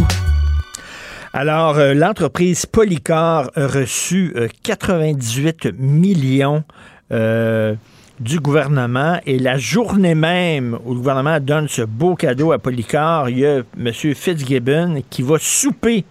Alors, 1.34 1.78
euh, 1.80 1.94
l'entreprise 1.94 2.66
Polycar 2.66 3.50
a 3.56 3.68
reçu 3.68 4.32
euh, 4.36 4.48
98 4.64 5.74
millions 5.78 6.64
euh, 7.12 7.76
du 8.20 8.40
gouvernement 8.40 9.20
et 9.26 9.40
la 9.40 9.58
journée 9.58 10.16
même 10.16 10.78
où 10.86 10.94
le 10.94 11.00
gouvernement 11.00 11.40
donne 11.40 11.68
ce 11.68 11.82
beau 11.82 12.16
cadeau 12.16 12.52
à 12.52 12.60
Polycar, 12.60 13.30
il 13.30 13.40
y 13.40 13.46
a 13.46 13.62
M. 13.78 13.92
Fitzgibbon 13.92 15.02
qui 15.10 15.22
va 15.22 15.38
souper 15.40 16.06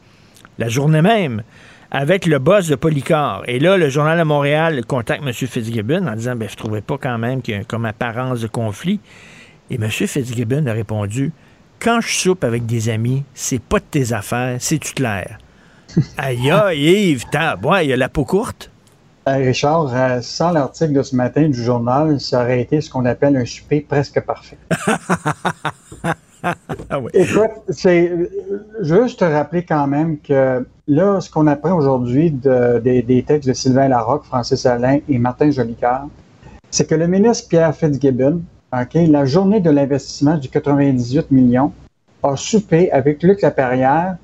la 0.58 0.68
journée 0.68 1.02
même 1.02 1.42
avec 1.90 2.26
le 2.26 2.38
boss 2.38 2.68
de 2.68 2.74
Polycar. 2.74 3.42
Et 3.46 3.58
là, 3.58 3.76
le 3.76 3.88
journal 3.88 4.18
de 4.18 4.24
Montréal 4.24 4.84
contacte 4.84 5.22
M. 5.24 5.32
Fitzgibbon 5.32 6.06
en 6.06 6.14
disant 6.14 6.36
ben, 6.36 6.48
Je 6.48 6.56
trouvais 6.56 6.82
pas 6.82 6.98
quand 6.98 7.18
même 7.18 7.40
qu'il 7.40 7.54
y 7.54 7.58
a 7.58 7.64
comme 7.64 7.86
apparence 7.86 8.40
de 8.40 8.48
conflit. 8.48 9.00
Et 9.70 9.76
M. 9.76 9.88
Fitzgibbon 9.88 10.66
a 10.66 10.72
répondu 10.72 11.32
Quand 11.80 12.00
je 12.00 12.12
soupe 12.12 12.44
avec 12.44 12.66
des 12.66 12.90
amis, 12.90 13.24
c'est 13.32 13.62
pas 13.62 13.78
de 13.78 13.84
tes 13.90 14.12
affaires, 14.12 14.56
c'est 14.58 14.78
tout 14.78 14.92
clair. 14.94 15.38
Aïe, 16.18 16.50
aïe, 16.50 17.10
Yves, 17.10 17.24
t'as, 17.30 17.56
ouais, 17.58 17.86
il 17.86 17.90
y 17.90 17.92
a 17.92 17.96
la 17.96 18.08
peau 18.08 18.24
courte. 18.24 18.70
Euh, 19.26 19.36
Richard, 19.36 19.90
euh, 19.94 20.20
sans 20.20 20.50
l'article 20.52 20.92
de 20.92 21.02
ce 21.02 21.16
matin 21.16 21.48
du 21.48 21.62
journal, 21.62 22.20
ça 22.20 22.42
aurait 22.42 22.60
été 22.60 22.80
ce 22.82 22.90
qu'on 22.90 23.06
appelle 23.06 23.36
un 23.36 23.46
souper 23.46 23.80
presque 23.80 24.20
parfait. 24.20 24.58
Ah 26.90 27.00
oui. 27.00 27.10
Écoute, 27.14 27.52
c'est 27.70 28.12
juste 28.82 29.20
te 29.20 29.24
rappeler 29.24 29.64
quand 29.64 29.86
même 29.86 30.18
que 30.18 30.66
là, 30.86 31.18
ce 31.22 31.30
qu'on 31.30 31.46
apprend 31.46 31.72
aujourd'hui 31.72 32.30
de- 32.30 32.80
des- 32.84 33.00
des 33.00 33.22
textes 33.22 33.48
de 33.48 33.54
Sylvain 33.54 33.88
Larocque, 33.88 34.24
Francis 34.26 34.66
Alain 34.66 34.98
et 35.08 35.18
Martin 35.18 35.50
Jolicoeur, 35.50 36.02
c'est 36.70 36.86
que 36.86 36.94
le 36.94 37.06
ministre 37.06 37.48
Pierre 37.48 37.74
Fitzgibbon, 37.74 38.42
OK, 38.78 38.92
la 39.08 39.24
journée 39.24 39.60
de 39.60 39.70
l'investissement 39.70 40.36
du 40.36 40.50
98 40.50 41.30
millions, 41.30 41.72
a 42.22 42.36
soupé 42.36 42.92
avec 42.92 43.22
Luc 43.22 43.40
Laperrière, 43.40 44.16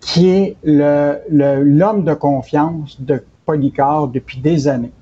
qui 0.00 0.28
est 0.28 0.56
le- 0.64 1.18
le- 1.30 1.62
l'homme 1.62 2.02
de 2.02 2.14
confiance 2.14 3.00
de 3.00 3.22
Depuis 3.56 4.38
des 4.38 4.68
années, 4.68 4.92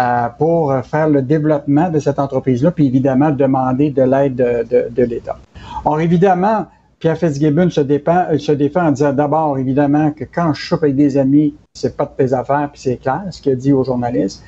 euh, 0.00 0.28
pour 0.38 0.74
faire 0.84 1.08
le 1.08 1.22
développement 1.22 1.90
de 1.90 1.98
cette 1.98 2.18
entreprise-là, 2.18 2.70
puis 2.70 2.86
évidemment 2.86 3.30
demander 3.30 3.90
de 3.90 4.02
l'aide 4.02 4.36
de, 4.36 5.02
l'État. 5.02 5.38
Or, 5.84 6.00
évidemment, 6.00 6.66
Pierre 7.00 7.16
Fitzgibbon 7.16 7.70
se, 7.70 7.80
euh, 7.80 8.38
se 8.38 8.52
défend 8.52 8.88
en 8.88 8.92
disant 8.92 9.14
d'abord, 9.14 9.58
évidemment, 9.58 10.10
que 10.10 10.24
quand 10.24 10.52
je 10.52 10.60
chope 10.60 10.82
avec 10.82 10.96
des 10.96 11.16
amis, 11.16 11.54
c'est 11.72 11.96
pas 11.96 12.04
de 12.04 12.10
tes 12.16 12.34
affaires, 12.34 12.68
puis 12.70 12.82
c'est 12.82 12.96
clair, 12.98 13.22
ce 13.30 13.40
qu'il 13.40 13.52
a 13.52 13.56
dit 13.56 13.72
aux 13.72 13.84
journalistes. 13.84 14.44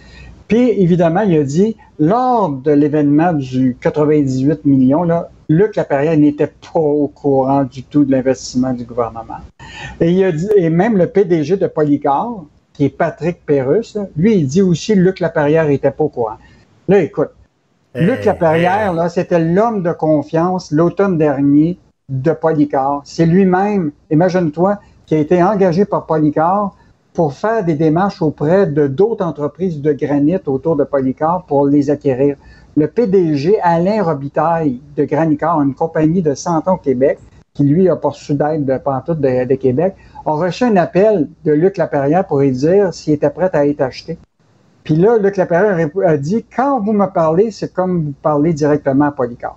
Puis, 0.49 0.68
évidemment, 0.70 1.22
il 1.22 1.35
a 1.39 1.45
dit, 1.45 1.76
lors 1.99 2.51
de 2.51 2.70
l'événement 2.72 3.33
du 3.33 3.74
98 3.80 4.66
millions, 4.66 5.03
là, 5.03 5.30
Luc 5.49 5.76
Laperrière 5.76 6.16
n'était 6.18 6.47
pas 6.47 6.78
au 6.78 7.09
courant 7.09 7.64
du 7.64 7.85
tout 7.85 8.05
de 8.05 8.12
l'investissement 8.12 8.74
du 8.74 8.85
gouvernement. 8.85 9.39
Et, 10.01 10.12
il 10.12 10.22
a 10.22 10.33
dit, 10.33 10.49
et 10.57 10.68
même 10.68 10.99
le 10.99 11.07
PDG 11.07 11.57
de 11.57 11.66
Polycar, 11.66 12.45
qui 12.73 12.87
est 12.87 12.97
Patrick 12.97 13.39
là, 13.49 14.07
lui, 14.16 14.37
il 14.37 14.47
dit 14.47 14.62
aussi 14.62 14.95
Luc 14.95 15.20
Laperrière 15.20 15.68
n'était 15.68 15.91
pas 15.91 16.05
au 16.05 16.09
courant. 16.09 16.37
Là, 16.89 17.01
écoute, 17.01 17.31
Luc 17.95 18.25
Laperrière, 18.25 18.95
là, 18.95 19.09
c'était 19.09 19.39
l'homme 19.39 19.83
de 19.83 19.93
confiance 19.93 20.70
l'automne 20.70 21.18
dernier 21.18 21.79
de 22.09 22.33
Polycar. 22.33 23.03
C'est 23.05 23.27
lui-même, 23.27 23.93
imagine-toi, 24.11 24.79
qui 25.07 25.14
a 25.14 25.18
été 25.18 25.43
engagé 25.43 25.85
par 25.85 26.07
Polycar 26.07 26.75
pour 27.12 27.35
faire 27.35 27.64
des 27.64 27.75
démarches 27.75 28.23
auprès 28.23 28.66
de 28.66 28.87
d'autres 28.87 29.25
entreprises 29.25 29.81
de 29.83 29.93
granit 29.93 30.39
autour 30.47 30.77
de 30.77 30.85
Polycar 30.85 31.45
pour 31.45 31.66
les 31.66 31.91
acquérir. 31.91 32.37
Le 32.77 32.87
PDG 32.87 33.61
Alain 33.61 34.03
Robitaille 34.03 34.81
de 34.97 35.05
Granicar, 35.05 35.61
une 35.61 35.75
compagnie 35.75 36.23
de 36.23 36.35
100 36.35 36.68
ans 36.68 36.75
au 36.75 36.79
Québec, 36.79 37.18
qui 37.53 37.64
lui 37.64 37.91
a 37.91 37.97
poursu 37.97 38.35
d'aide 38.35 38.64
de 38.64 38.79
pantoute 38.79 39.20
de, 39.20 39.45
de, 39.45 39.55
Québec, 39.57 39.95
a 40.25 40.33
reçu 40.33 40.64
un 40.64 40.77
appel 40.77 41.29
de 41.45 41.53
Luc 41.53 41.77
Laperrière 41.77 42.27
pour 42.27 42.41
lui 42.41 42.53
dire 42.53 42.93
s'il 42.95 43.14
était 43.14 43.31
prêt 43.31 43.51
à 43.53 43.66
être 43.66 43.81
acheté. 43.81 44.18
Puis 44.85 44.97
là, 44.97 45.18
Luc 45.18 45.37
Laperrière 45.37 45.89
a 46.05 46.16
dit, 46.16 46.45
quand 46.55 46.81
vous 46.81 46.93
me 46.93 47.07
parlez, 47.07 47.51
c'est 47.51 47.73
comme 47.73 48.05
vous 48.07 48.14
parlez 48.23 48.53
directement 48.53 49.07
à 49.07 49.12
Polycar. 49.12 49.57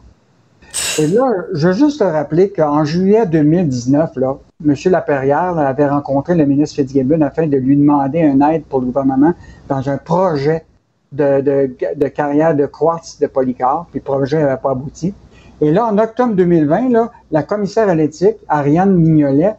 Et 1.00 1.08
là, 1.08 1.32
je 1.54 1.68
veux 1.68 1.74
juste 1.74 2.00
te 2.00 2.04
rappeler 2.04 2.50
qu'en 2.50 2.84
juillet 2.84 3.26
2019, 3.26 4.16
là, 4.18 4.38
M. 4.66 4.74
Laperrière 4.86 5.58
avait 5.58 5.88
rencontré 5.88 6.36
le 6.36 6.46
ministre 6.46 6.76
Fitzgibbon 6.76 7.22
afin 7.22 7.48
de 7.48 7.58
lui 7.58 7.76
demander 7.78 8.20
une 8.20 8.42
aide 8.42 8.64
pour 8.66 8.80
le 8.80 8.88
gouvernement 8.88 9.34
dans 9.68 9.90
un 9.90 9.98
projet 9.98 10.66
de, 11.12 12.08
carrière 12.08 12.56
de 12.56 12.66
quartz 12.66 13.20
de 13.20 13.28
Polycar, 13.28 13.88
puis 13.92 14.00
le 14.00 14.04
projet 14.04 14.42
n'avait 14.42 14.58
pas 14.58 14.72
abouti. 14.72 15.14
Et 15.62 15.72
là, 15.72 15.86
en 15.86 15.98
octobre 15.98 16.34
2020, 16.34 16.90
là, 16.90 17.12
la 17.32 17.44
commissaire 17.44 17.88
à 17.88 17.96
l'éthique, 17.96 18.38
Ariane 18.48 18.94
Mignolet, 18.94 19.56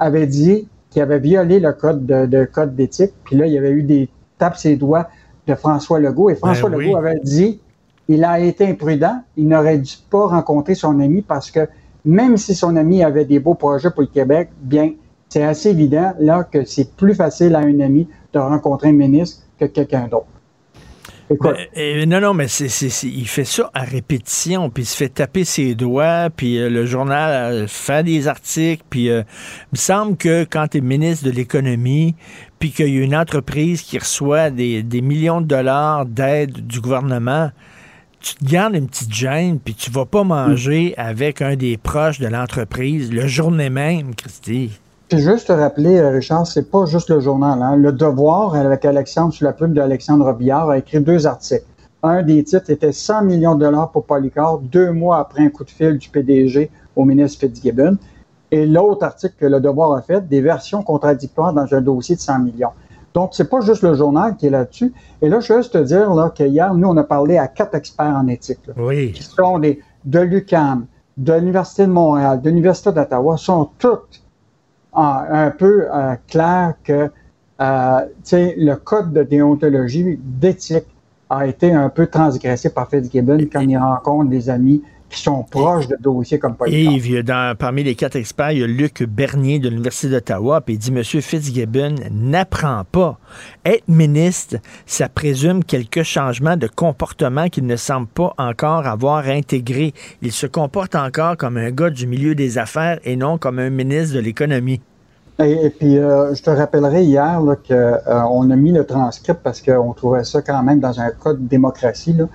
avait 0.00 0.26
dit 0.26 0.66
qu'il 0.90 1.02
avait 1.02 1.20
violé 1.20 1.60
le 1.60 1.72
code 1.72 2.04
de, 2.04 2.26
de 2.26 2.44
code 2.44 2.74
d'éthique. 2.74 3.12
Puis 3.24 3.36
là, 3.36 3.46
il 3.46 3.52
y 3.52 3.58
avait 3.58 3.70
eu 3.70 3.84
des 3.84 4.08
tapes 4.38 4.56
ses 4.56 4.76
doigts 4.76 5.08
de 5.46 5.54
François 5.54 6.00
Legault. 6.00 6.30
Et 6.30 6.34
François 6.34 6.68
Ben 6.70 6.78
Legault 6.78 6.98
oui. 6.98 7.06
avait 7.06 7.20
dit 7.20 7.60
il 8.08 8.24
a 8.24 8.40
été 8.40 8.66
imprudent, 8.66 9.22
il 9.36 9.46
n'aurait 9.46 9.78
dû 9.78 9.94
pas 10.10 10.26
rencontrer 10.26 10.74
son 10.74 10.98
ami 10.98 11.22
parce 11.22 11.48
que 11.52 11.68
même 12.04 12.36
si 12.36 12.56
son 12.56 12.74
ami 12.74 13.04
avait 13.04 13.24
des 13.24 13.38
beaux 13.38 13.54
projets 13.54 13.90
pour 13.90 14.00
le 14.00 14.08
Québec, 14.08 14.50
bien, 14.60 14.94
c'est 15.28 15.44
assez 15.44 15.70
évident 15.70 16.12
là 16.18 16.42
que 16.42 16.64
c'est 16.64 16.96
plus 16.96 17.14
facile 17.14 17.54
à 17.54 17.60
un 17.60 17.78
ami 17.78 18.08
de 18.32 18.38
rencontrer 18.40 18.88
un 18.88 18.94
ministre 18.94 19.44
que 19.60 19.66
quelqu'un 19.66 20.08
d'autre. 20.08 20.26
Ben, 21.30 21.54
euh, 21.76 22.06
non, 22.06 22.20
non, 22.20 22.34
mais 22.34 22.48
c'est, 22.48 22.66
il 23.06 23.28
fait 23.28 23.44
ça 23.44 23.70
à 23.72 23.82
répétition, 23.82 24.68
puis 24.68 24.82
il 24.82 24.86
se 24.86 24.96
fait 24.96 25.08
taper 25.08 25.44
ses 25.44 25.76
doigts, 25.76 26.28
puis 26.34 26.58
euh, 26.58 26.68
le 26.68 26.84
journal 26.86 27.52
euh, 27.52 27.66
fait 27.68 28.02
des 28.02 28.26
articles, 28.26 28.82
puis 28.90 29.10
euh, 29.10 29.22
il 29.66 29.74
me 29.74 29.78
semble 29.78 30.16
que 30.16 30.42
quand 30.42 30.66
tu 30.66 30.78
es 30.78 30.80
ministre 30.80 31.24
de 31.26 31.30
l'économie, 31.30 32.16
puis 32.58 32.72
qu'il 32.72 32.88
y 32.88 32.98
a 32.98 33.04
une 33.04 33.14
entreprise 33.14 33.82
qui 33.82 33.96
reçoit 33.98 34.50
des, 34.50 34.82
des 34.82 35.02
millions 35.02 35.40
de 35.40 35.46
dollars 35.46 36.04
d'aide 36.04 36.66
du 36.66 36.80
gouvernement, 36.80 37.52
tu 38.18 38.34
te 38.34 38.44
gardes 38.44 38.74
une 38.74 38.88
petite 38.88 39.14
gêne, 39.14 39.60
puis 39.60 39.74
tu 39.74 39.92
vas 39.92 40.06
pas 40.06 40.24
manger 40.24 40.94
avec 40.96 41.42
un 41.42 41.54
des 41.54 41.76
proches 41.76 42.18
de 42.18 42.26
l'entreprise 42.26 43.12
le 43.12 43.28
journée 43.28 43.70
même, 43.70 44.16
Christy. 44.16 44.72
Puis 45.10 45.18
juste 45.18 45.48
te 45.48 45.52
rappeler, 45.52 45.98
euh, 45.98 46.10
Richard, 46.10 46.46
c'est 46.46 46.70
pas 46.70 46.86
juste 46.86 47.10
le 47.10 47.18
journal. 47.18 47.60
Hein. 47.62 47.74
Le 47.74 47.90
Devoir, 47.90 48.54
avec 48.54 48.84
Alexandre, 48.84 49.32
sous 49.34 49.42
la 49.42 49.52
plume 49.52 49.74
d'Alexandre 49.74 50.24
Robillard, 50.24 50.70
a 50.70 50.78
écrit 50.78 51.00
deux 51.00 51.26
articles. 51.26 51.64
Un 52.04 52.22
des 52.22 52.44
titres 52.44 52.70
était 52.70 52.92
100 52.92 53.24
millions 53.24 53.56
de 53.56 53.64
dollars 53.64 53.90
pour 53.90 54.04
Polycar, 54.04 54.58
deux 54.58 54.92
mois 54.92 55.18
après 55.18 55.42
un 55.42 55.50
coup 55.50 55.64
de 55.64 55.70
fil 55.70 55.98
du 55.98 56.08
PDG 56.08 56.70
au 56.94 57.04
ministre 57.04 57.40
Fitzgibbon. 57.40 57.98
Et 58.52 58.66
l'autre 58.66 59.04
article 59.04 59.34
que 59.36 59.46
le 59.46 59.60
Devoir 59.60 59.92
a 59.94 60.02
fait, 60.02 60.26
des 60.28 60.40
versions 60.40 60.82
contradictoires 60.84 61.52
dans 61.52 61.66
un 61.74 61.80
dossier 61.80 62.14
de 62.14 62.20
100 62.20 62.38
millions. 62.38 62.70
Donc, 63.12 63.30
c'est 63.32 63.50
pas 63.50 63.60
juste 63.62 63.82
le 63.82 63.94
journal 63.94 64.36
qui 64.36 64.46
est 64.46 64.50
là-dessus. 64.50 64.92
Et 65.20 65.28
là, 65.28 65.40
je 65.40 65.52
veux 65.52 65.58
juste 65.60 65.72
te 65.72 65.78
dire 65.78 66.14
là, 66.14 66.30
que 66.30 66.44
hier, 66.44 66.72
nous, 66.72 66.86
on 66.86 66.96
a 66.96 67.02
parlé 67.04 67.36
à 67.36 67.48
quatre 67.48 67.74
experts 67.74 68.14
en 68.16 68.28
éthique. 68.28 68.60
là, 68.68 68.74
Oui. 68.78 69.10
qui 69.10 69.24
sont 69.24 69.58
des, 69.58 69.80
de 70.04 70.20
l'UQAM, 70.20 70.86
de 71.16 71.32
l'Université 71.32 71.82
de 71.86 71.90
Montréal, 71.90 72.40
de 72.40 72.48
l'Université 72.48 72.92
d'Ottawa, 72.92 73.36
sont 73.36 73.70
toutes 73.78 74.22
un 74.92 75.50
peu 75.50 75.86
euh, 75.92 76.14
claires 76.26 76.74
que 76.84 77.10
euh, 77.60 78.00
le 78.32 78.74
code 78.74 79.12
de 79.12 79.22
déontologie, 79.22 80.18
d'éthique, 80.22 80.86
a 81.28 81.46
été 81.46 81.72
un 81.72 81.88
peu 81.88 82.06
transgressé 82.06 82.70
par 82.70 82.88
Fitzgibbon 82.88 83.38
quand 83.52 83.60
il 83.60 83.78
rencontre 83.78 84.30
des 84.30 84.50
amis 84.50 84.82
qui 85.10 85.20
sont 85.20 85.42
proches 85.42 85.88
de 85.88 85.96
dossiers 86.00 86.38
comme 86.38 86.54
Polycar. 86.54 86.92
Yves, 86.94 87.06
il 87.08 87.12
y 87.14 87.18
a 87.18 87.22
dans- 87.22 87.56
parmi 87.56 87.82
les 87.82 87.94
quatre 87.94 88.16
experts, 88.16 88.52
il 88.52 88.58
y 88.60 88.62
a 88.62 88.66
Luc 88.66 89.02
Bernier 89.02 89.58
de 89.58 89.68
l'Université 89.68 90.08
d'Ottawa, 90.08 90.60
puis 90.60 90.74
il 90.74 90.78
dit 90.78 90.92
Monsieur 90.92 91.20
Fitzgibbon 91.20 91.96
n'apprend 92.10 92.84
pas. 92.90 93.18
Être 93.64 93.88
ministre, 93.88 94.56
ça 94.86 95.08
présume 95.08 95.64
quelques 95.64 96.04
changements 96.04 96.56
de 96.56 96.68
comportement 96.68 97.48
qu'il 97.48 97.66
ne 97.66 97.76
semble 97.76 98.06
pas 98.06 98.32
encore 98.38 98.86
avoir 98.86 99.26
intégré. 99.26 99.92
Il 100.22 100.32
se 100.32 100.46
comporte 100.46 100.94
encore 100.94 101.36
comme 101.36 101.56
un 101.56 101.70
gars 101.70 101.90
du 101.90 102.06
milieu 102.06 102.34
des 102.34 102.56
affaires 102.58 102.98
et 103.04 103.16
non 103.16 103.36
comme 103.36 103.58
un 103.58 103.70
ministre 103.70 104.14
de 104.14 104.20
l'économie. 104.20 104.80
Et, 105.42 105.66
et 105.66 105.70
puis, 105.70 105.96
euh, 105.96 106.34
je 106.34 106.42
te 106.42 106.50
rappellerai 106.50 107.02
hier 107.04 107.40
qu'on 107.66 108.50
a 108.50 108.56
mis 108.56 108.72
le 108.72 108.84
transcript 108.84 109.40
parce 109.42 109.62
qu'on 109.62 109.92
trouvait 109.94 110.24
ça 110.24 110.42
quand 110.42 110.62
même 110.62 110.80
dans 110.80 111.00
un 111.00 111.10
cas 111.10 111.32
de 111.32 111.38
démocratie. 111.40 112.12
Là, 112.12 112.26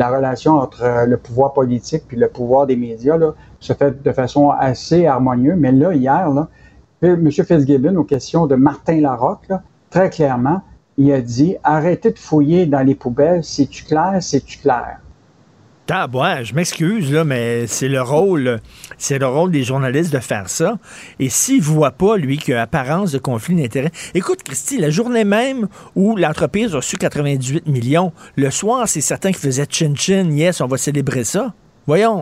la 0.00 0.08
relation 0.08 0.54
entre 0.54 0.82
euh, 0.82 1.04
le 1.04 1.18
pouvoir 1.18 1.52
politique 1.52 2.04
puis 2.08 2.16
le 2.16 2.28
pouvoir 2.28 2.66
des 2.66 2.74
médias 2.74 3.18
se 3.60 3.74
fait 3.74 4.02
de 4.02 4.12
façon 4.12 4.48
assez 4.48 5.06
harmonieuse. 5.06 5.58
Mais 5.58 5.72
là, 5.72 5.92
hier, 5.92 6.30
là, 6.30 6.48
M. 7.02 7.30
Fitzgibbon, 7.30 7.96
aux 7.96 8.04
questions 8.04 8.46
de 8.46 8.54
Martin 8.54 9.02
Larocque, 9.02 9.52
très 9.90 10.08
clairement, 10.08 10.62
il 10.96 11.12
a 11.12 11.20
dit 11.20 11.56
arrêtez 11.62 12.12
de 12.12 12.18
fouiller 12.18 12.64
dans 12.64 12.80
les 12.80 12.94
poubelles, 12.94 13.44
c'est-tu 13.44 13.84
clair, 13.84 14.16
c'est-tu 14.20 14.58
clair? 14.58 15.00
Ouais, 15.90 16.44
je 16.44 16.54
m'excuse, 16.54 17.12
mais 17.26 17.66
c'est 17.66 17.88
le 17.88 18.00
rôle, 18.00 18.60
c'est 18.96 19.18
le 19.18 19.26
rôle 19.26 19.50
des 19.50 19.64
journalistes 19.64 20.12
de 20.12 20.20
faire 20.20 20.48
ça. 20.48 20.78
Et 21.18 21.28
s'il 21.28 21.60
voit 21.62 21.90
pas, 21.90 22.16
lui, 22.16 22.38
qu'il 22.38 22.54
y 22.54 22.56
a 22.56 22.62
apparence 22.62 23.10
de 23.10 23.18
conflit 23.18 23.56
d'intérêts. 23.56 23.90
Écoute, 24.14 24.44
Christy, 24.44 24.78
la 24.78 24.90
journée 24.90 25.24
même 25.24 25.66
où 25.96 26.16
l'entreprise 26.16 26.74
a 26.74 26.76
reçu 26.76 26.96
98 26.96 27.66
millions, 27.66 28.12
le 28.36 28.52
soir, 28.52 28.86
c'est 28.86 29.00
certain 29.00 29.30
qu'il 29.30 29.40
faisait 29.40 29.66
chin-chin, 29.68 30.30
yes, 30.30 30.60
on 30.60 30.68
va 30.68 30.76
célébrer 30.76 31.24
ça. 31.24 31.54
Voyons. 31.88 32.20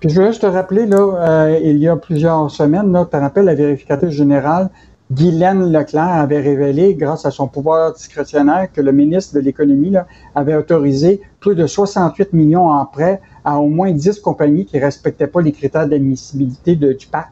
Puis, 0.00 0.10
je 0.10 0.20
veux 0.20 0.26
juste 0.26 0.42
te 0.42 0.46
rappeler, 0.46 0.86
là, 0.86 0.96
euh, 0.98 1.60
il 1.62 1.78
y 1.78 1.86
a 1.86 1.94
plusieurs 1.94 2.50
semaines, 2.50 2.98
tu 3.04 3.10
te 3.10 3.16
rappelles, 3.16 3.44
la 3.44 3.54
vérificatrice 3.54 4.10
générale, 4.10 4.70
Guylaine 5.12 5.70
Leclerc, 5.70 6.14
avait 6.14 6.40
révélé, 6.40 6.94
grâce 6.94 7.26
à 7.26 7.30
son 7.30 7.46
pouvoir 7.46 7.92
discrétionnaire, 7.92 8.72
que 8.72 8.80
le 8.80 8.90
ministre 8.90 9.34
de 9.34 9.40
l'Économie 9.40 9.94
avait 10.34 10.54
autorisé 10.54 11.20
plus 11.40 11.54
de 11.54 11.66
68 11.66 12.32
millions 12.32 12.68
en 12.68 12.86
prêts 12.86 13.20
à 13.44 13.58
au 13.58 13.68
moins 13.68 13.92
10 13.92 14.20
compagnies 14.20 14.64
qui 14.64 14.76
ne 14.76 14.82
respectaient 14.82 15.26
pas 15.26 15.42
les 15.42 15.52
critères 15.52 15.86
d'admissibilité 15.86 16.74
du 16.74 17.06
PAC. 17.10 17.28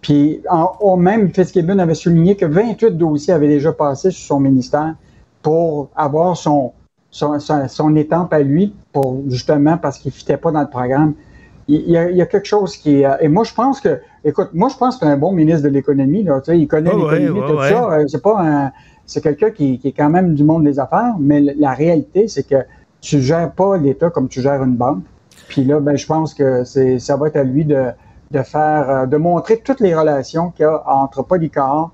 Puis, 0.00 0.40
en, 0.48 0.72
au 0.80 0.96
même, 0.96 1.32
Fitzgibbon 1.32 1.78
avait 1.78 1.94
souligné 1.94 2.36
que 2.36 2.46
28 2.46 2.92
dossiers 2.92 3.32
avaient 3.32 3.48
déjà 3.48 3.72
passé 3.72 4.10
sur 4.10 4.26
son 4.26 4.38
ministère 4.40 4.94
pour 5.42 5.88
avoir 5.96 6.36
son, 6.36 6.72
son, 7.10 7.38
son, 7.40 7.96
étampe 7.96 8.32
à 8.32 8.40
lui, 8.40 8.74
justement 9.28 9.78
parce 9.78 9.98
qu'il 9.98 10.10
ne 10.10 10.14
fitait 10.14 10.36
pas 10.36 10.52
dans 10.52 10.60
le 10.60 10.68
programme. 10.68 11.14
Il, 11.68 11.76
il 11.86 11.90
y 11.90 11.96
a, 11.96 12.10
il 12.10 12.16
y 12.16 12.22
a 12.22 12.26
quelque 12.26 12.46
chose 12.46 12.76
qui 12.76 13.00
est. 13.00 13.06
euh, 13.06 13.16
Et 13.20 13.28
moi, 13.28 13.44
je 13.44 13.54
pense 13.54 13.80
que. 13.80 13.98
Écoute, 14.24 14.50
moi, 14.54 14.68
je 14.70 14.76
pense 14.76 14.96
que 14.96 15.04
c'est 15.04 15.12
un 15.12 15.16
bon 15.18 15.32
ministre 15.32 15.62
de 15.62 15.68
l'économie. 15.68 16.22
là, 16.22 16.40
tu 16.40 16.52
sais, 16.52 16.58
Il 16.58 16.66
connaît 16.66 16.94
l'économie, 16.94 17.40
ouais, 17.40 17.46
tout 17.46 17.58
ouais. 17.58 17.68
ça. 17.68 17.92
Euh, 17.92 18.04
C'est 18.08 18.22
pas 18.22 18.40
un. 18.40 18.72
C'est 19.06 19.20
quelqu'un 19.20 19.50
qui, 19.50 19.78
qui 19.78 19.88
est 19.88 19.92
quand 19.92 20.08
même 20.08 20.34
du 20.34 20.44
monde 20.44 20.64
des 20.64 20.78
affaires, 20.80 21.16
mais 21.20 21.40
la 21.40 21.74
réalité, 21.74 22.26
c'est 22.26 22.44
que 22.48 22.56
tu 23.02 23.20
gères 23.20 23.52
pas 23.52 23.76
l'État 23.76 24.08
comme 24.08 24.28
tu 24.28 24.40
gères 24.40 24.62
une 24.62 24.76
banque. 24.76 25.02
Puis 25.48 25.62
là, 25.64 25.78
ben, 25.80 25.96
je 25.96 26.06
pense 26.06 26.32
que 26.32 26.64
c'est, 26.64 26.98
ça 26.98 27.16
va 27.16 27.28
être 27.28 27.36
à 27.36 27.44
lui 27.44 27.66
de, 27.66 27.88
de 28.30 28.42
faire, 28.42 28.90
euh, 28.90 29.06
de 29.06 29.16
montrer 29.18 29.58
toutes 29.58 29.80
les 29.80 29.94
relations 29.94 30.50
qu'il 30.50 30.62
y 30.62 30.66
a 30.66 30.82
entre 30.86 31.22
Polycar, 31.22 31.90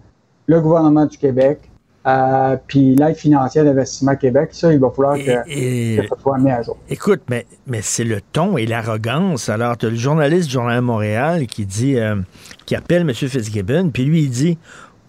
le 0.46 0.60
gouvernement 0.60 1.06
du 1.06 1.18
Québec, 1.18 1.69
euh, 2.06 2.56
puis 2.66 2.94
l'aide 2.94 3.16
financière 3.16 3.64
d'investissement 3.64 4.16
Québec. 4.16 4.50
Ça, 4.52 4.72
il 4.72 4.78
va 4.78 4.90
falloir 4.90 5.16
que, 5.18 5.48
Et- 5.48 5.98
que 6.02 6.08
ça 6.08 6.16
soit 6.22 6.38
mis 6.38 6.50
à 6.50 6.62
jour. 6.62 6.76
Écoute, 6.88 7.20
mais, 7.28 7.46
mais 7.66 7.80
c'est 7.82 8.04
le 8.04 8.20
ton 8.32 8.56
et 8.56 8.66
l'arrogance. 8.66 9.48
Alors, 9.48 9.76
tu 9.76 9.86
as 9.86 9.90
le 9.90 9.96
journaliste 9.96 10.46
du 10.48 10.54
Journal 10.54 10.80
Montréal 10.80 11.46
qui 11.46 11.66
dit, 11.66 11.98
euh, 11.98 12.16
qui 12.66 12.74
appelle 12.74 13.02
M. 13.02 13.12
Fitzgibbon, 13.12 13.90
puis 13.90 14.04
lui, 14.04 14.22
il 14.22 14.30
dit 14.30 14.56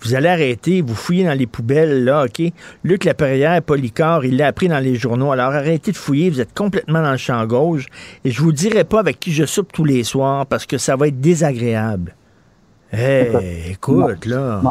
Vous 0.01 0.15
allez 0.15 0.27
arrêter, 0.29 0.81
vous 0.81 0.95
fouillez 0.95 1.23
dans 1.23 1.37
les 1.37 1.45
poubelles, 1.47 2.03
là, 2.03 2.25
OK? 2.25 2.41
Luc 2.83 3.05
Laperrière, 3.05 3.61
Polycar, 3.61 4.25
il 4.25 4.35
l'a 4.35 4.47
appris 4.47 4.67
dans 4.67 4.79
les 4.79 4.95
journaux. 4.95 5.31
Alors, 5.31 5.53
arrêtez 5.53 5.91
de 5.91 5.97
fouiller, 5.97 6.29
vous 6.29 6.41
êtes 6.41 6.53
complètement 6.53 7.01
dans 7.03 7.11
le 7.11 7.17
champ 7.17 7.45
gauche. 7.45 7.85
Et 8.25 8.31
je 8.31 8.41
vous 8.41 8.51
dirai 8.51 8.83
pas 8.83 8.99
avec 8.99 9.19
qui 9.19 9.31
je 9.31 9.45
soupe 9.45 9.71
tous 9.71 9.85
les 9.85 10.03
soirs 10.03 10.45
parce 10.47 10.65
que 10.65 10.77
ça 10.79 10.95
va 10.95 11.07
être 11.07 11.21
désagréable. 11.21 12.15
Hey, 12.91 13.71
écoute, 13.71 14.25
là. 14.25 14.61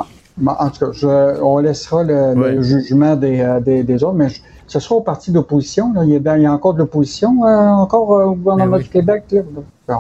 En 0.47 0.71
tout 0.71 0.87
cas, 0.87 0.93
je- 0.93 1.41
on 1.43 1.59
laissera 1.59 2.03
le, 2.03 2.35
le 2.35 2.41
Ouais. 2.59 2.63
jugement 2.63 3.17
des, 3.17 3.41
euh, 3.41 3.61
des, 3.61 3.83
des 3.83 4.03
autres, 4.03 4.15
mais 4.15 4.29
je- 4.29 4.41
ce 4.71 4.79
sera 4.79 4.95
au 4.95 5.01
parti 5.01 5.33
d'opposition. 5.33 5.93
Il, 6.05 6.11
y 6.13 6.15
a- 6.17 6.21
ben, 6.21 6.37
il 6.37 6.43
y 6.45 6.47
a 6.47 6.53
encore 6.53 6.75
de 6.75 6.79
l'opposition, 6.79 7.45
euh, 7.45 7.49
encore 7.71 8.15
euh, 8.15 8.25
au 8.27 8.35
gouvernement 8.37 8.71
Ben 8.71 8.77
oui. 8.79 8.85
du 8.85 8.89
Québec. 8.89 9.25
là. 9.33 9.41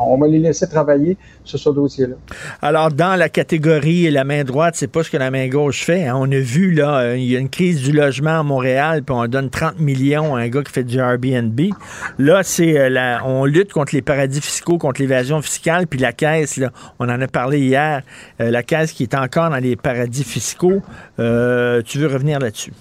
On 0.06 0.16
va 0.16 0.28
les 0.28 0.38
laisser 0.38 0.68
travailler 0.68 1.16
sur 1.42 1.58
ce 1.58 1.68
dossier-là. 1.70 2.14
Alors, 2.62 2.92
dans 2.92 3.18
la 3.18 3.28
catégorie 3.28 4.08
la 4.12 4.22
main 4.22 4.44
droite, 4.44 4.74
c'est 4.76 4.86
pas 4.86 5.02
ce 5.02 5.10
que 5.10 5.16
la 5.16 5.32
main 5.32 5.48
gauche 5.48 5.84
fait. 5.84 6.06
hein. 6.06 6.14
On 6.16 6.30
a 6.30 6.38
vu, 6.38 6.70
là, 6.70 6.98
euh, 7.00 7.16
il 7.16 7.24
y 7.24 7.34
a 7.34 7.40
une 7.40 7.48
crise 7.48 7.82
du 7.82 7.90
logement 7.90 8.38
à 8.38 8.42
Montréal, 8.44 9.02
puis 9.02 9.12
on 9.18 9.26
donne 9.26 9.50
30 9.50 9.80
millions 9.80 10.36
à 10.36 10.42
un 10.42 10.48
gars 10.48 10.62
qui 10.62 10.70
fait 10.72 10.84
du 10.84 10.98
Airbnb. 10.98 11.60
Là, 12.20 12.42
c'est 12.44 12.88
la- 12.88 13.22
on 13.26 13.44
lutte 13.46 13.72
contre 13.72 13.92
les 13.96 14.02
paradis 14.02 14.40
fiscaux, 14.40 14.78
contre 14.78 15.00
l'évasion 15.00 15.42
fiscale, 15.42 15.88
puis 15.88 15.98
la 15.98 16.12
caisse, 16.12 16.56
là, 16.58 16.70
on 17.00 17.08
en 17.08 17.20
a 17.20 17.26
parlé 17.26 17.58
hier, 17.58 18.02
euh, 18.40 18.52
la 18.52 18.62
caisse 18.62 18.92
qui 18.92 19.02
est 19.02 19.14
encore 19.16 19.50
dans 19.50 19.56
les 19.56 19.74
paradis 19.74 20.22
fiscaux. 20.22 20.80
Tu 21.16 21.98
veux 21.98 22.06
revenir 22.06 22.38
là-dessus? 22.38 22.72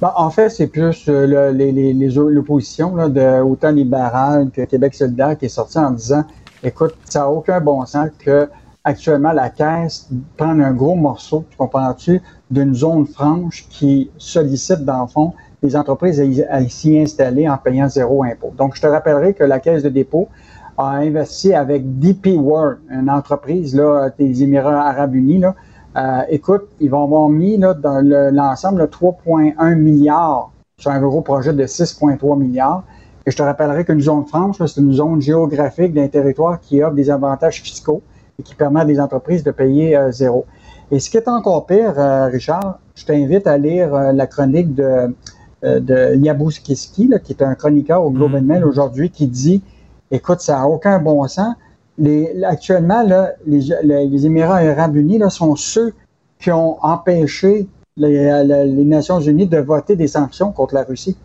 Ben, 0.00 0.12
en 0.16 0.30
fait, 0.30 0.50
c'est 0.50 0.66
plus 0.66 1.08
euh, 1.08 1.26
le- 1.26 1.56
les- 1.56 1.72
les- 1.72 2.10
l'opposition 2.10 3.08
de 3.08 3.40
autant 3.42 3.70
libérale 3.70 4.50
que 4.50 4.62
Québec 4.62 4.94
solidaire 4.94 5.38
qui 5.38 5.46
est 5.46 5.48
sorti 5.48 5.78
en 5.78 5.90
disant 5.92 6.24
écoute, 6.62 6.94
ça 7.04 7.20
n'a 7.20 7.30
aucun 7.30 7.60
bon 7.60 7.84
sens 7.86 8.08
que 8.18 8.48
actuellement 8.82 9.32
la 9.32 9.48
Caisse 9.50 10.08
prenne 10.36 10.60
un 10.60 10.72
gros 10.72 10.94
morceau, 10.94 11.46
tu 11.48 11.56
comprends-tu, 11.56 12.20
d'une 12.50 12.74
zone 12.74 13.06
franche 13.06 13.66
qui 13.70 14.10
sollicite, 14.18 14.84
dans 14.84 15.02
le 15.02 15.06
fond, 15.08 15.32
les 15.62 15.74
entreprises 15.76 16.20
à, 16.20 16.54
à 16.54 16.62
s'y 16.68 16.98
installer 16.98 17.48
en 17.48 17.56
payant 17.56 17.88
zéro 17.88 18.24
impôt. 18.24 18.52
Donc, 18.56 18.76
je 18.76 18.82
te 18.82 18.86
rappellerai 18.86 19.32
que 19.32 19.44
la 19.44 19.58
Caisse 19.60 19.82
de 19.82 19.88
dépôt 19.88 20.28
a 20.76 20.88
investi 20.96 21.54
avec 21.54 21.98
DP 21.98 22.36
World, 22.36 22.78
une 22.90 23.08
entreprise 23.08 23.74
là, 23.74 24.10
des 24.18 24.42
Émirats 24.42 24.86
arabes 24.88 25.14
unis, 25.14 25.38
là, 25.38 25.54
euh, 25.96 26.22
écoute, 26.28 26.62
ils 26.80 26.90
vont 26.90 27.04
avoir 27.04 27.28
mis 27.28 27.56
là, 27.56 27.74
dans 27.74 28.00
le- 28.04 28.30
l'ensemble 28.30 28.78
là, 28.80 28.86
3,1 28.86 29.74
milliards 29.76 30.50
sur 30.78 30.90
un 30.90 31.00
gros 31.00 31.20
projet 31.20 31.52
de 31.52 31.66
6,3 31.66 32.36
milliards. 32.36 32.82
Et 33.26 33.30
je 33.30 33.36
te 33.36 33.42
rappellerai 33.42 33.84
qu'une 33.84 34.00
zone 34.00 34.26
franche, 34.26 34.56
c'est 34.66 34.80
une 34.80 34.92
zone 34.92 35.20
géographique 35.22 35.94
d'un 35.94 36.08
territoire 36.08 36.60
qui 36.60 36.82
offre 36.82 36.94
des 36.94 37.10
avantages 37.10 37.62
fiscaux 37.62 38.02
et 38.38 38.42
qui 38.42 38.54
permet 38.54 38.80
à 38.80 38.84
des 38.84 39.00
entreprises 39.00 39.44
de 39.44 39.50
payer 39.52 39.96
euh, 39.96 40.10
zéro. 40.12 40.44
Et 40.90 40.98
ce 40.98 41.08
qui 41.08 41.16
est 41.16 41.28
encore 41.28 41.64
pire, 41.66 41.94
euh, 41.98 42.26
Richard, 42.26 42.78
je 42.94 43.04
t'invite 43.06 43.46
à 43.46 43.56
lire 43.56 43.94
euh, 43.94 44.12
la 44.12 44.26
chronique 44.26 44.74
de, 44.74 45.14
de 45.62 46.16
Yabous 46.16 46.50
Kiski, 46.62 47.08
là, 47.08 47.18
qui 47.18 47.32
est 47.32 47.42
un 47.42 47.54
chroniqueur 47.54 48.04
au 48.04 48.10
Globe 48.10 48.34
and 48.34 48.42
Mail 48.42 48.64
aujourd'hui, 48.64 49.08
qui 49.10 49.26
dit 49.26 49.62
Écoute, 50.10 50.40
ça 50.40 50.58
n'a 50.58 50.68
aucun 50.68 50.98
bon 50.98 51.26
sens. 51.26 51.54
Les, 51.96 52.42
actuellement, 52.42 53.02
là, 53.02 53.32
les, 53.46 54.26
Émirats 54.26 54.56
arabes 54.56 54.96
unis 54.96 55.18
là, 55.18 55.30
sont 55.30 55.54
ceux 55.54 55.94
qui 56.40 56.50
ont 56.50 56.76
empêché 56.84 57.68
les, 57.96 58.84
Nations 58.84 59.20
unies 59.20 59.46
de 59.46 59.58
voter 59.58 59.94
des 59.94 60.08
sanctions 60.08 60.50
contre 60.50 60.74
la 60.74 60.82
Russie. 60.82 61.16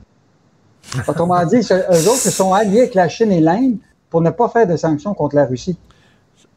Autrement 1.07 1.43
dit, 1.45 1.57
eux 1.57 2.07
autres 2.07 2.17
se 2.17 2.31
sont 2.31 2.53
alliés 2.53 2.79
avec 2.81 2.95
la 2.95 3.09
Chine 3.09 3.31
et 3.31 3.39
l'Inde 3.41 3.77
pour 4.09 4.21
ne 4.21 4.29
pas 4.29 4.47
faire 4.49 4.67
de 4.67 4.75
sanctions 4.75 5.13
contre 5.13 5.35
la 5.35 5.45
Russie. 5.45 5.77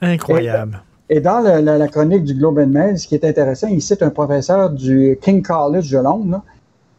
Incroyable. 0.01 0.81
Et 1.09 1.21
dans 1.21 1.41
le- 1.41 1.61
la, 1.61 1.77
la 1.79 1.89
chronique 1.89 2.25
du 2.25 2.35
Globe 2.35 2.59
and 2.59 2.69
Mail, 2.69 2.99
ce 2.99 3.07
qui 3.07 3.15
est 3.15 3.25
intéressant, 3.25 3.67
il 3.69 3.83
cite 3.83 4.03
un 4.03 4.11
professeur 4.11 4.71
du 4.71 5.19
King 5.21 5.43
College 5.43 5.91
de 5.91 5.99
Londres. 5.99 6.43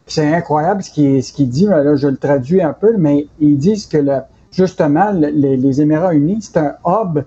C'est 0.06 0.32
incroyable 0.34 0.82
ce 0.82 0.90
qu'il 0.90 1.22
ce 1.24 1.42
dit, 1.42 1.66
là, 1.66 1.96
je 1.96 2.08
le 2.08 2.16
traduis 2.16 2.62
un 2.62 2.72
peu, 2.72 2.96
mais 2.96 3.26
ils 3.40 3.56
disent 3.56 3.86
que 3.86 3.96
le- 3.98 4.20
justement, 4.56 5.10
le- 5.12 5.28
les, 5.28 5.56
les 5.56 5.80
Émirats 5.80 6.14
unis, 6.14 6.38
c'est 6.42 6.58
un 6.58 6.74
hub 6.86 7.24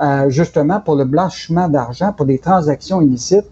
euh, 0.00 0.30
justement 0.30 0.80
pour 0.80 0.96
le 0.96 1.04
blanchiment 1.04 1.68
d'argent, 1.68 2.12
pour 2.12 2.26
des 2.26 2.38
transactions 2.38 3.00
illicites. 3.02 3.46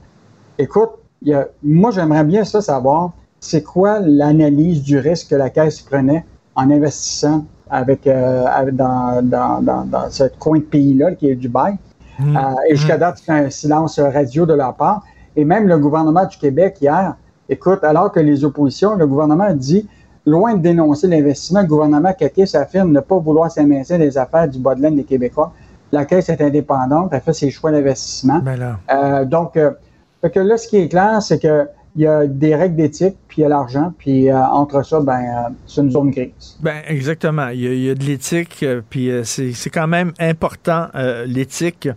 Écoute, 0.58 0.90
il 1.22 1.28
y 1.28 1.34
a- 1.34 1.48
moi 1.62 1.90
j'aimerais 1.90 2.24
bien 2.24 2.44
ça 2.44 2.60
savoir, 2.60 3.12
c'est 3.40 3.62
quoi 3.62 4.00
l'analyse 4.00 4.82
du 4.82 4.98
risque 4.98 5.30
que 5.30 5.34
la 5.34 5.50
Caisse 5.50 5.80
prenait 5.80 6.24
en 6.54 6.70
investissant 6.70 7.44
avec, 7.70 8.06
euh, 8.06 8.44
dans, 8.72 9.20
dans, 9.22 9.60
dans, 9.62 9.84
dans 9.84 10.10
ce 10.10 10.24
coin 10.38 10.58
de 10.58 10.64
pays-là, 10.64 11.12
qui 11.12 11.28
est 11.28 11.34
Dubaï. 11.34 11.76
Euh, 12.20 12.54
et 12.68 12.74
jusqu'à 12.74 12.96
date, 12.98 13.20
c'est 13.24 13.30
un 13.32 13.48
silence 13.50 14.00
radio 14.00 14.44
de 14.46 14.54
leur 14.54 14.74
part. 14.74 15.04
Et 15.36 15.44
même 15.44 15.68
le 15.68 15.78
gouvernement 15.78 16.24
du 16.26 16.36
Québec, 16.36 16.78
hier, 16.80 17.14
écoute, 17.48 17.84
alors 17.84 18.10
que 18.10 18.18
les 18.18 18.44
oppositions, 18.44 18.96
le 18.96 19.06
gouvernement 19.06 19.44
a 19.44 19.52
dit, 19.54 19.86
loin 20.26 20.54
de 20.54 20.62
dénoncer 20.62 21.06
l'investissement, 21.06 21.62
le 21.62 21.66
gouvernement 21.66 22.12
caquiste 22.12 22.54
affirme 22.54 22.92
ne 22.92 23.00
pas 23.00 23.18
vouloir 23.18 23.50
s'émincer 23.50 23.98
des 23.98 24.16
affaires 24.18 24.48
du 24.48 24.58
bas 24.58 24.74
de 24.74 24.82
laine 24.82 24.96
des 24.96 25.04
Québécois. 25.04 25.52
La 25.90 26.04
Caisse 26.04 26.28
est 26.28 26.40
indépendante, 26.40 27.10
elle 27.12 27.20
fait 27.20 27.32
ses 27.32 27.50
choix 27.50 27.72
d'investissement. 27.72 28.40
Ben. 28.40 28.76
Euh, 28.90 29.24
donc, 29.24 29.56
euh, 29.56 29.70
fait 30.20 30.30
que 30.30 30.40
là, 30.40 30.56
ce 30.56 30.68
qui 30.68 30.76
est 30.76 30.88
clair, 30.88 31.22
c'est 31.22 31.38
que 31.38 31.66
il 31.98 32.02
y 32.02 32.06
a 32.06 32.26
des 32.26 32.54
règles 32.54 32.76
d'éthique, 32.76 33.16
puis 33.26 33.38
il 33.38 33.42
y 33.42 33.44
a 33.44 33.48
l'argent, 33.48 33.92
puis 33.98 34.30
euh, 34.30 34.40
entre 34.40 34.84
ça, 34.84 35.00
ben, 35.00 35.20
euh, 35.20 35.48
c'est 35.66 35.80
une 35.80 35.90
zone 35.90 36.10
grise. 36.10 36.56
Ben 36.60 36.82
exactement. 36.86 37.48
Il 37.48 37.60
y 37.60 37.66
a, 37.66 37.72
il 37.72 37.82
y 37.82 37.90
a 37.90 37.94
de 37.96 38.04
l'éthique, 38.04 38.62
euh, 38.62 38.82
puis 38.88 39.10
c'est 39.24 39.70
quand 39.70 39.88
même 39.88 40.12
important 40.20 40.86
l'éthique. 41.26 41.88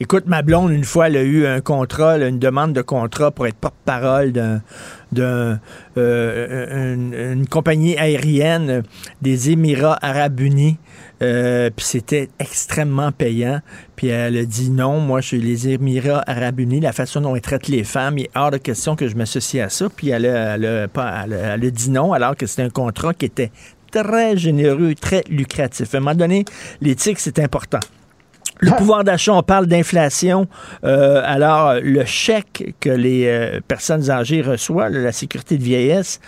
Écoute, 0.00 0.24
ma 0.26 0.42
blonde, 0.42 0.70
une 0.70 0.84
fois, 0.84 1.08
elle 1.08 1.16
a 1.16 1.22
eu 1.24 1.44
un 1.44 1.60
contrat, 1.60 2.18
une 2.18 2.38
demande 2.38 2.72
de 2.72 2.82
contrat 2.82 3.32
pour 3.32 3.48
être 3.48 3.56
porte-parole 3.56 4.30
d'un 4.30 5.60
euh, 5.96 7.44
compagnie 7.50 7.96
aérienne 7.98 8.84
des 9.22 9.50
Émirats 9.50 9.98
arabes 10.00 10.38
unis. 10.38 10.76
Euh, 11.20 11.70
puis 11.74 11.84
c'était 11.84 12.28
extrêmement 12.38 13.10
payant. 13.10 13.60
Puis 13.96 14.06
elle 14.06 14.36
a 14.36 14.44
dit 14.44 14.70
non, 14.70 15.00
moi, 15.00 15.20
chez 15.20 15.38
les 15.38 15.68
Émirats 15.68 16.22
arabes 16.28 16.60
unis, 16.60 16.78
la 16.78 16.92
façon 16.92 17.20
dont 17.20 17.34
ils 17.34 17.42
traitent 17.42 17.66
les 17.66 17.82
femmes, 17.82 18.18
il 18.18 18.26
est 18.26 18.30
hors 18.36 18.52
de 18.52 18.58
question 18.58 18.94
que 18.94 19.08
je 19.08 19.16
m'associe 19.16 19.64
à 19.64 19.68
ça. 19.68 19.88
Puis 19.88 20.10
elle 20.10 20.26
a- 20.26 20.54
elle 20.54 20.64
a 21.64 21.70
dit 21.70 21.90
non, 21.90 22.12
alors 22.12 22.36
que 22.36 22.46
c'était 22.46 22.62
un 22.62 22.70
contrat 22.70 23.14
qui 23.14 23.24
était 23.26 23.50
très 23.90 24.36
généreux, 24.36 24.94
très 24.94 25.24
lucratif. 25.28 25.92
À 25.92 25.96
un 25.98 26.00
moment 26.02 26.14
donné, 26.14 26.44
l'éthique, 26.80 27.18
c'est 27.18 27.40
important. 27.40 27.80
Le 28.60 28.72
pouvoir 28.76 29.04
d'achat, 29.04 29.32
on 29.34 29.42
parle 29.42 29.66
d'inflation. 29.66 30.46
Euh, 30.84 31.22
alors, 31.24 31.74
le 31.82 32.04
chèque 32.04 32.74
que 32.80 32.90
les 32.90 33.26
euh, 33.26 33.60
personnes 33.66 34.10
âgées 34.10 34.42
reçoivent, 34.42 34.92
la 34.92 35.12
sécurité 35.12 35.58
de 35.58 35.62
vieillesse, 35.62 36.20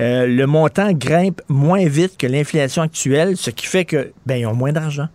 euh, 0.00 0.26
le 0.26 0.46
montant 0.46 0.92
grimpe 0.92 1.40
moins 1.48 1.86
vite 1.86 2.16
que 2.16 2.26
l'inflation 2.26 2.82
actuelle, 2.82 3.36
ce 3.36 3.50
qui 3.50 3.66
fait 3.66 3.84
que 3.84 4.12
ben, 4.26 4.36
ils 4.36 4.46
ont 4.46 4.54
moins 4.54 4.72
d'argent. 4.72 5.08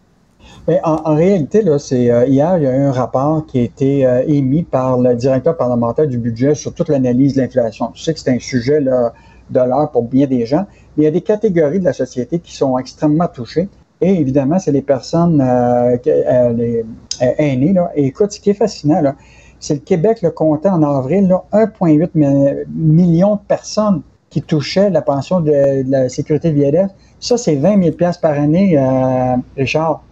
Mais 0.67 0.79
en, 0.83 1.01
en 1.05 1.15
réalité, 1.15 1.61
là, 1.61 1.77
c'est 1.77 2.09
euh, 2.09 2.25
hier, 2.25 2.57
il 2.57 2.63
y 2.63 2.67
a 2.67 2.75
eu 2.75 2.81
un 2.81 2.91
rapport 2.91 3.45
qui 3.45 3.59
a 3.59 3.63
été 3.63 4.05
euh, 4.05 4.23
émis 4.27 4.63
par 4.63 4.97
le 4.97 5.13
directeur 5.15 5.57
parlementaire 5.57 6.07
du 6.07 6.17
budget 6.17 6.55
sur 6.55 6.73
toute 6.73 6.89
l'analyse 6.89 7.35
de 7.35 7.41
l'inflation. 7.41 7.91
Tu 7.93 8.01
sais 8.01 8.13
que 8.13 8.19
c'est 8.19 8.31
un 8.31 8.39
sujet 8.39 8.79
là, 8.79 9.13
de 9.49 9.59
l'heure 9.59 9.91
pour 9.91 10.03
bien 10.03 10.25
des 10.25 10.45
gens. 10.45 10.65
Mais 10.95 11.03
il 11.03 11.05
y 11.05 11.07
a 11.07 11.11
des 11.11 11.21
catégories 11.21 11.79
de 11.79 11.85
la 11.85 11.93
société 11.93 12.39
qui 12.39 12.55
sont 12.55 12.77
extrêmement 12.77 13.27
touchées. 13.27 13.67
Et 14.03 14.19
évidemment, 14.19 14.59
c'est 14.59 14.71
les 14.73 14.81
personnes 14.81 15.39
euh, 15.41 15.97
euh, 16.07 16.49
les, 16.53 16.83
euh, 17.21 17.25
aînées. 17.37 17.73
Là. 17.73 17.91
Et 17.95 18.05
écoute, 18.07 18.31
ce 18.33 18.39
qui 18.39 18.49
est 18.49 18.53
fascinant, 18.55 19.01
là, 19.01 19.15
c'est 19.59 19.75
le 19.75 19.79
Québec 19.79 20.21
le 20.21 20.31
comptait 20.31 20.69
en 20.69 20.83
avril 20.83 21.27
là, 21.29 21.43
1,8 21.53 22.09
mi- 22.15 22.35
million 22.75 23.35
de 23.35 23.41
personnes 23.47 24.01
qui 24.29 24.41
touchaient 24.41 24.89
la 24.89 25.01
pension 25.01 25.39
de, 25.39 25.83
de 25.83 25.91
la 25.91 26.09
sécurité 26.09 26.49
de 26.49 26.55
vieillesse. 26.55 26.89
Ça, 27.19 27.37
c'est 27.37 27.55
20 27.55 27.81
000 27.81 27.95
piastres 27.95 28.19
par 28.21 28.33
année, 28.37 28.77
euh, 28.77 29.35
Richard. 29.55 30.03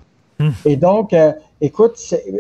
Et 0.66 0.76
donc, 0.78 1.12
euh, 1.14 1.34
écoute, 1.60 1.98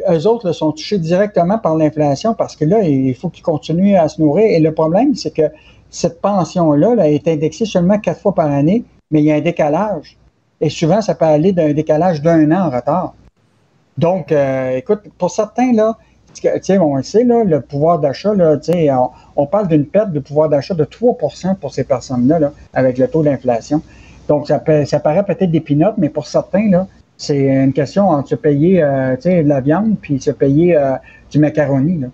eux 0.09 0.25
autres 0.27 0.47
là, 0.47 0.53
sont 0.53 0.71
touchés 0.71 0.97
directement 0.97 1.57
par 1.59 1.75
l'inflation 1.75 2.33
parce 2.33 2.55
que 2.55 2.65
là, 2.65 2.81
il 2.81 3.13
faut 3.13 3.29
qu'ils 3.29 3.43
continuent 3.43 3.95
à 3.97 4.07
se 4.07 4.21
nourrir. 4.21 4.45
Et 4.45 4.59
le 4.59 4.73
problème, 4.73 5.13
c'est 5.15 5.33
que 5.33 5.43
cette 5.89 6.21
pension-là 6.21 6.95
là, 6.95 7.09
est 7.09 7.27
indexée 7.27 7.65
seulement 7.65 7.99
quatre 7.99 8.21
fois 8.21 8.33
par 8.33 8.49
année, 8.49 8.83
mais 9.11 9.19
il 9.19 9.25
y 9.25 9.31
a 9.31 9.35
un 9.35 9.41
décalage. 9.41 10.17
Et 10.61 10.69
souvent, 10.69 11.01
ça 11.01 11.15
peut 11.15 11.25
aller 11.25 11.51
d'un 11.51 11.73
décalage 11.73 12.21
d'un 12.21 12.51
an 12.51 12.67
en 12.67 12.69
retard. 12.69 13.13
Donc, 13.97 14.31
euh, 14.31 14.77
écoute, 14.77 15.01
pour 15.17 15.31
certains, 15.31 15.73
là, 15.73 15.97
on 16.79 16.95
le 16.95 17.03
sait, 17.03 17.23
là, 17.25 17.43
le 17.43 17.59
pouvoir 17.61 17.99
d'achat, 17.99 18.31
on, 18.33 19.09
on 19.35 19.45
parle 19.47 19.67
d'une 19.67 19.85
perte 19.85 20.11
de 20.11 20.19
pouvoir 20.19 20.47
d'achat 20.49 20.73
de 20.73 20.85
3% 20.85 21.55
pour 21.55 21.73
ces 21.73 21.83
personnes-là, 21.83 22.39
là, 22.39 22.51
avec 22.73 22.97
le 22.97 23.07
taux 23.07 23.21
d'inflation. 23.23 23.81
Donc, 24.29 24.47
ça, 24.47 24.59
peut- 24.59 24.85
ça 24.85 24.99
paraît 24.99 25.23
peut-être 25.23 25.51
des 25.51 25.59
pinottes, 25.59 25.95
mais 25.97 26.09
pour 26.09 26.25
certains, 26.27 26.69
là, 26.69 26.88
c'est 27.17 27.38
une 27.63 27.73
question 27.73 28.07
entre 28.09 28.29
se 28.29 28.35
payer 28.35 28.81
euh, 28.81 29.15
de 29.17 29.47
la 29.47 29.59
viande 29.61 29.95
puis 30.01 30.21
se 30.21 30.31
payer 30.31 30.77
euh, 30.77 30.93
du 31.29 31.39
macaroni. 31.39 31.99
Là. 31.99 32.07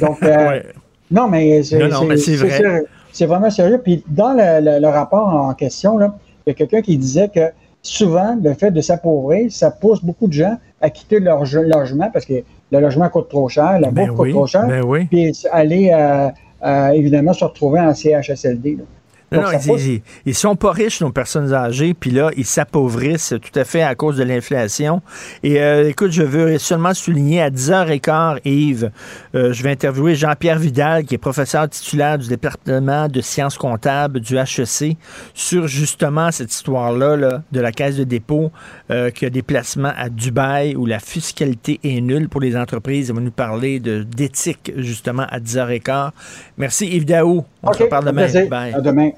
Donc, 0.00 0.22
euh, 0.22 0.60
non, 1.10 1.28
mais 1.28 1.62
c'est 1.62 1.78
Non, 1.78 1.88
non, 1.88 2.04
mais 2.04 2.16
c'est 2.18 2.36
vrai. 2.36 2.82
vraiment 3.26 3.50
sérieux. 3.50 3.80
Puis 3.82 4.04
dans 4.06 4.34
le, 4.34 4.60
le- 4.64 4.80
le 4.80 4.88
rapport 4.88 5.28
en 5.28 5.54
question, 5.54 5.98
il 5.98 6.10
y 6.48 6.50
a 6.50 6.54
quelqu'un 6.54 6.82
qui 6.82 6.96
disait 6.98 7.28
que 7.28 7.40
souvent, 7.82 8.38
le 8.40 8.54
fait 8.54 8.70
de 8.70 8.80
s'appauvrir, 8.80 9.50
ça 9.50 9.70
pousse 9.70 10.02
beaucoup 10.02 10.28
de 10.28 10.32
gens 10.32 10.56
à 10.80 10.90
quitter 10.90 11.20
leur 11.20 11.40
logement 11.40 12.10
parce 12.12 12.24
que 12.24 12.42
le 12.70 12.80
logement 12.80 13.08
coûte 13.08 13.28
trop 13.28 13.48
cher, 13.48 13.78
la 13.80 13.90
bouffe 13.90 14.08
coûte 14.10 14.18
oui, 14.18 14.30
trop 14.32 14.46
cher, 14.46 14.66
ben 14.66 14.82
oui. 14.84 15.04
puis 15.04 15.32
aller 15.50 15.90
euh, 15.92 16.28
euh, 16.64 16.88
évidemment 16.90 17.32
se 17.32 17.44
retrouver 17.44 17.80
en 17.80 17.92
CHSLD. 17.92 18.76
là. 18.76 18.84
Non, 19.32 19.42
non, 19.42 19.48
ils, 19.78 20.02
ils- 20.26 20.34
sont 20.34 20.56
pas 20.56 20.72
riches, 20.72 21.00
nos 21.00 21.10
personnes 21.10 21.52
âgées, 21.54 21.94
puis 21.94 22.10
là, 22.10 22.30
ils 22.36 22.44
s'appauvrissent 22.44 23.34
tout 23.40 23.58
à 23.58 23.64
fait 23.64 23.82
à 23.82 23.94
cause 23.94 24.16
de 24.16 24.24
l'inflation. 24.24 25.02
Et 25.42 25.60
euh, 25.62 25.88
écoute, 25.88 26.10
je 26.12 26.22
veux 26.22 26.58
seulement 26.58 26.94
souligner 26.94 27.40
à 27.42 27.50
10h15, 27.50 28.38
Yves, 28.44 28.90
euh, 29.34 29.52
je 29.52 29.62
vais 29.62 29.70
interviewer 29.70 30.14
Jean-Pierre 30.14 30.58
Vidal, 30.58 31.04
qui 31.04 31.14
est 31.14 31.18
professeur 31.18 31.68
titulaire 31.68 32.18
du 32.18 32.28
département 32.28 33.08
de 33.08 33.20
sciences 33.20 33.56
comptables 33.58 34.20
du 34.20 34.36
HEC, 34.36 34.96
sur 35.34 35.66
justement 35.66 36.30
cette 36.30 36.52
histoire-là 36.52 37.16
là, 37.16 37.42
de 37.52 37.60
la 37.60 37.72
caisse 37.72 37.96
de 37.96 38.04
dépôt, 38.04 38.50
euh, 38.90 39.10
qui 39.10 39.26
a 39.26 39.30
des 39.30 39.42
placements 39.42 39.92
à 39.96 40.08
Dubaï 40.08 40.74
où 40.76 40.86
la 40.86 40.98
fiscalité 40.98 41.80
est 41.84 42.00
nulle 42.00 42.28
pour 42.28 42.40
les 42.40 42.56
entreprises. 42.56 43.08
Il 43.08 43.14
va 43.14 43.20
nous 43.20 43.30
parler 43.30 43.80
de- 43.80 44.02
d'éthique, 44.02 44.72
justement, 44.76 45.26
à 45.30 45.38
10h15. 45.40 46.10
Merci, 46.58 46.86
Yves 46.88 47.04
Daou. 47.06 47.44
On 47.62 47.68
se 47.72 47.78
reparle 47.84 48.04
demain. 48.06 48.22
Bye. 48.48 48.74
À 48.74 48.80
demain. 48.80 49.10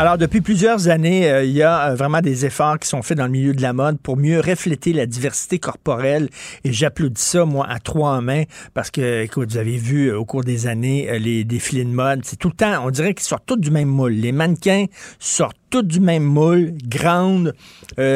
Alors, 0.00 0.16
depuis 0.16 0.40
plusieurs 0.40 0.86
années, 0.86 1.28
euh, 1.28 1.42
il 1.42 1.50
y 1.50 1.64
a 1.64 1.90
euh, 1.90 1.94
vraiment 1.96 2.20
des 2.20 2.46
efforts 2.46 2.78
qui 2.78 2.86
sont 2.86 3.02
faits 3.02 3.18
dans 3.18 3.24
le 3.24 3.32
milieu 3.32 3.52
de 3.52 3.60
la 3.60 3.72
mode 3.72 3.98
pour 3.98 4.16
mieux 4.16 4.38
refléter 4.38 4.92
la 4.92 5.06
diversité 5.06 5.58
corporelle. 5.58 6.28
Et 6.62 6.72
j'applaudis 6.72 7.20
ça, 7.20 7.44
moi, 7.44 7.66
à 7.68 7.80
trois 7.80 8.10
en 8.10 8.22
main, 8.22 8.44
parce 8.74 8.92
que, 8.92 9.24
écoute, 9.24 9.50
vous 9.50 9.58
avez 9.58 9.76
vu 9.76 10.06
euh, 10.06 10.20
au 10.20 10.24
cours 10.24 10.44
des 10.44 10.68
années 10.68 11.18
les 11.18 11.42
défilés 11.42 11.82
de 11.82 11.90
mode. 11.90 12.20
C'est 12.22 12.36
tout 12.36 12.46
le 12.46 12.54
temps, 12.54 12.86
on 12.86 12.90
dirait 12.90 13.12
qu'ils 13.12 13.26
sortent 13.26 13.46
tous 13.46 13.56
du 13.56 13.72
même 13.72 13.88
moule. 13.88 14.12
Les 14.12 14.30
mannequins 14.30 14.84
sortent 15.18 15.56
tous 15.68 15.82
du 15.82 15.98
même 15.98 16.22
moule, 16.22 16.74
grandes, 16.82 17.52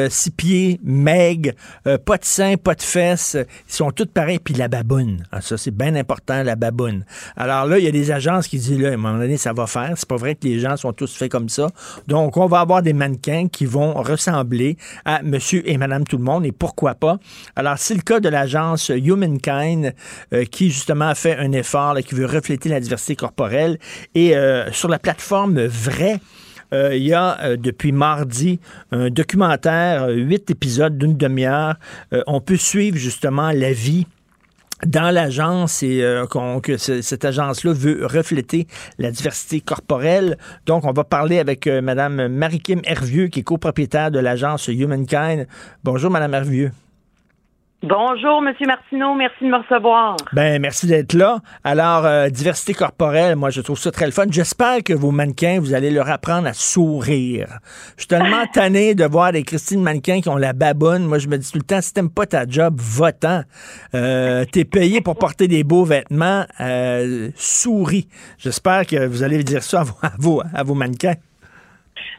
six 0.09 0.31
pieds, 0.31 0.79
maigres, 0.83 1.51
pas 1.83 2.17
de 2.17 2.25
seins, 2.25 2.55
pas 2.55 2.73
de 2.73 2.81
fesses. 2.81 3.37
Ils 3.69 3.73
sont 3.73 3.91
tous 3.91 4.07
pareils. 4.07 4.39
Puis 4.39 4.55
la 4.55 4.67
baboune. 4.67 5.23
Ah, 5.31 5.39
ça, 5.39 5.55
c'est 5.55 5.69
bien 5.69 5.93
important, 5.93 6.41
la 6.41 6.55
baboune. 6.55 7.05
Alors 7.35 7.67
là, 7.67 7.77
il 7.77 7.85
y 7.85 7.87
a 7.87 7.91
des 7.91 8.09
agences 8.09 8.47
qui 8.47 8.57
disent, 8.57 8.79
là, 8.79 8.89
à 8.89 8.93
un 8.93 8.97
moment 8.97 9.19
donné, 9.19 9.37
ça 9.37 9.53
va 9.53 9.67
faire. 9.67 9.93
C'est 9.97 10.09
pas 10.09 10.15
vrai 10.15 10.33
que 10.33 10.47
les 10.47 10.59
gens 10.59 10.77
sont 10.77 10.93
tous 10.93 11.15
faits 11.15 11.31
comme 11.31 11.47
ça. 11.47 11.67
Donc, 12.07 12.37
on 12.37 12.47
va 12.47 12.59
avoir 12.59 12.81
des 12.81 12.93
mannequins 12.93 13.47
qui 13.47 13.65
vont 13.65 13.93
ressembler 13.93 14.77
à 15.05 15.21
monsieur 15.23 15.67
et 15.69 15.77
madame 15.77 16.03
tout 16.05 16.17
le 16.17 16.23
monde. 16.23 16.45
Et 16.45 16.51
pourquoi 16.51 16.95
pas? 16.95 17.17
Alors, 17.55 17.77
c'est 17.77 17.95
le 17.95 18.01
cas 18.01 18.19
de 18.19 18.29
l'agence 18.29 18.89
Humankind 18.89 19.93
euh, 20.33 20.45
qui, 20.45 20.71
justement, 20.71 21.09
a 21.09 21.15
fait 21.15 21.37
un 21.37 21.51
effort 21.51 21.93
là, 21.93 22.01
qui 22.01 22.15
veut 22.15 22.25
refléter 22.25 22.69
la 22.69 22.79
diversité 22.79 23.15
corporelle. 23.15 23.77
Et 24.15 24.35
euh, 24.35 24.71
sur 24.71 24.89
la 24.89 24.99
plateforme 24.99 25.65
Vrai, 25.65 26.19
euh, 26.73 26.95
il 26.95 27.03
y 27.03 27.13
a 27.13 27.55
depuis 27.57 27.91
mardi 27.91 28.59
un 28.91 29.09
documentaire, 29.09 30.07
huit 30.09 30.49
épisodes 30.49 30.97
d'une 30.97 31.15
demi-heure. 31.15 31.75
On 32.25 32.41
peut 32.41 32.57
suivre 32.57 32.97
justement 32.97 33.51
la 33.51 33.73
vie 33.73 34.07
dans 34.85 35.11
l'agence 35.13 35.83
et 35.83 36.01
euh, 36.03 36.25
que 36.61 36.77
ce- 36.77 37.01
cette 37.01 37.25
agence-là 37.25 37.73
veut 37.73 38.05
refléter 38.05 38.67
la 38.99 39.11
diversité 39.11 39.61
corporelle. 39.61 40.37
Donc, 40.65 40.85
on 40.85 40.91
va 40.91 41.03
parler 41.03 41.39
avec 41.39 41.67
euh, 41.67 41.81
Mme 41.81 42.27
Marie-Kim 42.27 42.81
Hervieux, 42.83 43.27
qui 43.27 43.41
est 43.41 43.43
copropriétaire 43.43 44.11
de 44.11 44.19
l'agence 44.19 44.67
Humankind. 44.67 45.47
Bonjour, 45.83 46.11
Mme 46.11 46.33
Hervieux. 46.33 46.71
Bonjour, 47.85 48.41
Monsieur 48.41 48.65
Martineau. 48.65 49.13
Merci 49.13 49.43
de 49.43 49.49
me 49.49 49.57
recevoir. 49.57 50.15
Ben, 50.31 50.61
merci 50.61 50.87
d'être 50.87 51.11
là. 51.11 51.39
Alors, 51.65 52.05
euh, 52.05 52.29
diversité 52.29 52.73
corporelle, 52.73 53.35
moi, 53.35 53.49
je 53.49 53.59
trouve 53.59 53.77
ça 53.77 53.91
très 53.91 54.05
le 54.05 54.13
fun. 54.13 54.23
J'espère 54.29 54.81
que 54.85 54.93
vos 54.93 55.11
mannequins, 55.11 55.59
vous 55.59 55.73
allez 55.73 55.91
leur 55.91 56.09
apprendre 56.09 56.47
à 56.47 56.53
sourire. 56.53 57.59
Je 57.97 58.03
suis 58.03 58.07
tellement 58.07 58.45
tanné 58.53 58.95
de 58.95 59.03
voir 59.03 59.33
des 59.33 59.43
Christine 59.43 59.83
mannequins 59.83 60.21
qui 60.21 60.29
ont 60.29 60.37
la 60.37 60.53
baboune. 60.53 61.03
Moi, 61.03 61.17
je 61.17 61.27
me 61.27 61.37
dis 61.37 61.51
tout 61.51 61.57
le 61.57 61.65
temps, 61.65 61.81
si 61.81 61.91
t'aimes 61.91 62.09
pas 62.09 62.25
ta 62.25 62.47
job, 62.47 62.75
va-t'en. 62.77 63.41
Euh, 63.95 64.45
T'es 64.49 64.63
payé 64.63 65.01
pour 65.01 65.17
porter 65.17 65.49
des 65.49 65.65
beaux 65.65 65.83
vêtements. 65.83 66.45
Euh, 66.61 67.31
souris. 67.35 68.07
J'espère 68.37 68.85
que 68.85 69.05
vous 69.05 69.23
allez 69.23 69.43
dire 69.43 69.61
ça 69.61 69.81
à 69.81 69.83
vos, 69.83 69.95
à 70.01 70.11
vos, 70.17 70.41
à 70.53 70.63
vos 70.63 70.73
mannequins. 70.73 71.15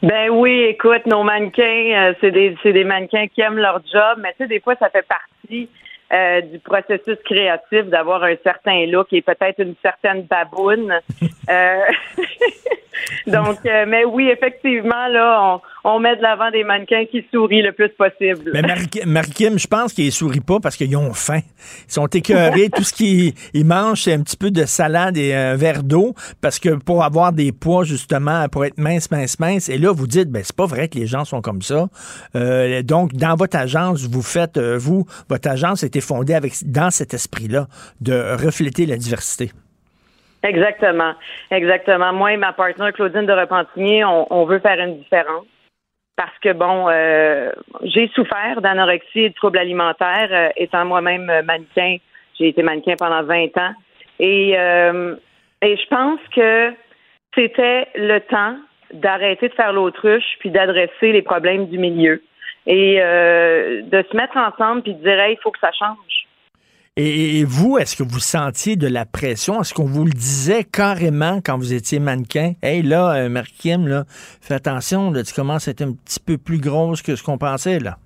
Ben 0.02 0.30
oui, 0.30 0.62
écoute, 0.64 1.06
nos 1.06 1.22
mannequins, 1.22 2.08
euh, 2.08 2.14
c'est 2.20 2.30
des, 2.30 2.56
c'est 2.62 2.72
des 2.72 2.84
mannequins 2.84 3.26
qui 3.28 3.40
aiment 3.40 3.58
leur 3.58 3.80
job, 3.90 4.18
mais 4.18 4.32
tu 4.32 4.38
sais, 4.38 4.46
des 4.46 4.60
fois, 4.60 4.74
ça 4.76 4.90
fait 4.90 5.06
partie 5.06 5.68
euh, 6.12 6.40
du 6.42 6.58
processus 6.58 7.18
créatif 7.24 7.84
d'avoir 7.86 8.22
un 8.24 8.34
certain 8.42 8.86
look 8.86 9.08
et 9.12 9.22
peut-être 9.22 9.58
une 9.60 9.74
certaine 9.82 10.22
baboune. 10.22 10.92
Euh, 11.50 11.80
Donc, 13.26 13.58
euh, 13.66 13.84
mais 13.88 14.04
oui, 14.04 14.28
effectivement, 14.30 15.08
là, 15.08 15.60
on, 15.84 15.94
on 15.96 15.98
met 15.98 16.16
de 16.16 16.22
l'avant 16.22 16.50
des 16.50 16.64
mannequins 16.64 17.04
qui 17.10 17.24
sourient 17.32 17.62
le 17.62 17.72
plus 17.72 17.90
possible. 17.90 18.50
Mais 18.52 18.62
Marie- 18.62 18.88
Marie-Kim, 19.04 19.58
je 19.58 19.66
pense 19.66 19.92
qu'ils 19.92 20.12
sourient 20.12 20.40
pas 20.40 20.60
parce 20.60 20.76
qu'ils 20.76 20.96
ont 20.96 21.12
faim. 21.12 21.40
Ils 21.88 21.92
sont 21.92 22.06
écœurés. 22.06 22.70
Tout 22.70 22.82
ce 22.84 22.92
qu'ils 22.94 23.34
ils 23.52 23.64
mangent, 23.66 24.02
c'est 24.02 24.12
un 24.14 24.22
petit 24.22 24.36
peu 24.36 24.50
de 24.50 24.64
salade 24.64 25.16
et 25.16 25.34
un 25.34 25.56
verre 25.56 25.82
d'eau 25.82 26.14
parce 26.40 26.58
que 26.58 26.70
pour 26.76 27.02
avoir 27.04 27.32
des 27.32 27.52
poids, 27.52 27.84
justement, 27.84 28.48
pour 28.48 28.64
être 28.64 28.78
mince, 28.78 29.10
mince, 29.10 29.38
mince. 29.38 29.68
Et 29.68 29.76
là, 29.78 29.92
vous 29.92 30.06
dites, 30.06 30.30
ben, 30.30 30.42
c'est 30.44 30.56
pas 30.56 30.66
vrai 30.66 30.88
que 30.88 30.98
les 30.98 31.06
gens 31.06 31.24
sont 31.24 31.40
comme 31.42 31.62
ça. 31.62 31.88
Donc, 32.84 33.12
dans 33.14 33.34
votre 33.34 33.56
agence, 33.56 34.06
vous 34.06 34.22
faites, 34.22 34.58
vous, 34.58 35.04
votre 35.28 35.48
agence 35.50 35.82
a 35.82 35.86
été 35.94 36.00
fondée 36.00 36.34
avec, 36.34 36.52
dans 36.64 36.90
cet 36.90 37.14
esprit-là 37.14 37.66
de 38.00 38.14
refléter 38.44 38.86
la 38.86 38.96
diversité. 38.96 39.50
Exactement. 40.42 41.14
Exactement. 41.50 42.12
Moi 42.12 42.32
et 42.32 42.36
ma 42.36 42.52
partenaire 42.52 42.92
Claudine 42.92 43.26
de 43.26 43.32
Repentigny, 43.32 44.04
on, 44.04 44.44
veut 44.44 44.58
faire 44.58 44.78
une 44.78 44.98
différence. 44.98 45.46
Parce 46.16 46.36
que, 46.42 46.52
bon, 46.52 46.88
euh, 46.88 47.50
j'ai 47.82 48.08
souffert 48.14 48.60
d'anorexie 48.60 49.20
et 49.20 49.28
de 49.30 49.34
troubles 49.34 49.58
alimentaires. 49.58 50.28
euh, 50.30 50.48
étant 50.56 50.84
moi-même 50.84 51.28
euh, 51.30 51.42
mannequin, 51.42 51.96
j'ai 52.38 52.48
été 52.48 52.62
mannequin 52.62 52.94
pendant 52.96 53.22
20 53.22 53.56
ans. 53.56 53.72
Et, 54.20 54.50
et 54.50 55.76
je 55.76 55.86
pense 55.88 56.20
que 56.36 56.72
c'était 57.34 57.88
le 57.96 58.20
temps 58.20 58.56
d'arrêter 58.92 59.48
de 59.48 59.54
faire 59.54 59.72
l'autruche 59.72 60.36
puis 60.38 60.50
d'adresser 60.50 61.10
les 61.10 61.22
problèmes 61.22 61.66
du 61.66 61.78
milieu. 61.78 62.22
Et 62.66 62.96
euh, 63.00 63.82
de 63.82 64.04
se 64.10 64.16
mettre 64.16 64.36
ensemble 64.36 64.82
puis 64.82 64.94
de 64.94 65.02
dire, 65.02 65.20
hey, 65.20 65.34
il 65.34 65.42
faut 65.42 65.50
que 65.50 65.58
ça 65.60 65.70
change. 65.72 65.96
Et, 66.96 67.40
et 67.40 67.44
vous, 67.44 67.76
est-ce 67.76 67.96
que 67.96 68.04
vous 68.04 68.20
sentiez 68.20 68.76
de 68.76 68.86
la 68.86 69.04
pression? 69.04 69.60
Est-ce 69.60 69.74
qu'on 69.74 69.84
vous 69.84 70.04
le 70.04 70.12
disait 70.12 70.62
carrément 70.62 71.40
quand 71.44 71.58
vous 71.58 71.74
étiez 71.74 71.98
mannequin? 71.98 72.52
Hey, 72.62 72.82
là, 72.82 73.14
euh, 73.16 73.28
là, 73.28 74.04
fais 74.40 74.54
attention, 74.54 75.10
là, 75.10 75.24
tu 75.24 75.34
commences 75.34 75.66
à 75.66 75.72
être 75.72 75.82
un 75.82 75.92
petit 75.92 76.20
peu 76.20 76.38
plus 76.38 76.60
grosse 76.60 77.02
que 77.02 77.16
ce 77.16 77.22
qu'on 77.24 77.36
pensait, 77.36 77.80
là. 77.80 77.96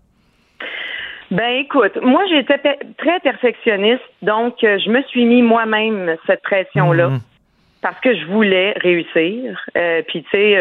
Ben 1.30 1.56
écoute, 1.60 1.93
moi 2.01 2.22
j'étais 2.30 2.56
pe- 2.56 2.86
très 2.97 3.20
perfectionniste, 3.20 4.01
donc 4.22 4.64
euh, 4.64 4.78
je 4.82 4.89
me 4.89 5.02
suis 5.02 5.26
mis 5.26 5.43
moi-même 5.43 6.16
cette 6.26 6.40
pression-là 6.40 7.10
parce 7.82 8.01
que 8.01 8.16
je 8.16 8.24
voulais 8.24 8.72
réussir. 8.80 9.60
Euh, 9.76 10.01
Puis 10.09 10.22
tu 10.22 10.30
sais, 10.30 10.56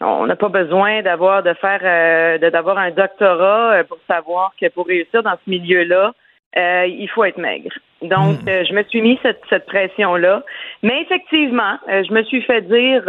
on 0.00 0.26
n'a 0.26 0.36
pas 0.36 0.48
besoin 0.48 1.02
d'avoir 1.02 1.42
de 1.42 1.52
faire 1.54 1.80
euh, 1.82 2.50
d'avoir 2.50 2.78
un 2.78 2.90
doctorat 2.90 3.72
euh, 3.72 3.84
pour 3.84 3.98
savoir 4.08 4.52
que 4.60 4.68
pour 4.68 4.86
réussir 4.86 5.22
dans 5.22 5.34
ce 5.44 5.50
milieu-là, 5.50 6.12
euh, 6.56 6.86
il 6.86 7.08
faut 7.08 7.24
être 7.24 7.38
maigre. 7.38 7.72
Donc 8.02 8.38
euh, 8.48 8.64
je 8.64 8.72
me 8.72 8.82
suis 8.84 9.02
mis 9.02 9.18
cette, 9.22 9.42
cette 9.50 9.66
pression-là, 9.66 10.42
mais 10.82 11.02
effectivement, 11.02 11.78
je 11.86 12.12
me 12.12 12.22
suis 12.24 12.42
fait 12.42 12.62
dire 12.62 13.04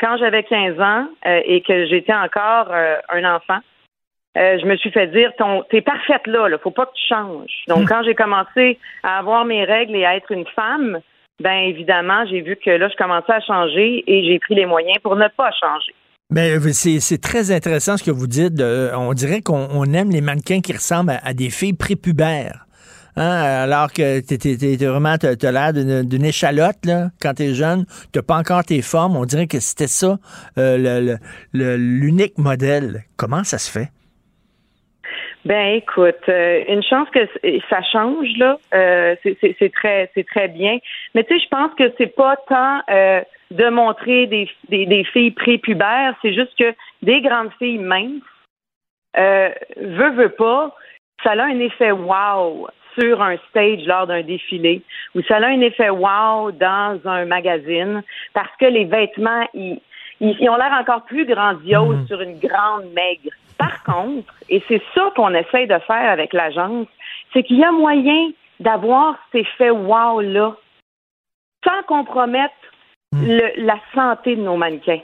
quand 0.00 0.16
j'avais 0.18 0.42
15 0.42 0.80
ans 0.80 1.06
et 1.24 1.60
que 1.62 1.86
j'étais 1.86 2.14
encore 2.14 2.72
un 2.72 3.24
enfant. 3.24 3.58
Je 4.34 4.64
me 4.66 4.76
suis 4.76 4.92
fait 4.92 5.08
dire 5.08 5.32
ton 5.36 5.62
t'es 5.70 5.80
parfaite 5.80 6.26
là, 6.26 6.48
là, 6.48 6.58
faut 6.58 6.70
pas 6.70 6.86
que 6.86 6.94
tu 6.94 7.06
changes. 7.08 7.64
Donc 7.66 7.88
quand 7.88 8.02
j'ai 8.04 8.14
commencé 8.14 8.78
à 9.02 9.18
avoir 9.18 9.44
mes 9.44 9.64
règles 9.64 9.96
et 9.96 10.04
à 10.04 10.16
être 10.16 10.30
une 10.30 10.46
femme, 10.46 11.00
ben 11.40 11.58
évidemment, 11.68 12.24
j'ai 12.26 12.40
vu 12.40 12.56
que 12.56 12.70
là 12.70 12.88
je 12.88 12.96
commençais 12.96 13.32
à 13.32 13.40
changer 13.40 14.04
et 14.06 14.24
j'ai 14.24 14.38
pris 14.38 14.54
les 14.54 14.66
moyens 14.66 14.98
pour 14.98 15.16
ne 15.16 15.28
pas 15.28 15.50
changer. 15.52 15.94
Mais 16.30 16.58
euh, 16.58 16.72
c'est 16.72 17.20
très 17.22 17.50
intéressant 17.52 17.96
ce 17.96 18.04
que 18.04 18.10
vous 18.10 18.26
dites. 18.26 18.60
Euh, 18.60 18.92
on 18.94 19.14
dirait 19.14 19.40
qu'on 19.40 19.66
on 19.70 19.84
aime 19.94 20.10
les 20.10 20.20
mannequins 20.20 20.60
qui 20.60 20.74
ressemblent 20.74 21.18
à, 21.22 21.32
des 21.32 21.48
filles 21.48 21.72
prépubères. 21.72 22.66
Hein, 23.16 23.30
alors 23.30 23.90
que 23.90 24.20
t'es, 24.20 24.76
vraiment, 24.86 25.16
t'as, 25.16 25.50
l'air 25.50 25.72
d'une, 25.72 26.24
échalote, 26.24 26.84
là, 26.84 27.10
quand 27.20 27.34
t'es 27.34 27.54
jeune. 27.54 27.86
T'as 28.12 28.22
pas 28.22 28.36
encore 28.36 28.62
tes 28.62 28.82
formes. 28.82 29.16
On 29.16 29.24
dirait 29.24 29.46
que 29.46 29.58
c'était 29.58 29.88
ça, 29.88 30.18
euh, 30.58 31.16
l'unique 31.54 32.36
modèle. 32.36 33.04
Comment 33.16 33.42
ça 33.42 33.56
se 33.56 33.70
fait? 33.70 33.90
Ben 35.48 35.76
écoute, 35.76 36.28
euh, 36.28 36.62
une 36.68 36.82
chance 36.82 37.08
que 37.08 37.26
ça 37.70 37.80
change 37.90 38.28
là, 38.36 38.58
euh, 38.74 39.16
c'est- 39.22 39.72
très 39.72 40.10
c'est 40.12 40.26
très 40.26 40.48
bien. 40.48 40.76
Mais 41.14 41.24
tu 41.24 41.34
sais, 41.34 41.42
je 41.42 41.48
pense 41.48 41.72
que 41.72 41.90
c'est 41.96 42.14
pas 42.14 42.36
tant 42.48 42.82
euh, 42.90 43.22
de 43.50 43.70
montrer 43.70 44.26
des, 44.26 44.46
des, 44.68 44.84
des 44.84 45.04
filles 45.04 45.30
prépubères, 45.30 46.14
c'est 46.20 46.34
juste 46.34 46.52
que 46.58 46.74
des 47.00 47.22
grandes 47.22 47.50
filles 47.58 47.78
minces, 47.78 48.20
euh, 49.16 49.48
veut 49.78 50.10
veut 50.10 50.34
pas, 50.36 50.76
ça 51.24 51.30
a 51.30 51.44
un 51.44 51.58
effet 51.60 51.92
wow 51.92 52.68
sur 52.98 53.22
un 53.22 53.38
stage 53.48 53.86
lors 53.86 54.06
d'un 54.06 54.20
défilé, 54.22 54.82
ou 55.14 55.22
ça 55.22 55.36
a 55.36 55.46
un 55.46 55.62
effet 55.62 55.88
wow 55.88 56.50
dans 56.52 57.00
un 57.06 57.24
magazine, 57.24 58.02
parce 58.34 58.54
que 58.60 58.66
les 58.66 58.84
vêtements 58.84 59.48
ils 59.54 59.80
ils, 60.20 60.36
ils 60.40 60.50
ont 60.50 60.56
l'air 60.56 60.76
encore 60.78 61.04
plus 61.04 61.24
grandioses 61.24 62.06
sur 62.06 62.20
une 62.20 62.38
grande 62.38 62.92
maigre. 62.92 63.30
Par 63.58 63.82
contre, 63.82 64.32
et 64.48 64.62
c'est 64.68 64.82
ça 64.94 65.12
qu'on 65.16 65.34
essaye 65.34 65.66
de 65.66 65.78
faire 65.80 66.10
avec 66.10 66.32
l'agence, 66.32 66.86
c'est 67.32 67.42
qu'il 67.42 67.58
y 67.58 67.64
a 67.64 67.72
moyen 67.72 68.30
d'avoir 68.60 69.16
ces 69.32 69.44
faits 69.44 69.72
wow-là 69.72 70.56
sans 71.64 71.82
compromettre 71.86 72.54
le- 73.12 73.52
la 73.64 73.78
santé 73.94 74.36
de 74.36 74.42
nos 74.42 74.56
mannequins. 74.56 75.00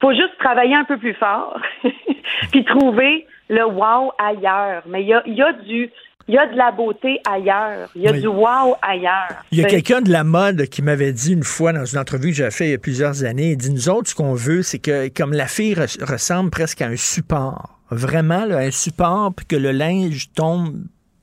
faut 0.00 0.12
juste 0.12 0.36
travailler 0.38 0.74
un 0.74 0.84
peu 0.84 0.98
plus 0.98 1.14
fort 1.14 1.58
puis 2.50 2.64
trouver 2.64 3.26
le 3.48 3.64
wow 3.64 4.12
ailleurs. 4.18 4.82
Mais 4.86 5.02
il 5.02 5.08
y 5.08 5.14
a, 5.14 5.22
il 5.26 5.34
y 5.34 5.42
a 5.42 5.52
du... 5.52 5.90
Il 6.28 6.34
y 6.34 6.38
a 6.38 6.46
de 6.46 6.56
la 6.56 6.72
beauté 6.72 7.20
ailleurs. 7.24 7.88
Il 7.94 8.02
y 8.02 8.08
a 8.08 8.12
Oui. 8.12 8.20
du 8.20 8.26
wow 8.26 8.74
ailleurs. 8.82 9.44
Il 9.52 9.58
y 9.58 9.64
a 9.64 9.68
quelqu'un 9.68 10.00
de 10.00 10.10
la 10.10 10.24
mode 10.24 10.66
qui 10.66 10.82
m'avait 10.82 11.12
dit 11.12 11.32
une 11.34 11.44
fois 11.44 11.72
dans 11.72 11.84
une 11.84 11.98
entrevue 12.00 12.30
que 12.30 12.36
j'ai 12.36 12.50
fait 12.50 12.64
il 12.66 12.70
y 12.72 12.74
a 12.74 12.78
plusieurs 12.78 13.24
années, 13.24 13.50
il 13.52 13.56
dit 13.56 13.70
nous 13.72 13.88
autres, 13.88 14.10
ce 14.10 14.14
qu'on 14.16 14.34
veut, 14.34 14.62
c'est 14.62 14.80
que 14.80 15.08
comme 15.08 15.32
la 15.32 15.46
fille 15.46 15.74
res- 15.74 16.02
ressemble 16.04 16.50
presque 16.50 16.82
à 16.82 16.86
un 16.88 16.96
support, 16.96 17.78
vraiment 17.90 18.44
là, 18.44 18.58
un 18.58 18.70
support, 18.72 19.32
puis 19.36 19.46
que 19.46 19.54
le 19.56 19.70
linge 19.70 20.32
tombe 20.34 20.74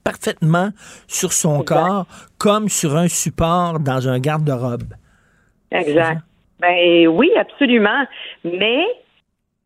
parfaitement 0.05 0.69
sur 1.07 1.33
son 1.33 1.63
corps, 1.63 2.05
comme 2.37 2.69
sur 2.69 2.95
un 2.95 3.07
support 3.09 3.79
dans 3.79 4.07
un 4.07 4.19
garde-robe. 4.19 4.93
Exact. 5.71 6.21
Ben 6.59 7.07
oui, 7.07 7.29
absolument. 7.37 8.05
Mais 8.45 8.83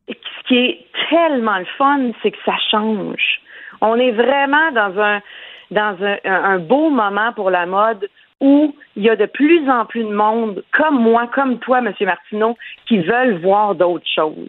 ce 0.08 0.48
qui 0.48 0.56
est 0.58 0.80
tellement 1.12 1.60
le 1.60 1.66
fun, 1.78 2.12
c'est 2.24 2.32
que 2.32 2.38
ça 2.46 2.56
change. 2.72 3.42
On 3.82 3.96
est 3.96 4.12
vraiment 4.12 4.72
dans 4.74 5.00
un 5.00 5.22
dans 5.70 5.98
un, 6.24 6.60
beau 6.60 6.90
moment 6.90 7.34
pour 7.34 7.50
la 7.50 7.66
mode 7.66 8.08
où 8.40 8.74
il 8.96 9.04
y 9.04 9.10
a 9.10 9.16
de 9.16 9.26
plus 9.26 9.70
en 9.70 9.86
plus 9.86 10.04
de 10.04 10.14
monde, 10.14 10.64
comme 10.72 11.02
moi, 11.02 11.30
comme 11.34 11.60
toi, 11.60 11.80
M. 11.80 11.92
Martineau, 12.02 12.56
qui 12.88 13.00
veulent 13.00 13.42
voir 13.42 13.76
d'autres 13.76 14.08
choses. 14.16 14.48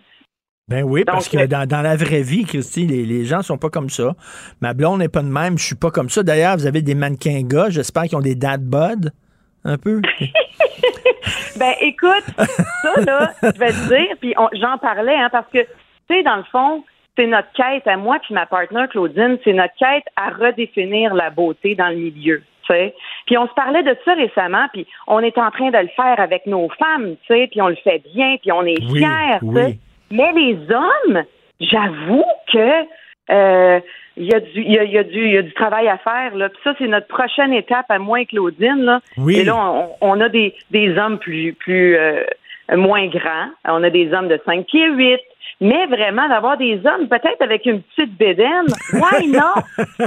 Ben 0.68 0.84
oui, 0.84 1.02
parce 1.04 1.28
que 1.28 1.46
dans, 1.46 1.66
dans 1.66 1.80
la 1.80 1.96
vraie 1.96 2.22
vie, 2.22 2.44
Christy, 2.44 2.86
les, 2.86 3.04
les 3.04 3.24
gens 3.24 3.42
sont 3.42 3.56
pas 3.56 3.70
comme 3.70 3.88
ça. 3.88 4.14
Ma 4.60 4.74
blonde 4.74 4.98
n'est 4.98 5.08
pas 5.08 5.22
de 5.22 5.28
même, 5.28 5.58
je 5.58 5.64
suis 5.64 5.74
pas 5.74 5.90
comme 5.90 6.10
ça. 6.10 6.22
D'ailleurs, 6.22 6.56
vous 6.56 6.66
avez 6.66 6.82
des 6.82 6.94
mannequins 6.94 7.42
gars, 7.42 7.70
j'espère 7.70 8.04
qu'ils 8.04 8.16
ont 8.16 8.20
des 8.20 8.34
dad 8.34 8.62
bod, 8.62 9.10
un 9.64 9.78
peu. 9.78 10.02
Ben 11.58 11.74
écoute, 11.80 12.24
ça 12.36 13.00
là, 13.04 13.32
je 13.42 13.58
vais 13.58 13.72
te 13.72 13.88
dire, 13.88 14.16
puis 14.20 14.34
j'en 14.60 14.78
parlais, 14.78 15.16
hein, 15.16 15.28
parce 15.30 15.48
que, 15.52 15.58
tu 15.58 15.66
sais, 16.08 16.22
dans 16.22 16.36
le 16.36 16.44
fond, 16.44 16.84
c'est 17.18 17.26
notre 17.26 17.52
quête 17.52 17.86
à 17.86 17.96
moi 17.96 18.18
puis 18.22 18.34
ma 18.34 18.46
partenaire 18.46 18.88
Claudine, 18.88 19.38
c'est 19.42 19.52
notre 19.52 19.74
quête 19.78 20.04
à 20.16 20.30
redéfinir 20.30 21.14
la 21.14 21.30
beauté 21.30 21.74
dans 21.74 21.88
le 21.88 21.96
milieu. 21.96 22.42
tu 22.66 22.72
sais. 22.72 22.94
Puis 23.26 23.36
on 23.36 23.48
se 23.48 23.54
parlait 23.54 23.82
de 23.82 23.96
ça 24.04 24.14
récemment, 24.14 24.66
puis 24.72 24.86
on 25.06 25.20
est 25.20 25.36
en 25.36 25.50
train 25.50 25.70
de 25.70 25.78
le 25.78 25.88
faire 25.88 26.18
avec 26.18 26.46
nos 26.46 26.68
femmes, 26.70 27.16
puis 27.26 27.60
on 27.60 27.68
le 27.68 27.76
fait 27.76 28.02
bien, 28.14 28.36
puis 28.40 28.52
on 28.52 28.62
est 28.64 28.80
Oui, 28.90 28.98
fiers, 28.98 29.38
oui. 29.42 29.78
Mais 30.10 30.32
les 30.32 30.58
hommes, 30.70 31.24
j'avoue 31.60 32.24
que 32.52 32.84
euh, 33.30 33.80
il 34.16 34.24
y 34.24 34.34
a 34.34 34.40
du 34.40 34.62
y 34.62 34.78
a, 34.78 34.84
y 34.84 34.98
a 34.98 35.04
du 35.04 35.26
il 35.26 35.32
y 35.32 35.36
a 35.36 35.42
du 35.42 35.52
travail 35.52 35.88
à 35.88 35.98
faire 35.98 36.34
là. 36.34 36.48
Puis 36.48 36.58
ça 36.64 36.74
c'est 36.78 36.88
notre 36.88 37.08
prochaine 37.08 37.52
étape 37.52 37.86
à 37.90 37.98
moi 37.98 38.20
et 38.20 38.26
Claudine 38.26 38.84
là. 38.84 39.00
Oui. 39.18 39.38
Et 39.38 39.44
là 39.44 39.54
on, 39.56 39.90
on 40.00 40.20
a 40.20 40.28
des 40.28 40.54
des 40.70 40.96
hommes 40.96 41.18
plus 41.18 41.52
plus 41.52 41.96
euh, 41.96 42.24
moins 42.76 43.06
grands, 43.06 43.48
on 43.66 43.82
a 43.82 43.90
des 43.90 44.12
hommes 44.12 44.28
de 44.28 44.40
5 44.44 44.66
pieds 44.66 44.90
8, 44.90 45.20
mais 45.60 45.86
vraiment 45.86 46.28
d'avoir 46.28 46.56
des 46.58 46.74
hommes 46.84 47.08
peut-être 47.08 47.40
avec 47.40 47.64
une 47.66 47.82
petite 47.82 48.16
bédaine. 48.18 48.66
Why 48.92 49.28
not? 49.28 49.62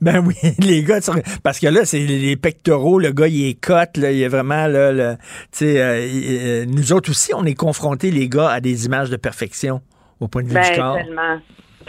Ben 0.00 0.18
oui, 0.26 0.34
les 0.58 0.82
gars, 0.82 0.98
parce 1.44 1.60
que 1.60 1.68
là, 1.68 1.84
c'est 1.84 2.00
les 2.00 2.36
pectoraux, 2.36 2.98
le 2.98 3.12
gars, 3.12 3.28
il 3.28 3.48
est 3.48 3.54
cote, 3.60 3.96
là, 3.96 4.10
il 4.10 4.20
est 4.22 4.28
vraiment, 4.28 4.66
là, 4.66 4.92
le- 4.92 5.14
tu 5.52 5.58
sais, 5.58 5.80
euh, 5.80 6.00
euh, 6.00 6.64
nous 6.66 6.92
autres 6.92 7.10
aussi, 7.10 7.32
on 7.34 7.44
est 7.44 7.54
confrontés, 7.54 8.10
les 8.10 8.28
gars, 8.28 8.48
à 8.50 8.60
des 8.60 8.86
images 8.86 9.10
de 9.10 9.16
perfection 9.16 9.80
au 10.20 10.28
point 10.28 10.42
de 10.42 10.48
vue 10.48 10.54
du 10.54 10.60
Ben 10.60 10.76
corps. 10.76 10.96
tellement. 10.96 11.38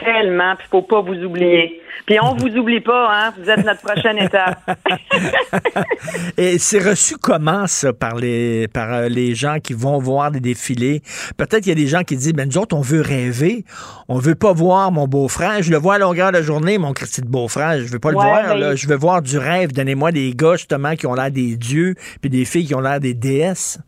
Tellement, 0.04 0.56
puis 0.56 0.68
faut 0.70 0.82
pas 0.82 1.02
vous 1.02 1.24
oublier. 1.24 1.82
Puis 2.06 2.18
on 2.22 2.34
vous 2.34 2.50
oublie 2.58 2.82
pas, 2.82 3.08
hein. 3.12 3.34
Vous 3.38 3.50
êtes 3.50 3.64
notre 3.66 3.82
prochaine 3.82 4.18
étape. 4.18 4.60
Et 6.38 6.58
c'est 6.58 6.80
reçu 6.80 7.16
comment, 7.18 7.66
ça, 7.68 7.94
par 7.94 8.16
les, 8.16 8.68
par 8.68 8.94
euh, 8.94 9.08
les 9.08 9.36
gens 9.36 9.60
qui 9.64 9.74
vont 9.74 10.00
voir 10.00 10.32
des 10.32 10.42
défilés? 10.42 11.02
Peut-être 11.38 11.62
qu'il 11.62 11.70
y 11.70 11.72
a 11.72 11.76
des 11.76 11.88
gens 11.88 12.04
qui 12.04 12.18
disent, 12.18 12.34
ben 12.34 12.48
nous 12.50 12.58
autres, 12.58 12.76
on 12.76 12.82
veut 12.82 13.02
rêver. 13.02 13.64
On 14.10 14.18
veut 14.18 14.36
pas 14.36 14.52
voir 14.52 14.92
mon 14.92 15.08
beau-frère. 15.08 15.62
Je 15.62 15.72
le 15.72 15.78
vois 15.78 15.96
à 15.96 15.98
longueur 16.00 16.34
de 16.34 16.42
journée, 16.42 16.78
mon 16.78 16.92
Christy 16.92 17.22
de 17.22 17.30
beau-frère. 17.30 17.78
Je 17.78 17.92
veux 17.92 18.00
pas 18.00 18.12
le 18.12 18.18
Ouais, 18.18 18.26
voir, 18.26 18.48
ben, 18.50 18.58
là. 18.58 18.76
Je 18.76 18.88
veux 18.88 18.98
voir 18.98 19.22
du 19.22 19.38
rêve. 19.38 19.72
Donnez-moi 19.72 20.12
des 20.12 20.34
gars, 20.36 20.56
justement, 20.56 20.96
qui 20.96 21.08
ont 21.08 21.14
l'air 21.14 21.32
des 21.32 21.56
dieux, 21.56 21.96
puis 22.22 22.30
des 22.30 22.44
filles 22.44 22.66
qui 22.66 22.76
ont 22.76 22.82
l'air 22.82 23.00
des 23.00 23.14
déesses. 23.14 23.80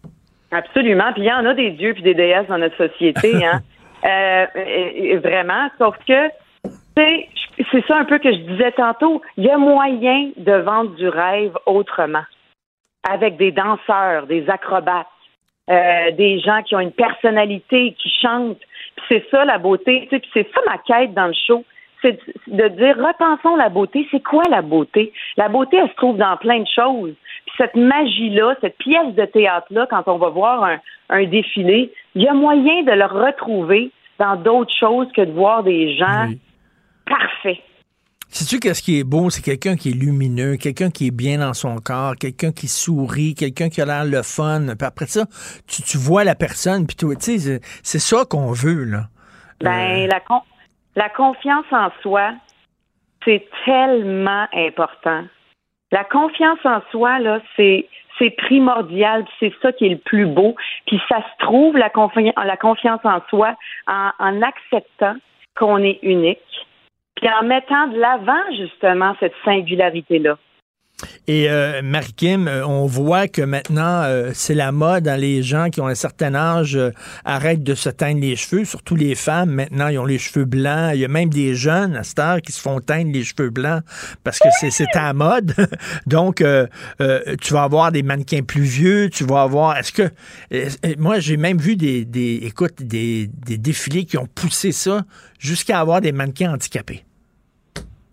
Absolument. 0.51 1.11
Puis 1.13 1.23
il 1.23 1.27
y 1.27 1.33
en 1.33 1.45
a 1.45 1.53
des 1.53 1.71
dieux 1.71 1.93
puis 1.93 2.03
des 2.03 2.13
déesses 2.13 2.47
dans 2.47 2.57
notre 2.57 2.77
société, 2.77 3.43
hein. 3.45 3.61
Euh, 4.05 5.19
vraiment. 5.23 5.69
Sauf 5.77 5.95
que, 6.07 6.29
c'est 6.95 7.87
ça 7.87 7.97
un 7.97 8.05
peu 8.05 8.19
que 8.19 8.31
je 8.31 8.39
disais 8.39 8.71
tantôt. 8.71 9.21
Il 9.37 9.45
y 9.45 9.49
a 9.49 9.57
moyen 9.57 10.31
de 10.37 10.53
vendre 10.53 10.91
du 10.95 11.07
rêve 11.07 11.53
autrement. 11.65 12.23
Avec 13.09 13.37
des 13.37 13.51
danseurs, 13.51 14.27
des 14.27 14.49
acrobates, 14.49 15.07
euh, 15.69 16.11
des 16.11 16.39
gens 16.39 16.61
qui 16.63 16.75
ont 16.75 16.79
une 16.79 16.91
personnalité, 16.91 17.95
qui 17.99 18.09
chantent. 18.21 18.59
Puis 18.95 19.05
c'est 19.09 19.25
ça 19.31 19.45
la 19.45 19.57
beauté. 19.57 20.07
Puis 20.09 20.21
c'est 20.33 20.47
ça 20.53 20.61
ma 20.67 20.77
quête 20.77 21.13
dans 21.13 21.27
le 21.27 21.33
show. 21.33 21.63
C'est 22.01 22.19
de 22.47 22.63
de 22.63 22.67
dire, 22.69 22.97
repensons 22.97 23.55
la 23.55 23.69
beauté. 23.69 24.07
C'est 24.11 24.23
quoi 24.23 24.43
la 24.49 24.61
beauté? 24.61 25.11
La 25.37 25.49
beauté, 25.49 25.77
elle 25.77 25.89
se 25.89 25.95
trouve 25.95 26.17
dans 26.17 26.37
plein 26.37 26.59
de 26.59 26.67
choses. 26.67 27.13
Puis 27.45 27.55
cette 27.57 27.75
magie-là, 27.75 28.55
cette 28.61 28.77
pièce 28.77 29.13
de 29.13 29.25
théâtre-là, 29.25 29.87
quand 29.89 30.07
on 30.07 30.17
va 30.17 30.29
voir 30.29 30.63
un, 30.63 30.79
un 31.09 31.23
défilé, 31.25 31.91
il 32.15 32.23
y 32.23 32.27
a 32.27 32.33
moyen 32.33 32.83
de 32.83 32.91
le 32.91 33.05
retrouver 33.05 33.91
dans 34.19 34.35
d'autres 34.35 34.73
choses 34.79 35.07
que 35.15 35.21
de 35.21 35.31
voir 35.31 35.63
des 35.63 35.95
gens 35.97 36.29
parfaits. 37.05 37.59
Sais-tu 38.29 38.59
qu'est-ce 38.59 38.81
qui 38.81 38.99
est 38.99 39.03
beau? 39.03 39.29
C'est 39.29 39.41
quelqu'un 39.41 39.75
qui 39.77 39.91
est 39.91 39.93
lumineux, 39.93 40.57
quelqu'un 40.57 40.89
qui 40.89 41.07
est 41.07 41.11
bien 41.11 41.37
dans 41.37 41.53
son 41.53 41.77
corps, 41.77 42.15
quelqu'un 42.15 42.51
qui 42.51 42.67
sourit, 42.67 43.33
quelqu'un 43.33 43.69
qui 43.69 43.81
a 43.81 43.85
l'air 43.85 44.03
le 44.03 44.23
fun. 44.23 44.65
Puis 44.77 44.85
après 44.85 45.05
ça, 45.05 45.25
tu, 45.67 45.83
tu 45.83 45.97
vois 45.97 46.23
la 46.23 46.35
personne, 46.35 46.85
puis 46.85 46.95
tu 46.97 47.07
sais, 47.19 47.37
c'est- 47.37 47.61
c'est 47.83 47.99
ça 47.99 48.25
qu'on 48.29 48.51
veut, 48.51 48.83
là. 48.83 49.03
Ben, 49.61 50.07
la, 50.07 50.19
con- 50.19 50.41
la 50.95 51.07
confiance 51.09 51.65
en 51.71 51.89
soi, 52.01 52.33
c'est 53.23 53.47
tellement 53.63 54.47
important. 54.53 55.23
La 55.91 56.03
confiance 56.03 56.59
en 56.65 56.81
soi, 56.91 57.19
là, 57.19 57.39
c'est 57.55 57.87
c'est 58.17 58.31
primordial, 58.31 59.25
c'est 59.39 59.53
ça 59.61 59.71
qui 59.71 59.85
est 59.85 59.89
le 59.89 59.97
plus 59.97 60.25
beau. 60.25 60.55
Puis 60.87 61.01
ça 61.09 61.17
se 61.17 61.45
trouve, 61.45 61.77
la, 61.77 61.91
la 62.43 62.57
confiance 62.57 63.01
en 63.03 63.19
soi, 63.29 63.55
en, 63.87 64.11
en 64.19 64.41
acceptant 64.41 65.15
qu'on 65.55 65.79
est 65.79 65.99
unique, 66.03 66.39
puis 67.15 67.29
en 67.29 67.43
mettant 67.43 67.87
de 67.87 67.97
l'avant, 67.97 68.51
justement, 68.57 69.15
cette 69.19 69.35
singularité-là. 69.45 70.37
Et 71.27 71.49
euh, 71.49 71.81
Marie-Kim, 71.81 72.47
euh, 72.47 72.65
on 72.65 72.85
voit 72.85 73.27
que 73.27 73.41
maintenant, 73.41 74.03
euh, 74.03 74.31
c'est 74.33 74.53
la 74.53 74.71
mode. 74.71 75.07
hein, 75.07 75.17
les 75.17 75.43
gens 75.43 75.69
qui 75.69 75.81
ont 75.81 75.87
un 75.87 75.95
certain 75.95 76.33
âge 76.35 76.75
euh, 76.75 76.91
arrêtent 77.25 77.63
de 77.63 77.75
se 77.75 77.89
teindre 77.89 78.21
les 78.21 78.35
cheveux, 78.35 78.63
surtout 78.63 78.95
les 78.95 79.15
femmes. 79.15 79.49
Maintenant, 79.51 79.89
ils 79.89 79.99
ont 79.99 80.05
les 80.05 80.17
cheveux 80.17 80.45
blancs. 80.45 80.91
Il 80.93 81.01
y 81.01 81.05
a 81.05 81.09
même 81.09 81.29
des 81.29 81.55
jeunes 81.55 81.95
à 81.95 82.03
cette 82.03 82.19
heure 82.19 82.41
qui 82.41 82.51
se 82.51 82.61
font 82.61 82.79
teindre 82.79 83.11
les 83.11 83.23
cheveux 83.23 83.49
blancs 83.49 83.83
parce 84.23 84.39
que 84.39 84.47
c'est 84.69 84.85
à 84.95 85.07
la 85.07 85.13
mode. 85.13 85.53
Donc, 86.07 86.37
tu 86.37 87.53
vas 87.53 87.63
avoir 87.63 87.91
des 87.91 88.03
mannequins 88.03 88.43
plus 88.43 88.61
vieux. 88.63 89.09
Tu 89.09 89.25
vas 89.25 89.41
avoir... 89.41 89.77
Est-ce 89.77 89.91
que... 89.91 90.09
moi, 90.97 91.19
j'ai 91.19 91.37
même 91.37 91.57
vu 91.57 91.75
des, 91.75 92.05
des 92.05 92.35
écoute, 92.43 92.81
des, 92.81 93.27
des 93.45 93.57
défilés 93.57 94.05
qui 94.05 94.17
ont 94.17 94.27
poussé 94.27 94.71
ça 94.71 95.03
jusqu'à 95.39 95.79
avoir 95.79 96.01
des 96.01 96.11
mannequins 96.11 96.53
handicapés. 96.53 97.03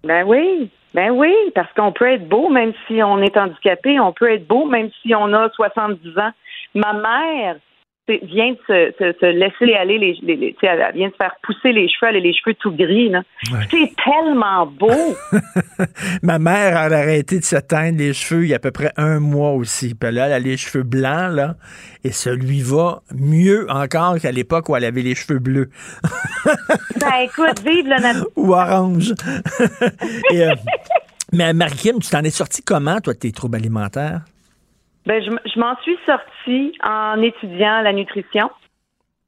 Ben 0.05 0.25
oui, 0.27 0.71
ben 0.94 1.10
oui, 1.10 1.35
parce 1.55 1.73
qu'on 1.73 1.93
peut 1.93 2.10
être 2.10 2.28
beau 2.28 2.48
même 2.48 2.73
si 2.86 3.02
on 3.02 3.19
est 3.23 3.36
handicapé, 3.36 3.98
on 3.98 4.12
peut 4.12 4.31
être 4.32 4.47
beau 4.47 4.66
même 4.66 4.90
si 5.01 5.14
on 5.14 5.32
a 5.32 5.48
70 5.51 6.19
ans. 6.19 6.32
Ma 6.74 6.93
mère 6.93 7.56
vient 8.09 8.51
de 8.53 8.59
se, 8.66 8.93
se- 8.99 9.19
se 9.20 9.27
laisser 9.27 9.74
aller 9.74 9.97
les, 9.99 10.19
les- 10.23 10.37
les- 10.37 10.53
tu 10.55 10.61
sais, 10.61 10.66
elle 10.66 10.93
vient 10.95 11.07
de 11.09 11.12
se 11.12 11.16
faire 11.16 11.35
pousser 11.45 11.73
les 11.73 11.89
cheveux, 11.89 12.11
elle 12.11 12.16
a 12.16 12.20
les 12.20 12.35
cheveux 12.35 12.55
tout 12.55 12.73
gris. 12.73 13.12
C'est 13.70 13.93
tellement 14.05 14.66
beau. 14.66 14.91
Ma 16.23 16.39
mère 16.41 16.77
elle 16.83 16.95
a 16.95 16.99
arrêté 16.99 17.39
de 17.39 17.45
se 17.45 17.57
teindre 17.57 17.99
les 17.99 18.12
cheveux 18.12 18.43
il 18.45 18.49
y 18.49 18.53
a 18.53 18.57
à 18.57 18.59
peu 18.59 18.73
près 18.73 18.93
un 18.97 19.20
mois 19.20 19.53
aussi. 19.53 19.95
Puis 19.95 20.11
là, 20.11 20.27
elle 20.27 20.33
a 20.33 20.39
les 20.41 20.57
cheveux 20.57 20.83
blancs, 20.83 21.33
là, 21.33 21.55
et 22.03 22.11
ça 22.11 22.33
lui 22.35 22.61
va 22.61 23.03
mieux 23.15 23.66
encore 23.70 24.19
qu'à 24.19 24.33
l'époque 24.33 24.69
où 24.69 24.77
elle 24.77 24.85
avait 24.85 25.03
les 25.03 25.15
cheveux 25.15 25.39
bleus 25.39 25.70
ben 26.45 27.12
écoute, 27.24 27.61
vive 27.65 27.87
le 27.87 28.01
nat- 28.03 28.24
ou 28.37 28.53
orange. 28.53 29.12
Et, 30.33 30.45
euh, 30.45 30.55
mais 31.33 31.53
Marie-Kim, 31.53 31.99
tu 32.01 32.11
t'en 32.11 32.23
es 32.24 32.31
sorti 32.31 32.62
comment, 32.62 33.01
toi, 33.01 33.15
de 33.15 33.19
tes 33.19 33.33
troubles 33.33 33.57
alimentaires? 33.57 34.23
Ben, 35.07 35.23
je, 35.23 35.31
je 35.51 35.59
m'en 35.59 35.77
suis 35.83 35.99
sortie 36.07 36.73
en 36.83 37.20
étudiant 37.23 37.81
la 37.81 37.93
nutrition. 37.93 38.51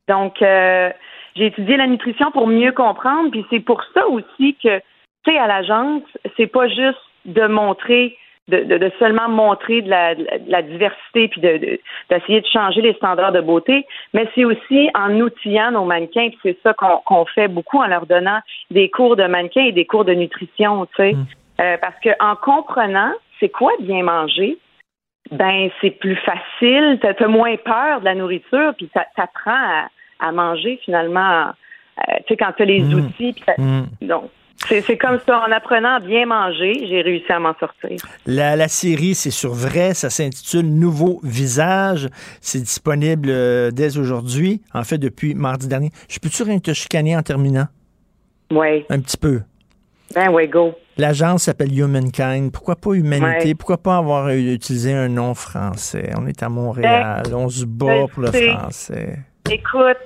Donc, 0.08 0.40
euh, 0.42 0.90
j'ai 1.34 1.46
étudié 1.46 1.76
la 1.76 1.86
nutrition 1.86 2.30
pour 2.30 2.46
mieux 2.46 2.72
comprendre, 2.72 3.30
puis 3.30 3.44
c'est 3.50 3.60
pour 3.60 3.82
ça 3.94 4.06
aussi 4.06 4.56
que, 4.62 4.78
tu 4.78 5.32
sais, 5.32 5.38
à 5.38 5.46
l'agence, 5.46 6.02
c'est 6.36 6.46
pas 6.46 6.68
juste 6.68 7.00
de 7.24 7.46
montrer 7.46 8.16
de, 8.48 8.58
de, 8.58 8.76
de 8.76 8.92
seulement 8.98 9.28
montrer 9.28 9.80
de 9.80 9.88
la, 9.88 10.14
de 10.14 10.26
la 10.48 10.62
diversité 10.62 11.28
puis 11.28 11.40
de, 11.40 11.80
d'essayer 12.10 12.42
de, 12.42 12.46
changer 12.46 12.82
les 12.82 12.92
standards 12.94 13.32
de 13.32 13.40
beauté, 13.40 13.86
mais 14.12 14.28
c'est 14.34 14.44
aussi 14.44 14.90
en 14.94 15.18
outillant 15.18 15.70
nos 15.70 15.84
mannequins, 15.84 16.28
puis 16.28 16.38
c'est 16.42 16.58
ça 16.62 16.74
qu'on, 16.74 17.24
fait 17.26 17.48
beaucoup 17.48 17.78
en 17.78 17.86
leur 17.86 18.06
donnant 18.06 18.40
des 18.70 18.90
cours 18.90 19.16
de 19.16 19.24
mannequins 19.24 19.64
et 19.64 19.72
des 19.72 19.86
cours 19.86 20.04
de 20.04 20.12
nutrition, 20.12 20.86
tu 20.86 20.92
sais. 20.96 21.12
Mm. 21.12 21.26
Euh, 21.60 21.76
parce 21.80 21.98
que 22.00 22.10
en 22.20 22.36
comprenant 22.36 23.12
c'est 23.40 23.48
quoi 23.48 23.72
bien 23.80 24.02
manger, 24.02 24.58
ben 25.34 25.68
c'est 25.80 25.90
plus 25.90 26.16
facile, 26.16 26.98
t'as, 27.02 27.14
t'as 27.14 27.28
moins 27.28 27.56
peur 27.56 28.00
de 28.00 28.04
la 28.04 28.14
nourriture, 28.14 28.72
puis 28.76 28.88
t'apprends 29.16 29.50
à, 29.50 29.88
à 30.20 30.32
manger 30.32 30.78
finalement, 30.84 31.46
euh, 31.48 32.14
tu 32.26 32.34
sais, 32.34 32.36
quand 32.36 32.52
t'as 32.56 32.64
les 32.64 32.80
Mm. 32.82 32.94
outils, 32.94 33.34
Mm. 33.58 33.82
donc 34.02 34.30
c'est, 34.66 34.80
c'est 34.82 34.96
comme 34.96 35.18
ça, 35.26 35.44
en 35.46 35.50
apprenant 35.52 35.96
à 35.96 36.00
bien 36.00 36.26
manger, 36.26 36.86
j'ai 36.88 37.02
réussi 37.02 37.30
à 37.30 37.38
m'en 37.40 37.54
sortir. 37.58 37.98
La, 38.26 38.56
la 38.56 38.68
série, 38.68 39.14
c'est 39.14 39.30
sur 39.32 39.52
vrai, 39.52 39.92
ça 39.94 40.08
s'intitule 40.10 40.66
Nouveau 40.66 41.20
visage. 41.22 42.08
C'est 42.40 42.60
disponible 42.60 43.28
euh, 43.30 43.70
dès 43.70 43.98
aujourd'hui, 43.98 44.62
en 44.72 44.84
fait 44.84 44.98
depuis 44.98 45.34
mardi 45.34 45.68
dernier. 45.68 45.90
Je 46.08 46.18
peux-tu 46.20 46.44
rien 46.44 46.58
te 46.60 46.72
chicaner 46.72 47.16
en 47.16 47.22
terminant? 47.22 47.66
Oui. 48.52 48.84
Un 48.88 49.00
petit 49.00 49.16
peu. 49.18 49.40
Ben 50.14 50.30
ouais, 50.30 50.48
go. 50.48 50.74
L'agence 50.96 51.44
s'appelle 51.44 51.76
Humankind. 51.76 52.52
Pourquoi 52.52 52.76
pas 52.76 52.92
Humanité? 52.92 53.48
Ouais. 53.48 53.54
Pourquoi 53.54 53.78
pas 53.78 53.96
avoir 53.96 54.26
euh, 54.26 54.36
utilisé 54.36 54.92
un 54.92 55.08
nom 55.08 55.34
français? 55.34 56.10
On 56.16 56.26
est 56.26 56.42
à 56.42 56.48
Montréal, 56.48 57.22
on 57.34 57.48
se 57.48 57.64
bat 57.64 58.06
pour 58.12 58.22
le 58.22 58.32
français. 58.32 59.18
Écoute, 59.50 59.98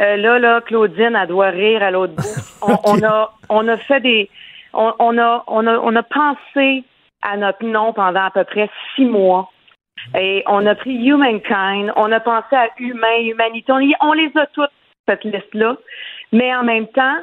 euh, 0.00 0.16
là, 0.16 0.38
là, 0.38 0.60
Claudine, 0.62 1.16
elle 1.20 1.28
doit 1.28 1.50
rire 1.50 1.82
à 1.82 1.90
l'autre 1.90 2.14
bout. 2.14 2.22
On, 2.62 2.78
on 2.84 3.02
a, 3.02 3.32
on 3.48 3.66
a 3.68 3.76
fait 3.76 4.00
des, 4.00 4.30
on, 4.72 4.92
on 5.00 5.18
a, 5.18 5.44
on 5.48 5.66
a, 5.66 5.78
on 5.78 5.96
a 5.96 6.02
pensé 6.02 6.84
à 7.22 7.36
notre 7.36 7.64
nom 7.64 7.92
pendant 7.92 8.24
à 8.24 8.30
peu 8.30 8.44
près 8.44 8.70
six 8.94 9.04
mois. 9.04 9.50
Et 10.18 10.42
on 10.46 10.64
a 10.66 10.74
pris 10.74 10.94
Humankind, 10.94 11.92
on 11.96 12.10
a 12.10 12.20
pensé 12.20 12.54
à 12.56 12.68
Humain, 12.78 13.18
Humanité. 13.20 13.72
On, 13.72 13.80
on 14.00 14.12
les 14.12 14.30
a 14.36 14.46
toutes, 14.46 14.70
cette 15.08 15.24
liste-là. 15.24 15.76
Mais 16.32 16.54
en 16.54 16.64
même 16.64 16.86
temps, 16.88 17.18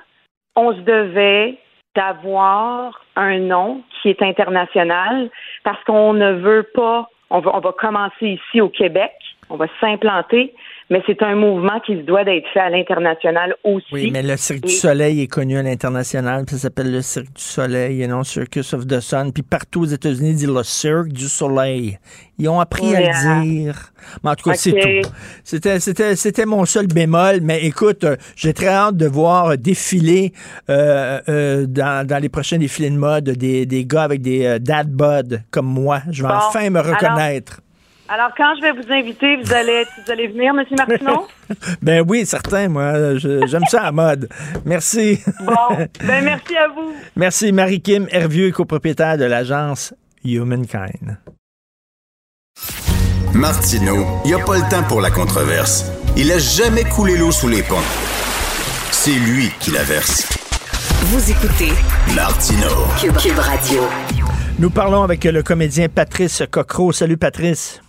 on 0.55 0.73
se 0.73 0.81
devait 0.81 1.57
d'avoir 1.95 3.05
un 3.15 3.39
nom 3.39 3.81
qui 4.01 4.09
est 4.09 4.21
international 4.21 5.29
parce 5.63 5.83
qu'on 5.83 6.13
ne 6.13 6.33
veut 6.33 6.67
pas, 6.73 7.09
on 7.29 7.39
va, 7.39 7.55
on 7.55 7.59
va 7.59 7.71
commencer 7.73 8.27
ici 8.27 8.61
au 8.61 8.69
Québec, 8.69 9.11
on 9.49 9.57
va 9.57 9.65
s'implanter, 9.81 10.53
mais 10.89 11.01
c'est 11.05 11.21
un 11.21 11.35
mouvement 11.35 11.79
qui 11.85 11.95
se 11.97 12.01
doit 12.01 12.23
d'être 12.23 12.47
fait 12.53 12.59
à 12.59 12.69
l'international 12.69 13.55
aussi. 13.63 13.85
Oui, 13.91 14.09
mais 14.11 14.23
le 14.23 14.37
Cirque 14.37 14.61
du 14.61 14.71
Soleil 14.71 15.21
est 15.21 15.27
connu 15.27 15.57
à 15.57 15.63
l'international, 15.63 16.45
puis 16.45 16.55
ça 16.55 16.63
s'appelle 16.63 16.91
le 16.91 17.01
Cirque 17.01 17.33
du 17.33 17.41
Soleil 17.41 18.01
et 18.01 18.07
non 18.07 18.23
Circus 18.23 18.73
of 18.73 18.87
the 18.87 18.99
Sun. 18.99 19.31
Puis 19.33 19.43
partout 19.43 19.81
aux 19.81 19.85
États-Unis, 19.85 20.29
ils 20.29 20.35
disent 20.35 20.47
le 20.47 20.63
Cirque 20.63 21.09
du 21.09 21.27
Soleil. 21.27 21.97
Ils 22.37 22.47
ont 22.47 22.59
appris 22.59 22.95
à 22.95 23.01
le 23.01 23.43
dire. 23.43 23.91
Mais 24.23 24.29
en 24.29 24.35
tout 24.35 24.49
cas, 24.49 24.55
c'est 24.55 24.71
tout. 24.71 25.09
C'était, 25.43 25.79
c'était, 25.79 26.15
c'était 26.15 26.45
mon 26.45 26.65
seul 26.65 26.87
bémol, 26.87 27.39
mais 27.41 27.65
écoute, 27.65 28.05
euh, 28.05 28.15
j'ai 28.35 28.53
très 28.53 28.67
hâte 28.67 28.95
de 28.95 29.07
voir 29.07 29.57
défiler 29.57 30.31
euh, 30.69 31.19
euh, 31.27 31.65
dans, 31.67 32.07
dans 32.07 32.21
les 32.21 32.29
prochains 32.29 32.57
défilés 32.57 32.91
de 32.91 32.97
mode 32.97 33.25
des, 33.25 33.65
des 33.65 33.85
gars 33.85 34.03
avec 34.03 34.21
des 34.21 34.45
euh, 34.45 34.59
dad 34.59 34.89
bod 34.89 35.41
comme 35.51 35.67
moi. 35.67 35.99
Je 36.09 36.23
vais 36.23 36.29
Bon, 36.29 36.35
enfin 36.35 36.69
me 36.69 36.79
reconnaître. 36.79 37.53
Alors, 37.53 37.68
quand 38.37 38.53
je 38.57 38.61
vais 38.61 38.71
vous 38.71 38.91
inviter, 38.91 39.37
vous 39.37 39.53
allez, 39.53 39.85
vous 40.05 40.11
allez 40.11 40.27
venir, 40.27 40.53
M. 40.57 40.63
Martineau? 40.77 41.27
Ben 41.81 42.03
oui, 42.07 42.25
certain, 42.27 42.67
moi. 42.69 43.17
je- 43.17 43.45
j'aime 43.47 43.65
ça 43.65 43.81
à 43.81 43.85
la 43.85 43.91
mode. 43.91 44.29
Merci. 44.65 45.19
Bon, 45.43 45.75
ben 46.05 46.23
merci 46.23 46.55
à 46.55 46.67
vous. 46.67 46.93
Merci, 47.15 47.51
Marie-Kim 47.51 48.07
Hervieux, 48.11 48.51
copropriétaire 48.51 49.17
de 49.17 49.25
l'agence 49.25 49.93
Humankind. 50.23 51.17
Martineau, 53.33 54.05
il 54.25 54.33
n'y 54.33 54.39
a 54.39 54.43
pas 54.45 54.57
le 54.57 54.69
temps 54.69 54.83
pour 54.87 55.01
la 55.01 55.09
controverse. 55.11 55.85
Il 56.17 56.31
a 56.31 56.37
jamais 56.39 56.83
coulé 56.83 57.17
l'eau 57.17 57.31
sous 57.31 57.47
les 57.47 57.63
ponts. 57.63 57.75
C'est 58.91 59.11
lui 59.11 59.49
qui 59.59 59.71
la 59.71 59.83
verse. 59.83 60.27
Vous 61.05 61.31
écoutez 61.31 61.71
Martineau. 62.15 62.85
Cube, 62.99 63.15
Cube 63.17 63.39
Radio. 63.39 63.81
Nous 64.59 64.69
parlons 64.69 65.03
avec 65.03 65.23
le 65.23 65.41
comédien 65.41 65.87
Patrice 65.89 66.43
Cocro. 66.51 66.91
Salut, 66.91 67.17
Patrice. 67.17 67.81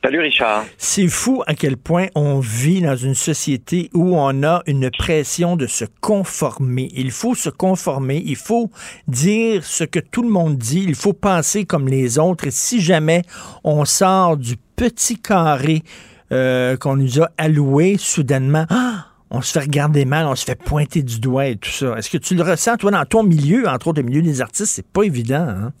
Salut 0.00 0.20
Richard. 0.20 0.64
C'est 0.76 1.08
fou 1.08 1.42
à 1.48 1.54
quel 1.54 1.76
point 1.76 2.06
on 2.14 2.38
vit 2.38 2.80
dans 2.82 2.94
une 2.94 3.16
société 3.16 3.90
où 3.92 4.16
on 4.16 4.44
a 4.44 4.62
une 4.66 4.90
pression 4.92 5.56
de 5.56 5.66
se 5.66 5.84
conformer. 6.00 6.88
Il 6.94 7.10
faut 7.10 7.34
se 7.34 7.50
conformer, 7.50 8.22
il 8.24 8.36
faut 8.36 8.70
dire 9.08 9.64
ce 9.64 9.82
que 9.82 9.98
tout 9.98 10.22
le 10.22 10.28
monde 10.28 10.56
dit, 10.56 10.84
il 10.86 10.94
faut 10.94 11.14
penser 11.14 11.64
comme 11.64 11.88
les 11.88 12.16
autres. 12.16 12.46
Et 12.46 12.52
si 12.52 12.80
jamais 12.80 13.22
on 13.64 13.84
sort 13.84 14.36
du 14.36 14.54
petit 14.76 15.18
carré 15.18 15.82
euh, 16.30 16.76
qu'on 16.76 16.94
nous 16.94 17.20
a 17.20 17.30
alloué, 17.36 17.96
soudainement, 17.98 18.66
ah, 18.70 19.06
on 19.30 19.42
se 19.42 19.50
fait 19.52 19.64
regarder 19.66 20.04
mal, 20.04 20.26
on 20.26 20.36
se 20.36 20.44
fait 20.44 20.54
pointer 20.62 21.02
du 21.02 21.18
doigt 21.18 21.48
et 21.48 21.56
tout 21.56 21.70
ça. 21.70 21.98
Est-ce 21.98 22.08
que 22.08 22.18
tu 22.18 22.36
le 22.36 22.44
ressens, 22.44 22.76
toi, 22.76 22.92
dans 22.92 23.04
ton 23.04 23.24
milieu, 23.24 23.68
entre 23.68 23.88
autres 23.88 24.00
le 24.00 24.06
milieu 24.06 24.22
des 24.22 24.40
artistes, 24.40 24.72
c'est 24.74 24.86
pas 24.86 25.02
évident, 25.02 25.48
hein? 25.48 25.72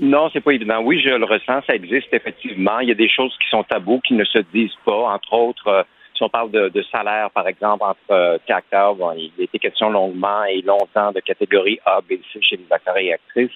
Non, 0.00 0.28
c'est 0.32 0.40
pas 0.42 0.52
évident. 0.52 0.80
Oui, 0.82 1.00
je 1.00 1.08
le 1.10 1.24
ressens, 1.24 1.62
ça 1.66 1.74
existe 1.74 2.12
effectivement. 2.12 2.80
Il 2.80 2.88
y 2.88 2.92
a 2.92 2.94
des 2.94 3.08
choses 3.08 3.34
qui 3.42 3.48
sont 3.48 3.62
tabous, 3.64 4.00
qui 4.00 4.14
ne 4.14 4.24
se 4.24 4.38
disent 4.52 4.76
pas. 4.84 4.92
Entre 5.14 5.32
autres, 5.32 5.68
euh, 5.68 5.82
si 6.14 6.22
on 6.22 6.28
parle 6.28 6.50
de, 6.50 6.82
salaire, 6.92 7.30
par 7.30 7.48
exemple, 7.48 7.82
entre 7.84 7.98
euh, 8.10 8.38
acteurs, 8.48 8.94
bon, 8.94 9.12
il 9.16 9.32
a 9.38 9.42
été 9.44 9.58
question 9.58 9.90
longuement 9.90 10.44
et 10.44 10.60
longtemps 10.62 11.12
de 11.12 11.20
catégorie 11.20 11.78
A, 11.86 12.00
B, 12.02 12.14
C 12.32 12.40
chez 12.42 12.56
les 12.56 12.66
acteurs 12.70 12.96
et 12.98 13.12
actrices. 13.12 13.50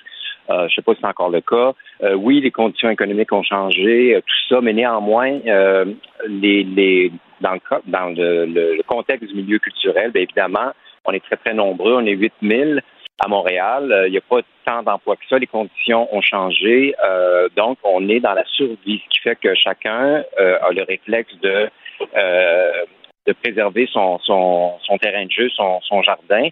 Euh, 0.51 0.67
je 0.69 0.75
sais 0.75 0.83
pas 0.83 0.95
si 0.95 1.01
c'est 1.01 1.07
encore 1.07 1.31
le 1.31 1.43
cas. 1.43 1.73
Euh, 2.03 2.15
oui, 2.15 2.41
les 2.41 2.51
conditions 2.51 2.91
économiques 2.91 3.33
ont 3.33 3.43
changé, 3.43 4.15
euh, 4.17 4.21
tout 4.21 4.55
ça, 4.55 4.61
mais 4.63 4.73
néanmoins, 4.73 5.39
euh, 5.47 5.85
les, 6.27 6.65
les, 6.65 7.13
dans, 7.41 7.53
le, 7.53 7.61
dans 7.87 8.07
le, 8.09 8.47
le- 8.47 8.77
le 8.77 8.83
contexte 8.85 9.29
du 9.29 9.35
milieu 9.35 9.59
culturel, 9.59 10.11
bien 10.11 10.23
évidemment, 10.23 10.73
on 11.05 11.13
est 11.13 11.25
très, 11.25 11.37
très 11.37 11.55
nombreux. 11.55 11.95
On 11.95 12.05
est 12.07 12.13
8000 12.13 12.83
à 13.21 13.29
Montréal. 13.29 13.93
Euh, 13.93 14.09
Il 14.09 14.13
n'y 14.13 14.19
a 14.19 14.23
pas 14.23 14.41
tant 14.65 14.83
d'emplois 14.83 15.17
que 15.17 15.27
ça. 15.29 15.39
Les 15.39 15.47
conditions 15.47 16.09
ont 16.15 16.23
changé. 16.23 16.95
Euh, 17.05 17.49
donc, 17.57 17.79
on 17.85 18.09
est 18.09 18.21
dans 18.21 18.35
la 18.35 18.45
survie, 18.47 19.01
ce 19.05 19.09
qui 19.11 19.21
fait 19.21 19.37
que 19.37 19.55
chacun 19.55 20.25
euh, 20.39 20.59
a 20.61 20.71
le 20.73 20.83
réflexe 20.83 21.33
de, 21.41 21.71
euh, 22.17 22.85
de 23.27 23.33
préserver 23.33 23.87
son, 23.93 24.19
son, 24.21 24.79
son 24.83 24.99
terrain 24.99 25.27
de 25.27 25.31
jeu, 25.31 25.49
son, 25.51 25.81
son 25.83 26.03
jardin. 26.03 26.49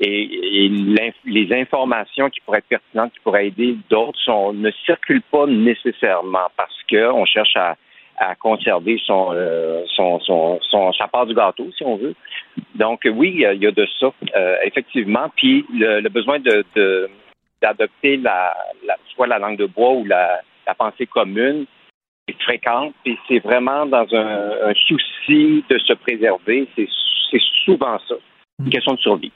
Et, 0.00 0.64
et 0.64 1.12
les 1.26 1.52
informations 1.52 2.30
qui 2.30 2.40
pourraient 2.40 2.58
être 2.58 2.66
pertinentes, 2.68 3.12
qui 3.12 3.20
pourraient 3.20 3.48
aider 3.48 3.76
d'autres, 3.90 4.52
ne 4.52 4.70
circulent 4.86 5.28
pas 5.30 5.46
nécessairement 5.46 6.48
parce 6.56 6.76
qu'on 6.90 7.24
cherche 7.24 7.56
à, 7.56 7.76
à 8.18 8.34
conserver 8.34 9.00
son, 9.04 9.30
euh, 9.32 9.84
son, 9.94 10.18
son, 10.20 10.58
son, 10.70 10.92
sa 10.92 11.08
part 11.08 11.26
du 11.26 11.34
gâteau, 11.34 11.68
si 11.76 11.84
on 11.84 11.96
veut. 11.96 12.14
Donc 12.74 13.00
oui, 13.04 13.30
il 13.34 13.62
y 13.62 13.66
a- 13.66 13.70
de 13.72 13.86
ça, 14.00 14.12
euh, 14.36 14.56
effectivement. 14.64 15.30
Puis 15.36 15.64
le, 15.72 16.00
le 16.00 16.08
besoin 16.08 16.38
de, 16.38 16.64
de- 16.74 17.08
d'adopter 17.60 18.16
la, 18.16 18.54
la, 18.86 18.96
soit 19.14 19.26
la 19.26 19.38
langue 19.38 19.56
de 19.58 19.66
bois 19.66 19.92
ou 19.92 20.04
la, 20.04 20.40
la 20.66 20.74
pensée 20.74 21.06
commune 21.06 21.66
est 22.28 22.42
fréquente. 22.42 22.94
Puis 23.04 23.18
c'est 23.28 23.38
vraiment 23.40 23.86
dans 23.86 24.06
un, 24.14 24.68
un 24.70 24.74
souci 24.74 25.64
de 25.68 25.78
se 25.78 25.92
préserver. 25.94 26.66
C'est, 26.76 26.88
c'est 27.30 27.42
souvent 27.64 27.98
ça, 28.08 28.14
une 28.60 28.70
question 28.70 28.94
de 28.94 29.00
survie. 29.00 29.32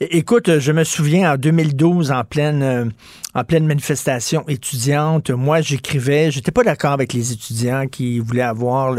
Écoute, 0.00 0.58
je 0.60 0.72
me 0.72 0.82
souviens 0.82 1.34
en 1.34 1.36
2012, 1.36 2.10
en 2.10 2.24
pleine, 2.24 2.62
euh, 2.62 2.84
en 3.34 3.44
pleine 3.44 3.66
manifestation 3.66 4.44
étudiante, 4.48 5.28
moi 5.28 5.60
j'écrivais, 5.60 6.30
j'étais 6.30 6.52
pas 6.52 6.64
d'accord 6.64 6.92
avec 6.92 7.12
les 7.12 7.32
étudiants 7.32 7.86
qui 7.86 8.18
voulaient 8.18 8.40
avoir 8.40 8.96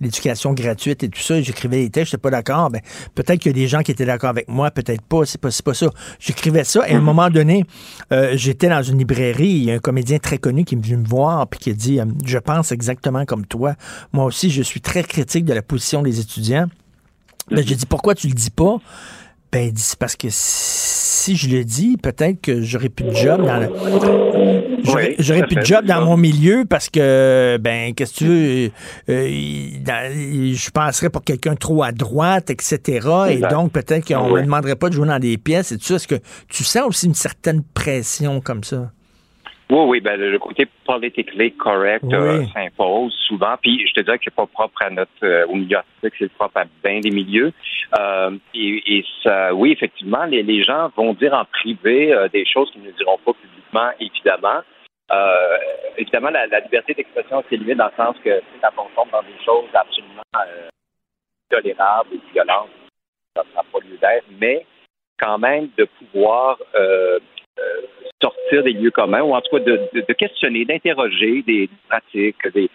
l'éducation 0.00 0.52
gratuite 0.52 1.02
et 1.02 1.08
tout 1.08 1.20
ça. 1.20 1.40
J'écrivais 1.42 1.82
des 1.82 1.90
textes, 1.90 2.12
j'étais 2.12 2.20
pas 2.20 2.30
d'accord. 2.30 2.70
Ben, 2.70 2.80
peut-être 3.16 3.40
qu'il 3.40 3.50
y 3.50 3.54
a 3.54 3.60
des 3.60 3.66
gens 3.66 3.82
qui 3.82 3.90
étaient 3.90 4.06
d'accord 4.06 4.30
avec 4.30 4.46
moi, 4.46 4.70
peut-être 4.70 5.02
pas. 5.02 5.24
C'est 5.24 5.40
pas, 5.40 5.48
pas 5.64 5.74
ça. 5.74 5.90
J'écrivais 6.20 6.62
ça 6.62 6.88
et 6.88 6.94
à 6.94 6.98
un 6.98 7.00
moment 7.00 7.30
donné, 7.30 7.64
euh, 8.12 8.34
j'étais 8.36 8.68
dans 8.68 8.82
une 8.82 8.98
librairie. 8.98 9.48
Il 9.48 9.64
y 9.64 9.72
a 9.72 9.74
un 9.74 9.80
comédien 9.80 10.18
très 10.18 10.38
connu 10.38 10.64
qui 10.64 10.76
est 10.76 10.78
venu 10.78 10.98
me 10.98 11.06
voir 11.08 11.48
puis 11.48 11.58
qui 11.58 11.70
a 11.70 11.74
dit, 11.74 11.98
euh, 11.98 12.04
je 12.24 12.38
pense 12.38 12.70
exactement 12.70 13.24
comme 13.24 13.44
toi. 13.44 13.74
Moi 14.12 14.24
aussi, 14.24 14.50
je 14.50 14.62
suis 14.62 14.80
très 14.80 15.02
critique 15.02 15.44
de 15.44 15.52
la 15.52 15.62
position 15.62 16.00
des 16.02 16.20
étudiants. 16.20 16.66
Ben, 17.50 17.66
j'ai 17.66 17.74
dit, 17.74 17.86
pourquoi 17.86 18.14
tu 18.14 18.28
le 18.28 18.34
dis 18.34 18.50
pas? 18.50 18.78
Ben, 19.54 19.72
c'est 19.76 19.98
parce 19.98 20.16
que 20.16 20.26
si 20.30 21.36
je 21.36 21.48
le 21.48 21.64
dis, 21.64 21.96
peut-être 21.96 22.40
que 22.42 22.60
j'aurais 22.60 22.88
plus 22.88 23.04
de 23.04 23.14
job 23.14 23.46
dans 23.46 23.58
le... 23.60 23.68
J'aurais 24.82 25.16
Oui, 25.16 25.42
plus 25.46 25.56
de 25.56 25.64
job 25.64 25.84
dans 25.86 26.04
mon 26.04 26.16
milieu 26.16 26.64
parce 26.68 26.90
que, 26.90 27.56
ben, 27.60 27.94
qu'est-ce 27.94 28.12
que 28.14 28.18
tu 28.18 28.26
veux, 28.26 28.70
euh, 29.08 29.68
dans- 29.84 30.12
il- 30.12 30.56
je 30.56 30.70
passerais 30.70 31.08
pour 31.08 31.22
quelqu'un 31.22 31.54
trop 31.54 31.82
à 31.84 31.92
droite, 31.92 32.50
etc. 32.50 33.08
Et 33.30 33.36
donc, 33.38 33.70
peut-être 33.72 34.06
qu'on 34.06 34.26
Oui. 34.32 34.40
me 34.40 34.44
demanderait 34.44 34.76
pas 34.76 34.88
de 34.88 34.94
jouer 34.94 35.06
dans 35.06 35.18
des 35.20 35.38
pièces 35.38 35.72
et 35.72 35.78
tout 35.78 35.84
ça. 35.84 35.94
Est-ce 35.94 36.08
que 36.08 36.16
tu 36.48 36.64
sens 36.64 36.82
aussi 36.88 37.06
une 37.06 37.14
certaine 37.14 37.62
pression 37.62 38.40
comme 38.40 38.64
ça? 38.64 38.90
Oui, 39.70 39.78
oui, 39.86 40.00
ben, 40.00 40.20
le 40.20 40.38
côté 40.38 40.66
politically 40.84 41.52
correct 41.52 42.04
euh, 42.12 42.40
Oui. 42.40 42.48
s'impose 42.52 43.14
souvent. 43.26 43.56
Puis 43.62 43.86
je 43.88 43.94
te 43.94 44.00
dirais 44.00 44.18
que 44.18 44.24
c'est 44.24 44.34
pas 44.34 44.46
propre 44.46 44.82
à 44.82 44.90
notre 44.90 45.10
euh, 45.22 45.46
au 45.46 45.54
milieu 45.54 45.78
artistique, 45.78 46.14
c'est 46.18 46.32
propre 46.32 46.58
à 46.58 46.64
bien 46.82 47.00
des 47.00 47.10
milieux. 47.10 47.52
Euh, 47.98 48.36
et, 48.54 48.98
et 48.98 49.04
ça, 49.22 49.54
oui, 49.54 49.72
effectivement, 49.72 50.24
les, 50.24 50.42
les 50.42 50.62
gens 50.62 50.90
vont 50.96 51.14
dire 51.14 51.32
en 51.32 51.44
privé 51.46 52.12
euh, 52.12 52.28
des 52.28 52.44
choses 52.44 52.70
qu'ils 52.72 52.82
ne 52.82 52.90
diront 52.90 53.18
pas 53.24 53.32
publiquement, 53.32 53.90
évidemment. 53.98 54.60
Euh, 55.12 55.56
évidemment, 55.96 56.30
la, 56.30 56.46
liberté 56.60 56.94
d'expression 56.94 57.42
c'est 57.48 57.56
limite 57.56 57.76
dans 57.76 57.86
le 57.86 57.96
sens 57.96 58.16
que 58.24 58.40
quand 58.60 58.84
on 58.84 58.88
tombe 58.94 59.10
dans 59.12 59.22
des 59.22 59.44
choses 59.44 59.68
absolument 59.74 60.22
euh, 60.36 60.68
tolérables 61.50 62.10
ou 62.14 62.20
violentes, 62.32 62.70
ça 63.36 63.42
n'a 63.54 63.62
pas 63.62 63.78
lieu 63.80 63.96
d'être, 63.98 64.26
mais 64.40 64.66
quand 65.18 65.38
même 65.38 65.68
de 65.76 65.84
pouvoir 65.98 66.58
euh, 66.74 67.18
euh, 67.58 67.82
sortir 68.24 68.62
des 68.62 68.72
lieux 68.72 68.90
communs 68.90 69.22
ou 69.22 69.34
en 69.34 69.40
tout 69.40 69.56
cas 69.56 69.62
de, 69.64 69.80
de, 69.92 70.12
questionner, 70.12 70.64
d'interroger 70.64 71.42
des 71.42 71.68
pratiques, 71.88 72.48
des, 72.54 72.70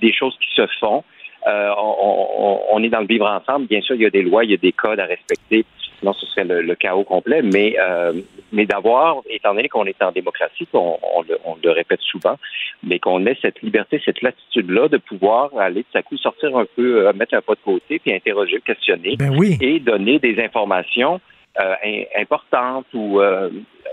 des 0.00 0.12
choses 0.12 0.36
qui 0.40 0.54
se 0.54 0.66
font. 0.78 1.02
Euh, 1.46 1.70
on, 1.78 2.60
on, 2.72 2.82
est 2.82 2.88
dans 2.88 3.00
le 3.00 3.06
vivre 3.06 3.26
ensemble. 3.26 3.66
Bien 3.66 3.80
sûr, 3.80 3.94
il 3.94 4.02
y 4.02 4.06
a 4.06 4.10
des 4.10 4.22
lois, 4.22 4.44
il 4.44 4.50
y 4.50 4.54
a 4.54 4.56
des 4.56 4.72
codes 4.72 4.98
à 4.98 5.06
respecter 5.06 5.64
sinon 5.98 6.12
ce 6.14 6.26
serait 6.26 6.44
le, 6.44 6.74
chaos 6.74 7.04
complet. 7.04 7.42
Mais, 7.42 7.76
euh, 7.80 8.12
mais 8.52 8.66
d'avoir, 8.66 9.22
étant 9.28 9.54
donné 9.54 9.68
qu'on 9.68 9.84
est 9.84 10.02
en 10.02 10.12
démocratie, 10.12 10.66
on, 10.72 10.98
on, 11.44 11.56
le, 11.62 11.70
répète 11.70 12.00
souvent, 12.00 12.36
mais 12.82 12.98
qu'on 12.98 13.24
ait 13.26 13.36
cette 13.42 13.60
liberté, 13.62 14.00
cette 14.04 14.22
latitude-là 14.22 14.88
de 14.88 14.98
pouvoir 14.98 15.50
aller 15.58 15.84
tout 15.84 15.98
à 15.98 16.02
coup 16.02 16.16
sortir 16.16 16.56
un 16.56 16.66
peu, 16.76 17.06
euh, 17.06 17.12
mettre 17.12 17.34
un 17.34 17.42
pas 17.42 17.54
de 17.54 17.60
côté, 17.60 17.98
puis 17.98 18.12
interroger, 18.12 18.60
questionner 18.60 19.16
ben 19.16 19.34
oui. 19.36 19.56
et 19.60 19.80
donner 19.80 20.18
des 20.18 20.42
informations 20.42 21.20
euh, 21.60 21.74
importantes 22.18 22.86
ou 22.94 23.20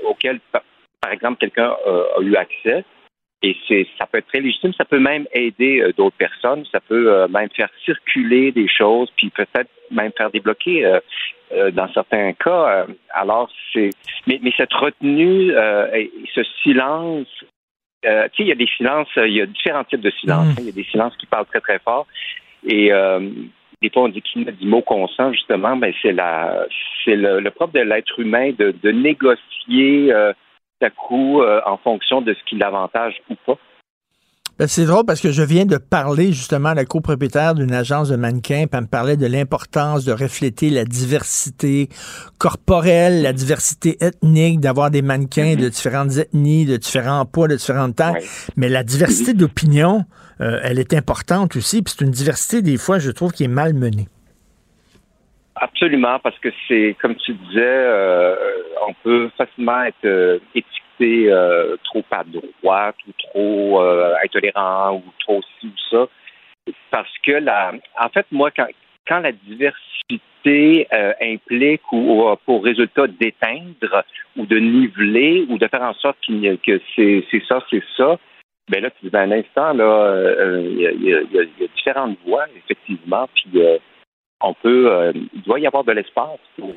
auxquelles, 0.06 0.40
par 1.04 1.12
exemple, 1.12 1.38
quelqu'un 1.40 1.76
a 1.86 2.22
eu 2.22 2.36
accès. 2.36 2.86
Et 3.46 3.58
c'est, 3.68 3.86
ça 3.98 4.06
peut 4.06 4.20
être 4.20 4.28
très 4.28 4.40
légitime, 4.40 4.72
ça 4.74 4.86
peut 4.86 5.00
même 5.00 5.26
aider 5.34 5.92
d'autres 5.98 6.16
personnes, 6.16 6.64
ça 6.72 6.80
peut 6.80 7.28
même 7.28 7.50
faire 7.50 7.68
circuler 7.84 8.54
des 8.54 8.70
choses, 8.70 9.10
puis 9.18 9.30
peut-être 9.32 9.70
même 9.92 10.14
faire 10.18 10.32
débloquer 10.32 11.02
euh, 11.54 11.72
dans 11.72 11.92
certains 11.94 12.34
cas. 12.34 12.68
Euh, 12.68 12.86
alors, 13.12 13.50
c'est. 13.74 13.92
Mais, 14.26 14.40
mais, 14.42 14.52
cette 14.58 14.74
retenue, 14.74 15.52
euh, 15.52 15.88
ce 16.34 16.42
silence, 16.64 17.28
tu 18.02 18.10
sais, 18.10 18.30
il 18.40 18.48
y 18.48 18.52
a 18.52 18.56
des 18.56 18.70
silences, 18.78 19.10
il 19.18 19.34
y 19.34 19.42
a 19.42 19.46
différents 19.46 19.84
types 19.84 20.02
de 20.02 20.10
silences. 20.12 20.48
Mm. 20.56 20.60
Il 20.60 20.66
y 20.66 20.70
a 20.70 20.72
des 20.72 20.84
silences 20.86 21.16
qui 21.18 21.26
parlent 21.28 21.46
très, 21.46 21.62
très 21.62 21.80
fort. 21.80 22.08
Et 22.66 22.92
des 23.82 23.90
fois, 23.90 24.04
on 24.04 24.10
dit 24.10 24.22
qu'il 24.22 24.44
y 24.44 24.48
a 24.48 24.52
des 24.52 24.66
mots 24.66 24.82
consents, 24.82 25.32
justement, 25.32 25.76
ben, 25.76 25.94
c'est 26.02 26.14
la 26.14 26.66
c'est 27.04 27.16
le, 27.16 27.40
le, 27.40 27.52
propre 27.52 27.74
de 27.74 27.82
l'être 27.82 28.20
humain 28.20 28.52
de, 28.58 28.74
de 28.82 28.92
négocier 28.92 30.12
euh, 30.12 30.34
à 30.84 30.90
coup 30.90 31.42
en 31.42 31.78
fonction 31.78 32.22
de 32.22 32.34
ce 32.34 32.50
qui 32.50 32.56
l'avantage 32.56 33.16
ou 33.30 33.36
pas. 33.46 33.58
Ben, 34.60 34.68
c'est 34.68 34.86
drôle 34.86 35.04
parce 35.04 35.20
que 35.20 35.32
je 35.32 35.42
viens 35.42 35.66
de 35.66 35.78
parler 35.78 36.32
justement 36.32 36.70
à 36.70 36.74
la 36.76 36.86
copropriétaire 36.86 37.56
d'une 37.56 37.74
agence 37.74 38.10
de 38.10 38.16
mannequins, 38.16 38.68
puis 38.68 38.78
elle 38.78 38.82
me 38.82 38.88
parlait 38.88 39.18
de 39.18 39.26
l'importance 39.26 40.06
de 40.06 40.12
refléter 40.12 40.70
la 40.70 40.86
diversité 40.86 41.90
corporelle, 42.38 43.24
la 43.24 43.34
diversité 43.34 43.98
ethnique, 44.00 44.60
d'avoir 44.60 44.92
des 44.92 45.02
mannequins 45.02 45.56
de 45.56 45.70
différentes 45.70 46.18
ethnies, 46.18 46.66
de 46.66 46.78
différents 46.78 47.26
poids, 47.26 47.48
de 47.48 47.56
différentes 47.56 47.96
tailles. 47.96 48.24
Mais 48.56 48.70
la 48.70 48.84
diversité 48.84 49.34
d'opinion, 49.34 50.06
euh, 50.40 50.60
elle 50.62 50.78
est 50.78 50.94
importante 50.94 51.56
aussi, 51.56 51.82
puis 51.82 51.96
c'est 51.98 52.06
une 52.06 52.12
diversité 52.12 52.62
des 52.62 52.78
fois, 52.78 53.00
je 53.00 53.10
trouve, 53.10 53.32
qui 53.32 53.46
est 53.46 53.48
mal 53.48 53.74
menée. 53.74 54.08
Absolument, 55.64 56.20
parce 56.20 56.38
que 56.40 56.50
c'est, 56.68 56.94
comme 57.02 57.16
tu 57.16 57.32
disais, 57.32 57.62
euh, 57.64 58.36
on 58.86 58.94
peut 59.02 59.30
facilement 59.38 59.82
être 59.84 60.04
euh, 60.04 60.40
euh, 61.00 61.78
trop 61.86 62.04
à 62.12 62.26
droite 62.26 62.98
ou 63.08 63.12
trop 63.30 63.82
intolérant 64.26 64.96
ou 64.96 65.04
trop 65.22 65.42
ci 65.42 65.68
ou 65.68 65.80
ça. 65.90 66.08
Parce 66.92 67.18
que 67.26 67.32
la, 67.32 67.72
en 67.98 68.10
fait, 68.10 68.26
moi, 68.30 68.52
quand, 68.52 68.68
quand 69.08 69.20
la 69.20 69.32
diversité 69.32 70.86
implique 71.22 71.94
ou, 71.94 72.26
pour 72.46 72.66
résultat 72.66 73.08
d'éteindre 73.08 74.04
ou 74.36 74.46
de 74.46 74.58
niveler 74.58 75.46
ou 75.48 75.58
de 75.58 75.68
faire 75.70 75.84
en 75.84 75.94
sorte 75.94 76.18
que 76.28 76.82
c'est 76.98 77.44
ça, 77.48 77.64
c'est 77.70 77.84
ça, 77.96 78.20
ben 78.70 78.84
là, 78.84 78.90
tu 78.90 79.06
dis, 79.06 79.10
ben, 79.10 79.32
un 79.32 79.40
instant, 79.40 79.72
là, 79.72 80.58
il 80.60 80.82
y, 80.82 81.14
a, 81.14 81.46
différentes 81.74 82.18
voies, 82.26 82.48
effectivement, 82.58 83.30
puis 83.34 83.62
on 84.44 84.54
peut, 84.54 85.12
il 85.34 85.42
doit 85.42 85.60
y 85.60 85.66
avoir 85.66 85.84
de 85.84 85.94
l'espace 85.94 86.40
pour, 86.60 86.74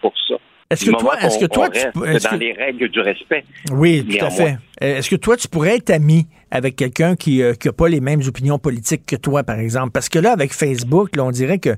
pour 0.00 0.12
ça. 0.28 0.36
Est-ce 0.70 0.84
que, 0.84 0.96
toi, 0.96 1.16
est-ce 1.22 1.38
que 1.38 1.46
toi, 1.46 1.70
tu, 1.70 1.80
dans 1.94 2.36
les 2.38 2.52
règles 2.52 2.88
du 2.88 3.00
respect. 3.00 3.44
Oui, 3.72 4.06
tout 4.06 4.24
à 4.24 4.30
fait. 4.30 4.58
Est-ce 4.80 5.08
que 5.08 5.16
toi, 5.16 5.36
tu 5.36 5.48
pourrais 5.48 5.76
être 5.76 5.90
ami? 5.90 6.26
Avec 6.50 6.76
quelqu'un 6.76 7.16
qui 7.16 7.38
n'a 7.38 7.46
euh, 7.46 7.72
pas 7.76 7.88
les 7.88 8.00
mêmes 8.00 8.22
opinions 8.26 8.58
politiques 8.58 9.04
que 9.06 9.16
toi, 9.16 9.42
par 9.42 9.58
exemple? 9.58 9.90
Parce 9.90 10.08
que 10.08 10.18
là, 10.18 10.32
avec 10.32 10.52
Facebook, 10.52 11.14
là, 11.16 11.24
on 11.24 11.30
dirait 11.30 11.58
que 11.58 11.70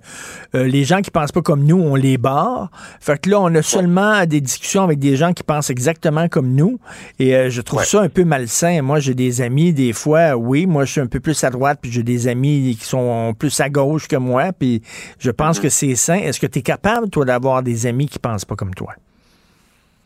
euh, 0.55 0.64
les 0.64 0.84
gens 0.84 1.01
qui 1.01 1.10
pensent 1.10 1.32
pas 1.32 1.42
comme 1.42 1.64
nous, 1.64 1.76
on 1.76 1.94
les 1.94 2.18
barre. 2.18 2.70
Fait 3.01 3.20
que 3.20 3.30
là, 3.30 3.40
on 3.40 3.55
a 3.55 3.62
seulement 3.62 4.24
des 4.26 4.40
discussions 4.40 4.82
avec 4.82 4.98
des 4.98 5.16
gens 5.16 5.32
qui 5.32 5.42
pensent 5.42 5.70
exactement 5.70 6.28
comme 6.28 6.55
nous. 6.55 6.78
Et 7.18 7.34
euh, 7.34 7.51
je 7.51 7.60
trouve 7.60 7.84
ça 7.84 8.01
un 8.01 8.09
peu 8.09 8.24
malsain. 8.24 8.82
Moi, 8.82 9.01
j'ai 9.01 9.14
des 9.14 9.40
amis, 9.40 9.72
des 9.72 9.92
fois, 9.92 10.36
oui, 10.36 10.66
moi, 10.66 10.84
je 10.84 10.92
suis 10.92 11.01
un 11.01 11.06
peu 11.06 11.20
plus 11.20 11.42
à 11.44 11.51
droite, 11.51 11.78
puis 11.82 11.90
j'ai 11.90 12.02
des 12.02 12.28
amis 12.28 12.76
qui 12.78 12.86
sont 12.86 13.34
plus 13.38 13.60
à 13.60 13.68
gauche 13.68 14.09
que 14.09 14.16
moi, 14.16 14.52
puis 14.52 14.82
je 15.18 15.30
pense 15.30 15.59
mm-hmm. 15.59 15.62
que 15.62 15.68
c'est 15.68 15.94
sain. 15.94 16.16
Est-ce 16.16 16.40
que 16.40 16.47
tu 16.47 16.60
es 16.60 16.62
capable, 16.62 17.10
toi, 17.10 17.24
d'avoir 17.24 17.62
des 17.62 17.86
amis 17.86 18.06
qui 18.06 18.18
pensent 18.18 18.44
pas 18.44 18.56
comme 18.56 18.74
toi? 18.74 18.94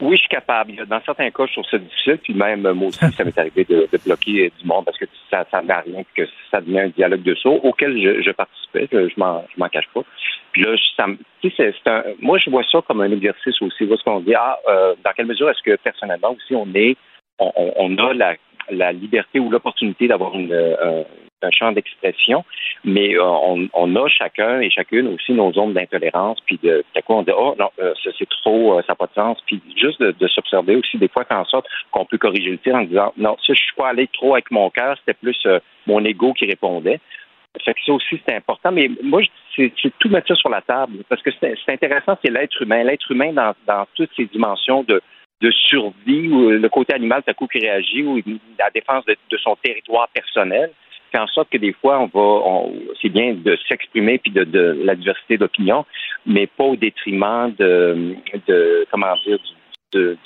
Oui, 0.00 0.16
je 0.16 0.20
suis 0.20 0.28
capable. 0.28 0.74
Dans 0.86 1.00
certains 1.04 1.30
cas, 1.30 1.46
je 1.46 1.52
trouve 1.52 1.66
ça 1.70 1.78
difficile. 1.78 2.18
Puis 2.18 2.34
même, 2.34 2.62
moi 2.72 2.88
aussi, 2.88 2.98
ça 2.98 3.24
m'est 3.24 3.38
arrivé 3.38 3.64
de, 3.64 3.88
bloquer 4.04 4.52
du 4.58 4.66
monde 4.66 4.84
parce 4.84 4.98
que 4.98 5.04
ça 5.30 5.46
ça 5.50 5.62
n'a 5.62 5.80
rien, 5.80 6.02
que 6.14 6.22
ça 6.50 6.60
devient 6.60 6.80
un 6.80 6.88
dialogue 6.88 7.22
de 7.22 7.34
saut 7.36 7.60
auquel 7.62 8.00
je, 8.02 8.22
je 8.22 8.30
participais. 8.32 8.88
Je, 8.90 9.08
je 9.08 9.14
m'en 9.16 9.68
cache 9.70 9.88
pas. 9.94 10.02
Puis 10.52 10.62
là, 10.62 10.76
ça, 10.96 11.06
c'est 11.42 11.86
un, 11.86 12.04
moi, 12.20 12.38
je 12.38 12.50
vois 12.50 12.64
ça 12.70 12.80
comme 12.86 13.00
un 13.00 13.10
exercice 13.10 13.60
aussi. 13.62 13.84
Où 13.84 13.94
est-ce 13.94 14.04
qu'on 14.04 14.20
dit, 14.20 14.34
ah, 14.34 14.58
euh, 14.68 14.94
dans 15.04 15.12
quelle 15.12 15.26
mesure 15.26 15.48
est-ce 15.50 15.62
que 15.62 15.76
personnellement 15.76 16.32
aussi, 16.32 16.54
on 16.54 16.68
est, 16.74 16.96
on, 17.38 17.52
on 17.76 17.98
a 17.98 18.14
la, 18.14 18.34
la 18.70 18.92
liberté 18.92 19.40
ou 19.40 19.50
l'opportunité 19.50 20.08
d'avoir 20.08 20.34
une, 20.34 20.52
euh, 20.52 21.02
un 21.44 21.50
champ 21.50 21.72
d'expression, 21.72 22.44
mais 22.84 23.16
euh, 23.16 23.22
on, 23.22 23.96
a 23.96 24.08
chacun 24.08 24.60
et 24.60 24.70
chacune 24.70 25.08
aussi 25.08 25.32
nos 25.32 25.52
zones 25.52 25.72
d'intolérance, 25.72 26.38
puis 26.44 26.58
de, 26.62 26.84
de 26.94 27.00
quoi 27.02 27.16
on 27.16 27.22
dit 27.22 27.32
oh 27.36 27.54
non, 27.58 27.70
euh, 27.80 27.94
ça 28.02 28.10
c'est 28.18 28.28
trop, 28.28 28.78
euh, 28.78 28.82
ça 28.82 28.92
n'a 28.92 28.94
pas 28.96 29.06
de 29.06 29.14
sens, 29.14 29.38
puis 29.46 29.60
juste 29.76 30.00
de, 30.00 30.28
s'observer 30.28 30.76
aussi 30.76 30.98
des 30.98 31.08
fois 31.08 31.24
en 31.30 31.44
sorte 31.44 31.66
qu'on 31.90 32.04
peut 32.04 32.18
corriger 32.18 32.50
le 32.50 32.58
tir 32.58 32.74
en 32.74 32.82
disant 32.82 33.12
non, 33.16 33.36
ça 33.46 33.54
je 33.54 33.62
suis 33.62 33.74
pas 33.76 33.88
allé 33.88 34.08
trop 34.08 34.34
avec 34.34 34.50
mon 34.50 34.68
cœur, 34.70 34.96
c'était 34.98 35.14
plus 35.14 35.46
mon 35.86 36.04
ego 36.04 36.32
qui 36.32 36.46
répondait. 36.46 37.00
Fait 37.64 37.72
que 37.72 37.80
ça 37.86 37.92
aussi, 37.92 38.20
c'est 38.26 38.34
important. 38.34 38.72
Mais 38.72 38.90
moi, 39.00 39.22
c'est 39.54 39.72
tout 40.00 40.08
mettre 40.08 40.26
ça 40.26 40.34
sur 40.34 40.48
la 40.48 40.60
table. 40.60 41.04
Parce 41.08 41.22
que 41.22 41.30
c'est 41.40 41.54
intéressant, 41.68 42.18
c'est 42.20 42.32
l'être 42.32 42.60
humain. 42.60 42.82
L'être 42.82 43.08
humain 43.12 43.32
dans, 43.32 43.86
toutes 43.94 44.10
ses 44.16 44.24
dimensions 44.24 44.82
de, 44.82 45.00
de 45.40 45.50
survie, 45.52 46.28
ou 46.28 46.50
le 46.50 46.68
côté 46.68 46.94
animal, 46.94 47.22
tout 47.22 47.30
à 47.30 47.34
coup, 47.34 47.46
qui 47.46 47.60
réagit, 47.60 48.02
ou 48.02 48.20
la 48.58 48.70
défense 48.74 49.04
de, 49.04 49.16
de 49.30 49.36
son 49.36 49.54
territoire 49.62 50.08
personnel 50.08 50.72
fait 51.14 51.20
en 51.20 51.28
sorte 51.28 51.50
que 51.50 51.58
des 51.58 51.72
fois, 51.72 52.00
on 52.00 52.06
va, 52.06 52.68
c'est 53.00 53.08
bien 53.08 53.34
de 53.34 53.56
s'exprimer 53.68 54.18
puis 54.18 54.32
de, 54.32 54.80
la 54.82 54.96
diversité 54.96 55.38
d'opinion, 55.38 55.86
mais 56.26 56.46
pas 56.48 56.64
au 56.64 56.76
détriment 56.76 57.52
de, 57.56 58.16
de 58.48 58.86
comment 58.90 59.14
dire, 59.24 59.38
de, 59.92 60.18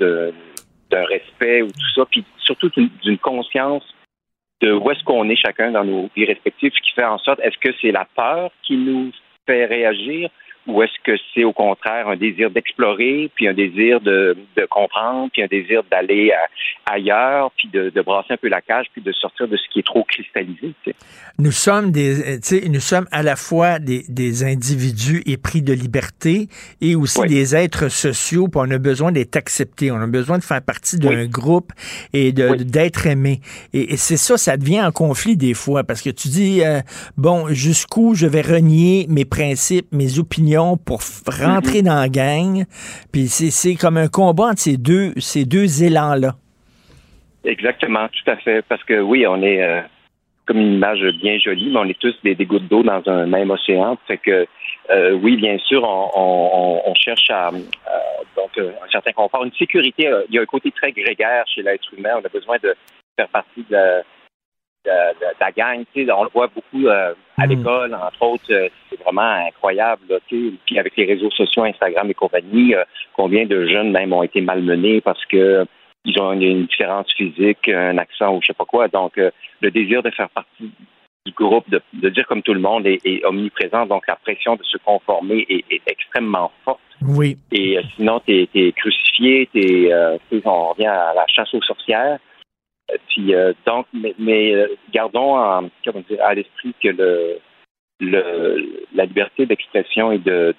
d'un 0.90 1.04
respect 1.04 1.62
ou 1.62 1.66
tout 1.66 1.92
ça, 1.94 2.06
puis 2.10 2.24
surtout 2.38 2.70
d'une 3.02 3.18
conscience 3.18 3.84
de 4.62 4.72
où 4.72 4.90
est-ce 4.90 5.04
qu'on 5.04 5.28
est 5.28 5.36
chacun 5.36 5.70
dans 5.72 5.84
nos 5.84 6.08
vies 6.16 6.24
respectives, 6.24 6.72
qui 6.72 6.92
fait 6.94 7.04
en 7.04 7.18
sorte, 7.18 7.40
est-ce 7.40 7.58
que 7.58 7.74
c'est 7.80 7.92
la 7.92 8.06
peur 8.16 8.50
qui 8.62 8.76
nous 8.76 9.12
fait 9.46 9.66
réagir 9.66 10.30
ou 10.68 10.82
est-ce 10.82 10.92
que 11.02 11.18
c'est 11.34 11.44
au 11.44 11.52
contraire 11.52 12.08
un 12.08 12.16
désir 12.16 12.50
d'explorer, 12.50 13.30
puis 13.34 13.48
un 13.48 13.54
désir 13.54 14.00
de, 14.00 14.36
comprendre, 14.70 15.30
puis 15.32 15.42
un 15.42 15.46
désir 15.46 15.82
d'aller 15.90 16.32
ailleurs, 16.86 17.50
puis 17.56 17.68
de, 17.72 17.90
brasser 18.02 18.34
un 18.34 18.36
peu 18.36 18.48
la 18.48 18.60
cage, 18.60 18.86
puis 18.92 19.02
de 19.02 19.12
sortir 19.12 19.48
de 19.48 19.56
ce 19.56 19.62
qui 19.72 19.80
est 19.80 19.86
trop 19.86 20.04
cristallisé. 20.04 20.74
Nous 21.38 21.52
sommes 21.52 21.90
des, 21.90 22.36
euh, 22.36 22.60
nous 22.68 22.80
sommes 22.80 23.06
à 23.10 23.22
la 23.22 23.36
fois 23.36 23.78
des, 23.78 24.44
individus 24.44 25.22
épris 25.26 25.62
de 25.62 25.72
liberté 25.72 26.48
et 26.80 26.94
aussi 26.94 27.22
des 27.26 27.56
êtres 27.56 27.88
sociaux, 27.88 28.48
puis 28.48 28.60
on 28.62 28.70
a 28.70 28.78
besoin 28.78 29.10
d'être 29.10 29.36
acceptés, 29.36 29.90
on 29.90 30.00
a 30.00 30.06
besoin 30.06 30.38
de 30.38 30.44
faire 30.44 30.62
partie 30.62 30.98
d'un 30.98 31.26
groupe 31.26 31.72
et 32.12 32.32
d'être 32.32 33.06
aimé. 33.06 33.40
Et, 33.72 33.96
c'est 33.96 34.16
ça, 34.16 34.36
ça 34.36 34.56
devient 34.56 34.78
un 34.78 34.92
conflit 34.92 35.36
des 35.36 35.54
fois, 35.54 35.82
parce 35.82 36.02
que 36.02 36.10
tu 36.10 36.28
dis, 36.28 36.62
euh, 36.62 36.80
bon, 37.16 37.48
jusqu'où 37.48 38.14
je 38.14 38.26
vais 38.26 38.42
renier 38.42 39.06
mes 39.08 39.24
principes, 39.24 39.88
mes 39.92 40.18
opinions, 40.18 40.57
pour 40.84 41.00
rentrer 41.26 41.82
dans 41.82 42.00
la 42.00 42.08
gang. 42.08 42.64
Puis 43.12 43.28
c'est 43.28 43.74
comme 43.74 43.96
un 43.96 44.08
combat 44.08 44.44
entre 44.50 44.60
ces 44.60 44.76
deux, 44.76 45.12
ces 45.18 45.44
deux 45.44 45.82
élans-là. 45.82 46.34
Exactement, 47.44 48.08
tout 48.08 48.30
à 48.30 48.36
fait. 48.36 48.62
Parce 48.68 48.82
que 48.84 49.00
oui, 49.00 49.26
on 49.26 49.42
est 49.42 49.62
euh, 49.62 49.80
comme 50.46 50.58
une 50.58 50.74
image 50.74 51.00
bien 51.20 51.38
jolie, 51.38 51.70
mais 51.70 51.78
on 51.78 51.84
est 51.84 51.98
tous 51.98 52.14
des, 52.22 52.34
gouttes 52.44 52.68
d'eau 52.68 52.82
dans 52.82 53.02
un 53.06 53.26
même 53.26 53.50
océan. 53.50 53.96
Fait 54.06 54.18
que 54.18 54.46
euh, 54.90 55.12
oui, 55.12 55.36
bien 55.36 55.58
sûr, 55.58 55.82
on, 55.84 56.94
cherche 56.94 57.30
à 57.30 57.50
donc 58.36 58.58
un 58.58 58.90
certain 58.90 59.12
confort, 59.12 59.44
une 59.44 59.52
sécurité. 59.52 60.10
il 60.28 60.34
y 60.34 60.38
a 60.38 60.42
un 60.42 60.46
côté 60.46 60.70
très 60.72 60.92
grégaire 60.92 61.44
chez 61.46 61.62
l'être 61.62 61.92
humain. 61.96 62.14
On 62.16 62.24
a 62.24 62.28
besoin 62.28 62.56
de 62.62 62.74
faire 63.16 63.28
partie 63.28 63.64
de 63.68 63.74
la, 63.74 64.02
de, 64.84 64.90
la 65.40 65.52
gang. 65.52 65.84
On 65.96 66.24
le 66.24 66.30
voit 66.32 66.48
beaucoup 66.48 66.86
euh, 66.86 67.14
à 67.36 67.46
hmm. 67.46 67.50
l'école, 67.50 67.94
entre 67.94 68.22
autres. 68.22 68.52
Euh, 68.52 68.68
c'est 68.88 69.00
vraiment 69.02 69.46
incroyable. 69.46 70.20
puis 70.28 70.78
avec 70.78 70.96
les 70.96 71.04
réseaux 71.04 71.30
sociaux, 71.30 71.64
Instagram 71.64 72.10
et 72.10 72.14
compagnie, 72.14 72.74
euh, 72.74 72.84
combien 73.14 73.46
de 73.46 73.66
jeunes 73.66 73.90
même 73.90 74.12
ont 74.12 74.22
été 74.22 74.40
malmenés 74.40 75.00
parce 75.00 75.24
que 75.26 75.66
ils 76.04 76.20
ont 76.20 76.32
une, 76.32 76.66
différence 76.66 77.12
physique, 77.14 77.68
un 77.68 77.98
accent 77.98 78.34
ou 78.34 78.40
je 78.40 78.46
sais 78.46 78.54
pas 78.54 78.64
quoi. 78.64 78.88
Donc, 78.88 79.16
le 79.16 79.70
désir 79.70 80.02
de 80.02 80.10
faire 80.10 80.30
partie 80.30 80.70
du 81.26 81.32
groupe, 81.32 81.68
de, 81.68 82.08
dire 82.08 82.26
comme 82.26 82.40
tout 82.40 82.54
le 82.54 82.60
monde 82.60 82.86
est, 82.86 83.24
omniprésent. 83.26 83.84
Donc, 83.84 84.06
la 84.06 84.16
pression 84.16 84.54
de 84.54 84.62
se 84.62 84.78
conformer 84.78 85.44
est, 85.50 85.82
extrêmement 85.86 86.50
forte. 86.64 86.80
Oui. 87.02 87.36
Et 87.52 87.78
sinon, 87.96 88.20
tu 88.26 88.48
es, 88.54 88.72
crucifié, 88.72 89.50
t'es, 89.52 89.92
on 90.44 90.68
revient 90.70 90.86
à 90.86 91.12
la 91.14 91.26
chasse 91.26 91.52
aux 91.52 91.62
sorcières. 91.62 92.18
Puis, 93.08 93.34
donc, 93.66 93.86
mais, 93.92 94.66
gardons 94.92 95.36
à 95.36 96.34
l'esprit 96.34 96.74
que 96.82 96.88
le, 96.88 97.38
le, 98.00 98.86
la 98.94 99.04
liberté 99.04 99.46
d'expression 99.46 100.12
et 100.12 100.18
de, 100.18 100.54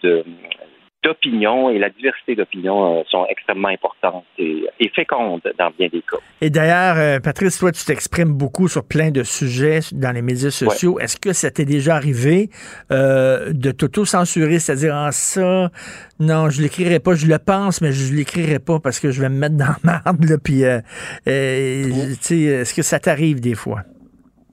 d'opinion 1.03 1.69
et 1.69 1.79
la 1.79 1.89
diversité 1.89 2.35
d'opinion 2.35 2.99
euh, 2.99 3.03
sont 3.09 3.25
extrêmement 3.29 3.69
importantes 3.69 4.25
et, 4.37 4.67
fécondes 4.95 5.41
dans 5.57 5.71
bien 5.77 5.87
des 5.87 6.01
cas. 6.01 6.17
Et 6.41 6.49
d'ailleurs, 6.49 6.97
euh, 6.97 7.19
Patrice, 7.19 7.59
toi, 7.59 7.71
tu 7.71 7.85
t'exprimes 7.85 8.33
beaucoup 8.33 8.67
sur 8.67 8.83
plein 8.83 9.11
de 9.11 9.23
sujets 9.23 9.79
dans 9.93 10.11
les 10.11 10.21
médias 10.21 10.49
sociaux. 10.49 10.99
Est-ce 10.99 11.17
que 11.17 11.31
ça 11.31 11.51
t'est 11.51 11.65
déjà 11.65 11.95
arrivé 11.95 12.49
euh, 12.91 13.53
de 13.53 13.71
t'auto-censurer, 13.71 14.59
c'est-à-dire 14.59 14.93
en 14.95 15.05
ah, 15.05 15.11
ça, 15.11 15.69
non, 16.19 16.49
je 16.49 16.61
l'écrirai 16.61 16.99
pas, 16.99 17.13
je 17.13 17.27
le 17.27 17.37
pense, 17.37 17.81
mais 17.81 17.91
je 17.91 18.13
l'écrirai 18.13 18.59
pas 18.59 18.79
parce 18.79 18.99
que 18.99 19.11
je 19.11 19.21
vais 19.21 19.29
me 19.29 19.37
mettre 19.37 19.55
dans 19.55 19.67
la 19.83 20.01
merde, 20.05 20.25
là, 20.25 20.37
puis, 20.43 20.63
est-ce 21.25 22.73
que 22.73 22.81
ça 22.81 22.99
t'arrive 22.99 23.39
des 23.39 23.55
fois? 23.55 23.83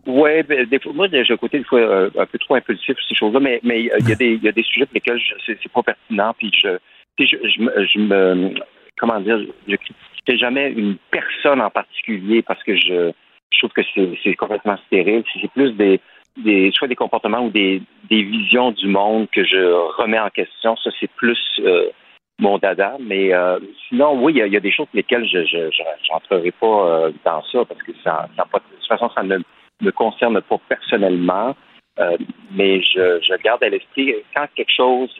Oui, 0.06 0.42
ben, 0.44 0.64
des 0.66 0.78
fois, 0.78 0.92
moi, 0.92 1.08
j'ai 1.10 1.32
un 1.32 1.36
côté 1.36 1.58
des 1.58 1.64
fois 1.64 1.80
euh, 1.80 2.10
un 2.16 2.26
peu 2.26 2.38
trop 2.38 2.54
impulsif 2.54 2.96
ces 3.08 3.14
choses-là, 3.16 3.40
mais 3.40 3.60
mais 3.64 3.82
il 3.82 4.08
y 4.08 4.12
a 4.12 4.14
des 4.14 4.38
des 4.38 4.62
sujets 4.62 4.86
pour 4.86 4.94
lesquels 4.94 5.20
c'est, 5.44 5.72
pas 5.72 5.82
pertinent, 5.82 6.32
puis 6.38 6.52
je, 6.54 6.78
je, 7.18 7.24
je, 7.24 7.86
je 7.92 7.98
me 7.98 8.54
comment 8.98 9.20
dire, 9.20 9.38
je 9.66 9.76
critiquerai 9.76 10.38
jamais 10.38 10.70
une 10.70 10.96
personne 11.10 11.60
en 11.60 11.70
particulier 11.70 12.42
parce 12.42 12.62
que 12.62 12.76
je, 12.76 13.10
je 13.50 13.58
trouve 13.58 13.72
que 13.72 13.82
c'est, 14.22 14.34
complètement 14.34 14.76
stérile. 14.86 15.24
C'est 15.40 15.50
plus 15.50 15.72
des 15.72 16.00
des 16.36 16.70
soit 16.72 16.86
des 16.86 16.94
comportements 16.94 17.46
ou 17.46 17.50
des 17.50 17.82
des 18.08 18.22
visions 18.22 18.70
du 18.70 18.86
monde 18.86 19.26
que 19.32 19.44
je 19.44 19.72
remets 20.00 20.20
en 20.20 20.30
question. 20.30 20.76
Ça, 20.76 20.90
c'est 21.00 21.10
plus 21.16 21.40
euh, 21.60 21.90
mon 22.38 22.58
dada. 22.58 22.96
Mais 23.00 23.34
euh, 23.34 23.58
sinon, 23.88 24.22
oui, 24.22 24.34
il 24.36 24.52
y, 24.52 24.56
a, 24.56 24.60
des 24.60 24.70
choses 24.70 24.86
pour 24.86 24.96
lesquelles 24.96 25.26
je 25.26 25.44
je, 25.46 25.70
je, 25.72 26.50
pas 26.60 27.10
dans 27.24 27.42
ça 27.42 27.64
parce 27.64 27.82
que 27.82 27.92
ça, 28.04 28.28
ça 28.36 28.44
de 28.44 28.76
toute 28.76 28.88
façon, 28.88 29.10
ça 29.12 29.24
ne 29.24 29.38
me 29.80 29.90
concerne 29.90 30.40
pas 30.40 30.58
personnellement, 30.68 31.54
euh, 31.98 32.16
mais 32.52 32.82
je, 32.82 33.20
je 33.22 33.42
garde 33.42 33.62
à 33.62 33.68
l'esprit 33.68 34.14
quand 34.34 34.46
quelque 34.54 34.72
chose 34.74 35.10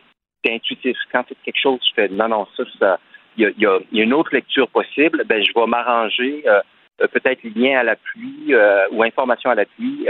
est 0.44 0.54
intuitif, 0.54 0.96
quand 1.12 1.24
quelque 1.24 1.60
chose 1.60 1.80
fait 1.94 2.08
non, 2.08 2.28
non, 2.28 2.46
ça, 2.56 2.64
ça 2.78 2.98
il 3.36 3.44
y 3.44 3.46
a, 3.46 3.78
y 3.92 4.00
a, 4.00 4.02
une 4.04 4.14
autre 4.14 4.34
lecture 4.34 4.68
possible, 4.68 5.24
ben 5.26 5.42
je 5.42 5.52
vais 5.54 5.66
m'arranger 5.66 6.42
euh, 6.46 6.60
euh, 7.02 7.06
peut-être 7.08 7.42
lien 7.54 7.78
à 7.78 7.82
l'appui 7.82 8.54
ou 8.92 9.02
information 9.02 9.50
à 9.50 9.54
l'appui 9.54 10.06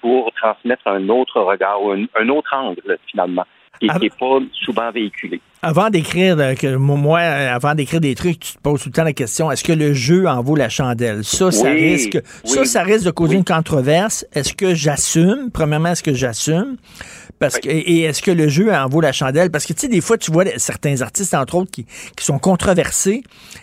pour 0.00 0.32
transmettre 0.32 0.86
un 0.86 1.08
autre 1.08 1.40
regard 1.40 1.82
ou 1.82 1.92
un 1.92 2.28
autre 2.28 2.54
angle 2.54 2.98
finalement 3.06 3.46
qui 3.80 3.86
n'est 3.86 4.10
pas 4.10 4.38
souvent 4.52 4.90
véhiculé. 4.90 5.40
Avant 5.66 5.88
d'écrire, 5.88 6.36
euh, 6.38 6.78
moi, 6.78 7.20
avant 7.20 7.74
d'écrire 7.74 7.98
des 7.98 8.14
trucs, 8.14 8.38
tu 8.38 8.52
te 8.52 8.58
poses 8.58 8.82
tout 8.82 8.90
le 8.90 8.92
temps 8.92 9.02
la 9.02 9.14
question 9.14 9.50
est-ce 9.50 9.64
que 9.64 9.72
le 9.72 9.94
jeu 9.94 10.28
en 10.28 10.42
vaut 10.42 10.56
la 10.56 10.68
chandelle? 10.68 11.24
Ça, 11.24 11.50
ça 11.50 11.70
risque, 11.70 12.20
ça, 12.44 12.66
ça 12.66 12.82
risque 12.82 13.06
de 13.06 13.10
causer 13.10 13.36
une 13.36 13.46
controverse. 13.46 14.26
Est-ce 14.34 14.52
que 14.52 14.74
j'assume? 14.74 15.48
Premièrement, 15.50 15.92
est-ce 15.92 16.02
que 16.02 16.12
j'assume? 16.12 16.76
Parce 17.38 17.58
que, 17.58 17.70
et 17.70 18.02
est-ce 18.02 18.20
que 18.20 18.30
le 18.30 18.48
jeu 18.48 18.74
en 18.74 18.86
vaut 18.88 19.00
la 19.00 19.12
chandelle? 19.12 19.50
Parce 19.50 19.64
que, 19.64 19.72
tu 19.72 19.80
sais, 19.80 19.88
des 19.88 20.02
fois, 20.02 20.18
tu 20.18 20.30
vois 20.30 20.44
certains 20.58 21.00
artistes, 21.00 21.32
entre 21.32 21.54
autres, 21.54 21.70
qui, 21.70 21.86
qui 22.14 22.24
sont 22.26 22.38
controversés, 22.38 23.22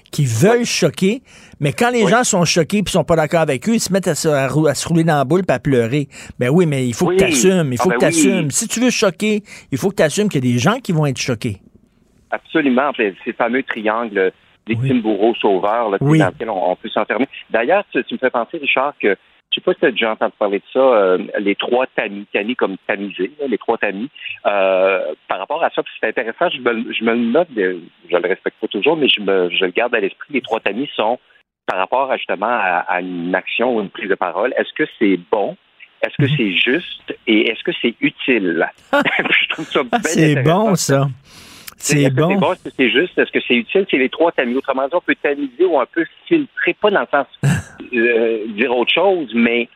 qui 0.10 0.26
veulent 0.26 0.66
choquer, 0.66 1.22
mais 1.60 1.72
quand 1.72 1.92
les 1.92 2.08
gens 2.08 2.24
sont 2.24 2.46
choqués 2.46 2.82
puis 2.82 2.92
sont 2.92 3.04
pas 3.04 3.16
d'accord 3.16 3.42
avec 3.42 3.70
eux, 3.70 3.76
ils 3.76 3.80
se 3.80 3.94
mettent 3.94 4.08
à 4.08 4.16
se, 4.16 4.28
à, 4.28 4.74
se 4.74 4.88
rouler 4.88 5.04
dans 5.04 5.18
la 5.18 5.24
boule 5.24 5.44
et 5.48 5.52
à 5.52 5.60
pleurer. 5.60 6.10
Ben 6.40 6.50
oui, 6.50 6.66
mais 6.66 6.88
il 6.88 6.96
faut 6.96 7.10
que 7.10 7.18
tu 7.18 7.26
assumes. 7.26 7.72
Il 7.72 7.78
faut 7.78 7.92
ah, 7.92 7.96
que 7.96 8.00
ben 8.00 8.12
tu 8.12 8.18
assumes. 8.18 8.50
Si 8.50 8.68
tu 8.68 8.80
veux 8.80 8.90
choquer, 8.90 9.44
il 9.72 9.78
faut 9.78 9.92
que 9.92 9.98
tu 9.98 10.04
assumes 10.04 10.30
qu'il 10.30 10.44
y 10.44 10.50
a 10.50 10.52
des 10.54 10.60
gens 10.60 10.80
qui 10.80 10.94
vont 10.94 11.06
être 11.06 11.20
choqués. 11.20 11.62
Absolument. 12.32 12.92
Ces 12.98 13.34
fameux 13.34 13.64
triangles 13.64 14.32
victime, 14.68 15.02
bourreau, 15.02 15.34
sauveur, 15.36 15.90
là, 15.90 15.98
dans 15.98 16.08
lequel 16.08 16.50
on, 16.50 16.76
peut 16.76 16.90
s'enfermer. 16.90 17.28
D'ailleurs, 17.50 17.84
tu, 17.92 18.00
me 18.00 18.18
fais 18.18 18.30
penser, 18.30 18.58
Richard, 18.58 18.94
que 19.00 19.16
je 19.52 19.56
sais 19.56 19.62
pas 19.62 19.74
si 19.74 19.80
tu 19.80 19.86
as 19.86 19.92
déjà 19.92 20.12
entendu 20.12 20.34
parler 20.40 20.60
de 20.60 20.64
ça, 20.72 20.80
euh, 20.80 21.18
les 21.40 21.56
trois 21.56 21.86
tamis, 21.88 22.26
tamis 22.32 22.56
comme 22.56 22.78
tamisés, 22.88 23.32
les 23.46 23.58
trois 23.58 23.78
tamis. 23.78 24.10
Euh, 24.46 25.14
par 25.28 25.40
rapport 25.40 25.62
à 25.64 25.70
ça, 25.72 25.82
c'est 26.00 26.08
intéressant, 26.08 26.50
je 26.50 26.60
me, 26.62 26.94
je 26.94 27.04
me 27.04 27.12
le 27.14 27.32
note, 27.32 27.50
je 27.56 28.16
le 28.16 28.28
respecte 28.30 28.58
pas 28.62 28.68
toujours, 28.68 28.96
mais 28.96 29.10
je, 29.10 29.20
me, 29.20 29.50
je 29.50 29.66
le 29.66 29.72
garde 29.72 29.94
à 29.94 30.00
l'esprit. 30.00 30.34
Les 30.34 30.42
trois 30.42 30.62
tamis 30.62 30.90
sont 30.96 31.20
par 31.68 31.80
rapport 31.80 32.12
à, 32.12 32.18
justement 32.18 32.48
à, 32.50 33.02
une 33.02 33.36
action 33.36 33.76
ou 33.76 33.82
une 33.82 33.90
prise 33.90 34.10
de 34.10 34.16
parole. 34.16 34.54
Est-ce 34.58 34.74
que 34.74 34.90
c'est 35.00 35.20
bon? 35.32 35.58
Est-ce 36.02 36.16
que 36.18 36.32
mhm. 36.32 36.38
c'est 36.38 36.54
juste? 36.54 37.18
Et 37.28 37.50
est-ce 37.50 37.64
que 37.64 37.72
c'est 37.82 37.96
utile? 38.00 38.68
je 38.94 39.50
trouve 39.50 39.66
ça 39.66 39.82
ah, 39.92 40.00
C'est 40.02 40.42
bon, 40.44 40.76
ça. 40.76 41.08
C'est 41.82 42.10
bon. 42.10 42.36
bon? 42.36 42.54
Est-ce 42.54 42.64
que 42.64 42.70
c'est 42.78 42.90
juste? 42.90 43.18
Est-ce 43.18 43.32
que 43.32 43.40
c'est 43.48 43.56
utile? 43.56 43.86
C'est 43.90 43.98
les 43.98 44.10
trois 44.10 44.32
tamis. 44.32 44.56
Autrement 44.56 44.88
dit, 44.88 44.96
on 44.96 45.02
peut 45.02 45.16
tamiser 45.22 45.66
ou 45.66 45.80
un 45.80 45.86
peu 45.86 46.06
filtrer, 46.28 46.74
pas 46.80 46.92
dans 46.92 47.02
le 47.02 47.08
sens 47.12 47.28
euh, 47.94 48.46
dire 48.50 48.76
autre 48.76 48.94
chose, 48.94 49.32
mais 49.34 49.68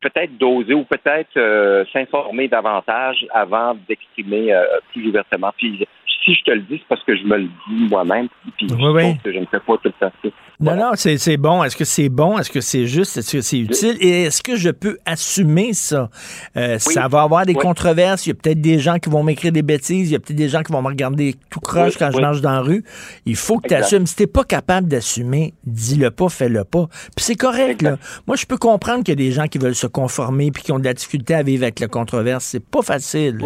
peut-être 0.00 0.36
doser 0.38 0.74
ou 0.74 0.84
peut-être 0.84 1.36
euh, 1.36 1.84
s'informer 1.92 2.48
davantage 2.48 3.26
avant 3.32 3.76
d'exprimer 3.88 4.52
euh, 4.52 4.64
plus 4.92 5.08
ouvertement. 5.08 5.52
Puis 5.56 5.86
si 6.24 6.34
je 6.34 6.42
te 6.44 6.50
le 6.50 6.60
dis, 6.60 6.78
c'est 6.78 6.88
parce 6.88 7.02
que 7.04 7.16
je 7.16 7.24
me 7.24 7.36
le 7.36 7.48
dis 7.68 7.88
moi-même, 7.88 8.28
puis 8.56 8.68
je 8.68 9.22
que 9.22 9.32
je 9.32 9.38
ne 9.38 9.46
fais 9.46 9.60
pas 9.60 9.76
tout 9.78 9.92
ça. 9.98 10.12
Non, 10.60 10.74
non, 10.74 10.90
c'est 10.96 11.36
bon. 11.36 11.62
Est-ce 11.62 11.76
que 11.76 11.84
c'est 11.84 12.08
bon? 12.08 12.36
Est-ce 12.36 12.50
que 12.50 12.60
c'est 12.60 12.86
juste? 12.86 13.16
Est-ce 13.16 13.32
que 13.32 13.40
c'est 13.40 13.58
utile? 13.58 13.96
Et 14.00 14.24
est-ce 14.24 14.42
que 14.42 14.56
je 14.56 14.70
peux 14.70 14.98
assumer 15.04 15.72
ça? 15.72 16.10
Euh, 16.56 16.80
ça 16.80 17.06
va 17.06 17.22
avoir 17.22 17.46
des 17.46 17.54
controverses. 17.54 18.26
Il 18.26 18.30
y 18.30 18.32
a 18.32 18.34
peut-être 18.34 18.60
des 18.60 18.80
gens 18.80 18.98
qui 18.98 19.08
vont 19.08 19.22
m'écrire 19.22 19.52
des 19.52 19.62
bêtises. 19.62 20.10
Il 20.10 20.12
y 20.12 20.16
a 20.16 20.18
peut-être 20.18 20.36
des 20.36 20.48
gens 20.48 20.62
qui 20.64 20.72
vont 20.72 20.82
me 20.82 20.88
regarder 20.88 21.36
tout 21.48 21.60
croche 21.60 21.96
quand 21.96 22.10
je 22.10 22.20
marche 22.20 22.40
dans 22.40 22.50
la 22.50 22.60
rue. 22.60 22.82
Il 23.24 23.36
faut 23.36 23.58
que 23.58 23.68
tu 23.68 23.74
assumes. 23.74 24.06
Si 24.06 24.16
t'es 24.16 24.26
pas 24.26 24.42
capable 24.42 24.88
d'assumer, 24.88 25.54
dis-le 25.64 26.10
pas, 26.10 26.28
fais-le 26.28 26.64
pas. 26.64 26.88
Puis 27.14 27.24
c'est 27.24 27.36
correct, 27.36 27.82
là. 27.82 27.96
Moi, 28.26 28.36
je 28.36 28.44
peux 28.46 28.58
comprendre 28.58 29.04
qu'il 29.04 29.12
y 29.12 29.22
a 29.22 29.24
des 29.26 29.32
gens 29.32 29.46
qui 29.46 29.58
veulent 29.58 29.76
se 29.76 29.86
conformer 29.86 30.50
puis 30.50 30.64
qui 30.64 30.72
ont 30.72 30.80
de 30.80 30.84
la 30.84 30.94
difficulté 30.94 31.34
à 31.34 31.42
vivre 31.44 31.62
avec 31.62 31.78
la 31.78 31.88
controverse. 31.88 32.44
C'est 32.44 32.64
pas 32.64 32.82
facile 32.82 33.38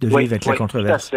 de 0.00 0.06
vivre 0.06 0.32
avec 0.32 0.44
la 0.44 0.54
controverse. 0.54 1.10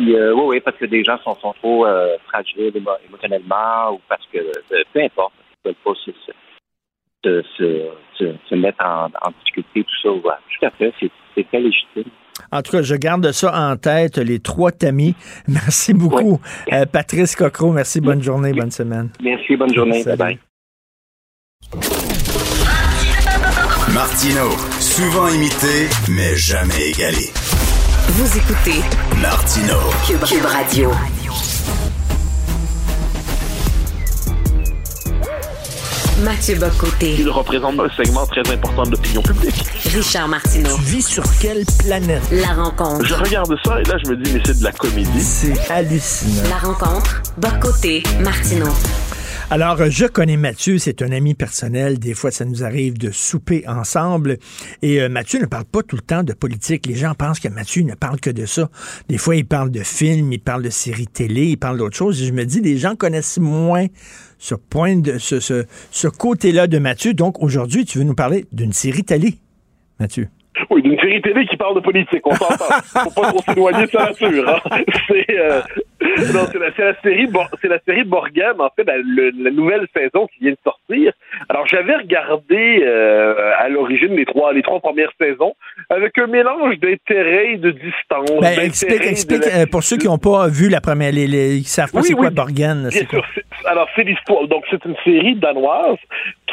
Euh, 0.00 0.32
oui, 0.32 0.42
oui, 0.46 0.60
parce 0.60 0.76
que 0.76 0.86
des 0.86 1.02
gens 1.02 1.18
sont, 1.24 1.34
sont 1.36 1.52
trop 1.54 1.86
euh, 1.86 2.16
fragiles 2.28 2.72
émotionnellement 3.06 3.92
ou 3.92 4.00
parce 4.08 4.24
que 4.32 4.38
euh, 4.38 4.82
peu 4.92 5.02
importe, 5.02 5.32
ils 5.64 5.68
ne 5.68 5.72
veulent 5.72 5.82
pas 5.84 5.94
se, 7.24 7.42
se, 8.16 8.34
se, 8.48 8.54
mettre 8.54 8.84
en, 8.84 9.06
en, 9.06 9.30
difficulté, 9.40 9.84
tout 9.84 10.00
ça. 10.02 10.10
Ouais. 10.12 10.34
Tout 10.58 10.66
à 10.66 10.70
fait, 10.70 10.94
c'est 11.00 11.48
très 11.48 11.60
légitime. 11.60 12.10
En 12.52 12.62
tout 12.62 12.70
cas, 12.70 12.82
je 12.82 12.94
garde 12.94 13.30
ça 13.32 13.52
en 13.52 13.76
tête, 13.76 14.18
les 14.18 14.38
trois 14.38 14.70
tamis. 14.70 15.16
Merci 15.48 15.92
beaucoup. 15.94 16.40
Patrice 16.92 17.34
Cocro, 17.34 17.72
merci, 17.72 18.00
bonne 18.00 18.22
journée, 18.22 18.52
bonne 18.52 18.70
semaine. 18.70 19.10
Merci, 19.20 19.56
bonne 19.56 19.74
journée. 19.74 20.04
Bye 20.04 20.16
bye. 20.16 20.38
Martino, 23.92 24.50
souvent 24.78 25.28
imité, 25.28 25.88
mais 26.08 26.36
jamais 26.36 26.90
égalé. 26.90 27.32
Vous 28.08 28.38
écoutez 28.38 28.80
Martino 29.20 29.74
Cube, 30.06 30.44
Radio. 30.44 30.90
Mathieu 36.22 36.56
Bocoté. 36.56 37.16
Il 37.18 37.28
représente 37.30 37.78
un 37.78 37.88
segment 37.90 38.26
très 38.26 38.50
important 38.50 38.84
de 38.84 38.92
l'opinion 38.92 39.22
publique. 39.22 39.64
Richard 39.94 40.26
Martineau. 40.28 40.74
Tu 40.76 40.82
vis 40.82 41.02
sur 41.06 41.22
quelle 41.38 41.64
planète? 41.78 42.22
La 42.32 42.54
rencontre. 42.54 43.04
Je 43.04 43.14
regarde 43.14 43.54
ça 43.64 43.80
et 43.80 43.84
là, 43.84 43.96
je 44.02 44.10
me 44.10 44.16
dis, 44.16 44.32
mais 44.32 44.40
c'est 44.44 44.58
de 44.58 44.64
la 44.64 44.72
comédie. 44.72 45.22
C'est 45.22 45.70
hallucinant. 45.70 46.48
La 46.48 46.58
rencontre. 46.58 47.22
Bocoté. 47.36 48.02
Martineau. 48.20 48.72
Alors, 49.50 49.78
je 49.88 50.04
connais 50.04 50.36
Mathieu, 50.36 50.76
c'est 50.76 51.00
un 51.00 51.10
ami 51.10 51.34
personnel. 51.34 51.98
Des 51.98 52.12
fois, 52.12 52.30
ça 52.30 52.44
nous 52.44 52.64
arrive 52.64 52.98
de 52.98 53.10
souper 53.10 53.64
ensemble. 53.66 54.36
Et 54.82 55.00
euh, 55.00 55.08
Mathieu 55.08 55.40
ne 55.40 55.46
parle 55.46 55.64
pas 55.64 55.82
tout 55.82 55.96
le 55.96 56.02
temps 56.02 56.22
de 56.22 56.34
politique. 56.34 56.84
Les 56.84 56.94
gens 56.94 57.14
pensent 57.14 57.40
que 57.40 57.48
Mathieu 57.48 57.82
ne 57.82 57.94
parle 57.94 58.20
que 58.20 58.28
de 58.28 58.44
ça. 58.44 58.68
Des 59.08 59.16
fois, 59.16 59.36
il 59.36 59.46
parle 59.46 59.70
de 59.70 59.80
films, 59.80 60.34
il 60.34 60.38
parle 60.38 60.62
de 60.62 60.68
séries 60.68 61.06
télé, 61.06 61.46
il 61.46 61.56
parle 61.56 61.78
d'autres 61.78 61.96
choses. 61.96 62.22
Et 62.22 62.26
je 62.26 62.34
me 62.34 62.44
dis, 62.44 62.60
les 62.60 62.76
gens 62.76 62.94
connaissent 62.94 63.38
moins 63.38 63.86
ce 64.36 64.54
point 64.54 64.96
de 64.96 65.16
ce, 65.16 65.40
ce, 65.40 65.64
ce 65.90 66.08
côté-là 66.08 66.66
de 66.66 66.78
Mathieu. 66.78 67.14
Donc, 67.14 67.42
aujourd'hui, 67.42 67.86
tu 67.86 67.96
veux 67.96 68.04
nous 68.04 68.14
parler 68.14 68.44
d'une 68.52 68.74
série 68.74 69.04
télé, 69.04 69.36
Mathieu? 69.98 70.28
Oui, 70.68 70.82
d'une 70.82 70.98
série 70.98 71.22
télé 71.22 71.46
qui 71.46 71.56
parle 71.56 71.74
de 71.76 71.80
politique, 71.80 72.20
on 72.26 72.34
s'entend. 72.34 72.64
Faut 73.04 73.10
pas 73.10 73.32
trop 73.32 73.42
s'éloigner 73.48 73.86
de 73.86 73.90
sa 73.90 74.04
nature. 74.10 74.46
Hein. 74.46 74.82
C'est, 75.08 75.38
euh, 75.38 75.62
non, 76.34 76.46
c'est 76.52 76.58
la, 76.58 76.72
série, 77.02 77.28
c'est 77.60 77.68
la 77.68 77.78
série 77.80 78.04
Borgam, 78.04 78.60
en 78.60 78.70
fait, 78.76 78.84
la, 78.84 78.98
le- 78.98 79.32
la 79.42 79.50
nouvelle 79.50 79.86
saison 79.96 80.26
qui 80.28 80.40
vient 80.44 80.52
de 80.52 80.58
sortir. 80.62 81.12
Alors, 81.48 81.66
j'avais 81.66 81.96
regardé 81.96 82.82
euh, 82.84 83.52
à 83.58 83.68
l'origine 83.68 84.14
les 84.14 84.24
trois, 84.24 84.52
les 84.52 84.62
trois 84.62 84.80
premières 84.80 85.12
saisons 85.20 85.54
avec 85.90 86.16
un 86.18 86.26
mélange 86.26 86.78
d'intérêt 86.78 87.52
et 87.52 87.56
de 87.56 87.70
distance. 87.72 88.30
Ben, 88.40 88.58
explique, 88.60 89.02
de 89.02 89.08
explique 89.08 89.44
la- 89.46 89.62
euh, 89.62 89.66
pour 89.66 89.82
ceux 89.82 89.96
qui 89.96 90.06
n'ont 90.06 90.18
pas 90.18 90.48
vu 90.48 90.68
la 90.68 90.80
première, 90.80 91.12
les, 91.12 91.26
les, 91.26 91.56
ils 91.56 91.64
savent 91.64 91.90
pas 91.90 91.98
Oui, 91.98 92.04
c'est 92.06 92.14
quoi. 92.14 92.30
Bien 92.30 92.90
sûr. 92.90 93.24
c'est- 93.34 93.66
Alors, 93.66 93.88
c'est 93.96 94.04
l'histoire. 94.04 94.46
Donc, 94.46 94.64
c'est 94.70 94.84
une 94.84 94.96
série 95.04 95.34
danoise 95.34 95.96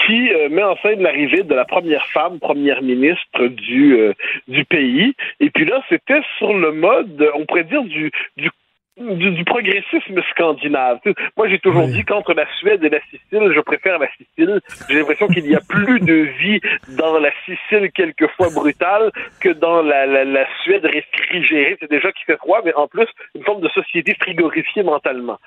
qui 0.06 0.32
euh, 0.34 0.50
met 0.50 0.64
en 0.64 0.76
scène 0.78 1.02
l'arrivée 1.02 1.44
de 1.44 1.54
la 1.54 1.66
première 1.66 2.06
femme 2.08 2.40
première 2.40 2.82
ministre 2.82 3.48
du, 3.48 3.94
euh, 4.00 4.14
du 4.48 4.66
pays. 4.66 5.14
Et 5.40 5.50
puis 5.50 5.66
là, 5.66 5.82
c'était 5.90 6.22
sur 6.38 6.54
le 6.54 6.72
mode, 6.72 7.28
on 7.36 7.46
pourrait 7.46 7.64
dire, 7.64 7.84
du, 7.84 8.12
du 8.38 8.50
du, 8.98 9.32
du 9.32 9.44
progressisme 9.44 10.22
scandinave. 10.32 11.00
Moi, 11.38 11.50
j'ai 11.50 11.60
toujours 11.60 11.88
dit 11.88 12.04
qu'entre 12.04 12.34
la 12.34 12.46
Suède 12.60 12.84
et 12.84 12.90
la 12.90 13.02
Sicile, 13.02 13.52
je 13.54 13.60
préfère 13.60 14.00
la 14.00 14.08
Sicile. 14.12 14.62
J'ai 14.90 15.00
l'impression 15.00 15.28
qu'il 15.28 15.48
y 15.48 15.56
a 15.56 15.62
plus 15.68 16.00
de 16.00 16.14
vie 16.14 16.60
dans 16.98 17.20
la 17.20 17.32
Sicile 17.46 17.92
quelquefois 17.94 18.50
brutale 18.50 19.12
que 19.40 19.50
dans 19.50 19.82
la, 19.82 20.06
la, 20.06 20.24
la 20.24 20.46
Suède 20.64 20.86
réfrigérée. 20.86 21.78
C'est 21.80 21.90
déjà 21.90 22.12
qui 22.12 22.24
fait 22.24 22.38
froid, 22.38 22.62
mais 22.64 22.74
en 22.76 22.88
plus, 22.88 23.08
une 23.36 23.44
forme 23.44 23.62
de 23.62 23.70
société 23.70 24.16
frigorifiée 24.20 24.84
mentalement. 24.84 25.40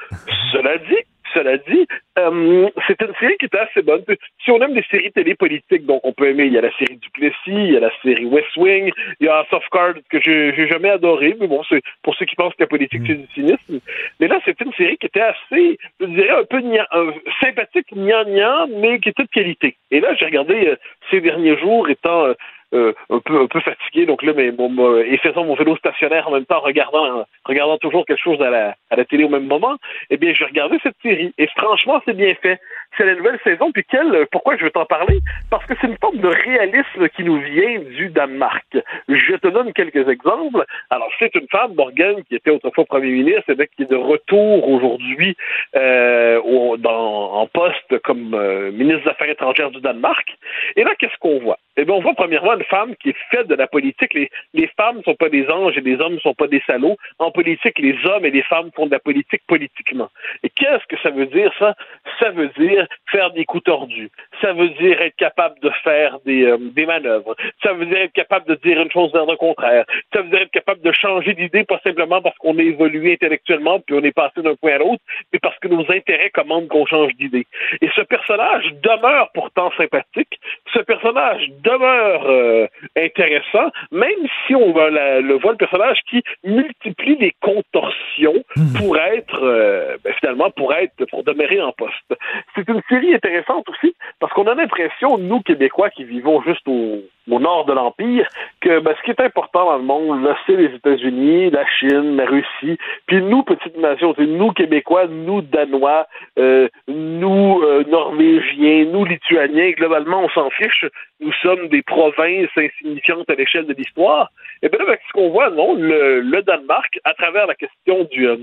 Cela 0.52 0.78
dit, 0.78 0.98
cela 1.34 1.56
dit, 1.58 1.86
euh, 2.18 2.68
c'est 2.86 3.00
une 3.00 3.14
série 3.20 3.36
qui 3.38 3.46
était 3.46 3.58
assez 3.58 3.82
bonne. 3.82 4.02
Si 4.44 4.50
on 4.50 4.60
aime 4.62 4.74
des 4.74 4.84
séries 4.90 5.12
télé 5.12 5.34
politiques, 5.34 5.86
donc 5.86 6.00
on 6.04 6.12
peut 6.12 6.28
aimer, 6.28 6.44
il 6.44 6.52
y 6.52 6.58
a 6.58 6.62
la 6.62 6.72
série 6.78 6.96
Duplessis, 6.96 7.34
il 7.46 7.72
y 7.72 7.76
a 7.76 7.80
la 7.80 7.92
série 8.02 8.24
West 8.26 8.56
Wing, 8.56 8.90
il 9.20 9.26
y 9.26 9.28
a 9.28 9.38
House 9.38 9.52
of 9.52 9.64
Cards 9.70 9.94
que 10.10 10.20
j'ai 10.20 10.68
jamais 10.68 10.90
adoré, 10.90 11.36
mais 11.40 11.46
bon, 11.46 11.62
c'est 11.68 11.82
pour 12.02 12.14
ceux 12.14 12.26
qui 12.26 12.36
pensent 12.36 12.54
que 12.54 12.62
la 12.62 12.66
politique 12.66 13.02
c'est 13.06 13.14
du 13.14 13.26
cynisme. 13.34 13.80
Mais 14.20 14.28
là, 14.28 14.40
c'était 14.44 14.64
une 14.64 14.72
série 14.74 14.96
qui 14.96 15.06
était 15.06 15.20
assez, 15.20 15.78
je 16.00 16.06
dirais, 16.06 16.30
un 16.30 16.44
peu 16.44 16.60
gnang- 16.60 16.86
euh, 16.94 17.12
sympathique, 17.40 17.86
mais 17.94 18.98
qui 19.00 19.08
était 19.08 19.22
de 19.24 19.28
qualité. 19.28 19.76
Et 19.90 20.00
là, 20.00 20.14
j'ai 20.14 20.26
regardé 20.26 20.68
euh, 20.68 20.76
ces 21.10 21.20
derniers 21.20 21.58
jours, 21.58 21.88
étant 21.88 22.26
euh, 22.74 22.92
un 23.10 23.20
peu 23.20 23.40
un 23.40 23.46
peu 23.46 23.60
fatigué, 23.60 24.06
donc 24.06 24.22
là, 24.22 24.32
mais 24.36 24.52
moi, 24.52 25.00
et 25.04 25.16
faisant 25.18 25.44
mon 25.44 25.54
vélo 25.54 25.76
stationnaire 25.76 26.28
en 26.28 26.32
même 26.32 26.44
temps, 26.44 26.60
regardant 26.60 27.24
regardant 27.44 27.78
toujours 27.78 28.04
quelque 28.04 28.22
chose 28.22 28.40
à 28.42 28.50
la 28.50 28.74
à 28.90 28.96
la 28.96 29.04
télé 29.04 29.24
au 29.24 29.28
même 29.28 29.46
moment, 29.46 29.76
eh 30.10 30.16
bien, 30.16 30.32
j'ai 30.34 30.44
regardé 30.44 30.78
cette 30.82 30.96
série 31.02 31.32
et 31.38 31.46
franchement, 31.56 32.00
c'est 32.04 32.16
bien 32.16 32.34
fait. 32.34 32.60
C'est 32.98 33.06
la 33.06 33.14
nouvelle 33.14 33.38
saison, 33.44 33.70
puis 33.70 33.84
quelle, 33.88 34.26
pourquoi 34.32 34.56
je 34.56 34.64
veux 34.64 34.70
t'en 34.70 34.84
parler? 34.84 35.20
Parce 35.50 35.64
que 35.66 35.74
c'est 35.80 35.86
une 35.86 35.96
forme 35.98 36.18
de 36.18 36.26
réalisme 36.26 37.08
qui 37.10 37.22
nous 37.22 37.38
vient 37.40 37.78
du 37.78 38.08
Danemark. 38.08 38.66
Je 39.08 39.36
te 39.36 39.46
donne 39.46 39.72
quelques 39.72 40.08
exemples. 40.08 40.64
Alors, 40.90 41.08
c'est 41.20 41.32
une 41.36 41.46
femme, 41.48 41.74
Morgan, 41.76 42.16
qui 42.24 42.34
était 42.34 42.50
autrefois 42.50 42.84
premier 42.86 43.10
ministre, 43.10 43.50
et 43.50 43.68
qui 43.68 43.84
est 43.84 43.90
de 43.90 43.94
retour 43.94 44.68
aujourd'hui 44.68 45.36
euh, 45.76 46.40
en 46.42 47.46
poste 47.46 47.98
comme 48.00 48.34
euh, 48.34 48.72
ministre 48.72 49.04
des 49.04 49.10
Affaires 49.10 49.30
étrangères 49.30 49.70
du 49.70 49.80
Danemark. 49.80 50.36
Et 50.74 50.82
là, 50.82 50.90
qu'est-ce 50.98 51.16
qu'on 51.20 51.38
voit? 51.38 51.58
Eh 51.76 51.84
bien, 51.84 51.94
on 51.94 52.00
voit 52.00 52.14
premièrement 52.14 52.54
une 52.54 52.64
femme 52.64 52.96
qui 52.96 53.10
est 53.10 53.16
faite 53.30 53.46
de 53.46 53.54
la 53.54 53.68
politique. 53.68 54.12
Les, 54.12 54.28
les 54.54 54.66
femmes 54.76 54.98
ne 54.98 55.02
sont 55.04 55.14
pas 55.14 55.28
des 55.28 55.48
anges 55.48 55.78
et 55.78 55.80
les 55.82 56.00
hommes 56.00 56.14
ne 56.14 56.18
sont 56.18 56.34
pas 56.34 56.48
des 56.48 56.62
salauds. 56.66 56.96
En 57.20 57.30
politique, 57.30 57.78
les 57.78 57.96
hommes 58.06 58.24
et 58.24 58.32
les 58.32 58.42
femmes 58.42 58.70
font 58.74 58.86
de 58.86 58.90
la 58.90 58.98
politique 58.98 59.42
politiquement. 59.46 60.08
Et 60.42 60.50
qu'est-ce 60.50 60.84
que 60.88 61.00
ça 61.00 61.10
veut 61.10 61.26
dire, 61.26 61.52
ça? 61.60 61.76
Ça 62.20 62.30
veut 62.30 62.48
dire 62.58 62.86
faire 63.10 63.30
des 63.32 63.44
coups 63.44 63.64
tordus. 63.64 64.10
Ça 64.40 64.52
veut 64.52 64.68
dire 64.70 65.00
être 65.00 65.16
capable 65.16 65.58
de 65.60 65.70
faire 65.84 66.18
des, 66.24 66.44
euh, 66.44 66.56
des 66.60 66.86
manœuvres. 66.86 67.34
Ça 67.62 67.72
veut 67.72 67.86
dire 67.86 67.98
être 67.98 68.12
capable 68.12 68.46
de 68.46 68.54
dire 68.56 68.80
une 68.80 68.90
chose 68.90 69.12
dans 69.12 69.26
le 69.26 69.36
contraire. 69.36 69.84
Ça 70.12 70.22
veut 70.22 70.28
dire 70.28 70.42
être 70.42 70.50
capable 70.50 70.80
de 70.82 70.92
changer 70.92 71.34
d'idée, 71.34 71.64
pas 71.64 71.80
simplement 71.84 72.20
parce 72.20 72.36
qu'on 72.38 72.58
a 72.58 72.62
évolué 72.62 73.12
intellectuellement 73.14 73.80
puis 73.80 73.94
on 73.96 74.02
est 74.02 74.12
passé 74.12 74.42
d'un 74.42 74.54
point 74.54 74.72
à 74.74 74.78
l'autre, 74.78 75.02
mais 75.32 75.38
parce 75.38 75.58
que 75.58 75.68
nos 75.68 75.84
intérêts 75.90 76.30
commandent 76.30 76.68
qu'on 76.68 76.86
change 76.86 77.12
d'idée. 77.14 77.46
Et 77.80 77.88
ce 77.94 78.02
personnage 78.02 78.64
demeure 78.82 79.30
pourtant 79.34 79.70
sympathique. 79.76 80.38
Ce 80.72 80.80
personnage 80.80 81.48
demeure 81.62 82.24
euh, 82.28 82.66
intéressant, 82.96 83.70
même 83.92 84.26
si 84.46 84.54
on 84.54 84.72
va 84.72 84.90
la- 84.90 85.20
le 85.20 85.34
voit 85.34 85.52
le 85.52 85.56
personnage 85.58 85.98
qui 86.08 86.22
multiplie 86.44 87.16
les 87.16 87.32
contorsions 87.40 88.44
pour 88.78 88.96
être 88.98 89.40
euh, 89.42 89.96
ben, 90.04 90.12
finalement 90.20 90.50
pour 90.50 90.74
être 90.74 91.04
pour 91.10 91.24
demeurer 91.24 91.60
en 91.60 91.72
poste. 91.72 92.07
C'est 92.54 92.68
une 92.68 92.82
série 92.88 93.14
intéressante 93.14 93.68
aussi 93.68 93.94
parce 94.20 94.32
qu'on 94.32 94.46
a 94.46 94.54
l'impression 94.54 95.18
nous 95.18 95.40
Québécois 95.40 95.90
qui 95.90 96.04
vivons 96.04 96.42
juste 96.42 96.66
au, 96.66 97.02
nord 97.26 97.66
de 97.66 97.72
l'empire 97.72 98.26
que 98.60 98.80
ben, 98.80 98.94
ce 98.98 99.02
qui 99.04 99.10
est 99.10 99.20
important 99.20 99.66
dans 99.66 99.76
le 99.76 99.82
monde 99.82 100.34
c'est 100.46 100.56
les 100.56 100.74
États-Unis, 100.74 101.50
la 101.50 101.66
Chine, 101.66 102.16
la 102.16 102.24
Russie, 102.24 102.78
puis 103.06 103.22
nous 103.22 103.42
petite 103.42 103.76
nation, 103.76 104.14
c'est 104.16 104.26
nous 104.26 104.52
Québécois, 104.52 105.06
nous 105.06 105.42
Danois, 105.42 106.06
euh, 106.38 106.68
nous 106.88 107.60
euh, 107.62 107.84
Norvégiens, 107.84 108.86
nous 108.86 109.04
Lituaniens, 109.04 109.70
globalement 109.72 110.24
on 110.24 110.28
s'en 110.30 110.50
fiche. 110.50 110.86
Nous 111.20 111.32
sommes 111.42 111.68
des 111.68 111.82
provinces 111.82 112.50
insignifiantes 112.56 113.28
à 113.28 113.34
l'échelle 113.34 113.66
de 113.66 113.74
l'histoire. 113.74 114.30
Et 114.62 114.68
bien 114.68 114.78
là, 114.78 114.86
ben, 114.86 114.98
ce 115.06 115.12
qu'on 115.12 115.30
voit, 115.30 115.50
non, 115.50 115.74
le, 115.74 116.20
le 116.20 116.42
Danemark, 116.42 116.98
à 117.04 117.14
travers 117.14 117.46
la 117.46 117.54
question 117.54 118.04
du 118.10 118.26
euh, 118.26 118.36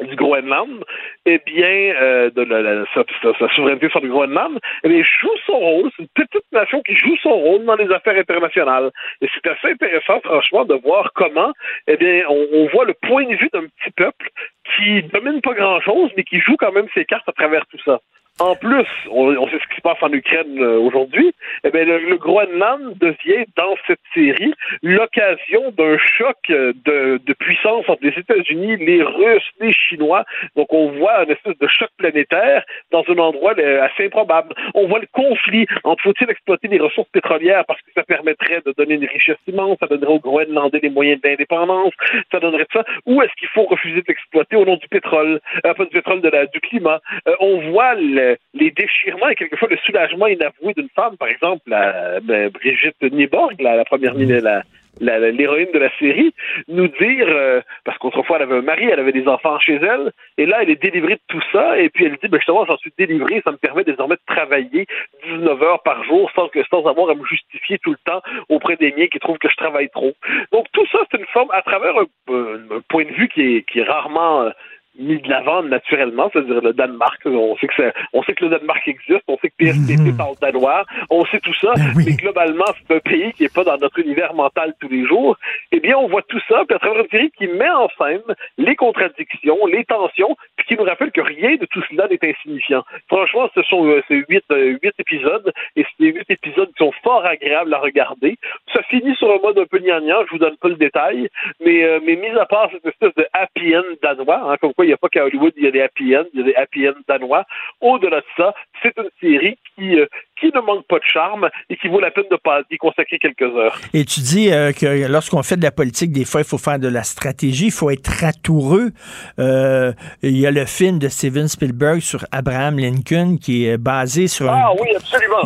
du 0.00 0.16
Groenland, 0.16 0.84
eh 1.24 1.38
bien, 1.46 1.66
euh, 1.66 2.30
de 2.30 2.42
la, 2.42 2.62
la- 2.62 2.84
sa, 2.94 3.04
sa- 3.38 3.48
souveraineté 3.54 3.88
sur 3.88 4.00
le 4.00 4.08
Groenland, 4.08 4.58
eh 4.84 4.88
bien, 4.88 5.02
joue 5.02 5.30
son 5.46 5.58
rôle. 5.58 5.90
C'est 5.96 6.02
une 6.02 6.08
petite 6.14 6.52
nation 6.52 6.82
qui 6.82 6.94
joue 6.96 7.16
son 7.22 7.30
rôle 7.32 7.64
dans 7.64 7.76
les 7.76 7.90
affaires 7.92 8.16
internationales. 8.18 8.90
Et 9.20 9.28
c'est 9.34 9.48
assez 9.50 9.68
intéressant, 9.72 10.20
franchement, 10.20 10.64
de 10.64 10.74
voir 10.74 11.12
comment, 11.14 11.52
eh 11.86 11.96
bien, 11.96 12.24
on, 12.28 12.46
on 12.52 12.66
voit 12.68 12.84
le 12.84 12.94
point 12.94 13.24
de 13.24 13.36
vue 13.36 13.48
d'un 13.52 13.62
petit 13.66 13.90
peuple 13.96 14.28
qui 14.76 15.02
domine 15.04 15.40
pas 15.40 15.54
grand-chose, 15.54 16.10
mais 16.16 16.24
qui 16.24 16.40
joue 16.40 16.56
quand 16.58 16.72
même 16.72 16.88
ses 16.94 17.04
cartes 17.04 17.28
à 17.28 17.32
travers 17.32 17.64
tout 17.66 17.78
ça. 17.84 18.00
En 18.38 18.54
plus, 18.54 18.86
on, 19.10 19.34
on 19.34 19.48
sait 19.48 19.58
ce 19.58 19.68
qui 19.68 19.76
se 19.76 19.80
passe 19.80 19.96
en 20.02 20.12
Ukraine 20.12 20.58
euh, 20.58 20.78
aujourd'hui. 20.78 21.32
Eh 21.64 21.70
bien, 21.70 21.84
le, 21.84 22.00
le 22.00 22.16
Groenland 22.18 22.98
devient 22.98 23.46
dans 23.56 23.74
cette 23.86 24.00
série 24.12 24.52
l'occasion 24.82 25.70
d'un 25.70 25.96
choc 25.96 26.36
euh, 26.50 26.74
de, 26.84 27.18
de 27.24 27.32
puissance 27.32 27.88
entre 27.88 28.02
les 28.04 28.12
États-Unis, 28.18 28.76
les 28.76 29.02
Russes, 29.02 29.50
les 29.58 29.72
Chinois. 29.72 30.24
Donc, 30.54 30.70
on 30.74 30.90
voit 30.98 31.20
un 31.20 31.26
espèce 31.26 31.56
de 31.58 31.66
choc 31.66 31.88
planétaire 31.96 32.62
dans 32.90 33.04
un 33.08 33.16
endroit 33.16 33.54
euh, 33.58 33.82
assez 33.82 34.04
improbable. 34.04 34.54
On 34.74 34.86
voit 34.86 34.98
le 35.00 35.08
conflit 35.12 35.66
entre 35.84 36.02
faut-il 36.02 36.28
exploiter 36.30 36.68
les 36.68 36.78
ressources 36.78 37.08
pétrolières 37.08 37.64
parce 37.64 37.80
que 37.80 37.90
ça 37.94 38.02
permettrait 38.02 38.60
de 38.66 38.72
donner 38.76 38.96
une 38.96 39.06
richesse 39.06 39.38
immense, 39.46 39.78
ça 39.80 39.86
donnerait 39.86 40.12
aux 40.12 40.20
Groenlandais 40.20 40.80
les 40.82 40.90
moyens 40.90 41.22
d'indépendance, 41.22 41.94
ça 42.30 42.38
donnerait 42.38 42.66
ça, 42.70 42.84
ou 43.06 43.22
est-ce 43.22 43.32
qu'il 43.38 43.48
faut 43.48 43.64
refuser 43.64 44.02
d'exploiter 44.02 44.56
au 44.56 44.66
nom 44.66 44.76
du 44.76 44.88
pétrole, 44.88 45.40
euh, 45.64 45.72
pas 45.72 45.84
du 45.84 45.90
pétrole, 45.90 46.20
de 46.20 46.28
la, 46.28 46.44
du 46.46 46.60
climat? 46.60 47.00
Euh, 47.26 47.34
on 47.40 47.70
voit 47.70 47.94
le- 47.94 48.25
les 48.54 48.70
déchirements 48.70 49.28
et 49.28 49.34
quelquefois 49.34 49.68
le 49.70 49.76
soulagement 49.78 50.26
inavoué 50.26 50.74
d'une 50.74 50.88
femme, 50.94 51.16
par 51.16 51.28
exemple, 51.28 51.62
la, 51.66 52.20
ben, 52.20 52.50
Brigitte 52.50 53.00
Nieborg, 53.02 53.60
la, 53.60 53.76
la 53.76 53.84
première 53.84 54.14
ministre, 54.14 54.42
la, 54.42 54.62
l'héroïne 55.00 55.68
de 55.72 55.78
la 55.78 55.90
série, 55.98 56.32
nous 56.68 56.88
dire, 56.88 57.26
euh, 57.28 57.60
parce 57.84 57.98
qu'autrefois 57.98 58.36
elle 58.36 58.42
avait 58.42 58.56
un 58.56 58.62
mari, 58.62 58.84
elle 58.90 59.00
avait 59.00 59.12
des 59.12 59.28
enfants 59.28 59.58
chez 59.60 59.74
elle, 59.74 60.12
et 60.38 60.46
là 60.46 60.58
elle 60.62 60.70
est 60.70 60.82
délivrée 60.82 61.14
de 61.14 61.20
tout 61.28 61.42
ça, 61.52 61.78
et 61.78 61.88
puis 61.90 62.04
elle 62.06 62.12
dit, 62.12 62.28
ben 62.28 62.38
justement, 62.38 62.64
j'en 62.64 62.76
suis 62.78 62.92
délivrée, 62.98 63.42
ça 63.44 63.52
me 63.52 63.56
permet 63.56 63.84
désormais 63.84 64.16
de 64.16 64.34
travailler 64.34 64.86
19 65.28 65.62
heures 65.62 65.82
par 65.82 66.02
jour 66.04 66.30
sans 66.34 66.48
que 66.48 66.60
sans 66.70 66.86
avoir 66.86 67.10
à 67.10 67.14
me 67.14 67.24
justifier 67.24 67.78
tout 67.78 67.90
le 67.90 67.98
temps 68.04 68.22
auprès 68.48 68.76
des 68.76 68.92
miens 68.92 69.06
qui 69.08 69.18
trouvent 69.18 69.38
que 69.38 69.50
je 69.50 69.56
travaille 69.56 69.90
trop. 69.90 70.14
Donc 70.52 70.66
tout 70.72 70.86
ça, 70.90 70.98
c'est 71.10 71.18
une 71.18 71.26
forme, 71.26 71.50
à 71.52 71.62
travers 71.62 71.94
un, 71.98 72.76
un 72.76 72.80
point 72.88 73.04
de 73.04 73.12
vue 73.12 73.28
qui 73.28 73.56
est, 73.56 73.62
qui 73.70 73.80
est 73.80 73.84
rarement 73.84 74.42
euh, 74.42 74.50
mis 74.98 75.20
de 75.20 75.28
l'avant 75.28 75.62
naturellement, 75.62 76.30
c'est-à-dire 76.32 76.60
le 76.62 76.72
Danemark. 76.72 77.20
On 77.26 77.56
sait 77.58 77.66
que 77.66 77.74
ça- 77.74 77.92
on 78.12 78.22
sait 78.22 78.34
que 78.34 78.44
le 78.44 78.50
Danemark 78.50 78.86
existe, 78.88 79.22
on 79.28 79.36
sait 79.38 79.50
que 79.50 79.54
PSTP 79.58 80.16
parle 80.16 80.34
danois, 80.40 80.84
on 81.10 81.24
sait 81.26 81.40
tout 81.40 81.54
ça, 81.60 81.72
mais 81.96 82.12
globalement, 82.14 82.64
c'est 82.86 82.96
un 82.96 83.00
pays 83.00 83.32
qui 83.34 83.42
n'est 83.44 83.48
pas 83.48 83.64
dans 83.64 83.76
notre 83.78 83.98
univers 83.98 84.34
mental 84.34 84.74
tous 84.80 84.88
les 84.88 85.04
jours. 85.06 85.36
Eh 85.72 85.80
bien, 85.80 85.96
on 85.98 86.08
voit 86.08 86.22
tout 86.22 86.40
ça, 86.48 86.64
puis 86.66 86.74
à 86.76 86.78
travers 86.78 87.02
une 87.02 87.08
série 87.10 87.30
qui 87.36 87.46
met 87.48 87.68
en 87.70 87.88
scène 87.98 88.22
les 88.58 88.76
contradictions, 88.76 89.66
les 89.66 89.84
tensions, 89.84 90.36
puis 90.56 90.66
qui 90.66 90.76
nous 90.76 90.84
rappelle 90.84 91.12
que 91.12 91.20
rien 91.20 91.56
de 91.56 91.66
tout 91.66 91.82
cela 91.90 92.08
n'est 92.08 92.18
insignifiant. 92.22 92.82
Franchement, 93.08 93.48
ce 93.54 93.62
sont 93.62 93.86
euh, 93.86 94.02
ces 94.08 94.24
huit, 94.28 94.44
euh, 94.50 94.78
huit 94.82 94.94
épisodes, 94.98 95.52
et 95.76 95.84
c'est 95.84 96.04
des 96.04 96.12
huit 96.18 96.30
épisodes 96.30 96.68
qui 96.68 96.84
sont 96.84 96.92
fort 97.02 97.24
agréables 97.24 97.72
à 97.74 97.78
regarder. 97.78 98.36
Ça 98.74 98.82
finit 98.84 99.14
sur 99.16 99.30
un 99.30 99.38
mode 99.38 99.58
un 99.58 99.66
peu 99.66 99.78
gnangnan, 99.78 100.24
je 100.26 100.30
vous 100.32 100.38
donne 100.38 100.56
pas 100.56 100.68
le 100.68 100.76
détail, 100.76 101.28
mais, 101.64 101.84
euh, 101.84 102.00
mais 102.04 102.16
mis 102.16 102.28
à 102.38 102.46
part 102.46 102.70
cette 102.72 102.86
espèce 102.86 103.14
de 103.16 103.26
happy 103.32 103.76
end 103.76 103.82
danois, 104.02 104.52
hein, 104.52 104.56
comme 104.60 104.72
quoi 104.74 104.85
il 104.86 104.90
n'y 104.90 104.94
a 104.94 104.96
pas 104.96 105.08
qu'à 105.08 105.24
Hollywood, 105.24 105.52
il 105.56 105.64
y 105.64 105.66
a 105.66 105.70
des 105.70 105.82
happy 105.82 106.16
end, 106.16 106.24
il 106.32 106.40
y 106.40 106.42
a 106.42 106.46
des 106.46 106.54
happy 106.54 106.88
end 106.88 106.94
danois. 107.08 107.44
Au-delà 107.80 108.20
de 108.20 108.26
ça, 108.36 108.54
c'est 108.82 108.92
une 108.96 109.10
série 109.20 109.58
qui, 109.74 109.98
euh, 109.98 110.06
qui 110.38 110.46
ne 110.46 110.60
manque 110.60 110.86
pas 110.86 110.98
de 110.98 111.04
charme 111.04 111.48
et 111.68 111.76
qui 111.76 111.88
vaut 111.88 112.00
la 112.00 112.10
peine 112.10 112.26
de 112.30 112.36
pas 112.36 112.62
y 112.70 112.76
consacrer 112.76 113.18
quelques 113.18 113.42
heures. 113.42 113.78
Et 113.92 114.04
tu 114.04 114.20
dis 114.20 114.52
euh, 114.52 114.72
que 114.72 115.10
lorsqu'on 115.10 115.42
fait 115.42 115.56
de 115.56 115.62
la 115.62 115.72
politique, 115.72 116.12
des 116.12 116.24
fois, 116.24 116.40
il 116.40 116.46
faut 116.46 116.58
faire 116.58 116.78
de 116.78 116.88
la 116.88 117.02
stratégie, 117.02 117.66
il 117.66 117.72
faut 117.72 117.90
être 117.90 118.08
ratoureux. 118.08 118.90
Euh, 119.38 119.92
il 120.22 120.38
y 120.38 120.46
a 120.46 120.50
le 120.50 120.64
film 120.64 120.98
de 120.98 121.08
Steven 121.08 121.48
Spielberg 121.48 122.00
sur 122.00 122.24
Abraham 122.30 122.78
Lincoln 122.78 123.38
qui 123.40 123.66
est 123.66 123.78
basé 123.78 124.28
sur 124.28 124.48
Ah 124.48 124.72
oui, 124.80 124.88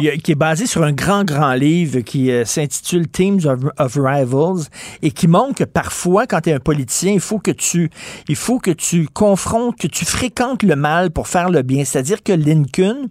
il 0.01 0.23
qui 0.23 0.33
est 0.33 0.37
basé 0.37 0.67
sur 0.67 0.83
un 0.83 0.93
grand, 0.93 1.25
grand 1.25 1.55
livre 1.55 2.01
qui 2.01 2.31
euh, 2.31 2.45
s'intitule 2.45 3.09
Teams 3.09 3.41
of, 3.79 3.95
Rivals 3.97 4.65
et 5.03 5.11
qui 5.11 5.29
montre 5.29 5.55
que 5.55 5.65
parfois, 5.65 6.27
quand 6.27 6.43
tu 6.43 6.51
es 6.51 6.53
un 6.53 6.61
politicien, 6.61 7.12
il 7.12 7.21
faut 7.21 7.39
que 7.39 7.51
tu 7.51 7.91
il 8.29 8.37
faut 8.37 8.59
que 8.59 8.71
tu 8.71 9.09
confrontes, 9.09 9.77
que 9.77 9.87
tu 9.87 10.05
fréquentes 10.05 10.62
le 10.62 10.77
mal 10.77 11.11
pour 11.11 11.29
faire 11.29 11.51
le 11.51 11.62
bien. 11.62 11.85
C'est-à-dire 11.85 12.23
que 12.23 12.33
Lincoln 12.33 13.09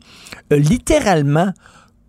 littéralement 0.52 1.54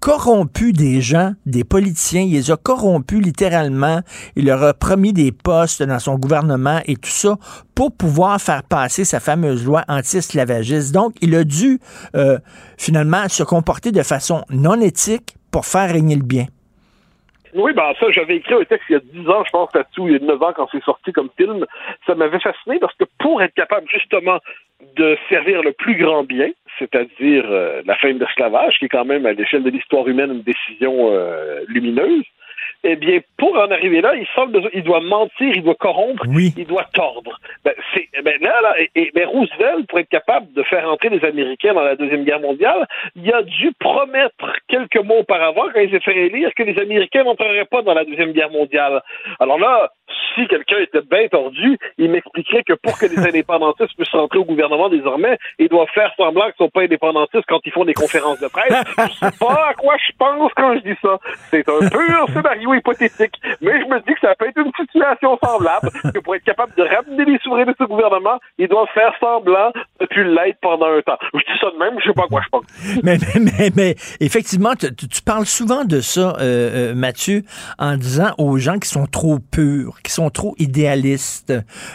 corrompu 0.00 0.72
des 0.72 1.00
gens, 1.00 1.32
des 1.46 1.62
politiciens, 1.64 2.22
il 2.22 2.32
les 2.32 2.50
a 2.50 2.56
corrompus 2.56 3.20
littéralement, 3.22 4.00
il 4.34 4.46
leur 4.46 4.62
a 4.62 4.74
promis 4.74 5.12
des 5.12 5.30
postes 5.32 5.82
dans 5.82 5.98
son 5.98 6.16
gouvernement 6.16 6.80
et 6.86 6.94
tout 6.94 7.10
ça 7.10 7.36
pour 7.76 7.96
pouvoir 7.96 8.40
faire 8.40 8.62
passer 8.62 9.04
sa 9.04 9.20
fameuse 9.20 9.64
loi 9.64 9.82
anti-esclavagiste. 9.88 10.94
Donc, 10.94 11.14
il 11.20 11.34
a 11.34 11.44
dû 11.44 11.78
euh, 12.14 12.38
finalement 12.78 13.28
se 13.28 13.42
comporter 13.42 13.92
de 13.92 14.02
façon 14.02 14.42
non 14.50 14.80
éthique 14.80 15.34
pour 15.52 15.66
faire 15.66 15.90
régner 15.90 16.16
le 16.16 16.22
bien. 16.22 16.46
Oui, 17.54 17.72
ben 17.74 17.92
ça, 17.98 18.06
j'avais 18.10 18.36
écrit 18.36 18.54
un 18.54 18.64
texte 18.64 18.86
il 18.88 18.92
y 18.92 18.96
a 18.96 19.00
10 19.00 19.28
ans, 19.28 19.42
je 19.44 19.50
pense, 19.50 19.74
là-dessus, 19.74 20.02
il 20.02 20.12
y 20.12 20.16
a 20.16 20.18
9 20.20 20.42
ans, 20.42 20.52
quand 20.54 20.68
c'est 20.70 20.84
sorti 20.84 21.12
comme 21.12 21.30
film. 21.36 21.66
Ça 22.06 22.14
m'avait 22.14 22.38
fasciné 22.38 22.78
parce 22.78 22.94
que 22.94 23.04
pour 23.18 23.42
être 23.42 23.54
capable, 23.54 23.88
justement, 23.90 24.38
de 24.96 25.18
servir 25.28 25.62
le 25.62 25.72
plus 25.72 25.96
grand 25.96 26.22
bien, 26.22 26.50
c'est-à-dire 26.80 27.44
euh, 27.48 27.82
la 27.84 27.94
fin 27.96 28.12
de 28.12 28.18
l'esclavage, 28.18 28.78
qui 28.78 28.86
est 28.86 28.88
quand 28.88 29.04
même, 29.04 29.26
à 29.26 29.32
l'échelle 29.32 29.62
de 29.62 29.70
l'histoire 29.70 30.08
humaine, 30.08 30.32
une 30.32 30.42
décision 30.42 31.12
euh, 31.12 31.60
lumineuse, 31.68 32.24
eh 32.82 32.96
bien, 32.96 33.20
pour 33.36 33.56
en 33.56 33.70
arriver 33.70 34.00
là, 34.00 34.14
il 34.14 34.26
semble 34.34 34.60
il 34.72 34.82
doit 34.82 35.00
mentir, 35.00 35.52
il 35.54 35.62
doit 35.62 35.74
corrompre, 35.74 36.24
il 36.56 36.66
doit 36.66 36.86
tordre. 36.94 37.38
Ben, 37.64 37.74
c'est, 37.94 38.08
ben, 38.22 38.34
là, 38.40 38.54
là, 38.62 38.80
et, 38.80 38.90
et- 38.94 39.10
ben, 39.14 39.26
Roosevelt, 39.26 39.86
pour 39.88 39.98
être 39.98 40.08
capable 40.08 40.52
de 40.54 40.62
faire 40.62 40.88
entrer 40.88 41.10
les 41.10 41.24
Américains 41.24 41.74
dans 41.74 41.82
la 41.82 41.96
Deuxième 41.96 42.24
Guerre 42.24 42.40
mondiale, 42.40 42.86
il 43.16 43.32
a 43.32 43.42
dû 43.42 43.72
promettre 43.78 44.52
quelques 44.68 45.02
mois 45.04 45.18
auparavant, 45.18 45.68
quand 45.74 45.80
il 45.80 45.90
s'est 45.90 46.00
fait 46.00 46.16
élire, 46.16 46.50
que 46.56 46.62
les 46.62 46.78
Américains 46.80 47.24
n'entreraient 47.24 47.66
pas 47.66 47.82
dans 47.82 47.94
la 47.94 48.04
Deuxième 48.04 48.32
Guerre 48.32 48.50
mondiale. 48.50 49.02
Alors 49.38 49.58
là, 49.58 49.90
si 50.34 50.46
quelqu'un 50.46 50.78
était 50.78 51.02
bien 51.02 51.28
tordu, 51.28 51.76
il 51.98 52.10
m'expliquerait 52.10 52.62
que 52.62 52.74
pour 52.74 52.98
que 52.98 53.06
les 53.06 53.18
indépendantistes 53.28 53.94
puissent 53.96 54.10
rentrer 54.12 54.38
au 54.38 54.44
gouvernement 54.44 54.88
désormais, 54.88 55.38
ils 55.58 55.68
doivent 55.68 55.90
faire 55.94 56.12
semblant 56.16 56.44
qu'ils 56.44 56.54
ne 56.60 56.66
sont 56.66 56.70
pas 56.70 56.82
indépendantistes 56.82 57.44
quand 57.46 57.60
ils 57.64 57.72
font 57.72 57.84
des 57.84 57.94
conférences 57.94 58.40
de 58.40 58.48
presse. 58.48 58.72
je 58.98 59.26
sais 59.26 59.38
pas 59.38 59.68
à 59.70 59.74
quoi 59.74 59.96
je 59.98 60.12
pense 60.18 60.52
quand 60.56 60.74
je 60.76 60.80
dis 60.80 60.98
ça. 61.02 61.18
C'est 61.50 61.68
un 61.68 61.88
pur 61.88 62.26
scénario 62.32 62.69
hypothétique. 62.74 63.34
Mais 63.60 63.80
je 63.80 63.86
me 63.86 63.98
dis 64.00 64.14
que 64.14 64.20
ça 64.20 64.34
peut 64.38 64.48
être 64.48 64.58
une 64.58 64.72
situation 64.78 65.38
semblable, 65.42 65.90
que 66.14 66.18
pour 66.20 66.34
être 66.34 66.44
capable 66.44 66.72
de 66.76 66.82
ramener 66.82 67.24
les 67.24 67.38
souverainistes 67.38 67.80
au 67.80 67.86
gouvernement, 67.86 68.38
ils 68.58 68.68
doivent 68.68 68.88
faire 68.94 69.12
semblant 69.20 69.72
de 70.00 70.06
plus 70.06 70.24
l'être 70.24 70.58
pendant 70.60 70.86
un 70.86 71.02
temps. 71.02 71.18
Je 71.34 71.38
dis 71.38 71.58
ça 71.60 71.70
de 71.70 71.78
même, 71.78 71.98
je 72.00 72.08
sais 72.08 72.14
pas 72.14 72.24
à 72.24 72.28
quoi 72.28 72.40
je 72.42 72.48
pense. 72.48 72.64
mais, 73.02 73.18
mais, 73.34 73.40
mais, 73.40 73.70
mais 73.76 73.94
effectivement, 74.20 74.74
tu 74.76 75.22
parles 75.22 75.46
souvent 75.46 75.84
de 75.84 76.00
ça, 76.00 76.36
euh, 76.40 76.90
euh, 76.90 76.94
Mathieu, 76.94 77.42
en 77.78 77.96
disant 77.96 78.30
aux 78.38 78.58
gens 78.58 78.78
qui 78.78 78.88
sont 78.88 79.06
trop 79.06 79.38
purs, 79.38 80.00
qui 80.02 80.12
sont 80.12 80.30
trop 80.30 80.54
idéalistes, 80.58 81.52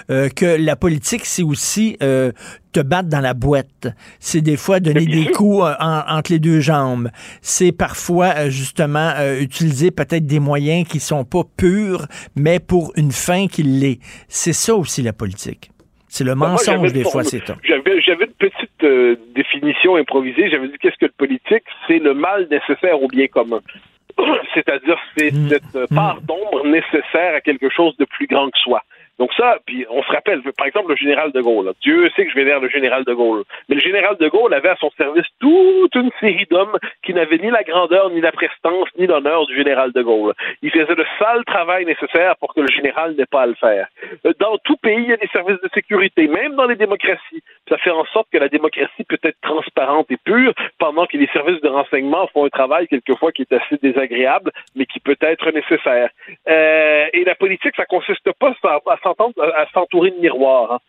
euh, 0.09 0.29
que 0.29 0.45
la 0.45 0.75
politique, 0.75 1.25
c'est 1.25 1.43
aussi 1.43 1.97
euh, 2.01 2.31
te 2.75 2.81
battre 2.81 3.09
dans 3.09 3.21
la 3.21 3.33
boîte. 3.33 3.87
C'est 4.19 4.41
des 4.41 4.57
fois 4.57 4.79
donner 4.79 5.05
des 5.05 5.31
coups 5.31 5.63
euh, 5.65 5.73
en- 5.79 6.03
entre 6.17 6.31
les 6.31 6.39
deux 6.39 6.59
jambes. 6.59 7.09
C'est 7.41 7.71
parfois, 7.71 8.33
euh, 8.37 8.49
justement, 8.49 9.11
euh, 9.17 9.39
utiliser 9.39 9.91
peut-être 9.91 10.25
des 10.25 10.39
moyens 10.39 10.87
qui 10.87 10.99
sont 10.99 11.23
pas 11.23 11.43
purs, 11.57 12.05
mais 12.35 12.59
pour 12.59 12.91
une 12.97 13.11
fin 13.11 13.47
qui 13.47 13.63
l'est. 13.63 13.99
C'est 14.27 14.53
ça 14.53 14.75
aussi 14.75 15.01
la 15.01 15.13
politique. 15.13 15.71
C'est 16.09 16.23
le 16.23 16.31
Ben, 16.35 16.47
mensonge 16.49 16.93
des 16.93 17.03
fois, 17.03 17.23
c'est 17.23 17.45
ça. 17.45 17.55
J'avais, 17.63 17.99
j'avais 18.01 18.25
une 18.25 18.31
petite 18.49 19.25
définition 19.35 19.95
improvisée. 19.97 20.49
J'avais 20.49 20.67
dit 20.67 20.77
qu'est-ce 20.81 20.97
que 20.99 21.05
le 21.05 21.13
politique? 21.17 21.63
C'est 21.87 21.99
le 21.99 22.13
mal 22.13 22.47
nécessaire 22.49 23.01
au 23.01 23.07
bien 23.07 23.27
commun. 23.27 23.59
C'est-à-dire, 24.53 24.97
c'est 25.17 25.31
cette 25.49 25.75
euh, 25.75 25.87
part 25.93 26.21
d'ombre 26.21 26.65
nécessaire 26.65 27.35
à 27.35 27.41
quelque 27.41 27.69
chose 27.69 27.95
de 27.97 28.05
plus 28.05 28.27
grand 28.27 28.47
que 28.49 28.57
soi. 28.59 28.81
Donc 29.19 29.33
ça, 29.33 29.59
puis 29.65 29.85
on 29.89 30.03
se 30.03 30.11
rappelle, 30.11 30.41
par 30.57 30.67
exemple, 30.67 30.89
le 30.89 30.95
général 30.95 31.31
de 31.31 31.41
Gaulle. 31.41 31.71
Dieu 31.81 32.09
sait 32.15 32.25
que 32.25 32.31
je 32.31 32.35
vénère 32.35 32.59
le 32.59 32.69
général 32.69 33.03
de 33.05 33.13
Gaulle. 33.13 33.43
Mais 33.69 33.75
le 33.75 33.81
général 33.81 34.17
de 34.17 34.27
Gaulle 34.27 34.53
avait 34.53 34.69
à 34.69 34.75
son 34.75 34.89
service 34.97 35.25
toute 35.39 35.95
une 35.95 36.11
série 36.19 36.45
d'hommes 36.49 36.77
qui 37.03 37.13
n'avaient 37.13 37.37
ni 37.37 37.49
la 37.49 37.63
grandeur, 37.63 38.09
ni 38.09 38.21
la 38.21 38.31
prestance, 38.31 38.89
ni 38.97 39.07
l'honneur 39.07 39.45
du 39.45 39.55
général 39.55 39.91
de 39.93 40.01
Gaulle. 40.01 40.33
Il 40.61 40.71
faisait 40.71 40.95
le 40.95 41.05
sale 41.17 41.45
travail 41.45 41.85
nécessaire 41.85 42.35
pour 42.37 42.53
que 42.53 42.61
le 42.61 42.67
général 42.67 43.15
n'ait 43.15 43.25
pas 43.25 43.43
à 43.43 43.47
le 43.47 43.53
faire. 43.55 43.87
Euh, 44.25 44.33
Dans 44.39 44.57
tout 44.59 44.77
pays, 44.77 45.03
il 45.03 45.09
y 45.09 45.13
a 45.13 45.17
des 45.17 45.27
services 45.27 45.61
de 45.61 45.69
sécurité, 45.73 46.27
même 46.27 46.55
dans 46.55 46.65
les 46.65 46.75
démocraties. 46.75 47.43
Ça 47.69 47.77
fait 47.77 47.91
en 47.91 48.05
sorte 48.05 48.27
que 48.31 48.37
la 48.37 48.49
démocratie 48.49 49.03
peut 49.07 49.19
être 49.23 49.39
transparente 49.41 50.11
et 50.11 50.17
pure, 50.17 50.53
pendant 50.77 51.05
que 51.05 51.17
les 51.17 51.27
services 51.27 51.61
de 51.61 51.69
renseignement 51.69 52.27
font 52.27 52.45
un 52.45 52.49
travail 52.49 52.87
quelquefois 52.87 53.31
qui 53.31 53.43
est 53.43 53.53
assez 53.53 53.77
désagréable, 53.81 54.51
mais 54.75 54.85
qui 54.85 54.99
peut 54.99 55.17
être 55.21 55.51
nécessaire. 55.51 56.09
Euh, 56.49 57.07
et 57.13 57.23
la 57.23 57.35
politique, 57.35 57.75
ça 57.75 57.85
consiste 57.85 58.29
pas 58.39 58.53
à, 58.63 58.79
à 58.91 58.97
à 59.05 59.65
s'entourer 59.73 60.11
de 60.11 60.17
miroirs. 60.19 60.73
hein. 60.73 60.79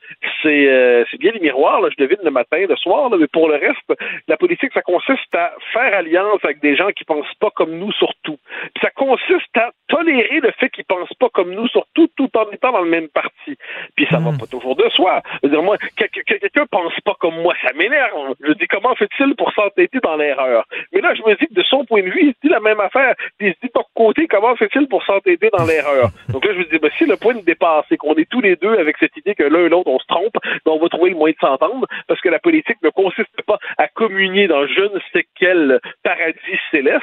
C'est, 0.43 0.69
euh, 0.69 1.05
c'est 1.11 1.19
bien 1.19 1.33
les 1.33 1.41
miroirs, 1.41 1.81
là, 1.81 1.89
je 1.97 2.03
devine 2.03 2.19
le 2.25 2.31
matin, 2.31 2.65
le 2.69 2.77
soir, 2.77 3.11
là, 3.11 3.17
mais 3.19 3.27
pour 3.27 3.49
le 3.49 3.55
reste, 3.57 4.01
la 4.29 4.37
politique, 4.37 4.73
ça 4.73 4.83
consiste 4.83 5.35
à 5.35 5.53
faire 5.73 5.95
alliance 5.95 6.41
avec 6.45 6.61
des 6.61 6.77
gens 6.77 6.91
qui 6.91 7.05
pensent 7.05 7.35
pas 7.41 7.51
comme 7.51 7.73
nous 7.79 7.93
sur 7.93 8.13
tout. 8.23 8.39
Puis 8.75 8.83
ça 8.83 8.91
consiste 8.91 9.57
à 9.57 9.71
tolérer 9.89 10.41
le 10.41 10.51
fait 10.53 10.69
qu'ils 10.71 10.85
pensent 10.85 11.13
pas 11.19 11.29
comme 11.31 11.53
nous 11.53 11.69
sur 11.69 11.85
tout, 11.95 12.09
tout 12.17 12.31
en 12.37 12.51
étant 12.51 12.73
dans 12.73 12.81
le 12.83 12.91
même 12.91 13.09
parti. 13.09 13.57
Puis 13.97 14.07
ça 14.11 14.19
va 14.19 14.31
pas 14.39 14.47
toujours 14.47 14.77
de 14.77 14.89
soi. 14.91 15.23
Je 15.43 15.49
veux 15.49 15.55
dire, 15.55 15.63
moi, 15.63 15.77
que, 15.79 16.05
que- 16.05 16.21
que 16.21 16.35
quelqu'un 16.39 16.67
pense 16.71 16.99
pas 17.05 17.15
comme 17.21 17.41
moi, 17.41 17.55
ça 17.63 17.73
m'énerve. 17.75 18.35
Je 18.43 18.53
dis, 18.53 18.67
comment 18.69 18.95
fait-il 18.95 19.35
pour 19.37 19.53
s'entêter 19.53 19.99
dans 20.03 20.17
l'erreur? 20.17 20.65
Mais 20.93 21.01
là, 21.01 21.15
je 21.15 21.23
me 21.23 21.35
dis 21.37 21.47
que 21.47 21.55
de 21.55 21.63
son 21.63 21.85
point 21.85 22.03
de 22.03 22.09
vue, 22.11 22.21
il 22.23 22.29
se 22.33 22.39
dit 22.43 22.49
la 22.49 22.61
même 22.61 22.81
affaire. 22.81 23.15
Puis 23.39 23.49
il 23.49 23.55
se 23.55 23.59
dit, 23.63 23.71
de 23.75 23.81
côté, 23.95 24.27
comment 24.27 24.55
fait-il 24.57 24.87
pour 24.89 25.03
s'entêter 25.05 25.49
dans 25.57 25.65
l'erreur? 25.65 26.11
Donc 26.29 26.45
là, 26.45 26.53
je 26.53 26.59
me 26.59 26.65
dis, 26.65 26.79
ben, 26.79 26.91
si 26.99 27.07
le 27.07 27.17
point 27.17 27.35
de 27.35 27.41
départ, 27.41 27.85
c'est 27.89 27.97
qu'on 28.07 28.15
est 28.15 28.31
tous 28.31 28.41
les 28.41 28.57
deux 28.57 28.75
avec 28.79 28.97
cette 28.99 29.17
idée 29.17 29.35
que 29.35 29.43
l'un 29.43 29.67
et 29.67 29.69
l'autre, 29.69 29.91
on 29.91 29.99
se 29.99 30.07
trompe, 30.07 30.35
ben, 30.65 30.73
on 30.73 30.79
va 30.79 30.89
trouver 30.89 31.11
le 31.11 31.17
moyen 31.17 31.35
de 31.35 31.47
s'entendre, 31.47 31.87
parce 32.07 32.21
que 32.21 32.29
la 32.29 32.39
politique 32.39 32.79
ne 32.83 32.91
consiste 32.91 33.43
pas 33.47 33.59
à 33.79 33.89
communier 33.89 34.47
dans 34.47 34.67
je 34.67 34.83
ne 34.83 35.01
sais 35.13 35.27
quel 35.39 35.81
paradis 36.03 36.59
céleste. 36.71 37.03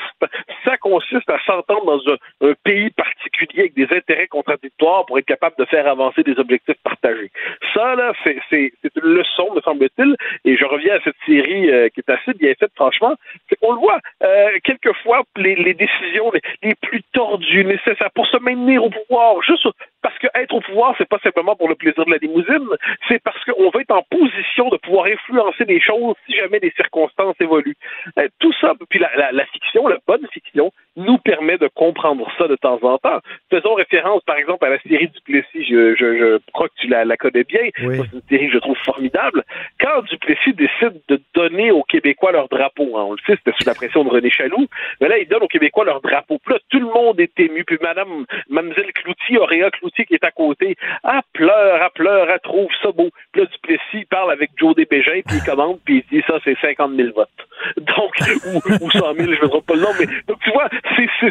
Ça 0.63 0.77
consiste 0.77 1.29
à 1.29 1.39
s'entendre 1.45 1.85
dans 1.85 2.13
un, 2.13 2.53
pays 2.63 2.91
particulier 2.91 3.61
avec 3.61 3.73
des 3.73 3.87
intérêts 3.95 4.27
contradictoires 4.27 5.05
pour 5.05 5.17
être 5.17 5.25
capable 5.25 5.55
de 5.57 5.65
faire 5.65 5.87
avancer 5.87 6.23
des 6.23 6.37
objectifs 6.39 6.81
partagés. 6.83 7.31
Ça, 7.73 7.95
là, 7.95 8.13
c'est, 8.23 8.39
une 8.51 9.01
leçon, 9.01 9.53
me 9.53 9.61
semble-t-il, 9.61 10.15
et 10.45 10.55
je 10.55 10.65
reviens 10.65 10.95
à 10.95 10.99
cette 11.03 11.15
série 11.25 11.69
euh, 11.69 11.89
qui 11.89 11.99
est 11.99 12.09
assez 12.09 12.33
bien 12.33 12.53
faite, 12.57 12.71
franchement, 12.75 13.15
qu'on 13.61 13.73
le 13.73 13.79
voit, 13.79 13.99
euh, 14.23 14.57
quelquefois, 14.63 15.23
les, 15.35 15.55
les 15.55 15.73
décisions 15.73 16.31
les, 16.31 16.41
les 16.61 16.75
plus 16.75 17.01
tordues, 17.13 17.65
nécessaires 17.65 18.11
pour 18.13 18.27
se 18.27 18.37
maintenir 18.37 18.83
au 18.83 18.89
pouvoir, 18.89 19.41
juste 19.41 19.67
parce 20.03 20.17
que 20.19 20.27
être 20.35 20.53
au 20.53 20.61
pouvoir, 20.61 20.93
c'est 20.97 21.07
pas 21.07 21.19
simplement 21.23 21.55
pour 21.55 21.69
le 21.69 21.75
plaisir 21.75 22.05
de 22.05 22.11
la 22.11 22.17
limousine, 22.17 22.67
c'est 23.07 23.21
parce 23.23 23.43
qu'on 23.45 23.69
veut 23.71 23.81
être 23.81 23.91
en 23.95 24.03
position 24.03 24.69
de 24.69 24.77
pouvoir 24.77 25.05
influencer 25.05 25.65
les 25.65 25.79
choses 25.79 26.15
si 26.27 26.35
jamais 26.35 26.59
les 26.61 26.71
circonstances 26.71 27.35
évoluent. 27.39 27.77
Euh, 28.19 28.27
tout 28.39 28.53
ça, 28.61 28.73
puis 28.89 28.99
la, 28.99 29.09
la, 29.15 29.31
la 29.31 29.45
fiction, 29.47 29.87
la 29.87 29.97
bonne 30.05 30.27
fiction, 30.31 30.71
nous 30.95 31.17
permet 31.17 31.57
de 31.57 31.67
comprendre 31.73 32.29
ça 32.37 32.47
de 32.47 32.55
temps 32.55 32.79
en 32.83 32.97
temps. 32.99 33.19
Faisons 33.49 33.73
référence, 33.73 34.21
par 34.23 34.35
exemple, 34.35 34.65
à 34.65 34.69
la 34.69 34.79
série 34.81 35.07
Duplessis. 35.07 35.63
Je, 35.63 35.95
je, 35.95 36.17
je 36.17 36.39
crois 36.53 36.67
que 36.67 36.75
tu 36.77 36.87
la, 36.87 37.05
la 37.05 37.17
connais 37.17 37.43
bien. 37.43 37.69
Oui. 37.83 37.97
C'est 37.97 38.13
une 38.17 38.21
série 38.29 38.47
que 38.47 38.53
je 38.53 38.59
trouve 38.59 38.77
formidable. 38.85 39.43
Quand 39.79 40.03
Duplessis 40.03 40.53
décide 40.53 41.01
de 41.07 41.19
donner 41.33 41.71
aux 41.71 41.83
Québécois 41.83 42.31
leur 42.31 42.47
drapeau, 42.49 42.97
hein, 42.97 43.05
on 43.07 43.11
le 43.13 43.17
sait, 43.25 43.35
c'était 43.37 43.55
sous 43.57 43.67
la 43.67 43.73
pression 43.73 44.03
de 44.03 44.09
René 44.09 44.29
Chaloux, 44.29 44.67
mais 45.01 45.07
là, 45.07 45.17
il 45.17 45.27
donne 45.27 45.43
aux 45.43 45.47
Québécois 45.47 45.85
leur 45.85 46.01
drapeau. 46.01 46.39
Puis 46.43 46.53
là, 46.53 46.59
tout 46.69 46.79
le 46.79 46.87
monde 46.87 47.19
est 47.19 47.39
ému. 47.39 47.63
Puis 47.63 47.77
Madame, 47.81 48.25
Mademoiselle 48.49 48.91
Cloutier, 48.93 49.37
Auréa 49.37 49.71
Cloutier, 49.71 49.92
qui 50.01 50.15
est 50.15 50.23
à 50.23 50.31
côté, 50.31 50.75
elle 51.03 51.21
pleure, 51.33 51.81
elle 51.81 51.89
pleure, 51.93 52.29
elle 52.29 52.39
trouve 52.39 52.69
ça 52.81 52.91
beau. 52.91 53.09
Puis 53.31 53.41
là, 53.41 53.47
Duplessis 53.47 54.05
parle 54.09 54.31
avec 54.31 54.51
Joe 54.57 54.75
Desbégin, 54.75 55.21
puis 55.25 55.37
il 55.37 55.43
commande, 55.43 55.79
puis 55.85 56.03
il 56.11 56.17
dit 56.17 56.23
ça, 56.27 56.39
c'est 56.43 56.57
50 56.59 56.95
000 56.95 57.09
votes. 57.15 57.29
Donc, 57.77 58.13
ou, 58.45 58.85
ou 58.85 58.91
100 58.91 58.99
000, 59.13 59.15
je 59.15 59.45
ne 59.45 59.53
veux 59.53 59.61
pas 59.61 59.75
le 59.75 59.81
nom, 59.81 59.89
mais 59.99 60.05
donc 60.27 60.39
tu 60.43 60.51
vois, 60.51 60.67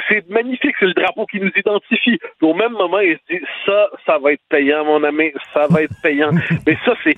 c'est, 0.09 0.29
magnifique, 0.31 0.75
c'est 0.79 0.87
le 0.87 0.95
drapeau 0.95 1.27
qui 1.27 1.41
nous 1.41 1.51
identifie. 1.55 2.19
Puis 2.19 2.49
au 2.49 2.55
même 2.55 2.73
moment, 2.73 3.01
il 3.01 3.17
se 3.17 3.35
dit 3.35 3.45
ça, 3.67 3.89
ça 4.07 4.19
va 4.19 4.33
être 4.33 4.43
payant, 4.49 4.85
mon 4.85 5.03
ami, 5.05 5.33
ça 5.53 5.67
va 5.69 5.83
être 5.83 5.95
payant. 6.03 6.31
mais 6.67 6.79
ça, 6.85 6.95
c'est, 7.05 7.17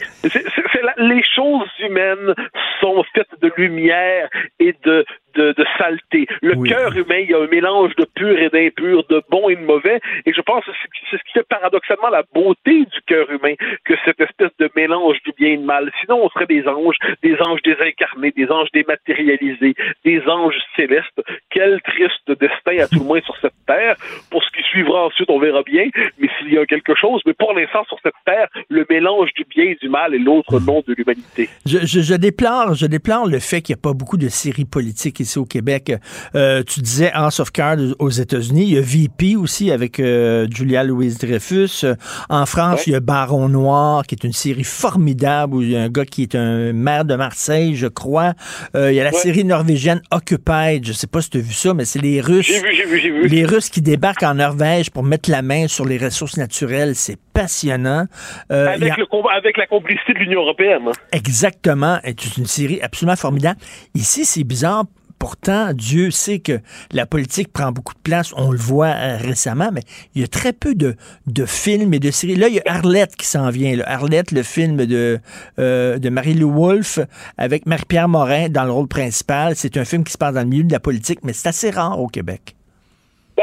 les 0.99 1.23
choses 1.23 1.69
humaines 1.81 2.35
sont 2.81 3.05
faites 3.15 3.41
de 3.41 3.53
lumière 3.57 4.29
et 4.59 4.75
de, 4.85 5.05
de, 5.37 5.53
de 5.53 5.65
saleté. 5.79 6.27
Le 6.43 6.55
cœur 6.67 6.97
humain, 6.97 7.19
il 7.19 7.31
y 7.31 7.35
a 7.35 7.39
un 7.39 7.47
mélange 7.47 7.95
de 7.97 8.07
pur 8.17 8.39
et 8.39 8.49
d'impur, 8.49 9.05
de 9.09 9.23
bon 9.31 9.49
et 9.49 9.57
de 9.57 9.65
mauvais, 9.65 10.01
et 10.27 10.33
je 10.33 10.41
pense 10.41 10.65
que 10.65 10.73
c'est 10.83 10.89
c'est 11.11 11.19
ce 11.19 11.23
qui 11.25 11.34
fait 11.35 11.47
paradoxalement 11.49 12.09
la 12.09 12.23
beauté 12.33 12.85
du 12.85 13.01
cœur 13.07 13.31
humain, 13.31 13.55
que 13.85 13.95
cette 14.05 14.21
espèce 14.21 14.51
de 14.59 14.71
mélange 14.77 15.19
du 15.25 15.33
bien 15.37 15.53
et 15.53 15.57
du 15.57 15.65
mal. 15.65 15.91
Sinon, 16.01 16.25
on 16.25 16.29
serait 16.31 16.47
des 16.47 16.67
anges, 16.67 16.97
des 17.23 17.37
anges 17.41 17.63
désincarnés, 17.63 18.31
des 18.31 18.51
anges 18.51 18.71
dématérialisés, 18.73 19.75
des 20.05 20.23
anges 20.29 20.61
célestes. 20.77 21.23
Quel 21.51 21.81
triste 21.83 22.31
destin, 22.41 22.85
à 22.85 22.89
tout 22.89 23.01
le 23.01 23.05
moins 23.05 23.21
sur 23.21 23.37
cette 23.39 23.55
terre. 23.67 23.97
Pour 24.31 24.43
ce 24.43 24.51
suivra 24.75 25.07
ensuite, 25.07 25.31
on 25.31 25.39
verra 25.39 25.63
bien. 25.63 25.85
Mais 26.19 26.29
s'il 26.39 26.53
y 26.53 26.59
a 26.59 26.67
quelque 26.67 26.95
chose, 26.95 27.21
mais 27.27 27.35
pour 27.35 27.53
l'instant, 27.55 27.85
sur 27.89 27.99
cette 28.03 28.15
terre, 28.27 28.49
le 28.69 28.85
mélange 28.91 29.31
du 29.37 29.45
bien 29.49 29.65
et 29.65 29.79
du 29.81 29.89
mal 29.89 30.15
est 30.15 30.19
l'autre 30.19 30.61
nom 30.61 30.83
de 30.87 30.95
l'humanité. 30.95 31.49
Je, 31.65 31.79
je, 31.85 32.01
je, 32.01 32.15
déplore, 32.15 32.75
je 32.75 32.87
déplore 32.87 33.27
le 33.27 33.39
fait 33.39 33.63
qu'il 33.63 33.75
n'y 33.75 33.81
a 33.81 33.83
pas 33.83 33.93
beaucoup 33.93 34.17
de 34.17 34.29
séries 34.29 34.65
politiques 34.65 35.21
ici 35.21 35.39
au 35.39 35.45
Québec. 35.45 35.93
Euh, 36.35 36.63
tu 36.63 36.81
disais 36.81 37.11
House 37.13 37.41
of 37.41 37.53
Cards 37.53 37.95
aux 37.99 38.11
États-Unis. 38.11 38.65
Il 38.65 38.75
y 38.75 38.79
a 38.79 38.81
VP 38.81 39.37
aussi 39.37 39.71
avec 39.71 40.01
euh, 40.01 40.47
Julia 40.51 40.85
Louise 40.85 41.19
Dreyfus. 41.19 41.87
En 42.29 42.47
France, 42.47 42.81
ouais. 42.81 42.85
il 42.89 42.93
y 42.93 42.97
a 42.97 43.01
Baron 43.01 43.49
Noir, 43.49 44.07
qui 44.07 44.15
est 44.15 44.25
une 44.25 44.33
série 44.33 44.65
formidable 44.65 45.55
où 45.55 45.63
il 45.63 45.71
y 45.71 45.77
a 45.77 45.83
un 45.83 45.89
gars 45.89 46.05
qui 46.05 46.23
est 46.23 46.35
un 46.35 46.73
maire 46.73 47.05
de 47.05 47.15
Marseille, 47.15 47.77
je 47.77 47.87
crois. 47.87 48.33
Euh, 48.75 48.93
il 48.93 48.97
y 48.97 49.01
a 49.01 49.05
la 49.05 49.13
ouais. 49.13 49.19
série 49.19 49.45
norvégienne 49.45 50.03
Occupied. 50.11 50.81
Je 50.85 50.93
sais 50.93 51.07
pas 51.07 51.21
si 51.21 51.31
tu 51.31 51.39
as 51.39 51.41
vu 51.41 51.53
ça, 51.53 51.75
mais 51.75 51.85
c'est 51.85 52.01
les 52.01 52.21
Russes. 52.21 52.47
J'ai 52.47 52.61
vu, 52.61 52.75
j'ai 52.75 52.85
vu, 52.85 52.99
j'ai 52.99 53.11
vu. 53.11 53.29
Les 53.29 53.45
Russes 53.45 53.69
qui 53.69 53.81
débarquent 53.81 54.23
en 54.23 54.35
Norvège 54.35 54.64
pour 54.93 55.03
mettre 55.03 55.31
la 55.31 55.43
main 55.43 55.69
sur 55.69 55.85
les 55.85 55.99
ressources 55.99 56.37
naturelles. 56.37 56.95
C'est 56.95 57.19
passionnant. 57.33 58.07
Euh, 58.51 58.69
avec, 58.69 58.93
a... 58.93 58.97
le, 58.97 59.07
avec 59.37 59.57
la 59.57 59.67
complicité 59.67 60.15
de 60.15 60.19
l'Union 60.19 60.41
européenne. 60.43 60.91
Exactement. 61.13 61.99
C'est 62.05 62.37
une 62.37 62.47
série 62.47 62.81
absolument 62.81 63.17
formidable. 63.17 63.59
Ici, 63.95 64.25
c'est 64.25 64.45
bizarre 64.45 64.85
pourtant, 65.19 65.73
Dieu 65.73 66.11
sait 66.11 66.41
que 66.41 66.61
la 66.93 67.07
politique 67.07 67.51
prend 67.51 67.73
beaucoup 67.73 67.95
de 67.95 68.01
place. 68.01 68.35
On 68.37 68.51
le 68.51 68.59
voit 68.59 68.89
euh, 68.89 69.17
récemment, 69.17 69.71
mais 69.73 69.81
il 70.15 70.21
y 70.21 70.25
a 70.25 70.29
très 70.29 70.53
peu 70.53 70.75
de, 70.75 70.97
de 71.27 71.47
films 71.47 71.95
et 71.95 71.99
de 71.99 72.11
séries. 72.11 72.37
Là, 72.37 72.49
il 72.49 72.57
y 72.57 72.61
a 72.61 72.63
Arlette 72.67 73.17
qui 73.17 73.25
s'en 73.27 73.49
vient. 73.49 73.75
Là. 73.75 73.85
Arlette, 73.87 74.33
le 74.33 74.43
film 74.43 74.85
de, 74.85 75.19
euh, 75.59 75.99
de 75.99 76.09
Marie-Lou 76.11 76.53
Wolfe 76.53 76.99
avec 77.39 77.65
Marie-Pierre 77.65 78.09
Morin 78.09 78.51
dans 78.51 78.65
le 78.65 78.73
rôle 78.73 78.89
principal. 78.89 79.57
C'est 79.57 79.79
un 79.79 79.87
film 79.87 80.05
qui 80.05 80.13
se 80.13 80.19
passe 80.19 80.35
dans 80.35 80.43
le 80.43 80.49
milieu 80.49 80.65
de 80.65 80.73
la 80.73 80.81
politique, 80.81 81.21
mais 81.23 81.33
c'est 81.33 81.49
assez 81.49 81.71
rare 81.71 81.99
au 81.99 82.09
Québec. 82.09 82.55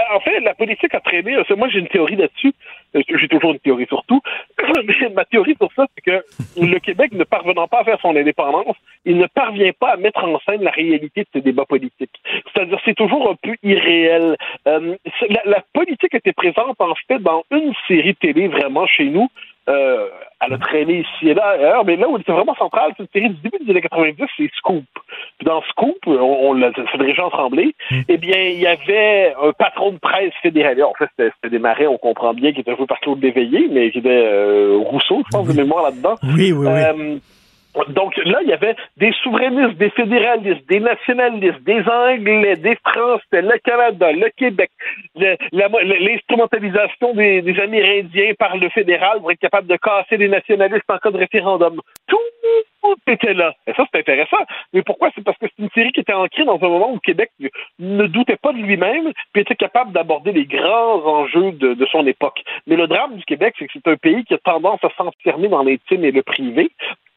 Ben, 0.01 0.15
en 0.15 0.19
fait, 0.19 0.39
la 0.39 0.53
politique 0.53 0.93
a 0.95 0.99
traîné. 0.99 1.35
Moi, 1.55 1.67
j'ai 1.69 1.79
une 1.79 1.87
théorie 1.87 2.15
là-dessus. 2.15 2.53
J'ai 2.93 3.27
toujours 3.27 3.51
une 3.51 3.59
théorie 3.59 3.85
sur 3.87 4.03
tout. 4.05 4.21
Mais 4.85 5.09
ma 5.09 5.25
théorie 5.25 5.55
sur 5.59 5.71
ça, 5.75 5.85
c'est 5.95 6.01
que 6.01 6.25
le 6.57 6.79
Québec, 6.79 7.11
ne 7.11 7.23
parvenant 7.23 7.67
pas 7.67 7.81
à 7.81 7.83
faire 7.83 7.99
son 8.01 8.15
indépendance, 8.15 8.75
il 9.05 9.17
ne 9.17 9.27
parvient 9.27 9.71
pas 9.79 9.93
à 9.93 9.97
mettre 9.97 10.23
en 10.23 10.39
scène 10.39 10.63
la 10.63 10.71
réalité 10.71 11.21
de 11.21 11.27
ses 11.33 11.41
débats 11.41 11.65
politiques. 11.65 12.21
C'est-à-dire, 12.53 12.79
c'est 12.83 12.95
toujours 12.95 13.29
un 13.29 13.35
peu 13.35 13.55
irréel. 13.63 14.37
Euh, 14.67 14.95
la, 15.29 15.41
la, 15.45 15.63
politique 15.73 16.15
était 16.15 16.33
présente, 16.33 16.79
en 16.79 16.95
fait, 17.07 17.19
dans 17.19 17.43
une 17.51 17.73
série 17.87 18.15
télé 18.15 18.47
vraiment 18.47 18.87
chez 18.87 19.05
nous. 19.05 19.29
Euh, 19.69 20.07
elle 20.43 20.53
a 20.53 20.57
traîné 20.57 21.01
ici 21.01 21.29
et 21.29 21.33
là, 21.35 21.49
ailleurs, 21.49 21.85
mais 21.85 21.95
là 21.95 22.09
où 22.09 22.15
elle 22.15 22.21
était 22.21 22.31
vraiment 22.31 22.55
centrale, 22.55 22.93
c'est 22.97 23.03
une 23.03 23.09
série 23.13 23.29
du 23.29 23.41
début 23.41 23.63
des 23.63 23.71
années 23.71 23.81
90, 23.81 24.25
c'est 24.35 24.49
Scoop. 24.57 24.83
Puis 25.37 25.45
dans 25.45 25.61
Scoop, 25.69 25.97
on, 26.07 26.13
on 26.13 26.53
l'a 26.53 26.71
fait 26.73 26.97
de 26.97 27.03
Régent 27.03 27.29
Tremblay, 27.29 27.75
mm. 27.91 28.01
eh 28.09 28.17
bien, 28.17 28.37
il 28.39 28.59
y 28.59 28.65
avait 28.65 29.35
un 29.39 29.51
patron 29.53 29.91
de 29.91 29.99
presse 29.99 30.33
fédéral. 30.41 30.81
En 30.83 30.93
fait, 30.93 31.09
c'était 31.17 31.49
des 31.49 31.59
marais, 31.59 31.85
on 31.85 31.97
comprend 31.97 32.33
bien, 32.33 32.53
qui 32.53 32.61
était 32.61 32.75
joué 32.75 32.87
par 32.87 32.99
Claude 33.01 33.21
Léveillé, 33.21 33.67
mais 33.71 33.91
qui 33.91 33.99
était 33.99 34.09
euh, 34.09 34.77
Rousseau, 34.77 35.21
je 35.25 35.37
pense, 35.37 35.47
de 35.47 35.53
mémoire 35.53 35.83
là-dedans. 35.83 36.15
Oui, 36.23 36.51
oui, 36.51 36.67
oui. 36.67 36.67
Euh, 36.67 37.17
donc 37.89 38.17
là, 38.17 38.39
il 38.41 38.49
y 38.49 38.53
avait 38.53 38.75
des 38.97 39.13
souverainistes, 39.23 39.77
des 39.77 39.89
fédéralistes, 39.91 40.67
des 40.67 40.79
nationalistes, 40.79 41.63
des 41.63 41.81
Anglais, 41.87 42.57
des 42.57 42.77
Français, 42.85 43.41
le 43.41 43.57
Canada, 43.59 44.11
le 44.11 44.29
Québec, 44.35 44.71
l'instrumentalisation 45.15 47.13
des, 47.13 47.59
Amérindiens 47.61 48.33
par 48.37 48.57
le 48.57 48.69
fédéral 48.69 49.19
pour 49.19 49.31
être 49.31 49.39
capable 49.39 49.67
de 49.67 49.77
casser 49.77 50.17
les 50.17 50.27
nationalistes 50.27 50.89
en 50.89 50.97
cas 50.97 51.11
de 51.11 51.17
référendum. 51.17 51.79
Tout 52.07 52.17
était 53.07 53.33
là. 53.33 53.53
Et 53.67 53.73
ça, 53.73 53.85
c'est 53.91 53.99
intéressant. 53.99 54.43
Mais 54.73 54.81
pourquoi? 54.81 55.09
C'est 55.13 55.23
parce 55.23 55.37
que 55.37 55.45
c'est 55.47 55.63
une 55.63 55.69
série 55.69 55.91
qui 55.91 55.99
était 55.99 56.13
ancrée 56.13 56.45
dans 56.45 56.55
un 56.55 56.69
moment 56.69 56.91
où 56.91 56.99
Québec 56.99 57.31
ne 57.79 58.07
doutait 58.07 58.37
pas 58.37 58.51
de 58.51 58.57
lui-même, 58.57 59.11
puis 59.33 59.41
était 59.41 59.55
capable 59.55 59.91
d'aborder 59.91 60.31
les 60.31 60.45
grands 60.45 61.05
enjeux 61.05 61.51
de, 61.51 61.73
de, 61.73 61.85
son 61.85 62.05
époque. 62.07 62.41
Mais 62.67 62.75
le 62.75 62.87
drame 62.87 63.15
du 63.15 63.23
Québec, 63.23 63.55
c'est 63.57 63.67
que 63.67 63.73
c'est 63.73 63.87
un 63.87 63.97
pays 63.97 64.23
qui 64.25 64.33
a 64.33 64.37
tendance 64.39 64.83
à 64.83 64.89
s'enfermer 64.97 65.47
dans 65.47 65.63
l'intime 65.63 66.03
et 66.03 66.11
le 66.11 66.23
privé. 66.23 66.71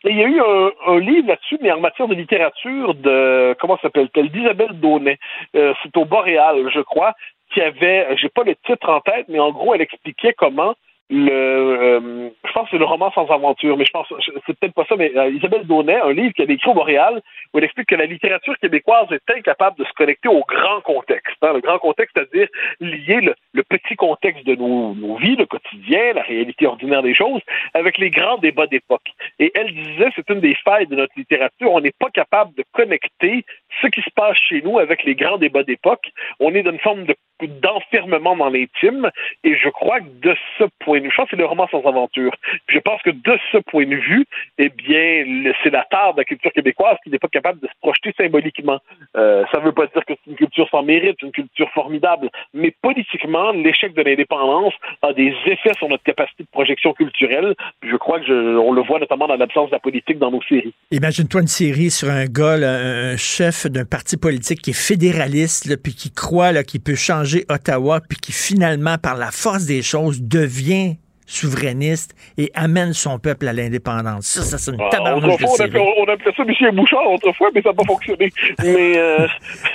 Il 0.06 0.16
y 0.16 0.22
a 0.22 0.26
eu 0.26 0.40
un, 0.40 0.70
un 0.86 0.98
livre 0.98 1.28
là-dessus, 1.28 1.58
mais 1.62 1.72
en 1.72 1.80
matière 1.80 2.08
de 2.08 2.14
littérature, 2.14 2.94
de 2.94 3.56
comment 3.58 3.78
s'appelle-t-elle? 3.78 4.30
d'Isabelle 4.30 4.78
Daunet. 4.78 5.18
Euh, 5.56 5.72
c'est 5.82 5.96
au 5.96 6.04
Boréal, 6.04 6.68
je 6.72 6.80
crois, 6.80 7.14
qui 7.52 7.62
avait, 7.62 8.14
j'ai 8.16 8.28
pas 8.28 8.44
le 8.44 8.54
titre 8.66 8.88
en 8.88 9.00
tête, 9.00 9.26
mais 9.28 9.38
en 9.38 9.50
gros, 9.50 9.74
elle 9.74 9.80
expliquait 9.80 10.34
comment 10.34 10.74
le, 11.10 11.30
euh, 11.30 12.30
je 12.44 12.52
pense 12.52 12.64
que 12.64 12.70
c'est 12.72 12.78
le 12.78 12.84
roman 12.84 13.12
sans 13.12 13.28
aventure, 13.28 13.76
mais 13.76 13.84
je 13.84 13.90
pense, 13.90 14.06
c'est 14.46 14.58
peut-être 14.58 14.74
pas 14.74 14.86
ça, 14.88 14.96
mais 14.96 15.12
euh, 15.16 15.30
Isabelle 15.30 15.66
Daunet, 15.66 16.00
un 16.00 16.12
livre 16.12 16.32
qu'elle 16.32 16.50
a 16.50 16.54
écrit 16.54 16.70
au 16.70 16.74
Montréal, 16.74 17.20
où 17.52 17.58
elle 17.58 17.64
explique 17.64 17.88
que 17.88 17.94
la 17.94 18.06
littérature 18.06 18.58
québécoise 18.58 19.08
est 19.12 19.30
incapable 19.30 19.76
de 19.78 19.84
se 19.84 19.92
connecter 19.92 20.28
au 20.28 20.42
grand 20.48 20.80
contexte. 20.80 21.36
Hein, 21.42 21.52
le 21.52 21.60
grand 21.60 21.78
contexte, 21.78 22.16
c'est-à-dire 22.16 22.48
lier 22.80 23.20
le, 23.52 23.62
petit 23.64 23.96
contexte 23.96 24.46
de 24.46 24.54
nos, 24.54 25.16
vies, 25.16 25.36
le 25.36 25.46
quotidien, 25.46 26.14
la 26.14 26.22
réalité 26.22 26.66
ordinaire 26.66 27.02
des 27.02 27.14
choses, 27.14 27.42
avec 27.74 27.98
les 27.98 28.10
grands 28.10 28.38
débats 28.38 28.66
d'époque. 28.66 29.08
Et 29.38 29.52
elle 29.54 29.74
disait, 29.74 30.10
c'est 30.16 30.30
une 30.30 30.40
des 30.40 30.54
failles 30.64 30.86
de 30.86 30.96
notre 30.96 31.12
littérature, 31.16 31.72
on 31.72 31.80
n'est 31.80 31.92
pas 31.98 32.10
capable 32.10 32.54
de 32.54 32.64
connecter 32.72 33.44
ce 33.82 33.88
qui 33.88 34.00
se 34.00 34.10
passe 34.14 34.38
chez 34.38 34.62
nous 34.62 34.78
avec 34.78 35.04
les 35.04 35.14
grands 35.14 35.38
débats 35.38 35.64
d'époque. 35.64 36.10
On 36.40 36.54
est 36.54 36.62
dans 36.62 36.72
une 36.72 36.78
forme 36.78 37.04
de 37.04 37.14
d'enfermement 37.42 38.36
dans 38.36 38.48
l'intime. 38.48 39.10
Et 39.42 39.56
je 39.56 39.68
crois 39.68 40.00
que 40.00 40.08
de 40.22 40.34
ce 40.58 40.64
point 40.80 40.98
de 40.98 41.04
vue, 41.04 41.10
je 41.10 41.16
pense 41.16 41.26
que 41.26 41.36
c'est 41.36 41.42
le 41.42 41.46
roman 41.46 41.68
sans 41.70 41.82
aventure. 41.82 42.32
Puis 42.66 42.76
je 42.76 42.80
pense 42.80 43.02
que 43.02 43.10
de 43.10 43.38
ce 43.52 43.58
point 43.58 43.86
de 43.86 43.96
vue, 43.96 44.24
eh 44.58 44.68
bien, 44.68 45.52
c'est 45.62 45.70
la 45.70 45.84
tare 45.90 46.14
de 46.14 46.20
la 46.20 46.24
culture 46.24 46.52
québécoise 46.52 46.96
qui 47.02 47.10
n'est 47.10 47.18
pas 47.18 47.28
capable 47.28 47.60
de 47.60 47.66
se 47.66 47.72
projeter 47.80 48.14
symboliquement. 48.16 48.78
Euh, 49.16 49.44
ça 49.52 49.60
ne 49.60 49.64
veut 49.64 49.72
pas 49.72 49.86
dire 49.86 50.04
que 50.04 50.14
c'est 50.14 50.30
une 50.30 50.36
culture 50.36 50.68
sans 50.70 50.82
mérite, 50.82 51.20
une 51.22 51.32
culture 51.32 51.70
formidable, 51.72 52.30
mais 52.52 52.74
politiquement, 52.82 53.52
l'échec 53.52 53.94
de 53.94 54.02
l'indépendance 54.02 54.74
a 55.02 55.12
des 55.12 55.34
effets 55.46 55.74
sur 55.76 55.88
notre 55.88 56.04
capacité 56.04 56.44
de 56.44 56.48
projection 56.50 56.92
culturelle. 56.92 57.54
Je 57.82 57.96
crois 57.96 58.20
que 58.20 58.58
on 58.58 58.72
le 58.72 58.82
voit 58.82 58.98
notamment 58.98 59.26
dans 59.26 59.36
l'absence 59.36 59.70
de 59.70 59.74
la 59.74 59.80
politique 59.80 60.18
dans 60.18 60.30
nos 60.30 60.42
séries. 60.42 60.74
Imagine-toi 60.90 61.40
une 61.42 61.46
série 61.46 61.90
sur 61.90 62.08
un 62.08 62.26
gars, 62.26 62.54
un 62.54 63.16
chef 63.16 63.66
d'un 63.66 63.84
parti 63.84 64.16
politique 64.16 64.60
qui 64.62 64.70
est 64.70 64.88
fédéraliste, 64.88 65.82
puis 65.82 65.94
qui 65.94 66.12
croit 66.12 66.52
qu'il 66.62 66.80
peut 66.80 66.94
changer 66.94 67.23
Ottawa, 67.48 68.00
puis 68.00 68.18
qui 68.18 68.32
finalement, 68.32 68.98
par 68.98 69.16
la 69.16 69.30
force 69.30 69.64
des 69.64 69.82
choses, 69.82 70.22
devient 70.22 70.96
souverainiste 71.26 72.14
et 72.36 72.50
amène 72.54 72.92
son 72.92 73.18
peuple 73.18 73.48
à 73.48 73.52
l'indépendance. 73.52 74.26
Ça, 74.26 74.42
ça 74.42 74.58
c'est 74.58 74.72
une 74.72 74.90
tabarnouche 74.90 75.40
ah, 75.40 75.46
on, 75.46 75.62
appelait, 75.62 75.94
on 75.98 76.04
appelait 76.04 76.32
ça 76.36 76.44
Michel 76.44 76.74
Bouchard 76.74 77.10
autrefois, 77.10 77.50
mais 77.54 77.62
ça 77.62 77.70
n'a 77.70 77.74
pas 77.74 77.84
fonctionné. 77.84 78.30
mais, 78.62 78.98
euh, 78.98 79.26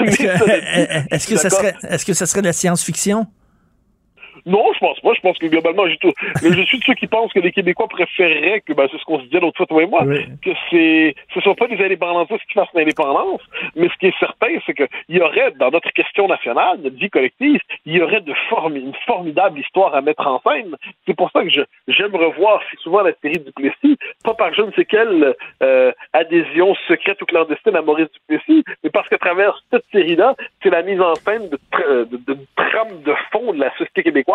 est-ce, 0.01 0.17
que, 0.17 1.15
est-ce, 1.15 1.27
que 1.27 1.37
ça 1.37 1.49
serait, 1.49 1.75
est-ce 1.89 2.05
que 2.05 2.13
ça 2.13 2.25
serait 2.25 2.41
de 2.41 2.47
la 2.47 2.53
science-fiction? 2.53 3.25
Non, 4.45 4.65
je 4.73 4.79
pense 4.79 4.99
pas. 4.99 5.13
Je 5.13 5.21
pense 5.21 5.37
que 5.37 5.47
globalement, 5.47 5.87
je, 5.87 5.95
je 6.41 6.63
suis 6.63 6.79
de 6.79 6.83
ceux 6.83 6.93
qui 6.93 7.07
pensent 7.07 7.33
que 7.33 7.39
les 7.39 7.51
Québécois 7.51 7.87
préféreraient 7.87 8.61
que, 8.61 8.73
ben, 8.73 8.87
c'est 8.91 8.97
ce 8.97 9.05
qu'on 9.05 9.19
se 9.19 9.25
disait 9.25 9.39
l'autre 9.39 9.57
fois, 9.57 9.65
toi 9.65 9.83
et 9.83 9.87
moi, 9.87 10.03
oui. 10.05 10.25
que 10.43 10.51
c'est, 10.69 11.15
ce 11.33 11.41
sont 11.41 11.55
pas 11.55 11.67
des 11.67 11.83
indépendantistes 11.83 12.45
qui 12.47 12.53
fassent 12.53 12.73
l'indépendance, 12.73 13.41
mais 13.75 13.87
ce 13.89 13.97
qui 13.99 14.07
est 14.07 14.19
certain, 14.19 14.47
c'est 14.65 14.73
qu'il 14.73 14.87
y 15.09 15.21
aurait, 15.21 15.51
dans 15.59 15.71
notre 15.71 15.91
question 15.91 16.27
nationale, 16.27 16.79
notre 16.83 16.97
vie 16.97 17.09
collective, 17.09 17.59
il 17.85 17.97
y 17.97 18.01
aurait 18.01 18.21
de 18.21 18.33
une 18.75 18.93
formidable 19.05 19.59
histoire 19.59 19.95
à 19.95 20.01
mettre 20.01 20.25
en 20.25 20.41
scène. 20.41 20.75
C'est 21.05 21.15
pour 21.15 21.31
ça 21.31 21.43
que 21.43 21.49
j'aime 21.49 22.15
revoir 22.15 22.61
souvent 22.81 23.01
la 23.01 23.11
série 23.21 23.39
Duplessis, 23.39 23.97
pas 24.23 24.33
par 24.33 24.53
je 24.53 24.61
ne 24.61 24.71
sais 24.71 24.85
quelle 24.85 25.35
euh, 25.63 25.91
adhésion 26.13 26.75
secrète 26.87 27.21
ou 27.21 27.25
clandestine 27.25 27.75
à 27.75 27.81
Maurice 27.81 28.07
Duplessis, 28.13 28.63
mais 28.83 28.89
parce 28.89 29.07
qu'à 29.09 29.17
travers 29.17 29.61
cette 29.71 29.85
série-là, 29.91 30.35
c'est 30.61 30.69
la 30.69 30.83
mise 30.83 31.01
en 31.01 31.15
scène 31.15 31.49
de, 31.49 31.59
de, 32.05 32.17
de, 32.17 32.33
de 32.33 32.37
trame 32.55 33.01
de 33.03 33.13
fond 33.31 33.53
de 33.53 33.59
la 33.59 33.71
société 33.71 34.03
québécoise 34.03 34.28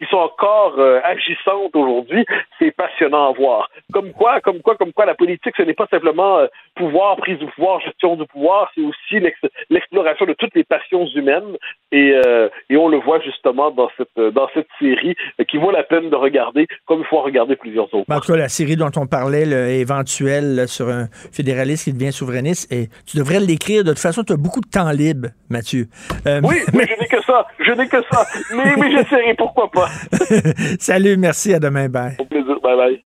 qui 0.00 0.08
sont 0.08 0.16
encore 0.16 0.74
euh, 0.78 1.00
agissantes 1.04 1.74
aujourd'hui, 1.74 2.24
c'est 2.58 2.70
passionnant 2.70 3.30
à 3.30 3.32
voir. 3.32 3.70
Comme 3.92 4.12
quoi, 4.12 4.40
comme 4.40 4.60
quoi, 4.60 4.74
comme 4.76 4.92
quoi, 4.92 5.04
la 5.04 5.14
politique, 5.14 5.54
ce 5.56 5.62
n'est 5.62 5.74
pas 5.74 5.86
simplement 5.90 6.38
euh, 6.38 6.46
pouvoir, 6.74 7.16
prise 7.16 7.38
du 7.38 7.46
pouvoir, 7.46 7.80
gestion 7.80 8.16
du 8.16 8.26
pouvoir, 8.26 8.70
c'est 8.74 8.80
aussi 8.80 9.20
l'exploration 9.68 10.24
de 10.24 10.32
toutes 10.32 10.54
les 10.54 10.64
passions 10.64 11.06
humaines. 11.14 11.56
Et, 11.92 12.12
euh, 12.12 12.48
et 12.70 12.76
on 12.76 12.88
le 12.88 12.98
voit 12.98 13.20
justement 13.20 13.70
dans 13.70 13.90
cette 13.96 14.08
dans 14.34 14.48
cette 14.54 14.68
série 14.78 15.16
qui 15.48 15.58
vaut 15.58 15.70
la 15.70 15.82
peine 15.82 16.08
de 16.08 16.16
regarder, 16.16 16.66
comme 16.86 17.00
il 17.00 17.06
faut 17.06 17.18
en 17.18 17.22
regarder 17.22 17.56
plusieurs 17.56 17.92
autres. 17.94 18.10
En 18.10 18.20
tout 18.20 18.32
cas, 18.32 18.38
la 18.38 18.48
série 18.48 18.76
dont 18.76 18.90
on 18.96 19.06
parlait, 19.06 19.80
éventuelle 19.80 20.66
sur 20.68 20.88
un 20.88 21.08
fédéraliste 21.32 21.84
qui 21.84 21.92
devient 21.92 22.12
souverainiste, 22.12 22.72
et 22.72 22.88
tu 23.06 23.16
devrais 23.16 23.40
l'écrire. 23.40 23.84
De 23.84 23.90
toute 23.90 23.98
façon, 23.98 24.22
tu 24.22 24.32
as 24.32 24.36
beaucoup 24.36 24.60
de 24.60 24.68
temps 24.68 24.90
libre, 24.90 25.28
Mathieu. 25.48 25.86
Oui, 26.26 26.56
mais 26.74 26.86
je 26.86 27.00
n'ai 27.00 27.08
que 27.08 27.22
ça. 27.22 27.46
Je 27.58 27.72
n'ai 27.72 27.88
que 27.88 28.02
ça. 28.10 28.26
Mais, 28.54 28.76
mais 28.76 28.90
j'essaierai 28.92 29.34
pourquoi 29.40 29.70
pas. 29.70 29.88
Salut, 30.78 31.16
merci, 31.16 31.54
à 31.54 31.58
demain, 31.58 31.88
bye. 31.88 32.16
Au 32.18 32.24
plaisir, 32.26 32.60
bye 32.62 32.76
bye. 32.76 33.04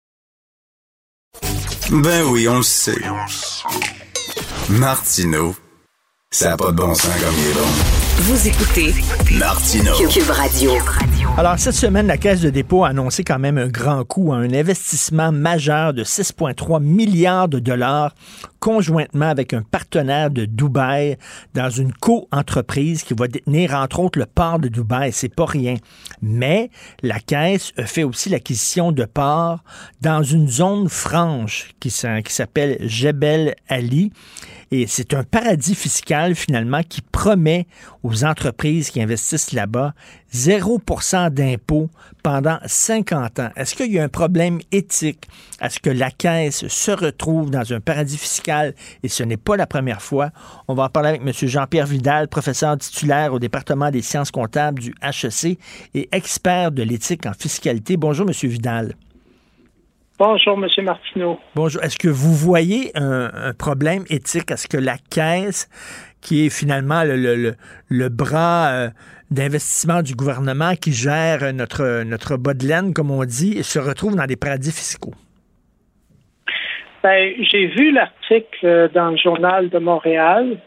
Ben 2.02 2.24
oui, 2.24 2.48
on 2.48 2.56
le 2.56 2.62
sait. 2.62 3.00
Martineau, 4.68 5.54
ça 6.30 6.50
n'a 6.50 6.56
pas 6.56 6.72
de 6.72 6.76
bon 6.76 6.94
sens 6.94 7.14
comme 7.22 7.34
il 7.38 7.50
est 7.50 7.54
bon. 7.54 8.05
Vous 8.18 8.48
écoutez 8.48 8.94
Martineau. 9.38 9.92
Cube 10.08 10.30
Radio. 10.30 10.72
Alors, 11.36 11.58
cette 11.58 11.74
semaine, 11.74 12.06
la 12.06 12.16
Caisse 12.16 12.40
de 12.40 12.48
dépôt 12.48 12.84
a 12.84 12.88
annoncé 12.88 13.22
quand 13.24 13.38
même 13.38 13.58
un 13.58 13.68
grand 13.68 14.04
coup, 14.04 14.32
un 14.32 14.54
investissement 14.54 15.32
majeur 15.32 15.92
de 15.92 16.02
6,3 16.02 16.82
milliards 16.82 17.48
de 17.48 17.58
dollars 17.58 18.14
conjointement 18.58 19.28
avec 19.28 19.52
un 19.52 19.62
partenaire 19.62 20.30
de 20.30 20.46
Dubaï 20.46 21.18
dans 21.54 21.68
une 21.68 21.92
co-entreprise 21.92 23.02
qui 23.02 23.14
va 23.14 23.28
détenir 23.28 23.74
entre 23.74 24.00
autres 24.00 24.18
le 24.18 24.26
port 24.26 24.58
de 24.58 24.68
Dubaï. 24.68 25.12
C'est 25.12 25.32
pas 25.32 25.44
rien. 25.44 25.76
Mais 26.22 26.70
la 27.02 27.20
Caisse 27.20 27.72
fait 27.84 28.02
aussi 28.02 28.30
l'acquisition 28.30 28.92
de 28.92 29.04
parts 29.04 29.62
dans 30.00 30.22
une 30.22 30.48
zone 30.48 30.88
franche 30.88 31.74
qui 31.80 31.90
s'appelle 31.90 32.78
Jebel 32.80 33.54
Ali. 33.68 34.10
Et 34.72 34.86
c'est 34.88 35.14
un 35.14 35.22
paradis 35.22 35.76
fiscal, 35.76 36.34
finalement, 36.34 36.82
qui 36.82 37.00
promet 37.00 37.68
aux 38.06 38.24
entreprises 38.24 38.90
qui 38.90 39.02
investissent 39.02 39.52
là-bas 39.52 39.92
0 40.30 40.80
d'impôts 41.30 41.90
pendant 42.22 42.58
50 42.64 43.38
ans. 43.40 43.50
Est-ce 43.56 43.74
qu'il 43.74 43.92
y 43.92 43.98
a 43.98 44.04
un 44.04 44.08
problème 44.08 44.60
éthique? 44.70 45.24
À 45.60 45.70
ce 45.70 45.80
que 45.80 45.90
la 45.90 46.10
Caisse 46.10 46.68
se 46.68 46.90
retrouve 46.92 47.50
dans 47.50 47.72
un 47.72 47.80
paradis 47.80 48.16
fiscal? 48.16 48.74
Et 49.02 49.08
ce 49.08 49.24
n'est 49.24 49.36
pas 49.36 49.56
la 49.56 49.66
première 49.66 50.02
fois? 50.02 50.30
On 50.68 50.74
va 50.74 50.84
en 50.84 50.88
parler 50.88 51.08
avec 51.08 51.22
M. 51.22 51.32
Jean-Pierre 51.32 51.86
Vidal, 51.86 52.28
professeur 52.28 52.78
titulaire 52.78 53.32
au 53.32 53.40
département 53.40 53.90
des 53.90 54.02
sciences 54.02 54.30
comptables 54.30 54.80
du 54.80 54.94
HEC 55.02 55.58
et 55.94 56.08
expert 56.12 56.70
de 56.70 56.84
l'éthique 56.84 57.26
en 57.26 57.32
fiscalité. 57.32 57.96
Bonjour, 57.96 58.26
M. 58.28 58.32
Vidal. 58.48 58.94
Bonjour, 60.18 60.54
M. 60.54 60.66
Martineau. 60.82 61.38
Bonjour. 61.54 61.82
Est-ce 61.82 61.98
que 61.98 62.08
vous 62.08 62.32
voyez 62.32 62.90
un, 62.94 63.52
problème 63.52 64.04
éthique? 64.08 64.50
Est-ce 64.50 64.66
que 64.66 64.78
la 64.78 64.96
Caisse, 64.96 65.68
qui 66.20 66.46
est 66.46 66.50
finalement 66.50 67.02
le, 67.04 68.08
bras 68.08 68.68
euh, 68.68 68.88
d'investissement 69.30 70.02
du 70.02 70.14
gouvernement 70.14 70.74
qui 70.74 70.92
gère 70.92 71.52
notre, 71.52 72.04
notre 72.04 72.36
bas 72.36 72.54
de 72.54 72.66
laine, 72.66 72.92
comme 72.94 73.10
on 73.10 73.24
dit, 73.24 73.62
se 73.62 73.78
retrouve 73.78 74.16
dans 74.16 74.26
des 74.26 74.36
paradis 74.36 74.72
fiscaux? 74.72 75.14
Ben, 77.02 77.32
j'ai 77.38 77.66
vu 77.66 77.92
l'article 77.92 78.66
euh, 78.66 78.88
dans 78.88 79.10
le 79.10 79.16
journal 79.16 79.68
de 79.68 79.78
Montréal 79.78 80.58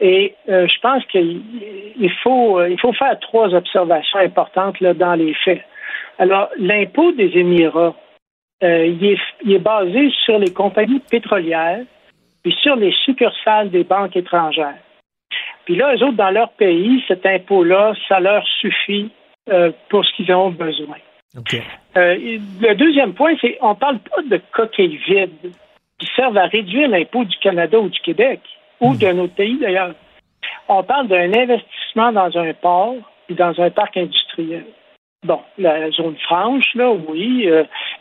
et 0.00 0.34
euh, 0.48 0.66
je 0.66 0.80
pense 0.80 1.04
qu'il 1.06 1.42
faut, 2.22 2.64
il 2.64 2.80
faut 2.80 2.92
faire 2.92 3.18
trois 3.20 3.54
observations 3.54 4.18
importantes 4.18 4.82
dans 4.82 5.14
les 5.14 5.34
faits. 5.44 5.62
Alors, 6.18 6.48
l'impôt 6.58 7.12
des 7.12 7.30
Émirats, 7.34 7.94
il, 8.62 9.18
est, 9.44 9.58
basé 9.58 10.10
sur 10.24 10.38
les 10.38 10.50
compagnies 10.50 11.02
pétrolières 11.10 11.84
puis 12.46 12.56
sur 12.62 12.76
les 12.76 12.94
succursales 13.04 13.70
des 13.70 13.82
banques 13.82 14.14
étrangères. 14.14 14.78
Puis 15.64 15.74
là, 15.74 15.96
eux 15.96 16.04
autres, 16.04 16.16
dans 16.16 16.30
leur 16.30 16.50
pays, 16.50 17.02
cet 17.08 17.26
impôt-là, 17.26 17.92
ça 18.06 18.20
leur 18.20 18.46
suffit 18.60 19.10
euh, 19.50 19.72
pour 19.88 20.04
ce 20.04 20.12
qu'ils 20.14 20.32
ont 20.32 20.50
besoin. 20.50 20.98
Euh, 21.96 22.14
le 22.60 22.74
deuxième 22.74 23.14
point, 23.14 23.34
c'est 23.40 23.58
on 23.60 23.70
ne 23.70 23.74
parle 23.74 23.98
pas 23.98 24.22
de 24.22 24.40
coquilles 24.52 24.96
vides 25.08 25.54
qui 25.98 26.08
servent 26.14 26.38
à 26.38 26.46
réduire 26.46 26.88
l'impôt 26.88 27.24
du 27.24 27.36
Canada 27.38 27.80
ou 27.80 27.88
du 27.88 27.98
Québec 27.98 28.38
ou 28.80 28.92
hmm. 28.92 28.98
d'un 28.98 29.18
autre 29.18 29.34
pays 29.34 29.58
d'ailleurs. 29.58 29.94
On 30.68 30.84
parle 30.84 31.08
d'un 31.08 31.32
investissement 31.34 32.12
dans 32.12 32.38
un 32.38 32.54
port 32.54 32.94
et 33.28 33.34
dans 33.34 33.60
un 33.60 33.70
parc 33.70 33.96
industriel. 33.96 34.66
Bon, 35.24 35.40
la 35.58 35.90
zone 35.90 36.16
franche, 36.18 36.72
là, 36.76 36.92
oui, 36.92 37.50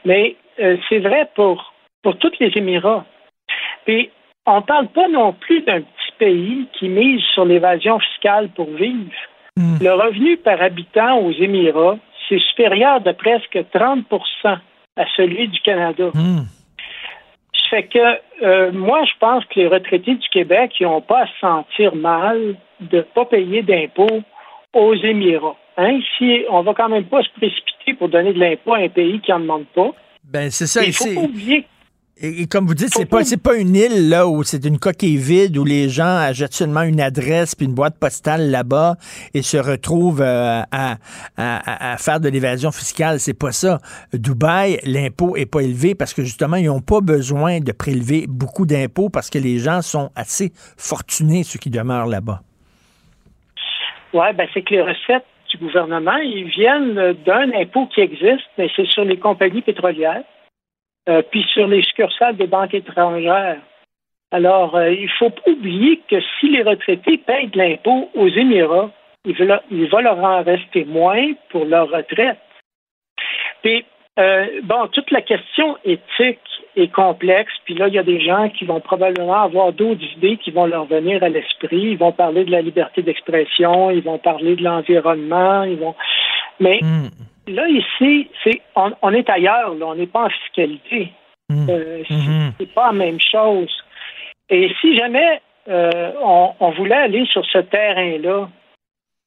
mais 0.05 0.35
euh, 0.59 0.77
c'est 0.87 0.99
vrai 0.99 1.27
pour, 1.33 1.73
pour 2.03 2.15
tous 2.19 2.33
les 2.39 2.51
Émirats. 2.55 3.05
Et 3.87 4.11
on 4.45 4.57
ne 4.57 4.61
parle 4.61 4.87
pas 4.87 5.07
non 5.07 5.33
plus 5.33 5.61
d'un 5.61 5.81
petit 5.81 6.11
pays 6.19 6.67
qui 6.77 6.87
mise 6.87 7.21
sur 7.33 7.45
l'évasion 7.45 7.99
fiscale 7.99 8.49
pour 8.49 8.69
vivre. 8.71 9.11
Hmm. 9.57 9.77
Le 9.81 9.93
revenu 9.93 10.37
par 10.37 10.61
habitant 10.61 11.19
aux 11.19 11.31
Émirats, 11.31 11.97
c'est 12.27 12.39
supérieur 12.39 13.01
de 13.01 13.11
presque 13.11 13.57
30% 13.73 14.03
à 14.97 15.05
celui 15.15 15.47
du 15.47 15.59
Canada. 15.61 16.09
Hmm. 16.13 16.43
Ça 17.53 17.69
fait 17.69 17.83
que 17.87 18.43
euh, 18.43 18.71
moi, 18.71 19.03
je 19.05 19.13
pense 19.19 19.43
que 19.45 19.59
les 19.59 19.67
retraités 19.67 20.15
du 20.15 20.29
Québec 20.29 20.73
n'ont 20.81 21.01
pas 21.01 21.23
à 21.23 21.27
se 21.27 21.39
sentir 21.39 21.95
mal 21.95 22.55
de 22.79 22.97
ne 22.97 23.01
pas 23.01 23.25
payer 23.25 23.63
d'impôts 23.63 24.21
aux 24.73 24.93
Émirats. 24.95 25.57
Hein? 25.77 25.99
Si 26.17 26.43
on 26.49 26.61
va 26.61 26.73
quand 26.73 26.89
même 26.89 27.05
pas 27.05 27.23
se 27.23 27.29
précipiter 27.37 27.93
pour 27.97 28.09
donner 28.09 28.33
de 28.33 28.39
l'impôt 28.39 28.73
à 28.73 28.79
un 28.79 28.89
pays 28.89 29.19
qui 29.19 29.31
n'en 29.31 29.39
demande 29.39 29.65
pas. 29.73 29.91
Ben, 30.23 30.49
c'est 30.51 30.67
ça. 30.67 30.83
Il 30.83 30.93
faut 30.93 31.05
pas 31.05 31.21
oublier. 31.21 31.65
Et, 32.21 32.47
comme 32.47 32.65
vous 32.65 32.75
dites, 32.75 32.93
c'est 32.93 33.09
pas, 33.09 33.25
c'est 33.25 33.41
pas 33.41 33.57
une 33.57 33.75
île 33.75 34.09
là 34.09 34.25
où 34.25 34.41
c'est 34.43 34.63
une 34.65 34.79
coquille 34.79 35.17
vide 35.17 35.57
où 35.57 35.65
les 35.65 35.89
gens 35.89 36.17
achètent 36.17 36.53
seulement 36.53 36.83
une 36.83 37.01
adresse 37.01 37.55
puis 37.55 37.65
une 37.65 37.73
boîte 37.73 37.99
postale 37.99 38.51
là-bas 38.51 38.95
et 39.33 39.41
se 39.41 39.57
retrouvent 39.57 40.21
euh, 40.21 40.61
à, 40.71 40.97
à, 41.35 41.97
faire 41.97 42.21
de 42.21 42.29
l'évasion 42.29 42.71
fiscale. 42.71 43.19
C'est 43.19 43.37
pas 43.37 43.51
ça. 43.51 43.79
Dubaï, 44.13 44.79
l'impôt 44.85 45.35
est 45.35 45.45
pas 45.45 45.59
élevé 45.59 45.93
parce 45.93 46.13
que 46.13 46.23
justement 46.23 46.55
ils 46.55 46.67
n'ont 46.67 46.79
pas 46.79 47.01
besoin 47.01 47.59
de 47.59 47.73
prélever 47.73 48.27
beaucoup 48.29 48.65
d'impôts 48.65 49.09
parce 49.09 49.29
que 49.29 49.37
les 49.37 49.57
gens 49.57 49.81
sont 49.81 50.09
assez 50.15 50.53
fortunés 50.77 51.43
ceux 51.43 51.59
qui 51.59 51.69
demeurent 51.69 52.07
là-bas. 52.07 52.39
Ouais, 54.13 54.31
ben 54.31 54.47
c'est 54.53 54.61
que 54.61 54.73
les 54.73 54.81
recettes 54.81 55.25
gouvernement, 55.57 56.17
ils 56.17 56.45
viennent 56.45 57.13
d'un 57.25 57.51
impôt 57.53 57.87
qui 57.87 58.01
existe, 58.01 58.47
mais 58.57 58.69
c'est 58.75 58.87
sur 58.87 59.03
les 59.03 59.17
compagnies 59.17 59.61
pétrolières, 59.61 60.23
euh, 61.07 61.21
puis 61.29 61.43
sur 61.53 61.67
les 61.67 61.83
succursales 61.83 62.35
des 62.35 62.47
banques 62.47 62.73
étrangères. 62.73 63.59
Alors, 64.31 64.75
euh, 64.75 64.91
il 64.91 65.09
faut 65.09 65.31
oublier 65.47 66.01
que 66.09 66.17
si 66.39 66.49
les 66.49 66.63
retraités 66.63 67.17
payent 67.17 67.47
de 67.47 67.57
l'impôt 67.57 68.09
aux 68.15 68.27
Émirats, 68.27 68.91
il 69.25 69.35
va, 69.35 69.61
il 69.71 69.87
va 69.87 70.01
leur 70.01 70.17
en 70.17 70.43
rester 70.43 70.85
moins 70.85 71.33
pour 71.49 71.65
leur 71.65 71.89
retraite. 71.89 72.39
Puis, 73.61 73.85
euh, 74.17 74.61
bon, 74.63 74.87
toute 74.87 75.11
la 75.11 75.21
question 75.21 75.77
éthique 75.83 76.39
est 76.75 76.91
complexe, 76.91 77.53
puis 77.65 77.75
là, 77.75 77.87
il 77.87 77.93
y 77.93 77.99
a 77.99 78.03
des 78.03 78.19
gens 78.19 78.49
qui 78.49 78.65
vont 78.65 78.79
probablement 78.79 79.41
avoir 79.41 79.73
d'autres 79.73 80.03
idées 80.17 80.37
qui 80.37 80.51
vont 80.51 80.65
leur 80.65 80.85
venir 80.85 81.23
à 81.23 81.29
l'esprit. 81.29 81.91
Ils 81.91 81.97
vont 81.97 82.11
parler 82.11 82.45
de 82.45 82.51
la 82.51 82.61
liberté 82.61 83.01
d'expression, 83.01 83.91
ils 83.91 84.03
vont 84.03 84.17
parler 84.17 84.55
de 84.55 84.63
l'environnement, 84.63 85.63
ils 85.63 85.77
vont. 85.77 85.95
Mais 86.59 86.79
hmm. 86.81 87.09
Là, 87.47 87.67
ici, 87.67 88.29
c'est 88.43 88.61
on, 88.75 89.11
est 89.11 89.29
ailleurs, 89.29 89.75
là, 89.75 89.87
on 89.87 89.95
n'est 89.95 90.07
pas 90.07 90.25
en 90.25 90.29
fiscalité. 90.29 91.11
Hmm. 91.49 91.69
Euh, 91.69 92.03
hmm. 92.09 92.49
c'est 92.59 92.73
pas 92.73 92.87
la 92.87 92.93
même 92.93 93.19
chose. 93.19 93.69
Et 94.49 94.71
si 94.81 94.95
jamais 94.97 95.41
euh, 95.67 96.11
on, 96.21 96.71
voulait 96.71 96.95
aller 96.95 97.25
sur 97.25 97.45
ce 97.45 97.59
terrain-là, 97.59 98.47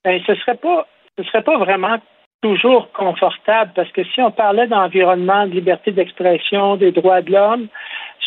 ben, 0.04 0.20
ce 0.26 0.34
serait 0.36 0.56
pas 0.56 0.86
ce 1.16 1.24
serait 1.24 1.42
pas 1.42 1.58
vraiment 1.58 1.98
toujours 2.42 2.92
confortable 2.92 3.72
parce 3.74 3.90
que 3.90 4.04
si 4.04 4.20
on 4.20 4.30
parlait 4.30 4.68
d'environnement, 4.68 5.46
de 5.46 5.52
liberté 5.52 5.90
d'expression, 5.90 6.76
des 6.76 6.92
droits 6.92 7.22
de 7.22 7.32
l'homme, 7.32 7.66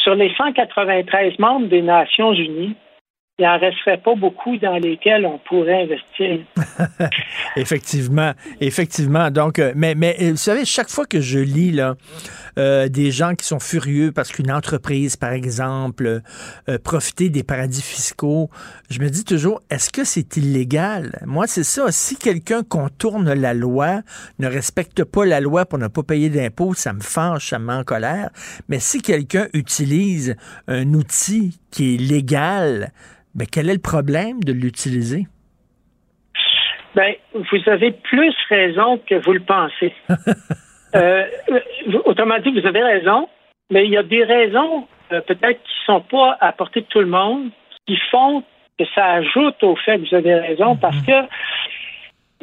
sur 0.03 0.15
les 0.15 0.33
193 0.35 1.39
membres 1.39 1.67
des 1.67 1.81
Nations 1.81 2.33
Unies, 2.33 2.75
il 3.39 3.45
n'en 3.45 3.57
resterait 3.57 3.97
pas 3.97 4.13
beaucoup 4.15 4.57
dans 4.57 4.77
lesquels 4.77 5.25
on 5.25 5.39
pourrait 5.39 5.83
investir. 5.83 6.45
effectivement, 7.55 8.33
effectivement. 8.59 9.31
Donc, 9.31 9.57
euh, 9.57 9.73
mais, 9.75 9.95
mais 9.95 10.15
euh, 10.21 10.31
vous 10.31 10.37
savez, 10.37 10.65
chaque 10.65 10.89
fois 10.89 11.05
que 11.05 11.21
je 11.21 11.39
lis 11.39 11.71
là, 11.71 11.95
euh, 12.59 12.87
des 12.87 13.11
gens 13.11 13.33
qui 13.33 13.45
sont 13.45 13.59
furieux 13.59 14.11
parce 14.11 14.31
qu'une 14.31 14.51
entreprise, 14.51 15.15
par 15.15 15.31
exemple, 15.31 16.21
euh, 16.69 16.77
des 17.19 17.43
paradis 17.43 17.81
fiscaux, 17.81 18.49
je 18.89 18.99
me 18.99 19.09
dis 19.09 19.23
toujours, 19.23 19.61
est-ce 19.69 19.89
que 19.89 20.03
c'est 20.03 20.37
illégal? 20.37 21.19
Moi, 21.25 21.47
c'est 21.47 21.63
ça. 21.63 21.91
Si 21.91 22.17
quelqu'un 22.17 22.63
contourne 22.63 23.33
la 23.33 23.53
loi, 23.53 24.01
ne 24.39 24.47
respecte 24.47 25.03
pas 25.03 25.25
la 25.25 25.39
loi 25.39 25.65
pour 25.65 25.79
ne 25.79 25.87
pas 25.87 26.03
payer 26.03 26.29
d'impôts, 26.29 26.73
ça 26.73 26.93
me 26.93 27.01
fâche, 27.01 27.49
ça 27.49 27.59
me 27.59 27.67
met 27.67 27.73
en 27.73 27.83
colère. 27.83 28.29
Mais 28.69 28.79
si 28.79 29.01
quelqu'un 29.01 29.47
utilise 29.53 30.35
un 30.67 30.93
outil 30.93 31.59
qui 31.71 31.95
est 31.95 31.97
légal, 31.97 32.91
ben, 33.35 33.47
quel 33.51 33.69
est 33.69 33.73
le 33.73 33.79
problème 33.79 34.43
de 34.43 34.53
l'utiliser? 34.53 35.27
Ben, 36.95 37.13
vous 37.33 37.69
avez 37.69 37.91
plus 37.91 38.35
raison 38.49 38.99
que 39.07 39.15
vous 39.15 39.33
le 39.33 39.41
pensez. 39.41 39.93
Euh, 40.93 41.23
autrement 42.03 42.37
dit, 42.39 42.51
vous 42.51 42.67
avez 42.67 42.83
raison, 42.83 43.29
mais 43.69 43.85
il 43.85 43.91
y 43.91 43.97
a 43.97 44.03
des 44.03 44.25
raisons 44.25 44.89
euh, 45.13 45.21
peut-être 45.21 45.63
qui 45.63 45.71
ne 45.87 45.93
sont 45.93 46.01
pas 46.01 46.37
à 46.41 46.51
portée 46.51 46.81
de 46.81 46.85
tout 46.87 46.99
le 46.99 47.05
monde, 47.05 47.49
qui 47.87 47.97
font 48.11 48.43
que 48.77 48.83
ça 48.93 49.05
ajoute 49.05 49.63
au 49.63 49.77
fait 49.77 49.99
que 49.99 50.09
vous 50.09 50.15
avez 50.15 50.35
raison, 50.35 50.75
parce 50.75 50.97
mhm. 50.97 51.05
que 51.05 51.27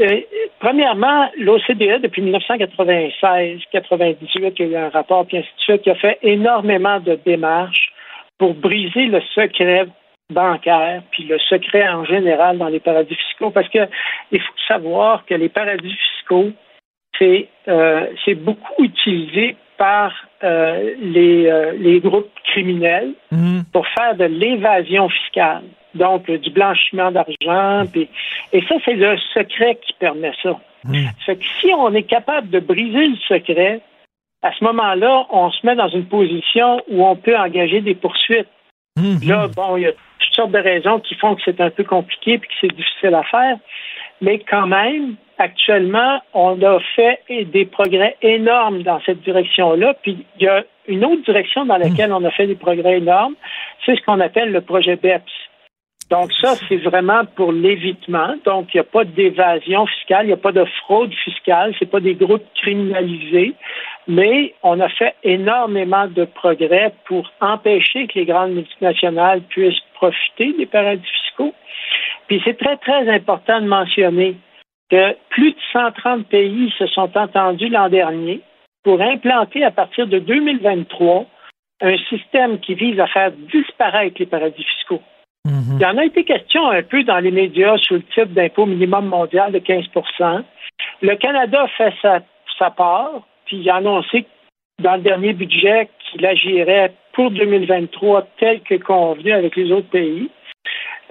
euh, 0.00 0.20
premièrement, 0.60 1.28
l'OCDE, 1.38 2.00
depuis 2.02 2.22
1996, 2.22 3.60
98, 3.72 4.54
il 4.58 4.68
y 4.70 4.76
a 4.76 4.80
eu 4.80 4.86
un 4.86 4.88
rapport, 4.90 5.26
puis 5.26 5.38
ainsi 5.38 5.48
de 5.48 5.60
suite, 5.60 5.82
qui 5.82 5.90
a 5.90 5.96
fait 5.96 6.18
énormément 6.22 7.00
de 7.00 7.18
démarches 7.26 7.92
pour 8.38 8.54
briser 8.54 9.06
le 9.06 9.20
secret 9.34 9.86
bancaire, 10.30 11.02
puis 11.10 11.24
le 11.24 11.38
secret 11.38 11.88
en 11.88 12.04
général 12.04 12.58
dans 12.58 12.68
les 12.68 12.80
paradis 12.80 13.14
fiscaux, 13.14 13.50
parce 13.50 13.68
que 13.68 13.88
il 14.30 14.40
faut 14.40 14.58
savoir 14.66 15.24
que 15.24 15.34
les 15.34 15.48
paradis 15.48 15.94
fiscaux, 15.94 16.50
c'est 17.18 17.48
euh, 17.68 18.06
beaucoup 18.36 18.84
utilisé 18.84 19.56
par 19.78 20.12
euh, 20.44 20.94
les, 21.00 21.46
euh, 21.46 21.72
les 21.78 22.00
groupes 22.00 22.30
criminels 22.44 23.14
mmh. 23.30 23.60
pour 23.72 23.86
faire 23.88 24.16
de 24.16 24.24
l'évasion 24.24 25.08
fiscale, 25.08 25.64
donc 25.94 26.30
du 26.30 26.50
blanchiment 26.50 27.10
d'argent, 27.10 27.84
et 28.52 28.62
ça 28.68 28.74
c'est 28.84 28.94
le 28.94 29.16
secret 29.32 29.78
qui 29.80 29.94
permet 29.94 30.32
ça. 30.42 30.58
Mmh. 30.84 31.06
Fait 31.24 31.36
que 31.36 31.44
si 31.60 31.72
on 31.74 31.94
est 31.94 32.02
capable 32.02 32.50
de 32.50 32.60
briser 32.60 33.06
le 33.06 33.16
secret, 33.28 33.80
à 34.42 34.52
ce 34.52 34.62
moment-là, 34.64 35.26
on 35.30 35.50
se 35.50 35.66
met 35.66 35.74
dans 35.74 35.88
une 35.88 36.06
position 36.06 36.82
où 36.88 37.04
on 37.04 37.16
peut 37.16 37.36
engager 37.36 37.80
des 37.80 37.94
poursuites 37.94 38.46
Là, 39.26 39.48
bon, 39.48 39.76
il 39.76 39.82
y 39.82 39.86
a 39.86 39.92
sortes 40.38 40.52
de 40.52 40.58
raisons 40.58 41.00
qui 41.00 41.14
font 41.16 41.34
que 41.34 41.42
c'est 41.44 41.60
un 41.60 41.70
peu 41.70 41.84
compliqué 41.84 42.34
et 42.34 42.38
que 42.38 42.46
c'est 42.60 42.72
difficile 42.72 43.14
à 43.14 43.24
faire. 43.24 43.56
Mais 44.20 44.38
quand 44.38 44.66
même, 44.66 45.16
actuellement, 45.38 46.20
on 46.34 46.60
a 46.62 46.78
fait 46.96 47.20
des 47.28 47.64
progrès 47.64 48.16
énormes 48.22 48.82
dans 48.82 49.00
cette 49.04 49.20
direction-là. 49.22 49.94
Puis 50.02 50.24
il 50.38 50.44
y 50.44 50.48
a 50.48 50.64
une 50.86 51.04
autre 51.04 51.22
direction 51.22 51.66
dans 51.66 51.76
laquelle 51.76 52.12
on 52.12 52.24
a 52.24 52.30
fait 52.30 52.46
des 52.46 52.54
progrès 52.54 52.98
énormes, 52.98 53.34
c'est 53.84 53.96
ce 53.96 54.02
qu'on 54.02 54.20
appelle 54.20 54.52
le 54.52 54.60
projet 54.60 54.96
BEPS. 54.96 55.47
Donc 56.10 56.32
ça, 56.40 56.54
c'est 56.68 56.78
vraiment 56.78 57.24
pour 57.36 57.52
l'évitement. 57.52 58.34
Donc, 58.44 58.72
il 58.72 58.78
n'y 58.78 58.80
a 58.80 58.84
pas 58.84 59.04
d'évasion 59.04 59.86
fiscale, 59.86 60.24
il 60.24 60.28
n'y 60.28 60.32
a 60.32 60.38
pas 60.38 60.52
de 60.52 60.64
fraude 60.82 61.12
fiscale, 61.12 61.74
c'est 61.78 61.90
pas 61.90 62.00
des 62.00 62.14
groupes 62.14 62.46
criminalisés, 62.54 63.54
mais 64.06 64.54
on 64.62 64.80
a 64.80 64.88
fait 64.88 65.14
énormément 65.22 66.06
de 66.06 66.24
progrès 66.24 66.94
pour 67.06 67.30
empêcher 67.40 68.06
que 68.06 68.18
les 68.18 68.24
grandes 68.24 68.52
multinationales 68.52 69.42
puissent 69.42 69.82
profiter 69.94 70.54
des 70.54 70.66
paradis 70.66 71.06
fiscaux. 71.24 71.52
Puis 72.26 72.40
c'est 72.44 72.56
très, 72.56 72.78
très 72.78 73.08
important 73.10 73.60
de 73.60 73.66
mentionner 73.66 74.36
que 74.90 75.14
plus 75.28 75.52
de 75.52 75.60
130 75.74 76.26
pays 76.28 76.72
se 76.78 76.86
sont 76.86 77.10
entendus 77.18 77.68
l'an 77.68 77.90
dernier 77.90 78.40
pour 78.82 79.02
implanter 79.02 79.62
à 79.62 79.70
partir 79.70 80.06
de 80.06 80.18
2023 80.18 81.26
un 81.82 81.96
système 82.08 82.58
qui 82.60 82.74
vise 82.74 82.98
à 82.98 83.06
faire 83.06 83.30
disparaître 83.52 84.16
les 84.18 84.26
paradis 84.26 84.64
fiscaux. 84.64 85.02
Il 85.46 85.80
y 85.80 85.86
en 85.86 85.96
a 85.96 86.04
été 86.04 86.24
question 86.24 86.68
un 86.68 86.82
peu 86.82 87.04
dans 87.04 87.18
les 87.18 87.30
médias 87.30 87.76
sous 87.78 87.94
le 87.94 88.02
titre 88.02 88.26
d'impôt 88.26 88.66
minimum 88.66 89.06
mondial 89.06 89.52
de 89.52 89.58
15% 89.58 90.42
Le 91.02 91.14
Canada 91.16 91.66
fait 91.76 91.94
sa, 92.02 92.20
sa 92.58 92.70
part, 92.70 93.22
puis 93.46 93.58
il 93.58 93.70
a 93.70 93.76
annoncé 93.76 94.26
dans 94.82 94.96
le 94.96 95.02
dernier 95.02 95.32
budget 95.32 95.88
qu'il 96.00 96.24
agirait 96.26 96.92
pour 97.12 97.30
2023 97.30 98.26
tel 98.38 98.60
que 98.60 98.74
convenu 98.76 99.32
avec 99.32 99.56
les 99.56 99.72
autres 99.72 99.88
pays. 99.88 100.30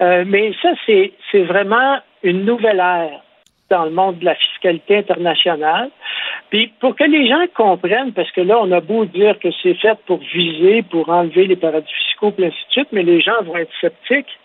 Euh, 0.00 0.24
mais 0.26 0.52
ça, 0.62 0.70
c'est 0.86 1.42
vraiment 1.42 1.98
une 2.22 2.44
nouvelle 2.44 2.78
ère 2.78 3.22
dans 3.70 3.84
le 3.84 3.90
monde 3.90 4.18
de 4.18 4.24
la 4.24 4.34
fiscalité 4.34 4.98
internationale. 4.98 5.90
Puis 6.50 6.72
pour 6.80 6.96
que 6.96 7.04
les 7.04 7.28
gens 7.28 7.44
comprennent, 7.54 8.12
parce 8.12 8.30
que 8.32 8.40
là, 8.40 8.58
on 8.60 8.72
a 8.72 8.80
beau 8.80 9.04
dire 9.04 9.38
que 9.38 9.48
c'est 9.62 9.74
fait 9.74 9.98
pour 10.06 10.18
viser, 10.18 10.82
pour 10.82 11.08
enlever 11.08 11.46
les 11.46 11.56
paradis 11.56 11.92
fiscaux, 12.06 12.32
et 12.38 12.46
ainsi 12.46 12.56
de 12.68 12.72
suite, 12.72 12.88
mais 12.92 13.02
les 13.02 13.20
gens 13.20 13.42
vont 13.44 13.56
être 13.56 13.72
sceptiques. 13.80 14.38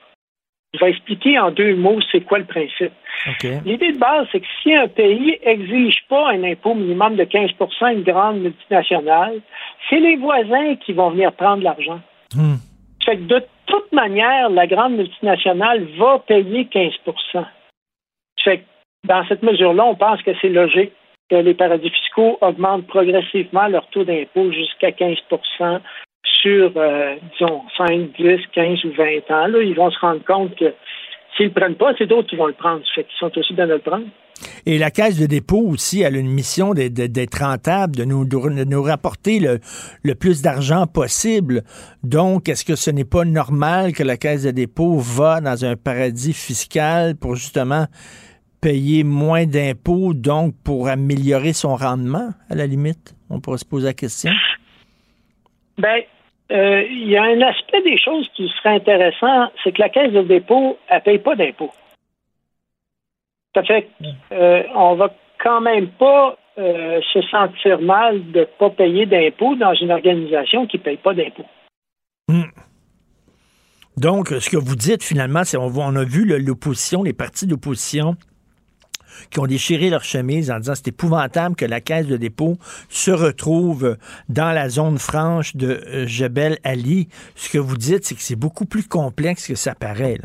Je 0.74 0.80
vais 0.80 0.90
expliquer 0.90 1.40
en 1.40 1.52
deux 1.52 1.76
mots 1.76 2.00
c'est 2.12 2.22
quoi 2.22 2.40
le 2.40 2.46
principe. 2.46 2.92
L'idée 3.64 3.92
de 3.92 4.00
base, 4.00 4.28
c'est 4.32 4.40
que 4.40 4.48
si 4.62 4.74
un 4.74 4.88
pays 4.88 5.38
exige 5.44 6.04
pas 6.10 6.32
un 6.32 6.44
impôt 6.44 6.74
minimum 6.74 7.16
de 7.16 7.24
15% 7.24 7.94
une 7.94 8.04
grande 8.04 8.40
multinationale, 8.40 9.40
c'est 9.90 10.00
les 10.00 10.18
voisins 10.18 10.76
qui 10.78 10.94
vont 10.94 11.12
venir 11.12 11.32
prendre 11.34 11.64
l'argent. 11.64 12.02
Hmm. 12.34 12.56
Fait 13.06 13.18
que 13.18 13.22
de 13.22 13.44
toute 13.68 13.92
manière, 13.92 14.50
la 14.50 14.66
grande 14.66 14.94
multinationale 14.94 15.86
va 15.98 16.20
payer 16.20 16.66
15 16.66 16.94
Fait 18.44 18.58
que 18.58 18.64
dans 19.08 19.26
cette 19.28 19.44
mesure-là, 19.44 19.86
on 19.86 19.96
pense 19.96 20.22
que 20.24 20.32
c'est 20.42 20.50
logique 20.50 20.92
les 21.42 21.54
paradis 21.54 21.90
fiscaux 21.90 22.38
augmentent 22.42 22.88
progressivement 22.88 23.68
leur 23.68 23.88
taux 23.88 24.04
d'impôt 24.04 24.52
jusqu'à 24.52 24.92
15% 24.92 25.80
sur, 26.42 26.72
euh, 26.76 27.16
disons, 27.32 27.62
5, 27.78 28.12
10, 28.18 28.40
15 28.54 28.86
ou 28.86 28.92
20 28.98 29.32
ans. 29.32 29.48
Là, 29.48 29.62
ils 29.62 29.76
vont 29.76 29.92
se 29.92 30.00
rendre 30.00 30.24
compte 30.26 30.56
que 30.56 30.74
s'ils 31.36 31.46
ne 31.46 31.50
le 31.50 31.54
prennent 31.54 31.76
pas, 31.76 31.94
c'est 31.98 32.06
d'autres 32.06 32.30
qui 32.30 32.36
vont 32.36 32.48
le 32.48 32.54
prendre. 32.54 32.82
Fait 32.94 33.04
qu'ils 33.04 33.18
sont 33.18 33.38
aussi 33.38 33.54
bien 33.54 33.68
de 33.68 33.74
le 33.74 33.80
prendre. 33.80 34.06
Et 34.66 34.78
la 34.78 34.92
Caisse 34.92 35.18
de 35.18 35.26
dépôt 35.26 35.62
aussi, 35.70 36.04
a 36.04 36.10
une 36.10 36.30
mission 36.30 36.74
d'être 36.74 37.40
rentable, 37.40 37.96
de 37.96 38.04
nous, 38.04 38.84
rapporter 38.84 39.40
le 39.40 40.16
plus 40.16 40.42
d'argent 40.42 40.86
possible. 40.88 41.64
Donc, 42.04 42.50
est-ce 42.50 42.66
que 42.66 42.76
ce 42.76 42.92
n'est 42.92 43.06
pas 43.06 43.26
normal 43.26 43.94
que 43.94 44.04
la 44.04 44.18
Caisse 44.18 44.44
de 44.44 44.52
dépôt 44.52 44.98
va 44.98 45.42
dans 45.42 45.66
un 45.66 45.76
paradis 45.76 46.34
fiscal 46.34 47.16
pour 47.16 47.36
justement 47.36 47.86
payer 48.64 49.04
moins 49.04 49.46
d'impôts, 49.46 50.14
donc 50.14 50.54
pour 50.64 50.88
améliorer 50.88 51.52
son 51.52 51.76
rendement, 51.76 52.30
à 52.50 52.56
la 52.56 52.66
limite? 52.66 53.14
On 53.30 53.42
pourrait 53.42 53.58
se 53.58 53.66
poser 53.66 53.88
la 53.88 53.94
question. 53.94 54.32
Ben, 55.78 56.02
euh, 56.52 56.84
il 56.90 57.10
y 57.10 57.18
a 57.18 57.24
un 57.24 57.42
aspect 57.42 57.82
des 57.82 57.98
choses 57.98 58.30
qui 58.36 58.50
serait 58.58 58.76
intéressant, 58.76 59.52
c'est 59.64 59.74
que 59.74 59.82
la 59.82 59.90
caisse 59.90 60.14
de 60.14 60.22
dépôt, 60.22 60.78
elle 60.88 60.98
ne 60.98 61.02
paye 61.02 61.20
pas 61.20 61.36
d'impôts. 61.36 61.74
Ça 63.54 63.64
fait 63.64 63.90
qu'on 64.00 64.36
euh, 64.36 64.64
on 64.76 64.96
va 64.96 65.14
quand 65.44 65.60
même 65.60 65.90
pas 65.90 66.38
euh, 66.58 67.02
se 67.12 67.22
sentir 67.24 67.82
mal 67.82 68.32
de 68.32 68.42
ne 68.42 68.46
pas 68.46 68.70
payer 68.70 69.06
d'impôts 69.06 69.56
dans 69.56 69.74
une 69.74 69.92
organisation 69.92 70.68
qui 70.68 70.78
ne 70.78 70.84
paye 70.84 70.98
pas 70.98 71.14
d'impôts. 71.14 71.46
Hmm. 72.30 72.44
Donc, 73.98 74.30
ce 74.30 74.50
que 74.50 74.58
vous 74.58 74.76
dites 74.76 75.04
finalement, 75.04 75.44
c'est 75.44 75.58
on, 75.58 75.68
on 75.68 75.96
a 75.98 76.06
vu 76.06 76.26
l'opposition, 76.26 77.04
les 77.04 77.14
partis 77.14 77.46
d'opposition 77.46 78.16
qui 79.32 79.40
ont 79.40 79.46
déchiré 79.46 79.90
leur 79.90 80.04
chemise 80.04 80.52
en 80.52 80.60
disant 80.60 80.74
c'est 80.76 80.90
épouvantable 80.90 81.56
que 81.56 81.66
la 81.66 81.82
caisse 81.82 82.08
de 82.08 82.18
dépôt 82.18 82.56
se 82.90 83.12
retrouve 83.12 83.98
dans 84.30 84.52
la 84.52 84.70
zone 84.70 84.98
franche 84.98 85.56
de 85.56 85.68
euh, 85.68 86.08
Jebel 86.08 86.58
Ali. 86.64 87.08
Ce 87.36 87.52
que 87.52 87.58
vous 87.58 87.78
dites, 87.78 88.04
c'est 88.06 88.16
que 88.16 88.22
c'est 88.22 88.40
beaucoup 88.40 88.66
plus 88.66 88.88
complexe 88.88 89.48
que 89.48 89.56
ça 89.56 89.76
paraît. 89.76 90.18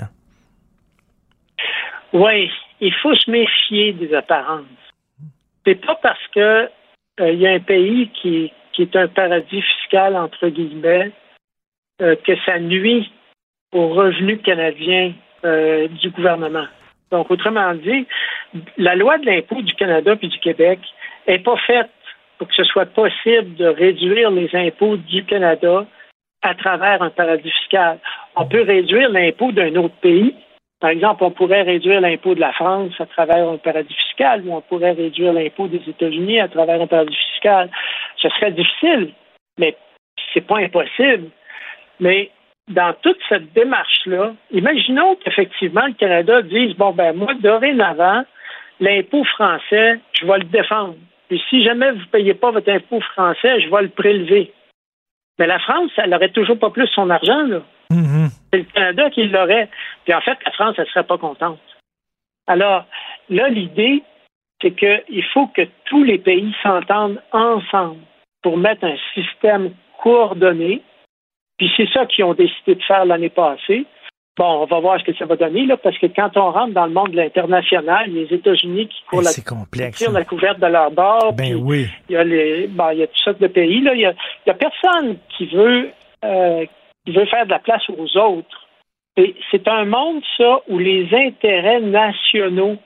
Oui, 2.13 2.51
il 2.81 2.95
faut 3.03 3.15
se 3.15 3.31
méfier 3.31 3.93
des 3.93 4.15
apparences. 4.15 4.65
C'est 5.67 5.85
pas 5.85 5.99
parce 6.03 6.27
que 6.35 6.69
euh, 7.21 7.33
il 7.33 7.41
y 7.41 7.47
a 7.47 7.53
un 7.53 7.61
pays 7.61 8.11
qui, 8.21 8.53
est 8.79 8.97
un 8.97 9.09
paradis 9.09 9.61
fiscal 9.61 10.15
entre 10.15 10.49
guillemets 10.49 11.11
euh, 12.01 12.15
que 12.25 12.33
ça 12.47 12.61
nuit 12.61 13.11
aux 13.73 13.89
revenus 13.89 14.41
canadiens 14.43 15.13
du 16.03 16.11
gouvernement. 16.11 16.67
Donc, 17.11 17.31
autrement 17.31 17.75
dit, 17.75 18.07
la 18.77 18.95
loi 18.95 19.19
de 19.19 19.27
l'impôt 19.27 19.63
du 19.63 19.75
Canada 19.75 20.17
puis 20.17 20.29
du 20.29 20.39
Québec 20.39 20.81
n'est 21.27 21.39
pas 21.39 21.57
faite 21.67 21.91
pour 22.39 22.49
que 22.49 22.55
ce 22.55 22.65
soit 22.65 22.87
possible 22.87 23.55
de 23.57 23.67
réduire 23.67 24.31
les 24.31 24.49
impôts 24.55 24.97
du 24.97 25.25
Canada 25.25 25.87
à 26.43 26.55
travers 26.55 27.03
un 27.03 27.11
paradis 27.11 27.51
fiscal. 27.51 27.99
On 28.37 28.47
peut 28.47 28.63
réduire 28.63 29.11
l'impôt 29.11 29.53
d'un 29.53 29.75
autre 29.77 29.97
pays. 30.01 30.35
Par 30.81 30.91
exemple, 30.91 31.25
on 31.25 31.33
pourrait 31.33 31.63
réduire 31.63 32.01
l'impôt 32.01 32.37
de 32.37 32.41
la 32.41 32.53
France 32.53 32.93
à 33.01 33.07
travers 33.07 33.49
un 33.49 33.57
paradis 33.57 33.95
fiscal 33.95 34.43
ou 34.47 34.55
on 34.55 34.61
pourrait 34.61 34.93
réduire 34.93 35.33
l'impôt 35.33 35.67
des 35.67 35.83
États-Unis 35.89 36.39
à 36.39 36.47
travers 36.47 36.81
un 36.81 36.87
paradis 36.87 37.17
fiscal. 37.33 37.69
Ce 38.17 38.29
serait 38.29 38.53
difficile, 38.53 39.13
mais 39.59 39.77
c'est 40.33 40.47
pas 40.47 40.59
impossible. 40.59 41.31
Mais 41.99 42.31
dans 42.69 42.95
toute 43.03 43.19
cette 43.29 43.53
démarche-là, 43.53 44.35
imaginons 44.51 45.17
qu'effectivement 45.17 45.87
le 45.87 45.95
Canada 45.95 46.43
dise 46.43 46.75
bon 46.77 46.93
ben 46.93 47.15
moi 47.15 47.35
dorénavant 47.41 48.25
l'impôt 48.81 49.25
français, 49.25 50.01
je 50.13 50.27
vais 50.27 50.39
le 50.39 50.45
défendre. 50.45 50.97
Puis 51.29 51.43
si 51.51 51.63
jamais 51.63 51.91
vous 51.91 52.01
ne 52.01 52.05
payez 52.05 52.35
pas 52.35 52.51
votre 52.51 52.71
impôt 52.71 53.01
français, 53.01 53.61
je 53.61 53.69
vais 53.69 53.83
le 53.83 53.89
prélever. 53.89 54.53
Mais 55.39 55.47
la 55.47 55.59
France, 55.59 55.91
elle 55.97 56.11
n'aurait 56.11 56.31
toujours 56.31 56.59
pas 56.59 56.71
plus 56.71 56.89
son 56.89 57.11
argent, 57.11 57.43
là. 57.43 57.63
Mm-hmm. 57.93 58.29
C'est 58.53 58.59
le 58.59 58.65
Canada 58.65 59.11
qui 59.11 59.25
l'aurait. 59.25 59.69
Puis 60.05 60.15
en 60.15 60.21
fait, 60.21 60.37
la 60.45 60.53
France, 60.53 60.75
elle 60.79 60.85
ne 60.85 60.91
serait 60.91 61.05
pas 61.05 61.19
contente. 61.19 61.61
Alors, 62.47 62.87
là, 63.29 63.49
l'idée, 63.49 64.03
c'est 64.61 64.73
qu'il 64.73 65.25
faut 65.33 65.47
que 65.49 65.63
tous 65.85 66.03
les 66.03 66.19
pays 66.19 66.55
s'entendent 66.63 67.23
ensemble 67.33 68.01
pour 68.43 68.57
mettre 68.57 68.85
un 68.85 68.97
système 69.15 69.73
coordonné. 70.03 70.83
Puis 71.59 71.71
c'est 71.77 71.89
ça 71.93 72.07
qu'ils 72.07 72.25
ont 72.25 72.35
décidé 72.35 72.77
de 72.77 72.83
faire 72.83 73.05
l'année 73.05 73.29
passée. 73.29 73.85
Bon, 74.39 74.63
on 74.63 74.67
va 74.67 74.79
voir 74.79 75.01
ce 75.01 75.05
que 75.05 75.17
ça 75.17 75.27
va 75.27 75.35
donner, 75.35 75.67
là, 75.67 75.77
parce 75.77 75.99
que 75.99 76.07
quand 76.07 76.37
on 76.37 76.53
rentre 76.53 76.73
dans 76.73 76.87
le 76.87 76.93
monde 76.93 77.11
de 77.11 77.17
l'international, 77.17 78.09
les 78.09 78.33
États-Unis 78.33 78.87
qui 78.87 79.03
courent 79.11 79.23
la, 79.23 79.33
complexe, 79.45 79.99
tirent 79.99 80.13
la 80.13 80.25
couverte 80.25 80.61
de 80.61 80.67
leur 80.67 80.93
bord. 80.93 81.33
Ben 81.33 81.57
oui. 81.57 81.89
Il 82.09 82.13
y 82.13 82.17
a 82.17 82.23
les, 82.23 82.69
bon, 82.69 82.91
il 82.91 82.99
y 82.99 83.03
a 83.03 83.09
toutes 83.09 83.19
sortes 83.19 83.41
de 83.41 83.49
pays, 83.49 83.81
là. 83.81 83.95
Il 83.95 84.01
y 84.01 84.07
a, 84.07 84.13
il 84.47 84.49
y 84.49 84.51
a 84.51 84.55
personne 84.55 85.17
qui 85.37 85.47
veut, 85.47 85.91
euh, 86.25 86.65
qui 87.05 87.13
veut 87.13 87.27
faire 87.27 87.47
de 87.47 87.51
la 87.51 87.59
place 87.59 87.83
aux 87.91 88.17
autres. 88.17 88.69
Et 89.17 89.35
c'est 89.51 89.67
un 89.67 89.85
monde, 89.85 90.23
ça, 90.37 90.61
où 90.69 90.79
les 90.79 91.09
intérêts 91.13 91.81
nationaux 91.81 92.77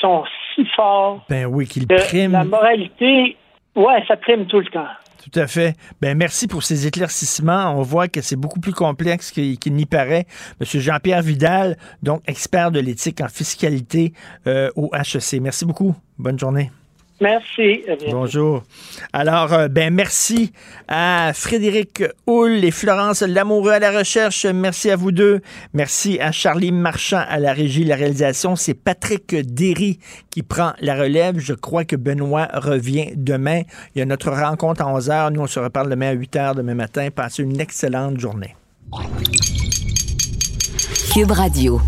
sont 0.00 0.24
si 0.54 0.64
forts. 0.74 1.22
Ben 1.28 1.44
oui, 1.44 1.66
qu'ils 1.66 1.86
priment. 1.86 2.32
La 2.32 2.44
moralité, 2.44 3.36
ouais, 3.76 4.02
ça 4.08 4.16
prime 4.16 4.46
tout 4.46 4.60
le 4.60 4.66
temps. 4.66 4.88
Tout 5.22 5.38
à 5.38 5.46
fait. 5.46 5.76
Ben 6.00 6.18
merci 6.18 6.48
pour 6.48 6.64
ces 6.64 6.88
éclaircissements. 6.88 7.78
On 7.78 7.82
voit 7.82 8.08
que 8.08 8.20
c'est 8.20 8.36
beaucoup 8.36 8.58
plus 8.58 8.72
complexe 8.72 9.30
qu'il 9.30 9.72
n'y 9.72 9.86
paraît. 9.86 10.26
Monsieur 10.58 10.80
Jean-Pierre 10.80 11.22
Vidal, 11.22 11.78
donc 12.02 12.22
expert 12.26 12.72
de 12.72 12.80
l'éthique 12.80 13.20
en 13.20 13.28
fiscalité 13.28 14.14
euh, 14.48 14.70
au 14.74 14.90
HEC. 14.92 15.40
Merci 15.40 15.64
beaucoup. 15.64 15.94
Bonne 16.18 16.38
journée. 16.38 16.72
Merci. 17.22 17.84
Bonjour. 18.10 18.64
Alors, 19.12 19.52
euh, 19.52 19.68
ben 19.68 19.94
merci 19.94 20.52
à 20.88 21.30
Frédéric 21.32 22.02
Hull 22.26 22.64
et 22.64 22.72
Florence 22.72 23.22
Lamoureux 23.22 23.70
à 23.70 23.78
la 23.78 23.96
recherche. 23.96 24.44
Merci 24.44 24.90
à 24.90 24.96
vous 24.96 25.12
deux. 25.12 25.40
Merci 25.72 26.18
à 26.18 26.32
Charlie 26.32 26.72
Marchand 26.72 27.22
à 27.28 27.38
la 27.38 27.52
régie, 27.52 27.84
la 27.84 27.94
réalisation. 27.94 28.56
C'est 28.56 28.74
Patrick 28.74 29.36
Derry 29.36 30.00
qui 30.30 30.42
prend 30.42 30.72
la 30.80 30.96
relève. 30.96 31.38
Je 31.38 31.54
crois 31.54 31.84
que 31.84 31.94
Benoît 31.94 32.48
revient 32.54 33.12
demain. 33.14 33.62
Il 33.94 34.00
y 34.00 34.02
a 34.02 34.04
notre 34.04 34.32
rencontre 34.32 34.82
à 34.82 34.92
11h. 34.92 35.32
Nous, 35.32 35.42
on 35.42 35.46
se 35.46 35.60
reparle 35.60 35.90
demain 35.90 36.08
à 36.08 36.14
8h 36.16 36.56
demain 36.56 36.74
matin. 36.74 37.08
Passez 37.14 37.44
une 37.44 37.60
excellente 37.60 38.18
journée. 38.18 38.56
Cube 41.14 41.30
Radio. 41.30 41.80